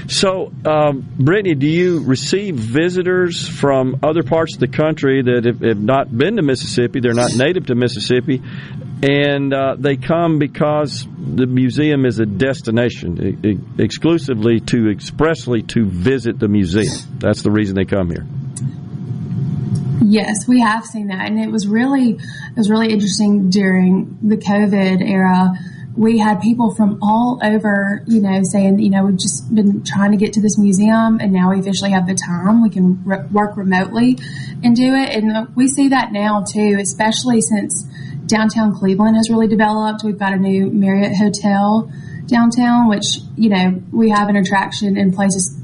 So, 0.08 0.52
um, 0.64 1.06
Brittany, 1.18 1.54
do 1.54 1.66
you 1.66 2.00
receive 2.00 2.56
visitors 2.56 3.48
from 3.48 4.00
other 4.02 4.22
parts 4.22 4.54
of 4.54 4.60
the 4.60 4.68
country 4.68 5.22
that 5.22 5.44
have, 5.44 5.60
have 5.60 5.80
not 5.80 6.16
been 6.16 6.36
to 6.36 6.42
Mississippi? 6.42 7.00
They're 7.00 7.14
not 7.14 7.34
native 7.36 7.66
to 7.66 7.74
Mississippi, 7.74 8.42
and 9.02 9.52
uh, 9.52 9.76
they 9.78 9.96
come 9.96 10.38
because 10.38 11.06
the 11.18 11.46
museum 11.46 12.04
is 12.04 12.18
a 12.18 12.26
destination 12.26 13.68
exclusively 13.78 14.60
to 14.60 14.90
expressly 14.90 15.62
to 15.62 15.86
visit 15.86 16.38
the 16.38 16.48
museum. 16.48 16.94
That's 17.18 17.42
the 17.42 17.50
reason 17.50 17.76
they 17.76 17.84
come 17.84 18.10
here. 18.10 18.26
Yes, 20.02 20.48
we 20.48 20.60
have 20.60 20.84
seen 20.84 21.08
that, 21.08 21.26
and 21.26 21.38
it 21.38 21.50
was 21.50 21.68
really 21.68 22.12
it 22.12 22.56
was 22.56 22.70
really 22.70 22.92
interesting 22.92 23.50
during 23.50 24.18
the 24.22 24.36
COVID 24.36 25.08
era. 25.08 25.52
We 25.96 26.18
had 26.18 26.40
people 26.40 26.74
from 26.74 26.98
all 27.02 27.40
over, 27.42 28.04
you 28.06 28.20
know, 28.20 28.40
saying, 28.42 28.78
you 28.78 28.90
know, 28.90 29.04
we've 29.04 29.18
just 29.18 29.52
been 29.54 29.82
trying 29.84 30.12
to 30.12 30.16
get 30.16 30.32
to 30.34 30.40
this 30.40 30.56
museum, 30.56 31.18
and 31.20 31.32
now 31.32 31.50
we 31.50 31.58
officially 31.60 31.90
have 31.90 32.06
the 32.06 32.14
time. 32.14 32.62
We 32.62 32.70
can 32.70 33.04
re- 33.04 33.26
work 33.32 33.56
remotely 33.56 34.16
and 34.62 34.74
do 34.76 34.94
it, 34.94 35.10
and 35.10 35.54
we 35.56 35.66
see 35.66 35.88
that 35.88 36.12
now 36.12 36.44
too, 36.44 36.78
especially 36.80 37.40
since 37.40 37.84
downtown 38.26 38.72
Cleveland 38.74 39.16
has 39.16 39.28
really 39.28 39.48
developed. 39.48 40.02
We've 40.04 40.18
got 40.18 40.32
a 40.32 40.36
new 40.36 40.70
Marriott 40.70 41.16
hotel 41.16 41.90
downtown, 42.26 42.88
which, 42.88 43.18
you 43.36 43.48
know, 43.48 43.82
we 43.92 44.10
have 44.10 44.28
an 44.28 44.36
attraction 44.36 44.96
and 44.96 45.12
places 45.12 45.60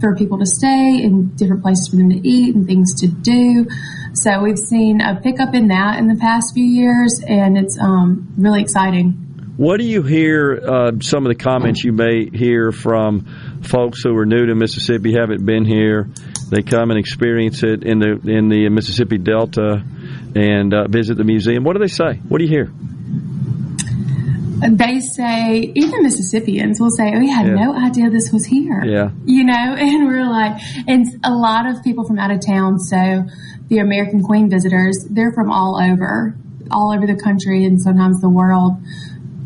for 0.00 0.14
people 0.14 0.38
to 0.38 0.46
stay 0.46 1.00
and 1.02 1.36
different 1.36 1.62
places 1.62 1.88
for 1.88 1.96
them 1.96 2.10
to 2.10 2.28
eat 2.28 2.54
and 2.54 2.66
things 2.66 2.94
to 3.00 3.08
do. 3.08 3.66
So 4.12 4.40
we've 4.40 4.58
seen 4.58 5.00
a 5.00 5.20
pickup 5.20 5.54
in 5.54 5.68
that 5.68 5.98
in 5.98 6.06
the 6.06 6.14
past 6.14 6.54
few 6.54 6.64
years, 6.64 7.20
and 7.26 7.58
it's 7.58 7.76
um, 7.80 8.32
really 8.38 8.62
exciting. 8.62 9.23
What 9.56 9.78
do 9.78 9.86
you 9.86 10.02
hear? 10.02 10.60
Uh, 10.66 10.92
some 11.00 11.24
of 11.26 11.30
the 11.30 11.40
comments 11.40 11.84
you 11.84 11.92
may 11.92 12.28
hear 12.28 12.72
from 12.72 13.60
folks 13.62 14.02
who 14.02 14.16
are 14.16 14.26
new 14.26 14.46
to 14.46 14.54
Mississippi, 14.56 15.14
haven't 15.14 15.46
been 15.46 15.64
here. 15.64 16.10
They 16.50 16.62
come 16.62 16.90
and 16.90 16.98
experience 16.98 17.62
it 17.62 17.84
in 17.84 18.00
the 18.00 18.18
in 18.24 18.48
the 18.48 18.68
Mississippi 18.68 19.18
Delta 19.18 19.84
and 20.34 20.74
uh, 20.74 20.88
visit 20.88 21.16
the 21.16 21.24
museum. 21.24 21.62
What 21.62 21.74
do 21.74 21.78
they 21.78 21.88
say? 21.88 22.14
What 22.28 22.38
do 22.38 22.44
you 22.44 22.50
hear? 22.50 22.72
They 24.66 25.00
say, 25.00 25.72
even 25.74 26.02
Mississippians 26.02 26.80
will 26.80 26.90
say, 26.90 27.12
we 27.18 27.30
had 27.30 27.46
yeah. 27.46 27.54
no 27.54 27.76
idea 27.76 28.08
this 28.08 28.32
was 28.32 28.46
here. 28.46 28.82
Yeah. 28.84 29.10
You 29.24 29.44
know, 29.44 29.52
and 29.78 30.06
we're 30.06 30.28
like, 30.28 30.60
and 30.88 31.06
a 31.22 31.32
lot 31.32 31.66
of 31.66 31.82
people 31.84 32.04
from 32.06 32.18
out 32.18 32.30
of 32.30 32.40
town, 32.44 32.78
so 32.78 33.24
the 33.68 33.78
American 33.78 34.22
Queen 34.22 34.48
visitors, 34.48 35.06
they're 35.10 35.32
from 35.32 35.50
all 35.50 35.80
over, 35.80 36.34
all 36.70 36.94
over 36.94 37.06
the 37.06 37.20
country 37.22 37.64
and 37.64 37.80
sometimes 37.80 38.20
the 38.20 38.30
world. 38.30 38.78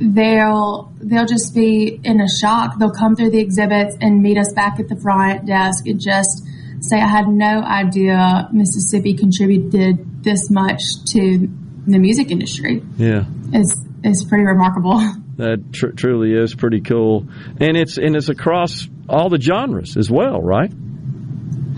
They'll, 0.01 0.93
they'll 1.01 1.27
just 1.27 1.55
be 1.55 2.01
in 2.05 2.21
a 2.21 2.29
shock. 2.41 2.79
They'll 2.79 2.93
come 2.93 3.17
through 3.17 3.31
the 3.31 3.41
exhibits 3.41 3.97
and 4.01 4.23
meet 4.23 4.39
us 4.39 4.53
back 4.53 4.79
at 4.79 4.89
the 4.89 4.97
front 4.97 5.47
desk 5.47 5.87
and 5.87 6.01
just 6.01 6.45
say, 6.81 7.01
I 7.01 7.07
had 7.07 7.27
no 7.29 7.63
idea 7.63 8.49
Mississippi 8.53 9.15
contributed 9.15 10.23
this 10.23 10.51
much 10.51 10.81
to 11.13 11.49
the 11.87 11.99
music 11.99 12.31
industry. 12.31 12.83
Yeah. 12.97 13.25
It's, 13.53 13.75
it's 14.05 14.25
pretty 14.25 14.45
remarkable. 14.45 15.01
That 15.39 15.73
tr- 15.73 15.91
truly 15.91 16.33
is 16.33 16.57
pretty 16.57 16.81
cool. 16.81 17.29
And 17.61 17.77
it's, 17.77 17.97
and 17.97 18.17
it's 18.17 18.29
across 18.29 18.89
all 19.09 19.29
the 19.29 19.41
genres 19.41 19.97
as 19.97 20.11
well, 20.11 20.41
right? 20.41 20.73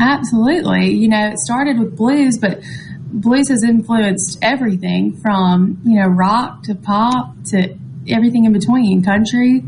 Absolutely. 0.00 0.94
You 0.94 1.08
know, 1.08 1.26
it 1.26 1.38
started 1.38 1.78
with 1.78 1.94
blues, 1.94 2.38
but 2.38 2.62
blues 3.12 3.48
has 3.50 3.62
influenced 3.62 4.38
everything 4.40 5.18
from, 5.20 5.82
you 5.84 6.00
know, 6.00 6.06
rock 6.06 6.62
to 6.64 6.74
pop 6.74 7.34
to 7.50 7.76
everything 8.08 8.44
in 8.44 8.52
between, 8.52 9.02
country. 9.02 9.64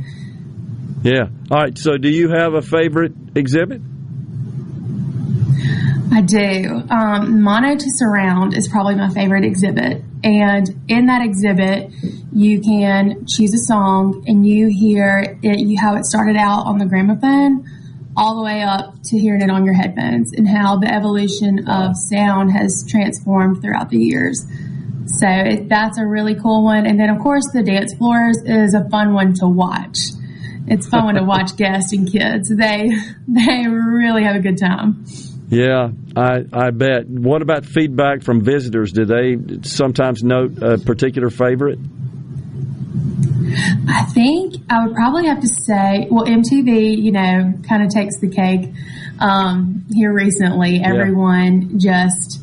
Yeah. 1.03 1.29
All 1.51 1.59
right. 1.59 1.77
So, 1.77 1.97
do 1.97 2.09
you 2.09 2.31
have 2.31 2.55
a 2.55 2.63
favorite 2.63 3.13
exhibit? 3.35 3.81
I 6.13 6.21
do. 6.21 6.83
Um, 6.91 7.43
Mono 7.43 7.75
to 7.75 7.91
Surround 7.91 8.55
is 8.55 8.69
probably 8.69 8.97
my 8.97 9.09
favorite 9.09 9.45
exhibit. 9.45 10.03
And 10.23 10.69
in 10.87 11.07
that 11.07 11.25
exhibit, 11.25 11.91
you 12.33 12.61
can 12.61 13.25
choose 13.27 13.55
a 13.55 13.59
song 13.59 14.23
and 14.27 14.47
you 14.47 14.69
hear 14.69 15.39
it, 15.43 15.59
you, 15.59 15.79
how 15.81 15.97
it 15.97 16.05
started 16.05 16.37
out 16.37 16.67
on 16.67 16.79
the 16.79 16.85
gramophone 16.85 17.67
all 18.15 18.37
the 18.37 18.43
way 18.43 18.63
up 18.63 18.95
to 19.05 19.19
hearing 19.19 19.41
it 19.41 19.51
on 19.51 19.65
your 19.65 19.75
headphones 19.75 20.33
and 20.35 20.47
how 20.47 20.77
the 20.77 20.93
evolution 20.93 21.67
of 21.67 21.97
sound 21.97 22.53
has 22.53 22.85
transformed 22.89 23.63
throughout 23.63 23.89
the 23.89 23.99
years. 23.99 24.45
So 25.07 25.27
it, 25.29 25.69
that's 25.69 25.99
a 25.99 26.07
really 26.07 26.35
cool 26.35 26.65
one. 26.65 26.87
And 26.87 26.99
then 26.99 27.11
of 27.11 27.21
course 27.21 27.45
the 27.53 27.63
dance 27.63 27.95
floors 27.95 28.39
is 28.45 28.75
a 28.75 28.89
fun 28.91 29.15
one 29.15 29.35
to 29.35 29.49
watch. 29.49 29.99
It's 30.67 30.89
fun 30.89 31.15
to 31.15 31.23
watch 31.25 31.57
guests 31.57 31.93
and 31.93 32.11
kids. 32.11 32.49
They, 32.49 32.91
they 33.29 33.67
really 33.67 34.25
have 34.25 34.37
a 34.37 34.41
good 34.41 34.59
time. 34.59 35.05
Yeah, 35.49 35.91
I, 36.17 36.45
I 36.51 36.71
bet. 36.71 37.07
What 37.07 37.43
about 37.43 37.67
feedback 37.67 38.23
from 38.23 38.43
visitors? 38.43 38.93
Do 38.93 39.05
they 39.05 39.37
sometimes 39.63 40.23
note 40.23 40.63
a 40.63 40.79
particular 40.79 41.29
favorite? 41.29 41.79
I 43.87 44.05
think 44.15 44.55
I 44.71 44.87
would 44.87 44.95
probably 44.95 45.27
have 45.27 45.41
to 45.41 45.49
say, 45.49 46.09
well, 46.11 46.25
MTV, 46.25 46.97
you 46.97 47.13
know, 47.13 47.53
kind 47.69 47.83
of 47.83 47.91
takes 47.91 48.19
the 48.21 48.29
cake. 48.29 48.73
Um, 49.19 49.85
here 49.93 50.13
recently, 50.13 50.81
everyone 50.83 51.79
yeah. 51.79 52.07
just 52.07 52.42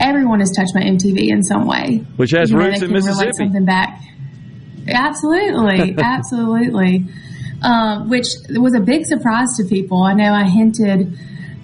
everyone 0.00 0.40
has 0.40 0.50
touched 0.52 0.74
my 0.74 0.82
MTV 0.82 1.28
in 1.28 1.42
some 1.42 1.66
way, 1.66 2.04
which 2.16 2.30
has 2.32 2.50
you 2.50 2.56
know, 2.56 2.66
roots 2.66 2.82
in 2.82 2.92
Mississippi. 2.92 3.32
Something 3.32 3.64
back. 3.64 4.00
Absolutely, 4.88 5.96
absolutely. 6.02 7.06
Um, 7.62 8.08
which 8.10 8.26
was 8.50 8.74
a 8.74 8.80
big 8.80 9.06
surprise 9.06 9.56
to 9.56 9.64
people. 9.64 10.02
I 10.02 10.12
know 10.12 10.32
I 10.32 10.44
hinted 10.44 11.18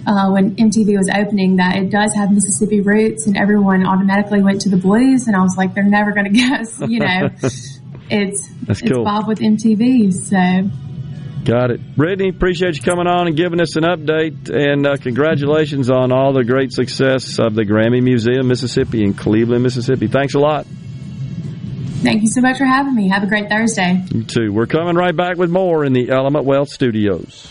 uh, 0.07 0.31
when 0.31 0.57
MTV 0.57 0.97
was 0.97 1.11
opening 1.15 1.57
that 1.57 1.77
it 1.77 1.91
does 1.91 2.15
have 2.15 2.33
Mississippi 2.33 2.81
roots, 2.81 3.27
and 3.27 3.37
everyone 3.37 3.87
automatically 3.87 4.43
went 4.43 4.61
to 4.63 4.69
the 4.69 4.77
blues. 4.77 5.27
And 5.27 5.37
I 5.37 5.43
was 5.43 5.57
like, 5.57 5.75
they're 5.75 5.85
never 5.85 6.13
going 6.13 6.25
to 6.33 6.39
guess, 6.39 6.81
you 6.81 7.01
know, 7.01 7.31
it's 7.43 8.49
That's 8.63 8.81
it's 8.81 8.91
cool. 8.91 9.05
Bob 9.05 9.29
with 9.29 9.39
MTV. 9.39 10.13
So. 10.13 10.71
Got 11.45 11.73
it. 11.73 11.97
Brittany, 11.97 12.29
appreciate 12.29 12.77
you 12.77 12.83
coming 12.83 13.09
on 13.09 13.27
and 13.27 13.37
giving 13.37 13.61
us 13.61 13.75
an 13.75 13.83
update. 13.83 14.49
And 14.49 14.87
uh, 14.87 14.97
congratulations 14.97 15.91
on 15.91 16.13
all 16.13 16.33
the 16.33 16.45
great 16.45 16.73
success 16.73 17.41
of 17.41 17.55
the 17.55 17.65
Grammy 17.65 18.01
Museum, 18.01 18.47
Mississippi, 18.47 19.03
in 19.03 19.15
Cleveland, 19.15 19.63
Mississippi. 19.63 20.07
Thanks 20.07 20.35
a 20.35 20.39
lot. 20.39 20.67
Thank 22.03 22.23
you 22.23 22.29
so 22.29 22.41
much 22.41 22.59
for 22.59 22.65
having 22.65 22.95
me. 22.95 23.09
Have 23.09 23.23
a 23.23 23.27
great 23.27 23.49
Thursday. 23.49 24.05
You 24.13 24.23
too. 24.25 24.53
We're 24.53 24.67
coming 24.67 24.95
right 24.95 25.17
back 25.17 25.37
with 25.37 25.51
more 25.51 25.85
in 25.85 25.93
the 25.93 26.11
Element 26.11 26.45
Wealth 26.45 26.69
Studios. 26.69 27.51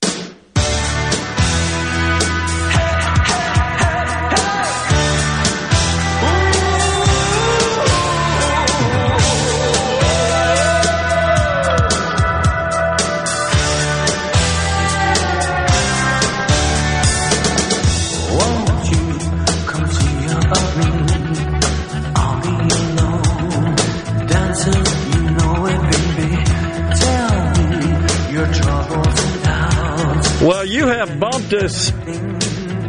Us 31.63 31.91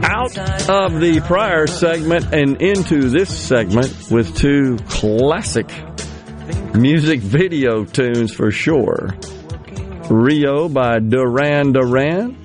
out 0.05 0.36
of 0.69 1.01
the 1.01 1.23
prior 1.27 1.66
segment 1.66 2.32
and 2.35 2.61
into 2.62 3.09
this 3.09 3.36
segment 3.36 4.11
with 4.11 4.36
two 4.36 4.77
classic 4.89 5.69
music 6.74 7.20
video 7.20 7.85
tunes 7.85 8.32
for 8.32 8.51
sure. 8.51 9.11
Rio 10.11 10.69
by 10.69 10.99
Duran 10.99 11.73
Duran. 11.73 12.36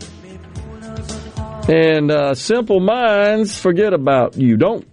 And 1.70 2.12
uh, 2.12 2.34
Simple 2.34 2.80
Minds, 2.80 3.60
forget 3.60 3.94
about 3.94 4.38
you. 4.38 4.56
Don't 4.56 4.88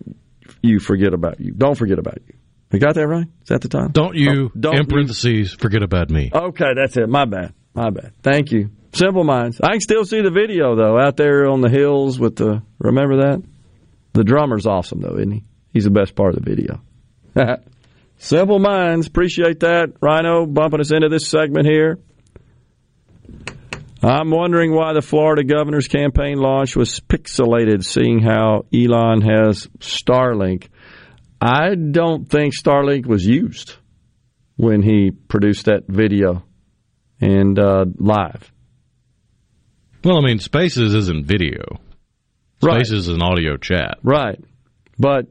you 0.62 0.81
forget 0.81 1.15
about 1.15 1.39
you. 1.40 1.52
Don't 1.52 1.77
forget 1.77 1.98
about 2.01 2.19
you. 2.27 2.35
You 2.73 2.81
got 2.81 2.97
that 2.97 3.06
right? 3.06 3.27
Is 3.43 3.48
that 3.48 3.61
the 3.61 3.69
time? 3.69 3.90
Don't 3.93 4.16
you, 4.16 4.47
Oh, 4.47 4.59
don't 4.59 4.74
in 4.74 4.81
you- 4.82 4.86
parentheses, 4.89 5.52
forget 5.52 5.82
about 5.85 6.11
me. 6.11 6.31
Okay, 6.35 6.73
that's 6.74 6.97
it. 6.97 7.09
My 7.09 7.24
bad. 7.27 7.55
My 7.74 7.90
bad. 7.90 8.12
Thank 8.23 8.51
you. 8.51 8.70
Simple 8.95 9.25
Minds. 9.25 9.61
I 9.61 9.73
can 9.73 9.81
still 9.81 10.05
see 10.05 10.23
the 10.23 10.31
video 10.31 10.77
though 10.77 10.99
out 10.99 11.16
there 11.16 11.49
on 11.49 11.61
the 11.61 11.69
hills 11.69 12.19
with 12.19 12.37
the. 12.37 12.62
Remember 12.79 13.16
that? 13.23 13.43
The 14.12 14.25
drummer's 14.25 14.66
awesome 14.66 15.01
though, 15.01 15.16
isn't 15.16 15.33
he? 15.33 15.45
He's 15.73 15.85
the 15.85 15.91
best 15.91 16.15
part 16.15 16.37
of 16.37 16.45
the 16.45 16.51
video. 16.51 16.81
Simple 18.19 18.61
Minds. 18.61 19.09
Appreciate 19.09 19.61
that. 19.61 19.95
Rhino 20.01 20.47
bumping 20.47 20.81
us 20.81 20.93
into 20.93 21.09
this 21.09 21.27
segment 21.27 21.66
here. 21.66 21.99
I'm 24.01 24.31
wondering 24.31 24.73
why 24.75 24.93
the 24.93 25.03
Florida 25.03 25.43
governor's 25.43 25.89
campaign 25.89 26.37
launch 26.37 26.77
was 26.77 27.01
pixelated, 27.01 27.85
seeing 27.85 28.21
how 28.21 28.66
Elon 28.73 29.23
has 29.23 29.66
Starlink. 29.79 30.69
I 31.41 31.75
don't 31.75 32.29
think 32.29 32.55
Starlink 32.55 33.07
was 33.07 33.25
used 33.25 33.77
when 34.57 34.83
he 34.83 35.11
produced 35.11 35.65
that 35.66 35.85
video 35.89 36.45
and 37.21 37.59
uh, 37.59 37.87
live. 37.99 38.53
Well, 40.05 40.18
I 40.18 40.20
mean, 40.20 40.39
Spaces 40.39 40.94
isn't 40.94 41.26
video. 41.26 41.81
Right. 42.62 42.85
Spaces 42.85 43.09
is 43.09 43.14
an 43.14 43.22
audio 43.22 43.56
chat. 43.56 43.98
Right. 44.02 44.39
But 44.98 45.28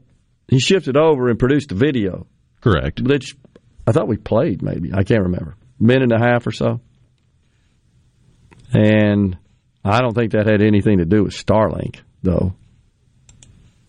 he 0.48 0.60
shifted 0.60 0.98
over 0.98 1.30
and 1.30 1.38
produced 1.38 1.72
a 1.72 1.76
video. 1.76 2.26
Correct. 2.62 3.02
Which 3.02 3.36
I 3.86 3.92
thought 3.92 4.08
we 4.08 4.18
played, 4.18 4.62
maybe. 4.62 4.92
I 4.94 5.04
can't 5.04 5.24
remember. 5.24 5.56
Minute 5.80 6.12
and 6.12 6.24
a 6.24 6.26
half 6.26 6.48
or 6.48 6.52
so. 6.52 6.82
And 8.74 9.38
I 9.86 10.02
don't 10.02 10.16
think 10.16 10.32
that 10.32 10.48
had 10.48 10.64
anything 10.64 10.98
to 10.98 11.06
do 11.06 11.24
with 11.24 11.34
Starlink, 11.34 12.00
though. 12.24 12.56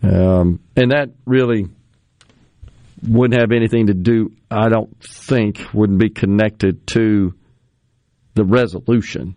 Um, 0.02 0.60
and 0.76 0.90
that 0.90 1.10
really 1.24 1.66
wouldn't 3.06 3.40
have 3.40 3.52
anything 3.52 3.86
to 3.86 3.94
do, 3.94 4.32
I 4.50 4.68
don't 4.68 4.94
think, 5.02 5.60
wouldn't 5.72 5.98
be 5.98 6.10
connected 6.10 6.86
to 6.88 7.34
the 8.34 8.44
resolution. 8.44 9.36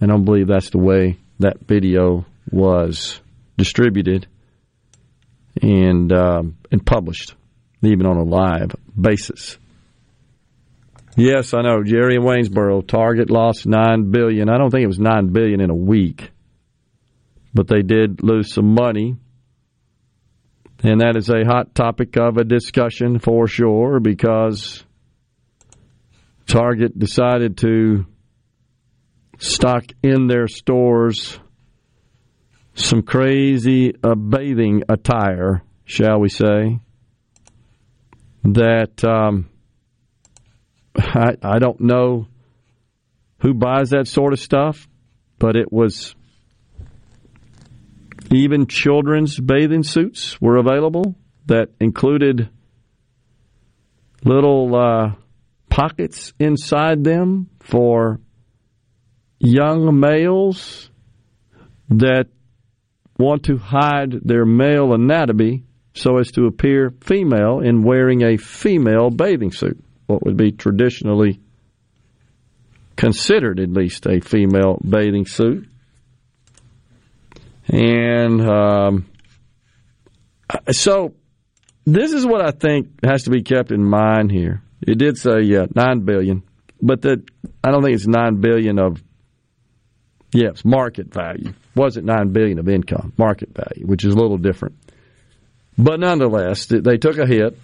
I 0.00 0.06
don't 0.06 0.24
believe 0.24 0.46
that's 0.46 0.70
the 0.70 0.78
way 0.78 1.18
that 1.40 1.66
video 1.66 2.24
was 2.50 3.20
distributed 3.56 4.26
and 5.60 6.12
um, 6.12 6.56
and 6.70 6.84
published, 6.84 7.34
even 7.82 8.06
on 8.06 8.16
a 8.16 8.22
live 8.22 8.74
basis. 9.00 9.58
Yes, 11.16 11.52
I 11.52 11.62
know. 11.62 11.82
Jerry 11.82 12.14
and 12.14 12.24
Waynesboro, 12.24 12.86
Target 12.86 13.28
lost 13.28 13.66
nine 13.66 14.12
billion. 14.12 14.48
I 14.48 14.56
don't 14.56 14.70
think 14.70 14.84
it 14.84 14.88
was 14.88 15.00
nine 15.00 15.32
billion 15.32 15.60
in 15.60 15.68
a 15.68 15.74
week, 15.74 16.30
but 17.52 17.66
they 17.66 17.82
did 17.82 18.22
lose 18.22 18.54
some 18.54 18.72
money, 18.72 19.16
and 20.84 21.00
that 21.00 21.16
is 21.16 21.28
a 21.28 21.44
hot 21.44 21.74
topic 21.74 22.16
of 22.16 22.36
a 22.36 22.44
discussion 22.44 23.18
for 23.18 23.48
sure 23.48 23.98
because 23.98 24.84
Target 26.46 26.96
decided 26.96 27.58
to 27.58 28.06
stock 29.38 29.84
in 30.02 30.26
their 30.26 30.48
stores. 30.48 31.38
Some 32.74 33.02
crazy 33.02 33.94
uh, 34.02 34.14
bathing 34.14 34.82
attire, 34.88 35.62
shall 35.84 36.20
we 36.20 36.28
say, 36.28 36.78
that 38.44 39.04
um, 39.04 39.48
I, 40.96 41.36
I 41.42 41.58
don't 41.58 41.80
know 41.80 42.28
who 43.40 43.54
buys 43.54 43.90
that 43.90 44.06
sort 44.06 44.32
of 44.32 44.40
stuff, 44.40 44.86
but 45.38 45.56
it 45.56 45.72
was 45.72 46.14
even 48.30 48.66
children's 48.66 49.38
bathing 49.38 49.82
suits 49.82 50.40
were 50.40 50.56
available 50.56 51.14
that 51.46 51.70
included 51.80 52.50
little 54.24 54.74
uh, 54.74 55.12
pockets 55.70 56.32
inside 56.38 57.04
them 57.04 57.48
for 57.60 58.20
young 59.38 59.98
males 59.98 60.90
that 61.90 62.26
want 63.18 63.44
to 63.44 63.56
hide 63.56 64.12
their 64.24 64.44
male 64.44 64.92
anatomy 64.92 65.64
so 65.94 66.18
as 66.18 66.30
to 66.32 66.46
appear 66.46 66.92
female 67.00 67.60
in 67.60 67.82
wearing 67.82 68.22
a 68.22 68.36
female 68.36 69.10
bathing 69.10 69.50
suit, 69.50 69.82
what 70.06 70.24
would 70.24 70.36
be 70.36 70.52
traditionally 70.52 71.40
considered 72.96 73.60
at 73.60 73.70
least 73.70 74.06
a 74.06 74.20
female 74.20 74.78
bathing 74.88 75.26
suit. 75.26 75.68
And 77.68 78.40
um, 78.40 79.06
so 80.70 81.14
this 81.84 82.12
is 82.12 82.26
what 82.26 82.44
I 82.44 82.50
think 82.50 83.04
has 83.04 83.24
to 83.24 83.30
be 83.30 83.42
kept 83.42 83.70
in 83.70 83.84
mind 83.84 84.30
here. 84.30 84.62
It 84.80 84.98
did 84.98 85.16
say 85.16 85.42
yeah, 85.42 85.66
nine 85.74 86.00
billion, 86.00 86.42
but 86.80 87.02
that 87.02 87.22
I 87.62 87.70
don't 87.70 87.82
think 87.82 87.94
it's 87.94 88.06
nine 88.06 88.40
billion 88.40 88.78
of 88.78 89.02
yes 90.32 90.64
market 90.64 91.12
value. 91.12 91.52
Wasn't 91.74 92.06
nine 92.06 92.32
billion 92.32 92.58
of 92.58 92.68
income 92.68 93.12
market 93.16 93.50
value, 93.54 93.86
which 93.86 94.04
is 94.04 94.14
a 94.14 94.16
little 94.16 94.38
different. 94.38 94.76
But 95.76 96.00
nonetheless, 96.00 96.66
they 96.66 96.96
took 96.96 97.18
a 97.18 97.26
hit. 97.26 97.58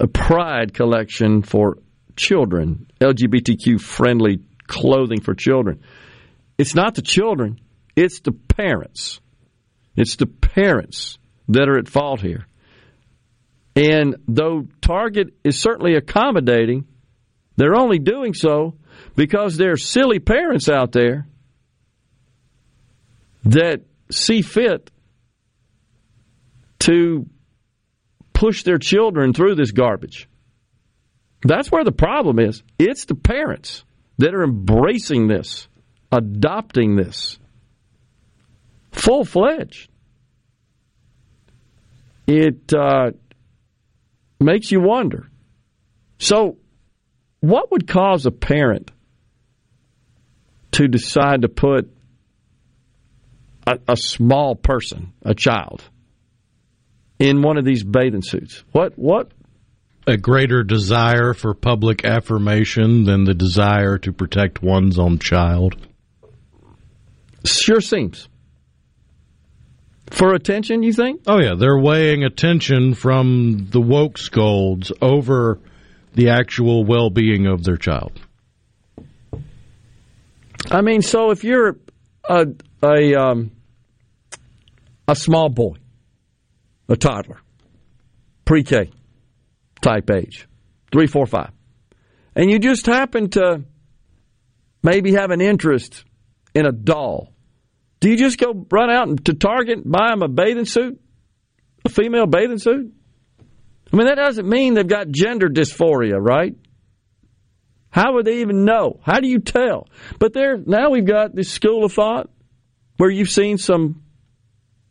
A 0.00 0.08
Pride 0.08 0.74
collection 0.74 1.42
for 1.42 1.78
children, 2.16 2.86
LGBTQ 3.00 3.80
friendly 3.80 4.40
clothing 4.66 5.20
for 5.20 5.34
children. 5.34 5.80
It's 6.58 6.74
not 6.74 6.94
the 6.94 7.02
children, 7.02 7.60
it's 7.94 8.20
the 8.20 8.32
parents. 8.32 9.20
It's 9.96 10.16
the 10.16 10.26
parents 10.26 11.18
that 11.48 11.68
are 11.68 11.78
at 11.78 11.88
fault 11.88 12.20
here. 12.20 12.46
And 13.74 14.16
though 14.26 14.66
Target 14.80 15.34
is 15.44 15.60
certainly 15.60 15.94
accommodating, 15.94 16.86
they're 17.56 17.76
only 17.76 17.98
doing 17.98 18.34
so 18.34 18.74
because 19.16 19.56
there 19.56 19.72
are 19.72 19.76
silly 19.78 20.18
parents 20.18 20.68
out 20.68 20.92
there 20.92 21.26
that 23.44 23.80
see 24.10 24.42
fit 24.42 24.90
to 26.80 27.26
push 28.32 28.62
their 28.62 28.78
children 28.78 29.32
through 29.32 29.54
this 29.54 29.72
garbage. 29.72 30.28
That's 31.42 31.70
where 31.70 31.84
the 31.84 31.92
problem 31.92 32.38
is. 32.38 32.62
It's 32.78 33.06
the 33.06 33.14
parents 33.14 33.84
that 34.18 34.34
are 34.34 34.44
embracing 34.44 35.28
this, 35.28 35.68
adopting 36.12 36.96
this 36.96 37.38
full 38.92 39.24
fledged. 39.24 39.90
It 42.26 42.72
uh, 42.74 43.12
makes 44.40 44.70
you 44.70 44.80
wonder. 44.80 45.28
So, 46.18 46.56
what 47.40 47.70
would 47.70 47.86
cause 47.86 48.26
a 48.26 48.30
parent 48.30 48.90
to 50.72 50.88
decide 50.88 51.42
to 51.42 51.48
put 51.48 51.90
a, 53.66 53.78
a 53.88 53.96
small 53.96 54.54
person, 54.54 55.12
a 55.22 55.34
child, 55.34 55.82
in 57.18 57.42
one 57.42 57.58
of 57.58 57.64
these 57.64 57.82
bathing 57.82 58.22
suits? 58.22 58.64
What 58.72 58.98
what 58.98 59.32
A 60.06 60.16
greater 60.16 60.62
desire 60.62 61.34
for 61.34 61.54
public 61.54 62.04
affirmation 62.04 63.04
than 63.04 63.24
the 63.24 63.34
desire 63.34 63.98
to 63.98 64.12
protect 64.12 64.62
one's 64.62 64.98
own 64.98 65.18
child. 65.18 65.76
sure 67.44 67.80
seems 67.80 68.28
for 70.10 70.34
attention? 70.34 70.82
You 70.82 70.92
think? 70.92 71.22
Oh 71.26 71.40
yeah, 71.40 71.54
they're 71.58 71.78
weighing 71.78 72.24
attention 72.24 72.94
from 72.94 73.66
the 73.70 73.80
woke 73.80 74.18
scolds 74.18 74.92
over 75.02 75.58
the 76.14 76.30
actual 76.30 76.84
well-being 76.84 77.46
of 77.46 77.64
their 77.64 77.76
child. 77.76 78.12
I 80.70 80.80
mean, 80.80 81.02
so 81.02 81.30
if 81.30 81.44
you're 81.44 81.76
a 82.28 82.46
a 82.82 83.14
um, 83.14 83.52
a 85.06 85.14
small 85.14 85.48
boy, 85.48 85.76
a 86.88 86.96
toddler, 86.96 87.40
pre-K 88.44 88.90
type 89.80 90.10
age, 90.10 90.48
three, 90.92 91.06
four, 91.06 91.26
five, 91.26 91.50
and 92.34 92.50
you 92.50 92.58
just 92.58 92.86
happen 92.86 93.30
to 93.30 93.64
maybe 94.82 95.12
have 95.12 95.30
an 95.30 95.40
interest 95.40 96.04
in 96.54 96.66
a 96.66 96.72
doll, 96.72 97.32
do 98.00 98.10
you 98.10 98.16
just 98.16 98.38
go 98.38 98.66
run 98.70 98.90
out 98.90 99.24
to 99.26 99.34
Target 99.34 99.78
and 99.84 99.92
buy 99.92 100.10
them 100.10 100.22
a 100.22 100.28
bathing 100.28 100.64
suit, 100.64 101.00
a 101.84 101.88
female 101.88 102.26
bathing 102.26 102.58
suit? 102.58 102.92
I 103.92 103.96
mean, 103.96 104.06
that 104.06 104.16
doesn't 104.16 104.48
mean 104.48 104.74
they've 104.74 104.86
got 104.86 105.08
gender 105.10 105.48
dysphoria, 105.48 106.16
right? 106.18 106.56
How 107.96 108.12
would 108.12 108.26
they 108.26 108.42
even 108.42 108.66
know? 108.66 109.00
How 109.04 109.20
do 109.20 109.26
you 109.26 109.38
tell? 109.38 109.88
But 110.18 110.34
there 110.34 110.58
now 110.58 110.90
we've 110.90 111.06
got 111.06 111.34
this 111.34 111.50
school 111.50 111.82
of 111.82 111.94
thought 111.94 112.28
where 112.98 113.08
you've 113.08 113.30
seen 113.30 113.56
some 113.56 114.02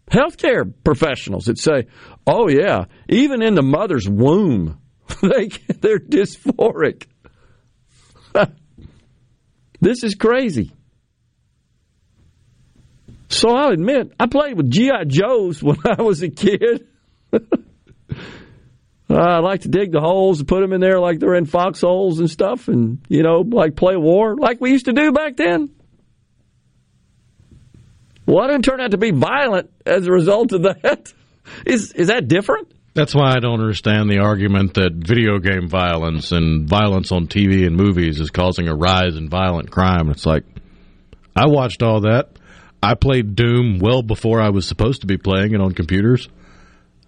healthcare 0.09 0.73
professionals 0.83 1.45
that 1.45 1.59
say, 1.59 1.85
"Oh 2.25 2.49
yeah, 2.49 2.85
even 3.07 3.43
in 3.43 3.53
the 3.53 3.61
mother's 3.61 4.09
womb, 4.09 4.79
they 5.21 5.49
they're 5.81 5.99
dysphoric." 5.99 7.05
this 9.81 10.03
is 10.03 10.15
crazy. 10.15 10.73
So 13.29 13.49
I'll 13.49 13.69
admit, 13.69 14.13
I 14.19 14.25
played 14.25 14.57
with 14.57 14.71
GI 14.71 15.05
Joes 15.09 15.61
when 15.63 15.77
I 15.85 16.01
was 16.01 16.23
a 16.23 16.29
kid. 16.29 16.87
I 19.09 19.39
like 19.39 19.61
to 19.61 19.69
dig 19.69 19.91
the 19.91 20.01
holes 20.01 20.39
and 20.39 20.47
put 20.47 20.61
them 20.61 20.73
in 20.73 20.81
there 20.81 20.99
like 20.99 21.19
they're 21.19 21.35
in 21.35 21.45
foxholes 21.45 22.19
and 22.19 22.29
stuff, 22.29 22.67
and 22.67 22.99
you 23.07 23.21
know, 23.21 23.41
like 23.41 23.75
play 23.75 23.95
war 23.95 24.35
like 24.35 24.59
we 24.59 24.71
used 24.71 24.85
to 24.85 24.93
do 24.93 25.11
back 25.11 25.37
then. 25.37 25.69
Well, 28.25 28.43
it 28.45 28.47
didn't 28.47 28.65
turn 28.65 28.81
out 28.81 28.91
to 28.91 28.97
be 28.97 29.11
violent 29.11 29.69
as 29.85 30.07
a 30.07 30.11
result 30.11 30.51
of 30.53 30.63
that. 30.63 31.13
Is 31.65 31.91
is 31.91 32.07
that 32.07 32.27
different? 32.27 32.73
That's 32.95 33.13
why 33.13 33.33
I 33.35 33.39
don't 33.39 33.59
understand 33.59 34.09
the 34.09 34.17
argument 34.19 34.73
that 34.75 34.93
video 34.93 35.37
game 35.37 35.69
violence 35.69 36.31
and 36.31 36.67
violence 36.67 37.11
on 37.11 37.27
TV 37.27 37.67
and 37.67 37.75
movies 37.75 38.19
is 38.19 38.31
causing 38.31 38.67
a 38.67 38.73
rise 38.73 39.15
in 39.15 39.29
violent 39.29 39.69
crime. 39.69 40.09
It's 40.09 40.25
like 40.25 40.43
I 41.35 41.45
watched 41.45 41.83
all 41.83 42.01
that. 42.01 42.29
I 42.81 42.95
played 42.95 43.35
Doom 43.35 43.77
well 43.79 44.01
before 44.01 44.41
I 44.41 44.49
was 44.49 44.67
supposed 44.67 45.01
to 45.01 45.07
be 45.07 45.17
playing 45.17 45.53
it 45.53 45.61
on 45.61 45.73
computers. 45.73 46.29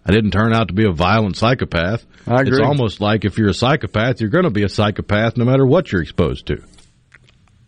I 0.08 0.14
didn't 0.14 0.32
turn 0.32 0.54
out 0.54 0.70
to 0.70 0.74
be 0.74 0.86
a 0.86 0.92
violent 0.92 1.36
psychopath. 1.36 2.06
I 2.26 2.42
agree. 2.42 2.60
It's 2.60 2.60
almost 2.66 3.02
like 3.02 3.26
if 3.26 3.38
you're 3.38 3.50
a 3.50 3.54
psychopath, 3.54 4.22
you're 4.22 4.30
going 4.30 4.46
to 4.46 4.50
be 4.50 4.64
a 4.64 4.70
psychopath 4.70 5.36
no 5.36 5.44
matter 5.44 5.66
what 5.66 5.92
you're 5.92 6.02
exposed 6.02 6.48
to. 6.48 6.64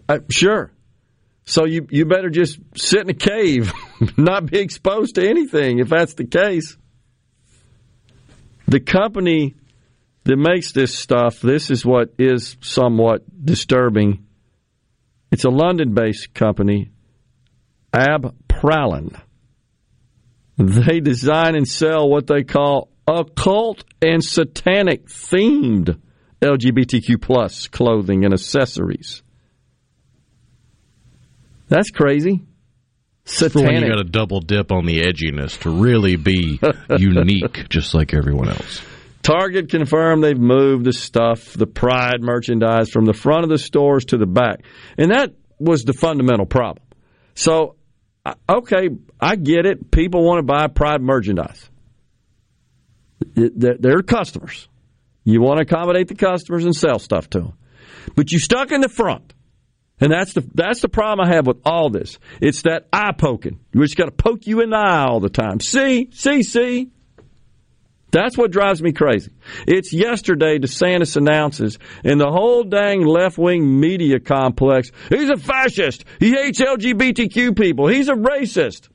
Uh, 0.08 0.20
sure. 0.32 0.72
So 1.44 1.66
you 1.66 1.88
you 1.90 2.06
better 2.06 2.30
just 2.30 2.60
sit 2.76 3.02
in 3.02 3.10
a 3.10 3.14
cave, 3.14 3.74
not 4.18 4.46
be 4.46 4.60
exposed 4.60 5.16
to 5.16 5.28
anything 5.28 5.80
if 5.80 5.90
that's 5.90 6.14
the 6.14 6.26
case. 6.26 6.78
The 8.68 8.80
company 8.80 9.56
that 10.24 10.38
makes 10.38 10.72
this 10.72 10.98
stuff, 10.98 11.42
this 11.42 11.72
is 11.72 11.84
what 11.84 12.14
is 12.20 12.56
somewhat 12.62 13.24
disturbing. 13.44 14.28
It's 15.32 15.44
a 15.44 15.50
London-based 15.50 16.34
company, 16.34 16.92
Abprallen. 17.92 19.20
They 20.60 21.00
design 21.00 21.56
and 21.56 21.66
sell 21.66 22.10
what 22.10 22.28
they 22.28 22.44
call 22.44 22.90
occult 23.08 23.86
and 24.02 24.24
satanic 24.24 25.08
themed 25.08 26.00
LGBTQ 26.42 27.22
plus 27.22 27.68
clothing 27.68 28.26
and 28.26 28.34
accessories. 28.34 29.24
That's 31.70 31.92
crazy. 31.92 32.42
Satanic. 33.24 33.68
When 33.68 33.84
you 33.84 33.90
got 33.90 33.98
to 33.98 34.04
double 34.04 34.42
dip 34.42 34.72
on 34.72 34.86
the 34.86 35.02
edginess 35.02 35.58
to 35.60 35.70
really 35.70 36.18
be 36.18 36.60
unique, 36.98 37.70
just 37.70 37.94
like 37.94 38.14
everyone 38.14 38.50
else. 38.50 38.82
Target 39.22 39.70
confirmed 39.70 40.24
they've 40.24 40.38
moved 40.38 40.86
the 40.86 40.94
stuff, 40.94 41.54
the 41.54 41.68
Pride 41.68 42.22
merchandise, 42.22 42.90
from 42.90 43.06
the 43.06 43.14
front 43.14 43.44
of 43.44 43.50
the 43.50 43.58
stores 43.58 44.06
to 44.06 44.18
the 44.18 44.26
back, 44.26 44.64
and 44.98 45.12
that 45.12 45.34
was 45.60 45.84
the 45.84 45.94
fundamental 45.94 46.46
problem. 46.46 46.84
So, 47.36 47.76
okay, 48.50 48.90
I 49.20 49.36
get 49.36 49.66
it. 49.66 49.92
People 49.92 50.24
want 50.24 50.40
to 50.40 50.44
buy 50.44 50.68
Pride 50.68 51.02
merchandise. 51.02 51.70
They're 53.36 54.02
customers. 54.02 54.68
You 55.24 55.42
want 55.42 55.58
to 55.58 55.64
accommodate 55.64 56.08
the 56.08 56.16
customers 56.16 56.66
and 56.66 56.76
sell 56.76 57.00
stuff 57.00 57.30
to 57.32 57.40
them, 57.40 57.54
but 58.16 58.32
you 58.32 58.40
stuck 58.40 58.72
in 58.72 58.82
the 58.82 58.90
front. 58.90 59.34
And 60.02 60.14
that's 60.14 60.34
the 60.34 60.50
that's 60.54 60.82
the 60.82 60.88
problem 60.88 61.28
I 61.28 61.36
have 61.36 61.46
with 61.46 61.58
all 61.66 61.90
this. 61.90 62.20
It's 62.40 62.62
that 62.62 62.88
eye 62.94 63.12
poking. 63.12 63.60
We 63.74 63.82
just 63.82 63.98
got 63.98 64.06
to 64.06 64.12
poke 64.12 64.48
you 64.48 64.62
in 64.62 64.70
the 64.70 64.78
eye 64.78 65.06
all 65.06 65.20
the 65.20 65.30
time. 65.30 65.60
See, 65.60 66.10
see, 66.14 66.42
see. 66.42 66.90
That's 68.12 68.38
what 68.38 68.50
drives 68.50 68.82
me 68.82 68.92
crazy. 68.92 69.32
It's 69.68 69.94
yesterday 69.94 70.58
DeSantis 70.58 71.16
announces 71.16 71.78
and 72.04 72.20
the 72.20 72.32
whole 72.32 72.64
dang 72.64 73.06
left 73.06 73.38
wing 73.38 73.80
media 73.80 74.20
complex, 74.20 74.90
he's 75.10 75.30
a 75.30 75.38
fascist. 75.38 76.06
He 76.20 76.32
hates 76.32 76.60
LGBTQ 76.60 77.56
people. 77.56 77.88
He's 77.88 78.08
a 78.08 78.16
racist. 78.16 78.88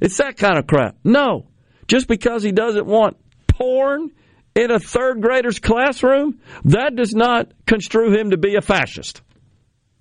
It's 0.00 0.16
that 0.18 0.36
kind 0.36 0.58
of 0.58 0.66
crap. 0.66 0.96
No. 1.04 1.48
Just 1.86 2.06
because 2.06 2.42
he 2.42 2.52
doesn't 2.52 2.86
want 2.86 3.16
porn 3.46 4.10
in 4.54 4.70
a 4.70 4.78
third 4.78 5.20
grader's 5.20 5.58
classroom, 5.58 6.40
that 6.64 6.94
does 6.94 7.14
not 7.14 7.52
construe 7.66 8.12
him 8.12 8.30
to 8.30 8.36
be 8.36 8.56
a 8.56 8.60
fascist. 8.60 9.22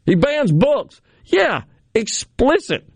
He 0.05 0.15
bans 0.15 0.51
books. 0.51 1.01
Yeah, 1.25 1.63
explicit 1.93 2.87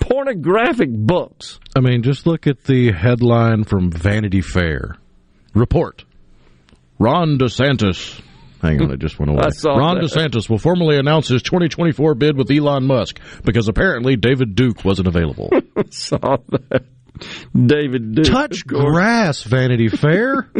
pornographic 0.00 0.90
books. 0.90 1.58
I 1.76 1.80
mean, 1.80 2.02
just 2.02 2.26
look 2.26 2.46
at 2.46 2.64
the 2.64 2.92
headline 2.92 3.64
from 3.64 3.90
Vanity 3.90 4.40
Fair. 4.40 4.96
Report. 5.54 6.04
Ron 6.98 7.38
DeSantis. 7.38 8.20
Hang 8.60 8.82
on, 8.82 8.90
it 8.90 8.98
just 8.98 9.18
went 9.18 9.30
away. 9.30 9.42
Ron 9.64 10.00
that. 10.00 10.04
DeSantis 10.04 10.48
will 10.48 10.58
formally 10.58 10.96
announce 10.98 11.28
his 11.28 11.42
2024 11.42 12.14
bid 12.14 12.36
with 12.36 12.50
Elon 12.50 12.84
Musk 12.86 13.20
because 13.44 13.68
apparently 13.68 14.16
David 14.16 14.54
Duke 14.54 14.84
wasn't 14.84 15.08
available. 15.08 15.50
saw 15.90 16.38
that. 16.48 16.84
David 17.54 18.14
Duke. 18.14 18.26
Touch 18.26 18.66
grass, 18.66 19.42
Vanity 19.42 19.88
Fair. 19.88 20.48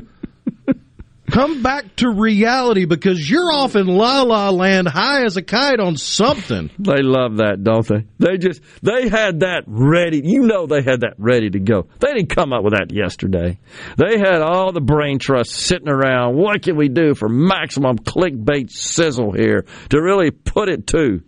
Come 1.31 1.63
back 1.63 1.97
to 1.97 2.11
reality 2.11 2.87
because 2.87 3.31
you're 3.31 3.53
off 3.53 3.77
in 3.77 3.87
la 3.87 4.23
la 4.23 4.51
land 4.51 4.89
high 4.89 5.25
as 5.25 5.37
a 5.37 5.43
kite 5.43 5.79
on 5.79 5.97
something. 5.97 6.71
They 6.79 7.03
love 7.03 7.37
that, 7.37 7.63
don't 7.63 7.87
they? 7.87 8.07
They 8.19 8.39
just, 8.39 8.63
they 8.83 9.09
had 9.09 9.41
that 9.41 9.65
ready. 9.67 10.23
You 10.25 10.43
know 10.43 10.67
they 10.67 10.83
had 10.83 11.01
that 11.01 11.15
ready 11.19 11.51
to 11.51 11.59
go. 11.59 11.87
They 12.01 12.15
didn't 12.15 12.31
come 12.31 12.53
up 12.53 12.65
with 12.65 12.73
that 12.73 12.93
yesterday. 12.93 13.59
They 13.97 14.19
had 14.19 14.41
all 14.41 14.73
the 14.73 14.81
brain 14.81 15.19
trust 15.19 15.51
sitting 15.51 15.89
around. 15.89 16.37
What 16.37 16.63
can 16.63 16.77
we 16.77 16.89
do 16.89 17.15
for 17.15 17.29
maximum 17.29 17.99
clickbait 17.99 18.71
sizzle 18.71 19.33
here 19.33 19.67
to 19.91 20.01
really 20.01 20.31
put 20.31 20.69
it 20.69 20.87
to 20.89 21.23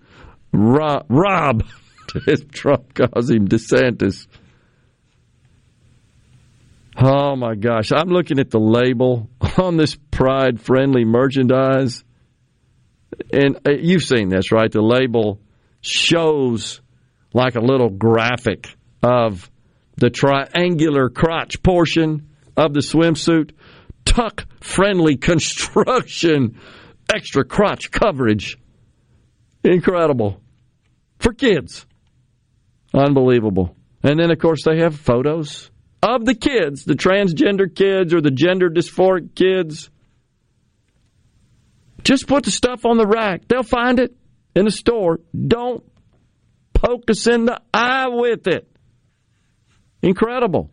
Rob, 0.52 1.06
Rob 1.09 1.64
Trump 2.52 2.94
calls 2.94 3.31
him, 3.31 3.48
DeSantis. 3.48 4.27
Oh 6.96 7.36
my 7.36 7.54
gosh. 7.54 7.92
I'm 7.92 8.08
looking 8.08 8.38
at 8.38 8.50
the 8.50 8.58
label 8.58 9.30
on 9.58 9.76
this 9.76 9.96
pride 10.10 10.60
friendly 10.60 11.04
merchandise. 11.04 12.04
And 13.32 13.56
uh, 13.66 13.72
you've 13.72 14.02
seen 14.02 14.28
this, 14.28 14.52
right? 14.52 14.70
The 14.70 14.82
label 14.82 15.40
shows 15.80 16.80
like 17.32 17.54
a 17.54 17.60
little 17.60 17.90
graphic 17.90 18.66
of 19.02 19.50
the 19.96 20.10
triangular 20.10 21.10
crotch 21.10 21.62
portion 21.62 22.30
of 22.56 22.74
the 22.74 22.80
swimsuit, 22.80 23.52
tuck 24.04 24.46
friendly 24.60 25.16
construction, 25.18 26.58
extra 27.12 27.44
crotch 27.44 27.90
coverage. 27.90 28.58
Incredible. 29.62 30.40
For 31.18 31.32
kids. 31.32 31.86
Unbelievable. 32.94 33.76
And 34.02 34.18
then, 34.18 34.30
of 34.30 34.38
course, 34.38 34.64
they 34.64 34.78
have 34.78 34.96
photos 34.96 35.69
of 36.02 36.24
the 36.24 36.35
kids, 36.35 36.85
the 36.85 36.94
transgender 36.94 37.72
kids 37.74 38.14
or 38.14 38.20
the 38.20 38.31
gender 38.31 38.70
dysphoric 38.70 39.35
kids. 39.35 39.90
Just 42.02 42.27
put 42.27 42.44
the 42.44 42.51
stuff 42.51 42.86
on 42.86 42.97
the 42.97 43.06
rack. 43.06 43.47
They'll 43.48 43.62
find 43.62 43.98
it 43.98 44.16
in 44.55 44.64
the 44.64 44.70
store. 44.70 45.20
Don't 45.36 45.85
poke 46.72 47.10
us 47.10 47.27
in 47.27 47.44
the 47.44 47.60
eye 47.74 48.09
with 48.09 48.47
it. 48.47 48.66
Incredible. 50.02 50.70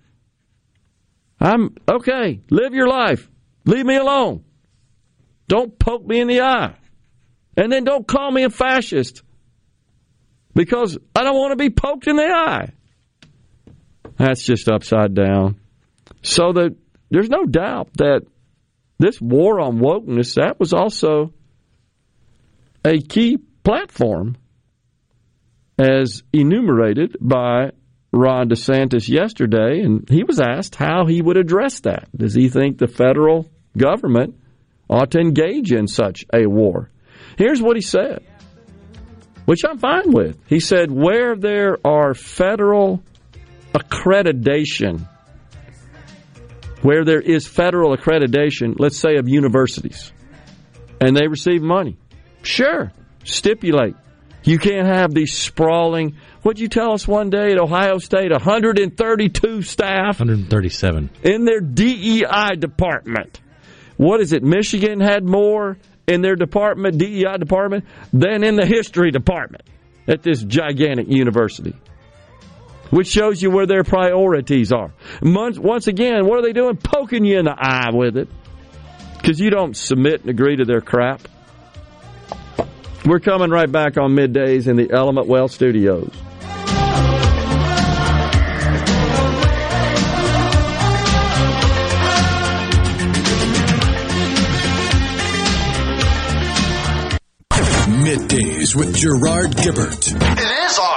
I'm 1.40 1.76
okay. 1.88 2.42
Live 2.50 2.74
your 2.74 2.88
life. 2.88 3.30
Leave 3.66 3.86
me 3.86 3.98
alone. 3.98 4.46
Don't 5.48 5.78
poke 5.78 6.06
me 6.06 6.22
in 6.22 6.28
the 6.28 6.42
eye. 6.42 6.76
And 7.56 7.72
then 7.72 7.84
don't 7.84 8.08
call 8.08 8.32
me 8.32 8.44
a 8.44 8.50
fascist 8.50 9.24
because 10.54 10.98
I 11.16 11.24
don't 11.24 11.38
want 11.38 11.52
to 11.52 11.56
be 11.58 11.70
poked 11.70 12.08
in 12.08 12.16
the 12.16 12.24
eye. 12.24 12.72
That's 14.18 14.44
just 14.44 14.68
upside 14.68 15.14
down. 15.14 15.60
So 16.22 16.54
that 16.54 16.76
there's 17.10 17.30
no 17.30 17.46
doubt 17.46 17.90
that 17.96 18.22
this 19.00 19.22
war 19.22 19.60
on 19.60 19.80
wokeness 19.80 20.36
that 20.36 20.60
was 20.60 20.74
also 20.74 21.34
a 22.84 23.00
key 23.00 23.38
platform 23.64 24.38
as 25.78 26.24
enumerated 26.34 27.18
by 27.22 27.72
Ron 28.12 28.50
DeSantis 28.50 29.08
yesterday, 29.08 29.82
and 29.82 30.08
he 30.10 30.24
was 30.24 30.40
asked 30.40 30.76
how 30.76 31.06
he 31.06 31.22
would 31.22 31.38
address 31.38 31.82
that. 31.82 32.08
Does 32.16 32.34
he 32.34 32.50
think 32.50 32.78
the 32.78 32.88
federal 32.88 33.52
government 33.78 34.36
ought 34.90 35.12
to 35.12 35.20
engage 35.20 35.72
in 35.72 35.88
such 35.88 36.26
a 36.34 36.48
war? 36.48 36.90
Here's 37.38 37.62
what 37.62 37.76
he 37.76 37.82
said, 37.82 38.26
which 39.46 39.64
I'm 39.70 39.78
fine 39.78 40.12
with. 40.12 40.40
He 40.48 40.60
said, 40.60 40.90
Where 40.90 41.36
there 41.36 41.78
are 41.86 42.14
federal 42.14 43.04
accreditation, 44.08 45.08
where 46.82 47.04
there 47.04 47.22
is 47.22 47.48
federal 47.48 47.96
accreditation, 47.96 48.76
let's 48.80 48.98
say 48.98 49.18
of 49.18 49.28
universities, 49.28 50.12
and 51.02 51.16
they 51.16 51.28
receive 51.28 51.62
money. 51.62 51.98
Sure, 52.44 52.92
stipulate. 53.24 53.96
You 54.44 54.60
can't 54.60 54.88
have 54.88 55.14
these 55.14 55.38
sprawling. 55.38 56.16
What'd 56.42 56.60
you 56.60 56.70
tell 56.70 56.94
us 56.94 57.06
one 57.08 57.30
day 57.30 57.52
at 57.52 57.60
Ohio 57.60 57.98
State? 57.98 58.32
132 58.32 59.62
staff 59.62 60.20
137. 60.20 61.10
in 61.24 61.44
their 61.44 61.60
DEI 61.60 62.56
department. 62.58 63.42
What 63.98 64.22
is 64.22 64.32
it? 64.32 64.44
Michigan 64.44 65.02
had 65.02 65.26
more 65.26 65.78
in 66.08 66.22
their 66.22 66.36
department, 66.36 66.98
DEI 66.98 67.38
department, 67.38 67.86
than 68.14 68.44
in 68.44 68.56
the 68.56 68.66
history 68.66 69.12
department 69.12 69.64
at 70.08 70.24
this 70.24 70.42
gigantic 70.44 71.08
university. 71.10 71.76
Which 72.90 73.08
shows 73.08 73.42
you 73.42 73.52
where 73.52 73.66
their 73.66 73.84
priorities 73.84 74.72
are. 74.72 74.94
Once, 75.22 75.60
once 75.60 75.88
again, 75.88 76.26
what 76.26 76.40
are 76.40 76.42
they 76.42 76.54
doing? 76.54 76.78
Poking 76.78 77.26
you 77.26 77.38
in 77.38 77.46
the 77.46 77.56
eye 77.58 77.90
with 77.92 78.18
it. 78.18 78.30
Because 79.18 79.40
you 79.40 79.50
don't 79.50 79.76
submit 79.76 80.22
and 80.22 80.30
agree 80.30 80.56
to 80.56 80.66
their 80.66 80.82
crap. 80.82 81.22
We're 83.06 83.20
coming 83.20 83.50
right 83.50 83.72
back 83.72 83.98
on 83.98 84.12
middays 84.12 84.68
in 84.68 84.76
the 84.76 84.92
Element 84.92 85.28
Wealth 85.28 85.52
studios. 85.52 86.12
Middays 98.08 98.76
with 98.76 98.96
Gerard 98.96 99.52
Gibert. 99.58 100.14
It 100.14 100.66
is 100.66 100.80
on. 100.80 100.97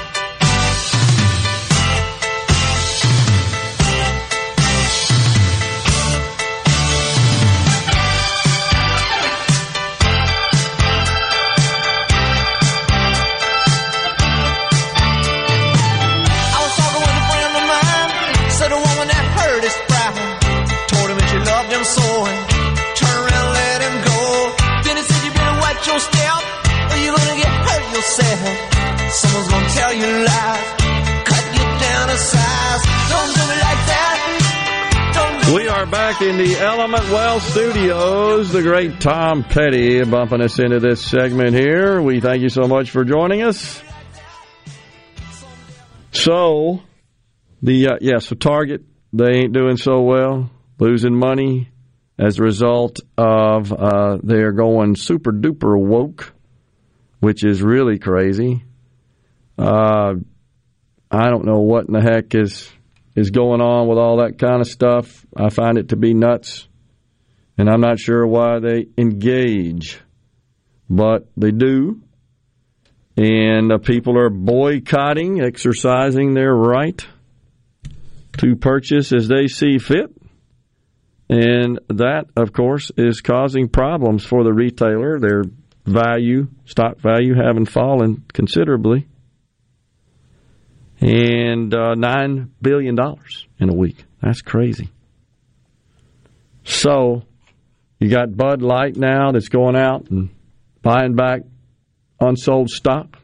Back 35.91 36.21
in 36.21 36.37
the 36.37 36.57
Element 36.57 37.03
Wealth 37.11 37.43
studios. 37.43 38.53
The 38.53 38.61
great 38.61 39.01
Tom 39.01 39.43
Petty 39.43 40.01
bumping 40.05 40.41
us 40.41 40.57
into 40.57 40.79
this 40.79 41.03
segment 41.05 41.53
here. 41.53 42.01
We 42.01 42.21
thank 42.21 42.41
you 42.41 42.47
so 42.47 42.61
much 42.61 42.91
for 42.91 43.03
joining 43.03 43.41
us. 43.41 43.81
So, 46.13 46.81
the 47.61 47.89
uh, 47.89 47.97
yeah, 47.99 48.19
so 48.19 48.35
Target 48.35 48.85
they 49.11 49.31
ain't 49.33 49.51
doing 49.51 49.75
so 49.75 49.99
well, 50.03 50.49
losing 50.79 51.13
money 51.13 51.69
as 52.17 52.39
a 52.39 52.43
result 52.43 53.01
of 53.17 53.73
uh, 53.73 54.17
they're 54.23 54.53
going 54.53 54.95
super 54.95 55.33
duper 55.33 55.77
woke, 55.77 56.31
which 57.19 57.43
is 57.43 57.61
really 57.61 57.99
crazy. 57.99 58.63
Uh, 59.57 60.13
I 61.11 61.29
don't 61.29 61.43
know 61.43 61.59
what 61.59 61.87
in 61.87 61.93
the 61.93 62.01
heck 62.01 62.33
is 62.33 62.71
is 63.15 63.31
going 63.31 63.61
on 63.61 63.87
with 63.87 63.97
all 63.97 64.17
that 64.17 64.37
kind 64.37 64.61
of 64.61 64.67
stuff. 64.67 65.25
I 65.35 65.49
find 65.49 65.77
it 65.77 65.89
to 65.89 65.95
be 65.95 66.13
nuts, 66.13 66.67
and 67.57 67.69
I'm 67.69 67.81
not 67.81 67.99
sure 67.99 68.25
why 68.25 68.59
they 68.59 68.87
engage, 68.97 69.99
but 70.89 71.27
they 71.37 71.51
do. 71.51 72.01
And 73.17 73.71
uh, 73.71 73.77
people 73.77 74.17
are 74.17 74.29
boycotting, 74.29 75.41
exercising 75.41 76.33
their 76.33 76.53
right 76.53 77.05
to 78.37 78.55
purchase 78.55 79.11
as 79.11 79.27
they 79.27 79.47
see 79.47 79.77
fit. 79.77 80.15
And 81.29 81.79
that, 81.89 82.25
of 82.35 82.53
course, 82.53 82.91
is 82.97 83.21
causing 83.21 83.69
problems 83.69 84.25
for 84.25 84.43
the 84.43 84.53
retailer. 84.53 85.19
Their 85.19 85.43
value, 85.85 86.47
stock 86.65 86.99
value, 86.99 87.35
having 87.35 87.65
fallen 87.65 88.23
considerably 88.33 89.07
and 91.01 91.73
uh, 91.73 91.95
nine 91.95 92.51
billion 92.61 92.95
dollars 92.95 93.47
in 93.59 93.69
a 93.69 93.73
week. 93.73 94.05
That's 94.21 94.41
crazy. 94.41 94.89
So 96.63 97.23
you 97.99 98.09
got 98.09 98.35
Bud 98.37 98.61
Light 98.61 98.95
now 98.95 99.31
that's 99.31 99.49
going 99.49 99.75
out 99.75 100.09
and 100.09 100.29
buying 100.83 101.15
back 101.15 101.41
unsold 102.19 102.69
stock, 102.69 103.17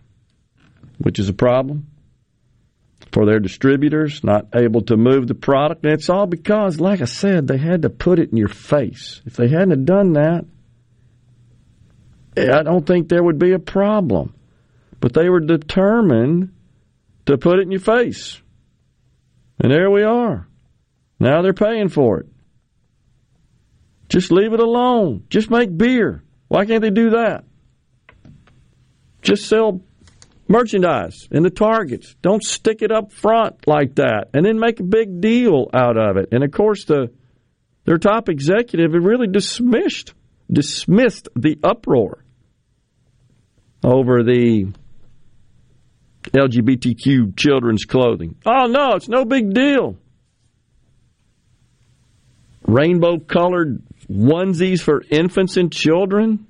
which 0.97 1.19
is 1.19 1.29
a 1.29 1.33
problem 1.33 1.87
for 3.11 3.25
their 3.25 3.39
distributors, 3.39 4.23
not 4.23 4.47
able 4.55 4.81
to 4.81 4.97
move 4.97 5.27
the 5.27 5.35
product. 5.35 5.83
And 5.83 5.93
it's 5.93 6.09
all 6.09 6.25
because, 6.25 6.79
like 6.79 7.01
I 7.01 7.05
said, 7.05 7.47
they 7.47 7.57
had 7.57 7.83
to 7.83 7.89
put 7.89 8.19
it 8.19 8.31
in 8.31 8.37
your 8.37 8.49
face. 8.49 9.21
If 9.25 9.35
they 9.35 9.47
hadn't 9.47 9.85
done 9.85 10.13
that, 10.13 10.45
I 12.37 12.63
don't 12.63 12.85
think 12.85 13.07
there 13.07 13.23
would 13.23 13.39
be 13.39 13.53
a 13.53 13.59
problem. 13.59 14.33
But 14.99 15.13
they 15.13 15.29
were 15.29 15.39
determined 15.39 16.53
to 17.27 17.37
put 17.37 17.59
it 17.59 17.63
in 17.63 17.71
your 17.71 17.79
face. 17.79 18.41
And 19.59 19.71
there 19.71 19.89
we 19.89 20.03
are. 20.03 20.47
Now 21.19 21.41
they're 21.41 21.53
paying 21.53 21.89
for 21.89 22.19
it. 22.19 22.27
Just 24.09 24.31
leave 24.31 24.53
it 24.53 24.59
alone. 24.59 25.25
Just 25.29 25.49
make 25.49 25.75
beer. 25.75 26.23
Why 26.47 26.65
can't 26.65 26.81
they 26.81 26.89
do 26.89 27.11
that? 27.11 27.43
Just 29.21 29.47
sell 29.47 29.81
merchandise 30.47 31.27
in 31.29 31.43
the 31.43 31.49
targets. 31.49 32.15
Don't 32.21 32.43
stick 32.43 32.81
it 32.81 32.91
up 32.91 33.11
front 33.11 33.67
like 33.67 33.95
that 33.95 34.29
and 34.33 34.45
then 34.45 34.59
make 34.59 34.79
a 34.79 34.83
big 34.83 35.19
deal 35.19 35.69
out 35.73 35.97
of 35.97 36.17
it. 36.17 36.29
And 36.31 36.43
of 36.43 36.51
course 36.51 36.85
the 36.85 37.11
their 37.83 37.97
top 37.97 38.29
executive 38.29 38.93
had 38.93 39.03
really 39.03 39.27
dismissed 39.27 40.13
dismissed 40.51 41.27
the 41.35 41.57
uproar 41.63 42.23
over 43.83 44.23
the 44.23 44.71
LGBTQ 46.31 47.37
children's 47.37 47.85
clothing. 47.85 48.35
Oh, 48.45 48.67
no, 48.67 48.93
it's 48.93 49.09
no 49.09 49.25
big 49.25 49.53
deal. 49.53 49.97
Rainbow 52.65 53.19
colored 53.19 53.81
onesies 54.09 54.81
for 54.81 55.03
infants 55.09 55.57
and 55.57 55.71
children? 55.71 56.45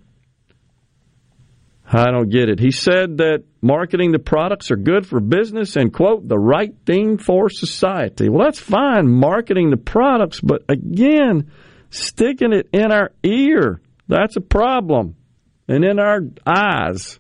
I 1.90 2.12
don't 2.12 2.30
get 2.30 2.50
it. 2.50 2.60
He 2.60 2.72
said 2.72 3.18
that 3.18 3.44
marketing 3.62 4.12
the 4.12 4.20
products 4.20 4.72
are 4.72 4.76
good 4.76 5.08
for 5.08 5.22
business 5.22 5.78
and, 5.78 5.94
quote, 5.94 6.28
the 6.28 6.38
right 6.38 6.74
thing 6.86 7.18
for 7.18 7.50
society. 7.50 8.28
Well, 8.28 8.46
that's 8.46 8.60
fine, 8.60 9.08
marketing 9.08 9.70
the 9.70 9.78
products, 9.78 10.42
but 10.42 10.64
again, 10.68 11.52
sticking 11.90 12.52
it 12.52 12.68
in 12.74 12.92
our 12.92 13.12
ear, 13.24 13.80
that's 14.08 14.36
a 14.36 14.42
problem. 14.42 15.16
And 15.70 15.84
in 15.86 16.00
our 16.00 16.22
eyes. 16.46 17.20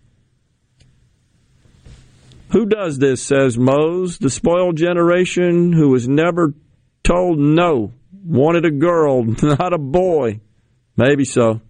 Who 2.52 2.66
does 2.66 2.98
this, 2.98 3.22
says 3.22 3.58
Mose, 3.58 4.18
the 4.20 4.30
spoiled 4.30 4.78
generation 4.78 5.74
who 5.74 5.90
was 5.90 6.08
never 6.08 6.54
told 7.04 7.40
no, 7.40 7.94
wanted 8.26 8.66
a 8.66 8.72
girl, 8.72 9.24
not 9.42 9.74
a 9.74 9.78
boy. 9.78 10.40
Maybe 10.96 11.26
so. 11.26 11.62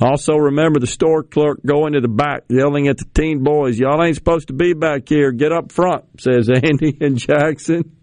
Also, 0.00 0.36
remember 0.36 0.78
the 0.78 0.86
store 0.86 1.24
clerk 1.24 1.58
going 1.64 1.94
to 1.94 2.00
the 2.00 2.08
back 2.08 2.44
yelling 2.48 2.86
at 2.86 2.98
the 2.98 3.06
teen 3.14 3.42
boys, 3.42 3.78
Y'all 3.78 4.02
ain't 4.02 4.14
supposed 4.14 4.48
to 4.48 4.52
be 4.52 4.72
back 4.72 5.08
here. 5.08 5.32
Get 5.32 5.50
up 5.50 5.72
front, 5.72 6.04
says 6.20 6.48
Andy 6.48 6.96
and 7.00 7.16
Jackson. 7.16 7.96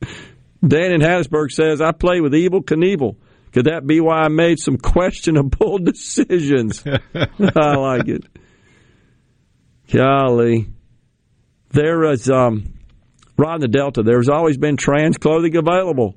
Dan 0.66 0.92
in 0.92 1.00
Hattiesburg 1.02 1.50
says, 1.50 1.82
I 1.82 1.92
play 1.92 2.20
with 2.20 2.32
Evel 2.32 2.64
Knievel. 2.64 3.16
Could 3.52 3.66
that 3.66 3.86
be 3.86 4.00
why 4.00 4.20
I 4.20 4.28
made 4.28 4.58
some 4.58 4.78
questionable 4.78 5.78
decisions? 5.78 6.82
I 6.86 7.76
like 7.76 8.08
it. 8.08 8.24
Golly. 9.92 10.68
There 11.70 12.04
is, 12.10 12.30
um, 12.30 12.74
Rod 13.36 13.56
in 13.56 13.60
the 13.62 13.68
Delta, 13.68 14.02
there's 14.02 14.28
always 14.28 14.56
been 14.56 14.76
trans 14.76 15.18
clothing 15.18 15.56
available 15.56 16.16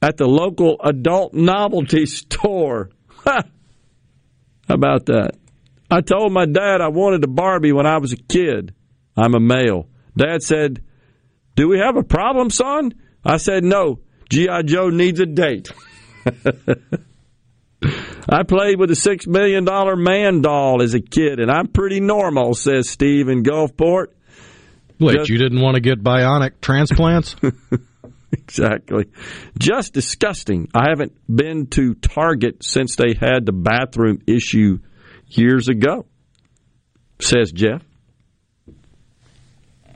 at 0.00 0.16
the 0.16 0.26
local 0.26 0.76
adult 0.84 1.32
novelty 1.32 2.06
store. 2.06 2.90
How 3.24 3.42
about 4.68 5.06
that? 5.06 5.32
I 5.90 6.00
told 6.00 6.32
my 6.32 6.46
dad 6.46 6.80
I 6.80 6.88
wanted 6.88 7.22
a 7.24 7.28
Barbie 7.28 7.72
when 7.72 7.86
I 7.86 7.98
was 7.98 8.12
a 8.12 8.16
kid. 8.16 8.74
I'm 9.16 9.34
a 9.34 9.40
male. 9.40 9.88
Dad 10.16 10.42
said, 10.42 10.82
Do 11.54 11.68
we 11.68 11.78
have 11.78 11.96
a 11.96 12.02
problem, 12.02 12.50
son? 12.50 12.94
I 13.24 13.36
said, 13.36 13.64
No. 13.64 14.00
G.I. 14.30 14.62
Joe 14.62 14.88
needs 14.88 15.20
a 15.20 15.26
date. 15.26 15.70
I 18.28 18.42
played 18.44 18.78
with 18.78 18.90
a 18.90 18.94
$6 18.94 19.26
million 19.26 19.64
man 20.02 20.40
doll 20.40 20.82
as 20.82 20.94
a 20.94 21.00
kid, 21.00 21.40
and 21.40 21.50
I'm 21.50 21.68
pretty 21.68 22.00
normal, 22.00 22.54
says 22.54 22.88
Steve 22.88 23.28
in 23.28 23.42
Gulfport. 23.42 24.08
Wait, 24.98 25.16
Just- 25.16 25.30
you 25.30 25.38
didn't 25.38 25.60
want 25.60 25.74
to 25.74 25.80
get 25.80 26.02
bionic 26.02 26.60
transplants? 26.60 27.34
exactly. 28.32 29.06
Just 29.58 29.92
disgusting. 29.92 30.68
I 30.74 30.90
haven't 30.90 31.12
been 31.28 31.66
to 31.68 31.94
Target 31.94 32.62
since 32.64 32.96
they 32.96 33.14
had 33.18 33.46
the 33.46 33.52
bathroom 33.52 34.20
issue 34.26 34.78
years 35.26 35.68
ago, 35.68 36.06
says 37.20 37.52
Jeff. 37.52 37.82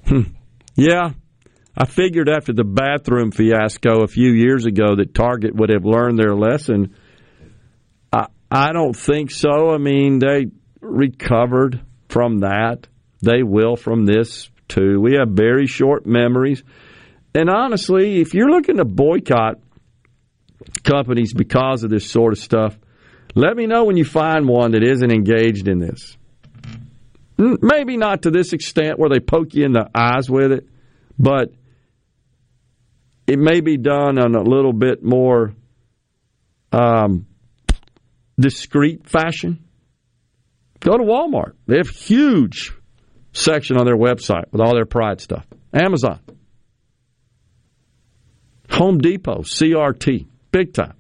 Hmm. 0.06 0.22
Yeah, 0.76 1.10
I 1.76 1.84
figured 1.86 2.28
after 2.28 2.52
the 2.52 2.64
bathroom 2.64 3.32
fiasco 3.32 4.02
a 4.02 4.06
few 4.06 4.30
years 4.32 4.66
ago 4.66 4.96
that 4.96 5.14
Target 5.14 5.54
would 5.54 5.70
have 5.70 5.84
learned 5.84 6.18
their 6.18 6.34
lesson. 6.34 6.94
I, 8.50 8.72
don't 8.72 8.96
think 8.96 9.30
so. 9.30 9.70
I 9.70 9.78
mean, 9.78 10.18
they 10.18 10.46
recovered 10.80 11.80
from 12.08 12.38
that. 12.38 12.86
They 13.22 13.42
will 13.42 13.76
from 13.76 14.06
this 14.06 14.50
too. 14.68 15.00
We 15.00 15.16
have 15.18 15.30
very 15.30 15.66
short 15.66 16.06
memories. 16.06 16.62
And 17.34 17.50
honestly, 17.50 18.20
if 18.20 18.34
you're 18.34 18.50
looking 18.50 18.76
to 18.76 18.84
boycott 18.84 19.58
companies 20.82 21.32
because 21.34 21.84
of 21.84 21.90
this 21.90 22.10
sort 22.10 22.32
of 22.32 22.38
stuff, 22.38 22.78
let 23.34 23.56
me 23.56 23.66
know 23.66 23.84
when 23.84 23.96
you 23.96 24.04
find 24.04 24.48
one 24.48 24.72
that 24.72 24.82
isn't 24.82 25.10
engaged 25.10 25.68
in 25.68 25.78
this. 25.78 26.16
Maybe 27.38 27.98
not 27.98 28.22
to 28.22 28.30
this 28.30 28.54
extent 28.54 28.98
where 28.98 29.10
they 29.10 29.20
poke 29.20 29.54
you 29.54 29.64
in 29.66 29.72
the 29.72 29.90
eyes 29.94 30.30
with 30.30 30.52
it, 30.52 30.66
but 31.18 31.52
it 33.26 33.38
may 33.38 33.60
be 33.60 33.76
done 33.76 34.18
on 34.18 34.34
a 34.34 34.42
little 34.42 34.72
bit 34.72 35.02
more 35.02 35.52
um, 36.72 37.26
discreet 38.38 39.08
fashion. 39.08 39.64
Go 40.80 40.96
to 40.96 41.04
Walmart. 41.04 41.52
They 41.66 41.78
have 41.78 41.88
a 41.88 41.92
huge 41.92 42.72
section 43.32 43.76
on 43.76 43.86
their 43.86 43.96
website 43.96 44.52
with 44.52 44.60
all 44.60 44.74
their 44.74 44.86
pride 44.86 45.20
stuff. 45.20 45.46
Amazon. 45.72 46.20
Home 48.70 48.98
Depot, 48.98 49.42
CRT, 49.42 50.26
big 50.50 50.74
time. 50.74 50.94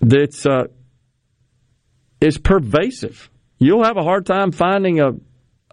That's 0.00 0.46
uh, 0.46 0.64
is 2.20 2.38
pervasive. 2.38 3.30
You'll 3.58 3.84
have 3.84 3.96
a 3.96 4.02
hard 4.02 4.26
time 4.26 4.52
finding 4.52 5.00
a 5.00 5.12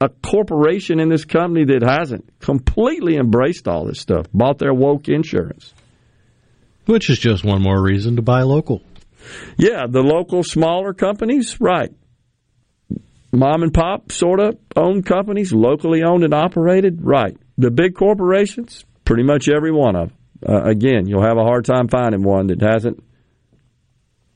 a 0.02 0.10
corporation 0.10 1.00
in 1.00 1.10
this 1.10 1.26
company 1.26 1.66
that 1.66 1.84
hasn't 1.84 2.40
completely 2.40 3.18
embraced 3.18 3.68
all 3.68 3.86
this 3.86 4.00
stuff, 4.00 4.28
bought 4.34 4.58
their 4.58 4.74
woke 4.74 5.10
insurance. 5.10 5.74
Which 6.90 7.12
is 7.12 7.20
just 7.20 7.44
one 7.44 7.62
more 7.62 7.80
reason 7.80 8.16
to 8.16 8.24
buy 8.24 8.42
local. 8.42 8.82
Yeah, 9.58 9.86
the 9.88 10.02
local 10.02 10.42
smaller 10.42 10.92
companies, 10.92 11.62
right. 11.62 11.94
Mom 13.32 13.62
and 13.62 13.72
pop 13.72 14.12
sort 14.12 14.40
of 14.40 14.58
owned 14.76 15.06
companies, 15.06 15.54
locally 15.54 16.02
owned 16.02 16.24
and 16.24 16.34
operated, 16.34 17.00
right. 17.04 17.38
The 17.60 17.70
big 17.70 17.94
corporations, 17.94 18.86
pretty 19.06 19.22
much 19.22 19.48
every 19.50 19.72
one 19.72 19.96
of 19.96 20.10
them. 20.10 20.18
Uh, 20.48 20.64
again, 20.64 21.08
you'll 21.08 21.22
have 21.22 21.38
a 21.38 21.44
hard 21.44 21.64
time 21.64 21.90
finding 21.90 22.24
one 22.24 22.48
that 22.48 22.60
hasn't 22.60 23.04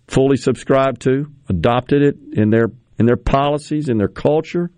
fully 0.07 0.37
subscribed 0.37 1.01
to, 1.01 1.31
adopted 1.49 2.03
it 2.03 2.17
in 2.33 2.51
their 2.51 2.67
in 2.99 3.07
their 3.07 3.17
policies, 3.17 3.89
in 3.89 3.97
their 3.97 4.07
culture. 4.07 4.69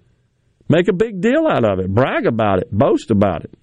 Make 0.69 0.87
a 0.87 0.93
big 0.93 1.19
deal 1.19 1.45
out 1.45 1.65
of 1.65 1.79
it, 1.79 1.93
brag 1.93 2.25
about 2.25 2.59
it, 2.59 2.71
boast 2.71 3.11
about 3.11 3.43
it. 3.43 3.53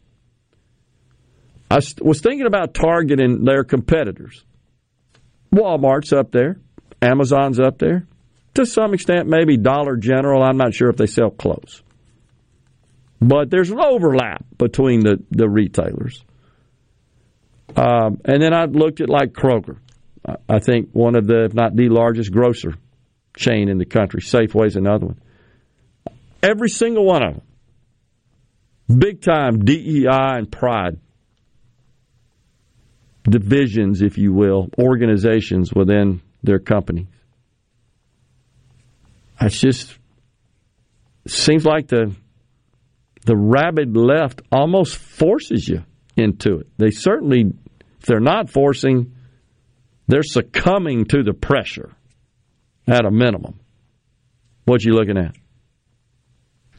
I 1.72 1.80
was 2.02 2.20
thinking 2.20 2.46
about 2.46 2.74
targeting 2.74 3.44
their 3.44 3.64
competitors. 3.64 4.44
Walmart's 5.54 6.12
up 6.12 6.30
there, 6.30 6.60
Amazon's 7.00 7.58
up 7.58 7.78
there. 7.78 8.06
To 8.54 8.66
some 8.66 8.92
extent, 8.92 9.26
maybe 9.26 9.56
Dollar 9.56 9.96
General. 9.96 10.42
I'm 10.42 10.58
not 10.58 10.74
sure 10.74 10.90
if 10.90 10.96
they 10.96 11.06
sell 11.06 11.30
clothes. 11.30 11.82
But 13.22 13.48
there's 13.48 13.70
an 13.70 13.80
overlap 13.80 14.44
between 14.58 15.00
the, 15.00 15.22
the 15.30 15.48
retailers. 15.48 16.22
Um, 17.74 18.20
and 18.26 18.42
then 18.42 18.52
I 18.52 18.66
looked 18.66 19.00
at 19.00 19.08
like 19.08 19.32
Kroger. 19.32 19.78
I 20.46 20.58
think 20.58 20.90
one 20.92 21.16
of 21.16 21.26
the, 21.26 21.44
if 21.44 21.54
not 21.54 21.74
the 21.74 21.88
largest 21.88 22.32
grocer 22.32 22.74
chain 23.34 23.70
in 23.70 23.78
the 23.78 23.86
country. 23.86 24.20
Safeway's 24.20 24.76
another 24.76 25.06
one. 25.06 25.20
Every 26.42 26.68
single 26.68 27.06
one 27.06 27.22
of 27.22 27.34
them. 27.34 28.98
Big 28.98 29.22
time 29.22 29.64
DEI 29.64 30.36
and 30.36 30.52
pride 30.52 30.98
divisions, 33.24 34.02
if 34.02 34.18
you 34.18 34.32
will, 34.32 34.68
organizations 34.78 35.72
within 35.72 36.20
their 36.42 36.58
companies. 36.58 37.06
It's 39.40 39.60
just 39.60 39.96
seems 41.26 41.64
like 41.64 41.88
the 41.88 42.14
the 43.24 43.36
rabid 43.36 43.96
left 43.96 44.42
almost 44.50 44.96
forces 44.96 45.68
you 45.68 45.84
into 46.16 46.58
it. 46.58 46.68
They 46.76 46.90
certainly, 46.90 47.52
if 48.00 48.06
they're 48.06 48.20
not 48.20 48.50
forcing, 48.50 49.14
they're 50.08 50.24
succumbing 50.24 51.06
to 51.06 51.22
the 51.22 51.32
pressure 51.32 51.90
at 52.86 53.04
a 53.04 53.10
minimum. 53.10 53.60
What 54.64 54.80
are 54.80 54.88
you 54.88 54.94
looking 54.94 55.18
at? 55.18 55.36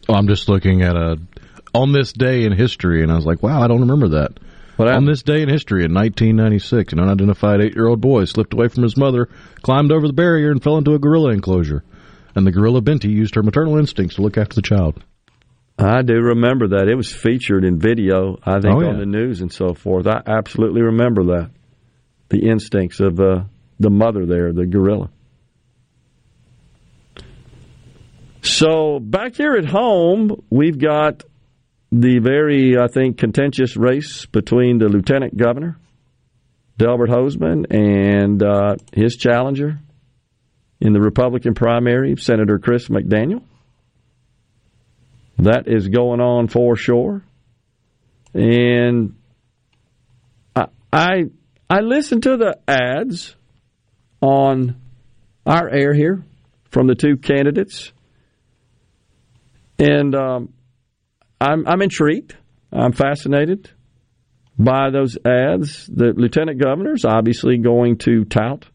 Oh, 0.10 0.14
I'm 0.14 0.28
just 0.28 0.50
looking 0.50 0.82
at 0.82 0.96
a 0.96 1.18
on 1.74 1.92
this 1.92 2.14
day 2.14 2.44
in 2.44 2.52
history, 2.52 3.02
and 3.02 3.12
I 3.12 3.16
was 3.16 3.26
like, 3.26 3.42
wow, 3.42 3.62
I 3.62 3.68
don't 3.68 3.82
remember 3.82 4.10
that. 4.10 4.38
On 4.80 5.06
this 5.06 5.24
day 5.24 5.42
in 5.42 5.50
history 5.50 5.84
in 5.86 5.94
1996, 5.94 6.94
an 6.94 7.00
unidentified 7.00 7.62
eight-year-old 7.62 8.02
boy 8.02 8.26
slipped 8.26 8.54
away 8.54 8.68
from 8.68 8.84
his 8.84 8.98
mother, 8.98 9.30
climbed 9.62 9.92
over 9.92 10.08
the 10.08 10.14
barrier, 10.14 10.52
and 10.52 10.62
fell 10.62 10.78
into 10.78 10.94
a 10.94 11.00
gorilla 11.00 11.32
enclosure. 11.32 11.84
And 12.36 12.48
the 12.48 12.52
gorilla 12.52 12.82
Binti 12.82 13.10
used 13.10 13.36
her 13.36 13.44
maternal 13.44 13.78
instincts 13.78 14.16
to 14.16 14.22
look 14.22 14.38
after 14.38 14.56
the 14.56 14.64
child. 14.64 15.04
I 15.78 16.02
do 16.02 16.16
remember 16.16 16.70
that. 16.70 16.88
It 16.88 16.96
was 16.96 17.12
featured 17.12 17.64
in 17.64 17.80
video, 17.80 18.38
I 18.44 18.60
think, 18.60 18.76
oh, 18.76 18.82
yeah. 18.82 18.90
on 18.90 19.00
the 19.00 19.06
news 19.06 19.42
and 19.42 19.52
so 19.52 19.74
forth. 19.74 20.08
I 20.08 20.22
absolutely 20.26 20.82
remember 20.82 21.24
that. 21.26 21.52
The 22.30 22.50
instincts 22.50 23.00
of 23.00 23.20
uh, 23.20 23.44
the 23.80 23.90
mother 23.90 24.26
there, 24.26 24.54
the 24.54 24.66
gorilla. 24.66 25.10
So 28.42 29.00
back 29.00 29.36
here 29.36 29.56
at 29.56 29.66
home, 29.66 30.44
we've 30.50 30.78
got 30.78 31.24
the 31.94 32.18
very, 32.18 32.76
I 32.76 32.88
think, 32.88 33.20
contentious 33.20 33.78
race 33.78 34.26
between 34.26 34.80
the 34.80 34.90
lieutenant 34.90 35.38
governor, 35.38 35.78
Delbert 36.76 37.10
Hosemann, 37.10 37.68
and 37.70 38.42
uh, 38.42 38.78
his 38.92 39.16
challenger 39.16 39.80
in 40.82 40.94
the 40.94 41.00
Republican 41.00 41.54
primary, 41.54 42.16
Senator 42.18 42.58
Chris 42.58 42.88
McDaniel. 42.88 43.44
That 45.38 45.68
is 45.68 45.88
going 45.88 46.20
on 46.20 46.48
for 46.48 46.76
sure. 46.76 47.24
And 48.34 49.16
I, 50.56 50.66
I, 50.92 51.24
I 51.70 51.82
listened 51.82 52.24
to 52.24 52.38
the 52.38 52.58
ads 52.68 53.36
on 54.20 54.82
our 55.46 55.70
air 55.70 55.94
here 55.94 56.24
from 56.72 56.88
the 56.88 56.96
two 56.96 57.18
candidates 57.18 57.92
and 59.78 60.16
um, 60.16 60.54
I'm, 61.44 61.68
I'm 61.68 61.82
intrigued. 61.82 62.38
I'm 62.72 62.94
fascinated 62.94 63.70
by 64.58 64.90
those 64.92 65.18
ads. 65.26 65.88
The 65.88 66.14
lieutenant 66.16 66.62
governor 66.62 66.94
is 66.94 67.06
obviously 67.06 67.58
going 67.58 67.98
to 68.00 68.24
tout 68.26 68.66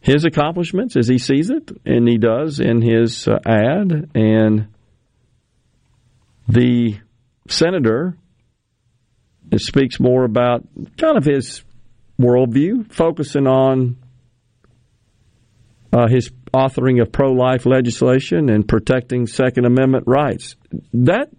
his 0.00 0.24
accomplishments 0.24 0.96
as 0.96 1.06
he 1.06 1.18
sees 1.18 1.50
it, 1.50 1.70
and 1.84 2.08
he 2.08 2.18
does 2.18 2.58
in 2.58 2.82
his 2.82 3.28
uh, 3.28 3.38
ad. 3.46 4.10
And 4.14 4.68
the 6.48 6.98
senator 7.48 8.16
speaks 9.56 10.00
more 10.00 10.24
about 10.24 10.66
kind 10.96 11.16
of 11.16 11.24
his 11.24 11.62
worldview, 12.18 12.92
focusing 12.92 13.46
on 13.46 13.96
uh, 15.92 16.08
his 16.08 16.30
authoring 16.52 17.00
of 17.00 17.12
pro 17.12 17.32
life 17.32 17.66
legislation 17.66 18.48
and 18.48 18.66
protecting 18.66 19.26
Second 19.26 19.66
Amendment 19.66 20.04
rights. 20.06 20.56
That 20.92 21.30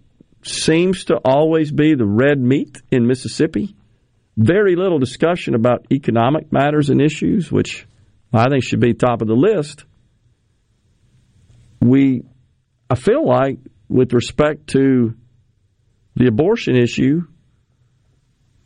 seems 0.42 1.04
to 1.04 1.16
always 1.16 1.70
be 1.70 1.94
the 1.94 2.06
red 2.06 2.40
meat 2.40 2.80
in 2.90 3.06
Mississippi. 3.06 3.76
Very 4.36 4.76
little 4.76 4.98
discussion 4.98 5.54
about 5.54 5.86
economic 5.92 6.52
matters 6.52 6.90
and 6.90 7.00
issues, 7.00 7.52
which 7.52 7.86
I 8.32 8.48
think 8.48 8.64
should 8.64 8.80
be 8.80 8.94
top 8.94 9.20
of 9.20 9.28
the 9.28 9.34
list. 9.34 9.84
We, 11.80 12.24
I 12.88 12.94
feel 12.94 13.26
like, 13.26 13.58
with 13.88 14.14
respect 14.14 14.68
to 14.68 15.14
the 16.16 16.28
abortion 16.28 16.76
issue, 16.76 17.22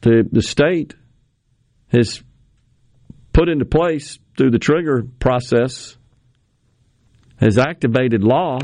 the 0.02 0.28
the 0.30 0.42
state 0.42 0.94
has 1.88 2.22
put 3.32 3.48
into 3.48 3.64
place 3.64 4.18
through 4.36 4.50
the 4.50 4.58
trigger 4.58 5.04
process 5.18 5.96
has 7.38 7.58
activated 7.58 8.22
law 8.22 8.58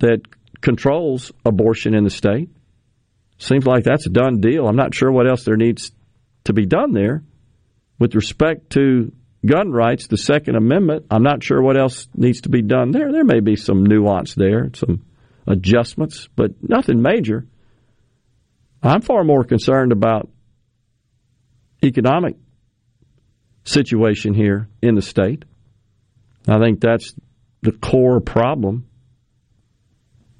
that 0.00 0.20
controls 0.60 1.32
abortion 1.44 1.94
in 1.94 2.04
the 2.04 2.10
state. 2.10 2.48
Seems 3.38 3.66
like 3.66 3.84
that's 3.84 4.06
a 4.06 4.10
done 4.10 4.40
deal. 4.40 4.66
I'm 4.66 4.76
not 4.76 4.94
sure 4.94 5.10
what 5.10 5.28
else 5.28 5.44
there 5.44 5.56
needs 5.56 5.92
to 6.44 6.52
be 6.52 6.66
done 6.66 6.92
there. 6.92 7.22
With 7.98 8.14
respect 8.14 8.70
to 8.70 9.12
gun 9.44 9.70
rights, 9.70 10.06
the 10.06 10.16
Second 10.16 10.56
Amendment, 10.56 11.06
I'm 11.10 11.22
not 11.22 11.42
sure 11.42 11.60
what 11.60 11.76
else 11.76 12.08
needs 12.14 12.42
to 12.42 12.48
be 12.48 12.62
done 12.62 12.92
there. 12.92 13.12
There 13.12 13.24
may 13.24 13.40
be 13.40 13.56
some 13.56 13.84
nuance 13.84 14.34
there, 14.34 14.70
some 14.74 15.04
adjustments, 15.46 16.28
but 16.34 16.52
nothing 16.62 17.02
major. 17.02 17.46
I'm 18.82 19.02
far 19.02 19.24
more 19.24 19.44
concerned 19.44 19.92
about 19.92 20.28
economic 21.82 22.36
situation 23.64 24.34
here 24.34 24.68
in 24.82 24.94
the 24.94 25.02
state. 25.02 25.44
I 26.46 26.58
think 26.58 26.80
that's 26.80 27.14
the 27.64 27.72
core 27.72 28.20
problem 28.20 28.86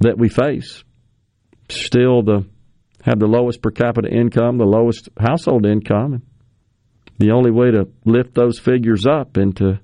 that 0.00 0.18
we 0.18 0.28
face. 0.28 0.84
Still, 1.70 2.22
the 2.22 2.46
have 3.02 3.18
the 3.18 3.26
lowest 3.26 3.60
per 3.60 3.70
capita 3.70 4.08
income, 4.08 4.56
the 4.58 4.64
lowest 4.64 5.08
household 5.18 5.66
income. 5.66 6.14
And 6.14 6.22
The 7.18 7.32
only 7.32 7.50
way 7.50 7.70
to 7.70 7.88
lift 8.04 8.34
those 8.34 8.58
figures 8.58 9.06
up 9.06 9.36
and 9.36 9.56
to 9.56 9.80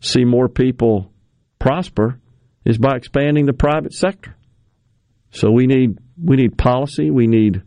see 0.00 0.24
more 0.24 0.48
people 0.48 1.12
prosper 1.58 2.20
is 2.64 2.78
by 2.78 2.96
expanding 2.96 3.46
the 3.46 3.52
private 3.52 3.92
sector. 3.92 4.34
So 5.30 5.50
we 5.50 5.66
need 5.66 5.98
we 6.22 6.36
need 6.36 6.56
policy, 6.58 7.10
we 7.10 7.26
need 7.26 7.62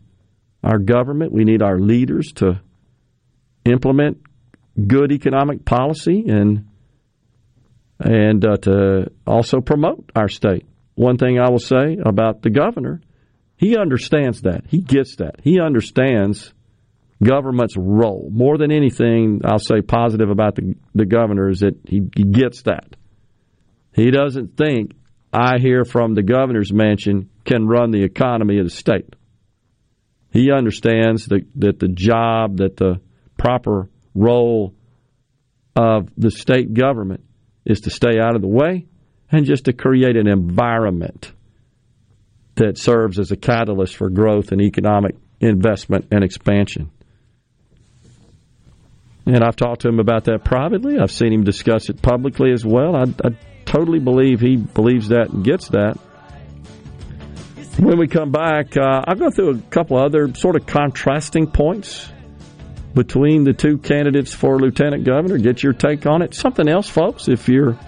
our 0.62 0.78
government, 0.78 1.32
we 1.32 1.44
need 1.44 1.62
our 1.62 1.78
leaders 1.78 2.32
to 2.36 2.60
implement 3.64 4.18
good 4.86 5.12
economic 5.12 5.64
policy 5.64 6.24
and 6.28 6.66
and 8.04 8.44
uh, 8.44 8.56
to 8.58 9.10
also 9.26 9.60
promote 9.60 10.10
our 10.14 10.28
state. 10.28 10.66
One 10.94 11.16
thing 11.16 11.38
I 11.38 11.50
will 11.50 11.58
say 11.58 11.96
about 12.04 12.42
the 12.42 12.50
governor, 12.50 13.00
he 13.56 13.76
understands 13.76 14.42
that. 14.42 14.64
He 14.68 14.80
gets 14.80 15.16
that. 15.16 15.36
He 15.42 15.60
understands 15.60 16.52
government's 17.22 17.76
role. 17.76 18.28
More 18.32 18.58
than 18.58 18.72
anything, 18.72 19.42
I'll 19.44 19.58
say 19.58 19.80
positive 19.80 20.30
about 20.30 20.56
the, 20.56 20.74
the 20.94 21.06
governor 21.06 21.48
is 21.48 21.60
that 21.60 21.78
he, 21.86 22.02
he 22.16 22.24
gets 22.24 22.62
that. 22.62 22.96
He 23.94 24.10
doesn't 24.10 24.56
think 24.56 24.92
I 25.32 25.58
hear 25.58 25.84
from 25.84 26.14
the 26.14 26.22
governor's 26.22 26.72
mansion 26.72 27.30
can 27.44 27.66
run 27.66 27.90
the 27.90 28.02
economy 28.02 28.58
of 28.58 28.66
the 28.66 28.70
state. 28.70 29.14
He 30.30 30.50
understands 30.50 31.26
that, 31.26 31.46
that 31.56 31.78
the 31.78 31.88
job, 31.88 32.58
that 32.58 32.76
the 32.76 33.00
proper 33.38 33.88
role 34.14 34.74
of 35.76 36.08
the 36.16 36.30
state 36.30 36.74
government 36.74 37.24
is 37.64 37.80
to 37.82 37.90
stay 37.90 38.18
out 38.18 38.34
of 38.34 38.42
the 38.42 38.48
way 38.48 38.86
and 39.30 39.46
just 39.46 39.64
to 39.64 39.72
create 39.72 40.16
an 40.16 40.28
environment 40.28 41.32
that 42.56 42.76
serves 42.76 43.18
as 43.18 43.30
a 43.30 43.36
catalyst 43.36 43.96
for 43.96 44.10
growth 44.10 44.52
and 44.52 44.60
economic 44.60 45.16
investment 45.40 46.06
and 46.10 46.22
expansion. 46.22 46.90
And 49.24 49.42
I've 49.42 49.56
talked 49.56 49.82
to 49.82 49.88
him 49.88 50.00
about 50.00 50.24
that 50.24 50.44
privately. 50.44 50.98
I've 50.98 51.12
seen 51.12 51.32
him 51.32 51.44
discuss 51.44 51.88
it 51.88 52.02
publicly 52.02 52.52
as 52.52 52.64
well. 52.64 52.96
I, 52.96 53.04
I 53.24 53.36
totally 53.64 54.00
believe 54.00 54.40
he 54.40 54.56
believes 54.56 55.08
that 55.08 55.30
and 55.30 55.44
gets 55.44 55.68
that. 55.68 55.96
When 57.78 57.98
we 57.98 58.06
come 58.06 58.32
back, 58.32 58.76
uh, 58.76 59.02
I'll 59.06 59.14
go 59.14 59.30
through 59.30 59.50
a 59.50 59.58
couple 59.70 59.96
other 59.96 60.34
sort 60.34 60.56
of 60.56 60.66
contrasting 60.66 61.46
points 61.46 62.11
between 62.94 63.44
the 63.44 63.52
two 63.52 63.78
candidates 63.78 64.34
for 64.34 64.58
lieutenant 64.58 65.04
governor. 65.04 65.38
Get 65.38 65.62
your 65.62 65.72
take 65.72 66.06
on 66.06 66.22
it. 66.22 66.34
Something 66.34 66.68
else, 66.68 66.88
folks, 66.88 67.28
if 67.28 67.48
you're 67.48 67.78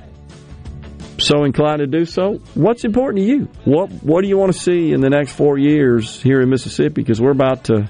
so 1.19 1.45
inclined 1.45 1.79
to 1.79 1.87
do 1.87 2.05
so. 2.05 2.41
What's 2.55 2.85
important 2.85 3.25
to 3.25 3.25
you? 3.25 3.49
What 3.65 3.91
What 4.03 4.23
do 4.23 4.29
you 4.29 4.37
want 4.37 4.53
to 4.53 4.59
see 4.59 4.93
in 4.93 5.01
the 5.01 5.11
next 5.11 5.33
four 5.33 5.59
years 5.59 6.21
here 6.21 6.41
in 6.41 6.49
Mississippi? 6.49 6.95
Because 6.95 7.21
we're 7.21 7.31
about 7.31 7.65
to 7.65 7.89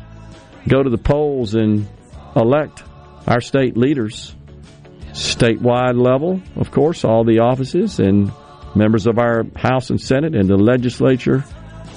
go 0.69 0.83
to 0.83 0.91
the 0.91 0.99
polls 0.99 1.55
and 1.55 1.87
elect 2.37 2.83
our 3.27 3.41
state 3.41 3.77
leaders, 3.77 4.35
statewide 5.13 6.01
level, 6.01 6.43
of 6.57 6.71
course, 6.71 7.05
all 7.05 7.25
the 7.25 7.39
offices 7.39 7.99
and 7.99 8.31
members 8.75 9.07
of 9.07 9.19
our 9.19 9.45
House 9.57 9.91
and 9.91 10.01
Senate 10.01 10.35
and 10.35 10.49
the 10.49 10.57
legislature 10.57 11.45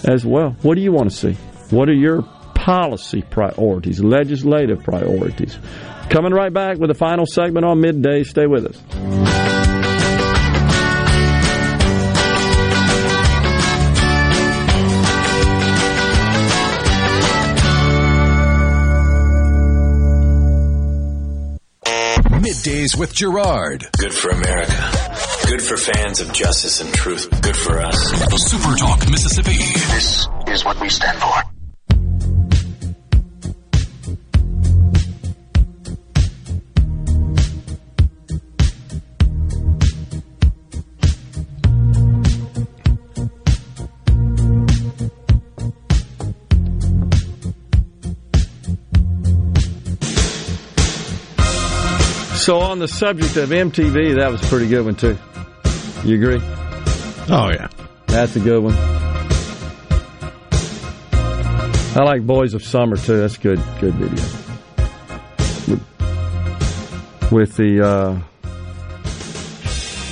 as 0.05 0.25
well. 0.25 0.55
What 0.61 0.75
do 0.75 0.81
you 0.81 0.91
want 0.91 1.09
to 1.09 1.15
see? 1.15 1.33
What 1.75 1.89
are 1.89 1.93
your 1.93 2.21
policy 2.67 3.21
priorities, 3.21 4.03
legislative 4.03 4.83
priorities? 4.83 5.57
Coming 6.09 6.33
right 6.33 6.51
back 6.51 6.77
with 6.77 6.89
the 6.89 6.95
final 6.95 7.25
segment 7.25 7.65
on 7.65 7.79
midday. 7.79 8.23
Stay 8.23 8.45
with 8.45 8.65
us. 8.65 8.75
Middays 22.43 22.99
with 22.99 23.13
Gerard. 23.13 23.85
Good 23.97 24.13
for 24.13 24.31
America. 24.31 24.91
Good 25.45 25.61
for 25.61 25.77
fans 25.77 26.19
of 26.19 26.33
justice 26.33 26.81
and 26.81 26.93
truth. 26.93 27.29
Good 27.41 27.55
for 27.55 27.79
us. 27.79 28.11
Super 28.51 28.75
Talk 28.75 29.09
Mississippi. 29.09 29.55
This 29.55 30.27
is 30.47 30.65
what 30.65 30.81
we 30.81 30.89
stand 30.89 31.17
for. 31.17 31.56
So, 52.47 52.61
on 52.61 52.79
the 52.79 52.87
subject 52.87 53.35
of 53.35 53.49
MTV, 53.49 54.15
that 54.15 54.31
was 54.31 54.41
a 54.41 54.45
pretty 54.45 54.69
good 54.69 54.85
one, 54.85 54.95
too. 54.95 55.17
You 56.05 56.15
agree? 56.15 56.39
Oh, 57.29 57.49
yeah. 57.49 57.67
That's 58.05 58.37
a 58.37 58.39
good 58.39 58.63
one. 58.63 58.73
I 61.93 62.03
like 62.05 62.25
Boys 62.25 62.53
of 62.53 62.63
Summer, 62.63 62.95
too. 62.95 63.17
That's 63.17 63.35
good, 63.35 63.61
good 63.81 63.95
video. 63.95 64.23
With, 67.33 67.57
the, 67.57 67.85
uh, 67.85 68.13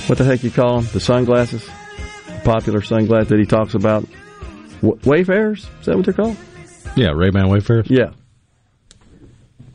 what 0.06 0.18
the 0.18 0.24
heck 0.24 0.44
you 0.44 0.50
call 0.50 0.82
them? 0.82 0.90
The 0.92 1.00
sunglasses? 1.00 1.64
The 1.64 2.42
popular 2.44 2.82
sunglasses 2.82 3.30
that 3.30 3.38
he 3.38 3.46
talks 3.46 3.72
about. 3.72 4.04
Wayfarers? 4.82 5.66
Is 5.80 5.86
that 5.86 5.96
what 5.96 6.04
they're 6.04 6.12
called? 6.12 6.36
Yeah, 6.96 7.12
Ray-Ban 7.12 7.48
Wayfarers. 7.48 7.88
Yeah. 7.88 8.10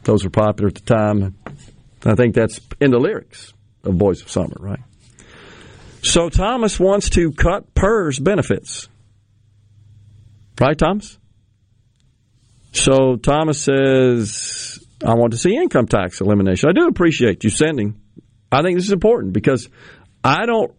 Those 0.04 0.24
were 0.24 0.30
popular 0.30 0.68
at 0.68 0.76
the 0.76 0.82
time. 0.82 1.36
I 2.06 2.16
think 2.16 2.36
that's 2.36 2.60
in 2.80 2.92
the 2.92 3.00
lyrics 3.00 3.54
of 3.84 3.98
Boys 3.98 4.22
of 4.22 4.30
Summer, 4.30 4.56
right? 4.60 4.80
So 6.04 6.30
Thomas 6.30 6.80
wants 6.80 7.12
to 7.12 7.32
cut 7.32 7.74
PERS 7.76 8.20
benefits. 8.20 8.90
Right, 10.60 10.78
Thomas? 10.78 11.18
So 12.74 13.18
Thomas 13.18 13.62
says, 13.62 14.80
I 15.06 15.14
want 15.16 15.34
to 15.34 15.38
see 15.38 15.56
income 15.56 15.88
tax 15.88 16.22
elimination. 16.22 16.70
I 16.70 16.74
do 16.74 16.88
appreciate 16.88 17.44
you 17.44 17.50
sending. 17.50 18.00
I 18.52 18.62
think 18.62 18.78
this 18.78 18.86
is 18.86 18.94
important 18.94 19.34
because 19.34 19.70
I 20.24 20.46
don't, 20.46 20.74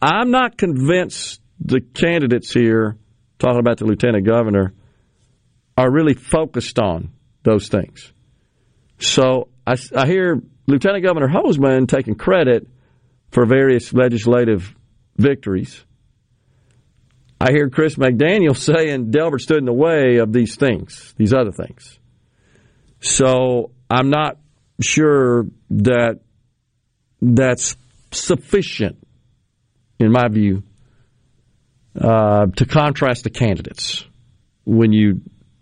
I'm 0.00 0.30
not 0.30 0.56
convinced 0.56 1.40
the 1.60 1.80
candidates 1.80 2.52
here, 2.52 2.96
talking 3.38 3.60
about 3.60 3.78
the 3.78 3.84
lieutenant 3.84 4.26
governor, 4.26 4.74
are 5.76 5.90
really 5.90 6.14
focused 6.14 6.78
on 6.78 7.12
those 7.42 7.68
things. 7.68 8.12
So 8.98 9.48
I, 9.66 9.76
I 9.94 10.06
hear 10.06 10.42
Lieutenant 10.72 11.04
Governor 11.04 11.28
Hosemann 11.28 11.86
taking 11.86 12.14
credit 12.14 12.66
for 13.30 13.44
various 13.44 13.92
legislative 13.92 14.74
victories. 15.18 15.84
I 17.38 17.52
hear 17.52 17.68
Chris 17.68 17.96
McDaniel 17.96 18.56
saying 18.74 19.10
Delbert 19.10 19.42
stood 19.42 19.58
in 19.58 19.66
the 19.66 19.72
way 19.72 20.16
of 20.16 20.32
these 20.32 20.56
things, 20.56 21.14
these 21.18 21.34
other 21.34 21.52
things. 21.52 21.98
So 23.00 23.72
I'm 23.90 24.08
not 24.08 24.38
sure 24.80 25.44
that 25.70 26.20
that's 27.20 27.76
sufficient, 28.10 28.96
in 29.98 30.10
my 30.10 30.28
view, 30.28 30.62
uh, 32.00 32.46
to 32.46 32.64
contrast 32.64 33.24
the 33.24 33.30
candidates 33.30 34.06
when 34.64 34.94
you 34.94 35.20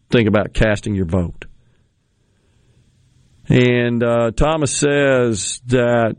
think 0.08 0.28
about 0.28 0.52
casting 0.52 0.94
your 0.94 1.06
vote. 1.06 1.46
And 3.50 4.00
uh, 4.02 4.30
Thomas 4.30 4.76
says 4.76 5.60
that 5.66 6.14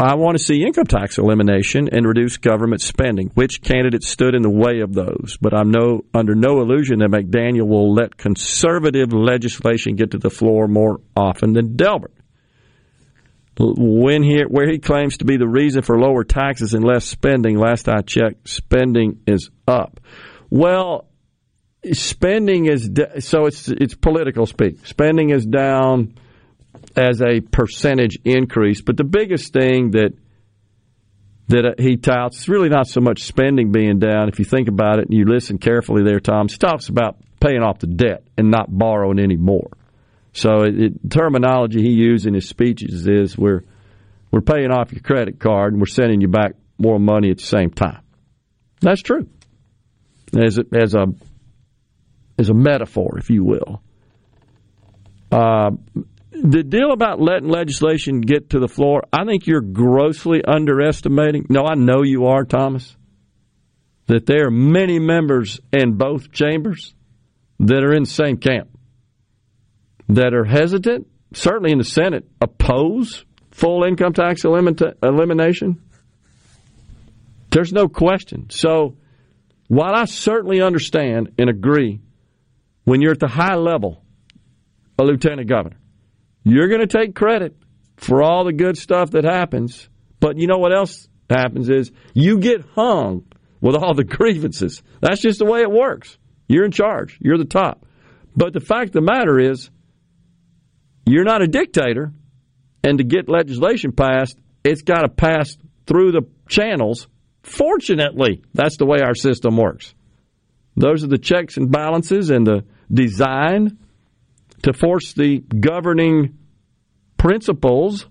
I 0.00 0.16
want 0.16 0.36
to 0.36 0.42
see 0.42 0.64
income 0.64 0.86
tax 0.86 1.16
elimination 1.16 1.88
and 1.92 2.04
reduce 2.04 2.38
government 2.38 2.82
spending. 2.82 3.30
Which 3.34 3.62
candidate 3.62 4.02
stood 4.02 4.34
in 4.34 4.42
the 4.42 4.50
way 4.50 4.80
of 4.80 4.92
those? 4.92 5.38
But 5.40 5.54
I'm 5.54 5.70
no 5.70 6.02
under 6.12 6.34
no 6.34 6.60
illusion 6.60 6.98
that 6.98 7.10
McDaniel 7.10 7.68
will 7.68 7.94
let 7.94 8.16
conservative 8.16 9.12
legislation 9.12 9.94
get 9.94 10.10
to 10.10 10.18
the 10.18 10.28
floor 10.28 10.66
more 10.66 11.00
often 11.16 11.52
than 11.52 11.76
Delbert. 11.76 12.12
When 13.56 14.24
he, 14.24 14.40
where 14.40 14.68
he 14.68 14.80
claims 14.80 15.18
to 15.18 15.24
be 15.24 15.36
the 15.36 15.46
reason 15.46 15.82
for 15.82 15.96
lower 15.96 16.24
taxes 16.24 16.74
and 16.74 16.84
less 16.84 17.04
spending, 17.04 17.56
last 17.56 17.88
I 17.88 18.00
checked, 18.00 18.48
spending 18.48 19.20
is 19.28 19.50
up. 19.68 20.00
Well, 20.50 21.06
spending 21.92 22.66
is 22.66 22.90
so 23.20 23.46
it's 23.46 23.68
it's 23.68 23.94
political 23.94 24.46
speak. 24.46 24.86
Spending 24.86 25.30
is 25.30 25.44
down 25.44 26.14
as 26.96 27.20
a 27.22 27.40
percentage 27.40 28.18
increase, 28.24 28.80
but 28.80 28.96
the 28.96 29.04
biggest 29.04 29.52
thing 29.52 29.92
that 29.92 30.12
that 31.48 31.66
uh, 31.66 31.74
he 31.78 31.96
touts 31.96 32.38
is 32.38 32.48
really 32.48 32.68
not 32.68 32.86
so 32.86 33.00
much 33.00 33.22
spending 33.22 33.70
being 33.70 33.98
down. 33.98 34.28
If 34.28 34.38
you 34.38 34.44
think 34.44 34.68
about 34.68 34.98
it 34.98 35.08
and 35.08 35.14
you 35.14 35.26
listen 35.26 35.58
carefully, 35.58 36.02
there, 36.02 36.20
Tom, 36.20 36.48
he 36.48 36.56
talks 36.56 36.88
about 36.88 37.16
paying 37.40 37.62
off 37.62 37.80
the 37.80 37.86
debt 37.86 38.24
and 38.38 38.50
not 38.50 38.66
borrowing 38.70 39.18
any 39.18 39.36
more. 39.36 39.70
So 40.32 40.62
it, 40.62 40.80
it, 40.80 41.10
terminology 41.10 41.82
he 41.82 41.90
used 41.90 42.26
in 42.26 42.34
his 42.34 42.48
speeches 42.48 43.06
is 43.06 43.36
we're 43.36 43.62
we're 44.30 44.40
paying 44.40 44.70
off 44.70 44.92
your 44.92 45.02
credit 45.02 45.38
card 45.38 45.72
and 45.72 45.80
we're 45.80 45.86
sending 45.86 46.20
you 46.20 46.28
back 46.28 46.54
more 46.78 46.98
money 46.98 47.30
at 47.30 47.38
the 47.38 47.44
same 47.44 47.70
time. 47.70 48.00
That's 48.80 49.00
true. 49.00 49.28
As 50.36 50.58
a, 50.58 50.64
as 50.74 50.94
a 50.94 51.06
as 52.38 52.48
a 52.48 52.54
metaphor, 52.54 53.18
if 53.18 53.30
you 53.30 53.44
will. 53.44 53.82
Uh, 55.30 55.70
the 56.32 56.62
deal 56.62 56.92
about 56.92 57.20
letting 57.20 57.48
legislation 57.48 58.20
get 58.20 58.50
to 58.50 58.58
the 58.58 58.68
floor, 58.68 59.04
I 59.12 59.24
think 59.24 59.46
you're 59.46 59.60
grossly 59.60 60.44
underestimating. 60.44 61.46
No, 61.48 61.64
I 61.64 61.74
know 61.74 62.02
you 62.02 62.26
are, 62.26 62.44
Thomas. 62.44 62.96
That 64.06 64.26
there 64.26 64.48
are 64.48 64.50
many 64.50 64.98
members 64.98 65.60
in 65.72 65.96
both 65.96 66.32
chambers 66.32 66.94
that 67.60 67.82
are 67.84 67.94
in 67.94 68.02
the 68.02 68.10
same 68.10 68.36
camp 68.36 68.68
that 70.08 70.34
are 70.34 70.44
hesitant, 70.44 71.06
certainly 71.32 71.72
in 71.72 71.78
the 71.78 71.84
Senate, 71.84 72.28
oppose 72.40 73.24
full 73.50 73.84
income 73.84 74.12
tax 74.12 74.44
elimination? 74.44 75.80
There's 77.50 77.72
no 77.72 77.88
question. 77.88 78.50
So, 78.50 78.96
while 79.68 79.94
I 79.94 80.04
certainly 80.06 80.60
understand 80.60 81.32
and 81.38 81.48
agree 81.48 82.00
when 82.84 83.00
you're 83.00 83.12
at 83.12 83.20
the 83.20 83.28
high 83.28 83.56
level, 83.56 84.02
a 84.98 85.04
lieutenant 85.04 85.48
governor, 85.48 85.76
you're 86.44 86.68
going 86.68 86.86
to 86.86 86.86
take 86.86 87.14
credit 87.14 87.56
for 87.96 88.22
all 88.22 88.44
the 88.44 88.52
good 88.52 88.76
stuff 88.76 89.12
that 89.12 89.24
happens. 89.24 89.88
But 90.20 90.38
you 90.38 90.46
know 90.46 90.58
what 90.58 90.74
else 90.74 91.08
happens 91.28 91.68
is 91.68 91.90
you 92.12 92.38
get 92.38 92.64
hung 92.74 93.24
with 93.60 93.76
all 93.76 93.94
the 93.94 94.04
grievances. 94.18 94.82
That's 95.00 95.20
just 95.20 95.38
the 95.38 95.46
way 95.46 95.62
it 95.62 95.70
works. 95.70 96.16
You're 96.46 96.64
in 96.64 96.72
charge, 96.72 97.18
you're 97.20 97.38
the 97.38 97.44
top. 97.44 97.86
But 98.36 98.52
the 98.52 98.60
fact 98.60 98.88
of 98.88 98.92
the 98.92 99.00
matter 99.00 99.38
is, 99.38 99.70
you're 101.06 101.24
not 101.24 101.42
a 101.42 101.46
dictator, 101.46 102.12
and 102.82 102.98
to 102.98 103.04
get 103.04 103.28
legislation 103.28 103.92
passed, 103.92 104.38
it's 104.62 104.82
got 104.82 105.02
to 105.02 105.08
pass 105.08 105.56
through 105.86 106.12
the 106.12 106.22
channels. 106.48 107.06
Fortunately, 107.42 108.42
that's 108.52 108.76
the 108.76 108.86
way 108.86 108.98
our 109.02 109.14
system 109.14 109.56
works. 109.56 109.94
Those 110.76 111.04
are 111.04 111.08
the 111.08 111.18
checks 111.18 111.56
and 111.56 111.70
balances 111.70 112.30
and 112.30 112.46
the 112.46 112.64
design 112.92 113.78
to 114.62 114.72
force 114.72 115.12
the 115.12 115.40
governing 115.40 116.38
principles 117.16 118.06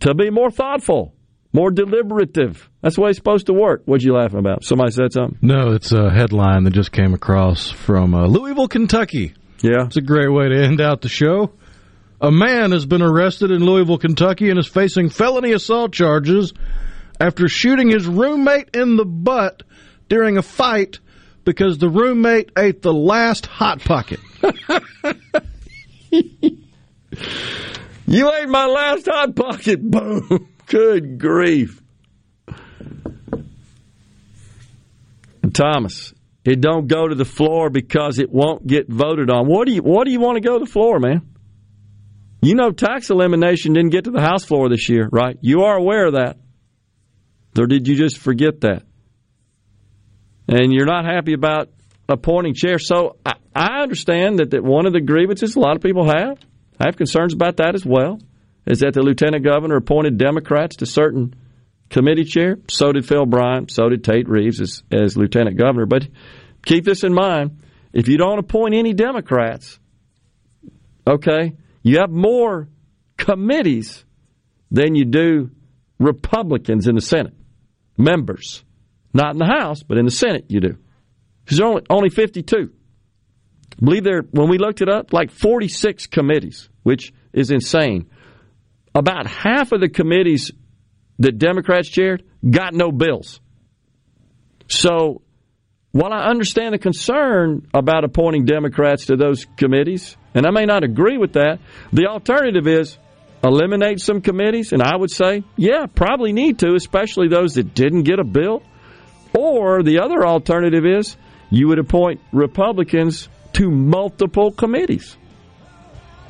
to 0.00 0.14
be 0.14 0.30
more 0.30 0.50
thoughtful, 0.50 1.14
more 1.52 1.70
deliberative. 1.70 2.68
That's 2.82 2.96
the 2.96 3.02
way 3.02 3.10
it's 3.10 3.18
supposed 3.18 3.46
to 3.46 3.52
work. 3.52 3.82
What'd 3.84 4.04
you 4.04 4.14
laughing 4.14 4.38
about? 4.38 4.64
Somebody 4.64 4.92
said 4.92 5.12
something? 5.12 5.38
No, 5.42 5.72
it's 5.72 5.92
a 5.92 6.10
headline 6.10 6.64
that 6.64 6.72
just 6.72 6.92
came 6.92 7.14
across 7.14 7.70
from 7.70 8.14
uh, 8.14 8.26
Louisville, 8.26 8.68
Kentucky. 8.68 9.34
Yeah. 9.62 9.86
It's 9.86 9.96
a 9.96 10.02
great 10.02 10.32
way 10.32 10.48
to 10.48 10.64
end 10.64 10.80
out 10.80 11.02
the 11.02 11.08
show. 11.08 11.52
A 12.20 12.30
man 12.30 12.72
has 12.72 12.86
been 12.86 13.02
arrested 13.02 13.50
in 13.50 13.64
Louisville, 13.64 13.98
Kentucky, 13.98 14.50
and 14.50 14.58
is 14.58 14.66
facing 14.66 15.08
felony 15.08 15.52
assault 15.52 15.92
charges 15.92 16.52
after 17.18 17.48
shooting 17.48 17.90
his 17.90 18.06
roommate 18.06 18.74
in 18.74 18.96
the 18.96 19.04
butt 19.04 19.62
during 20.08 20.36
a 20.36 20.42
fight 20.42 21.00
because 21.50 21.78
the 21.78 21.88
roommate 21.88 22.52
ate 22.56 22.80
the 22.80 22.94
last 22.94 23.44
hot 23.44 23.80
pocket. 23.80 24.20
you 28.06 28.32
ate 28.32 28.48
my 28.48 28.66
last 28.66 29.08
hot 29.10 29.34
pocket. 29.34 29.82
Boom. 29.82 30.48
Good 30.66 31.18
grief. 31.18 31.82
Thomas, 35.52 36.14
it 36.44 36.60
don't 36.60 36.86
go 36.86 37.08
to 37.08 37.16
the 37.16 37.24
floor 37.24 37.68
because 37.68 38.20
it 38.20 38.30
won't 38.30 38.64
get 38.64 38.88
voted 38.88 39.28
on. 39.28 39.48
What 39.48 39.66
do 39.66 39.72
you 39.72 39.82
what 39.82 40.04
do 40.04 40.12
you 40.12 40.20
want 40.20 40.36
to 40.36 40.40
go 40.40 40.56
to 40.56 40.64
the 40.64 40.70
floor, 40.70 41.00
man? 41.00 41.22
You 42.40 42.54
know, 42.54 42.70
tax 42.70 43.10
elimination 43.10 43.72
didn't 43.72 43.90
get 43.90 44.04
to 44.04 44.12
the 44.12 44.20
House 44.20 44.44
floor 44.44 44.68
this 44.68 44.88
year, 44.88 45.08
right? 45.10 45.36
You 45.40 45.62
are 45.62 45.76
aware 45.76 46.06
of 46.06 46.12
that. 46.12 46.38
Or 47.58 47.66
did 47.66 47.88
you 47.88 47.96
just 47.96 48.18
forget 48.18 48.60
that? 48.60 48.84
And 50.48 50.72
you're 50.72 50.86
not 50.86 51.04
happy 51.04 51.32
about 51.32 51.68
appointing 52.08 52.54
chair. 52.54 52.78
So 52.78 53.16
I, 53.24 53.34
I 53.54 53.82
understand 53.82 54.38
that, 54.38 54.50
that 54.50 54.64
one 54.64 54.86
of 54.86 54.92
the 54.92 55.00
grievances 55.00 55.56
a 55.56 55.60
lot 55.60 55.76
of 55.76 55.82
people 55.82 56.06
have, 56.06 56.38
I 56.78 56.86
have 56.86 56.96
concerns 56.96 57.34
about 57.34 57.58
that 57.58 57.74
as 57.74 57.84
well, 57.84 58.18
is 58.66 58.80
that 58.80 58.94
the 58.94 59.02
lieutenant 59.02 59.44
governor 59.44 59.76
appointed 59.76 60.18
Democrats 60.18 60.76
to 60.76 60.86
certain 60.86 61.34
committee 61.88 62.24
chair. 62.24 62.56
So 62.68 62.92
did 62.92 63.06
Phil 63.06 63.26
Bryant. 63.26 63.70
So 63.70 63.88
did 63.88 64.04
Tate 64.04 64.28
Reeves 64.28 64.60
as, 64.60 64.82
as 64.90 65.16
lieutenant 65.16 65.58
governor. 65.58 65.86
But 65.86 66.08
keep 66.64 66.84
this 66.84 67.04
in 67.04 67.12
mind. 67.12 67.62
If 67.92 68.08
you 68.08 68.16
don't 68.16 68.38
appoint 68.38 68.74
any 68.74 68.94
Democrats, 68.94 69.78
okay, 71.06 71.56
you 71.82 71.98
have 71.98 72.10
more 72.10 72.68
committees 73.16 74.04
than 74.70 74.94
you 74.94 75.04
do 75.04 75.50
Republicans 75.98 76.86
in 76.86 76.94
the 76.94 77.00
Senate, 77.00 77.34
members. 77.98 78.64
Not 79.12 79.32
in 79.32 79.38
the 79.38 79.46
House, 79.46 79.82
but 79.82 79.98
in 79.98 80.04
the 80.04 80.10
Senate 80.10 80.46
you 80.48 80.60
do. 80.60 80.76
There's 81.46 81.60
only, 81.60 81.82
only 81.90 82.08
52. 82.10 82.70
I 83.72 83.84
believe 83.84 84.04
there, 84.04 84.22
when 84.30 84.48
we 84.48 84.58
looked 84.58 84.82
it 84.82 84.88
up, 84.88 85.12
like 85.12 85.30
46 85.30 86.06
committees, 86.06 86.68
which 86.82 87.12
is 87.32 87.50
insane. 87.50 88.10
About 88.94 89.26
half 89.26 89.72
of 89.72 89.80
the 89.80 89.88
committees 89.88 90.52
that 91.18 91.38
Democrats 91.38 91.88
chaired 91.88 92.24
got 92.48 92.74
no 92.74 92.90
bills. 92.92 93.40
So 94.68 95.22
while 95.92 96.12
I 96.12 96.28
understand 96.28 96.74
the 96.74 96.78
concern 96.78 97.66
about 97.74 98.04
appointing 98.04 98.44
Democrats 98.44 99.06
to 99.06 99.16
those 99.16 99.46
committees, 99.56 100.16
and 100.34 100.46
I 100.46 100.50
may 100.50 100.64
not 100.64 100.84
agree 100.84 101.18
with 101.18 101.32
that, 101.32 101.58
the 101.92 102.06
alternative 102.06 102.66
is 102.66 102.96
eliminate 103.42 104.00
some 104.00 104.20
committees, 104.20 104.72
and 104.72 104.82
I 104.82 104.96
would 104.96 105.10
say, 105.10 105.42
yeah, 105.56 105.86
probably 105.92 106.32
need 106.32 106.60
to, 106.60 106.74
especially 106.74 107.28
those 107.28 107.54
that 107.54 107.74
didn't 107.74 108.04
get 108.04 108.18
a 108.18 108.24
bill. 108.24 108.62
Or 109.36 109.82
the 109.82 110.00
other 110.00 110.26
alternative 110.26 110.84
is 110.84 111.16
you 111.50 111.68
would 111.68 111.78
appoint 111.78 112.20
Republicans 112.32 113.28
to 113.54 113.70
multiple 113.70 114.52
committees. 114.52 115.16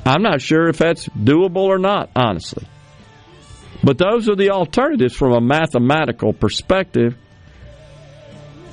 I'm 0.05 0.23
not 0.23 0.41
sure 0.41 0.67
if 0.67 0.77
that's 0.77 1.07
doable 1.09 1.67
or 1.67 1.77
not, 1.77 2.09
honestly. 2.15 2.67
But 3.83 3.97
those 3.97 4.29
are 4.29 4.35
the 4.35 4.51
alternatives 4.51 5.15
from 5.15 5.33
a 5.33 5.41
mathematical 5.41 6.33
perspective. 6.33 7.17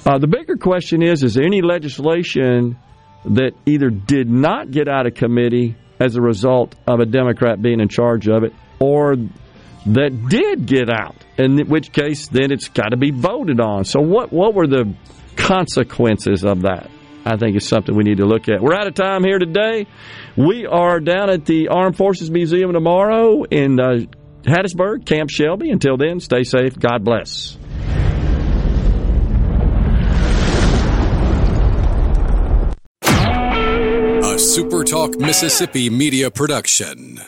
Uh, 0.07 0.19
the 0.19 0.27
bigger 0.27 0.57
question 0.57 1.03
is 1.03 1.23
is 1.23 1.35
there 1.35 1.45
any 1.45 1.61
legislation 1.61 2.79
that 3.25 3.53
either 3.67 3.91
did 3.91 4.29
not 4.29 4.71
get 4.71 4.89
out 4.89 5.07
of 5.07 5.15
committee 5.15 5.77
as 6.01 6.17
a 6.17 6.21
result 6.21 6.75
of 6.87 7.01
a 7.01 7.07
Democrat 7.07 7.61
being 7.61 7.81
in 7.81 7.89
charge 7.89 8.29
of 8.29 8.45
it 8.45 8.53
or 8.79 9.17
that 9.87 10.29
did 10.29 10.67
get 10.67 10.89
out, 10.91 11.17
in 11.39 11.69
which 11.69 11.93
case 11.93 12.29
then 12.29 12.51
it's 12.51 12.69
got 12.69 12.91
to 12.91 12.97
be 12.97 13.11
voted 13.11 13.61
on. 13.61 13.85
So, 13.85 14.01
what, 14.01 14.33
what 14.33 14.55
were 14.55 14.67
the 14.67 14.95
consequences 15.37 16.45
of 16.45 16.63
that? 16.63 16.91
I 17.25 17.37
think 17.37 17.57
is 17.57 17.69
something 17.69 17.95
we 17.95 18.05
need 18.05 18.19
to 18.19 18.27
look 18.27 18.49
at. 18.49 18.63
We're 18.63 18.75
out 18.75 18.87
of 18.87 18.95
time 18.95 19.23
here 19.23 19.39
today. 19.39 19.87
We 20.37 20.67
are 20.67 20.99
down 20.99 21.31
at 21.31 21.45
the 21.45 21.69
Armed 21.69 21.97
Forces 21.97 22.31
Museum 22.31 22.73
tomorrow 22.73 23.43
in 23.45 23.79
uh, 23.79 23.99
Hattiesburg, 24.45 25.05
Camp 25.05 25.29
Shelby. 25.31 25.71
Until 25.71 25.97
then, 25.97 26.21
stay 26.21 26.43
safe. 26.43 26.79
God 26.79 27.05
bless. 27.05 27.59
A 33.03 34.41
SuperTalk 34.41 35.21
Mississippi 35.21 35.91
media 35.91 36.31
production. 36.31 37.21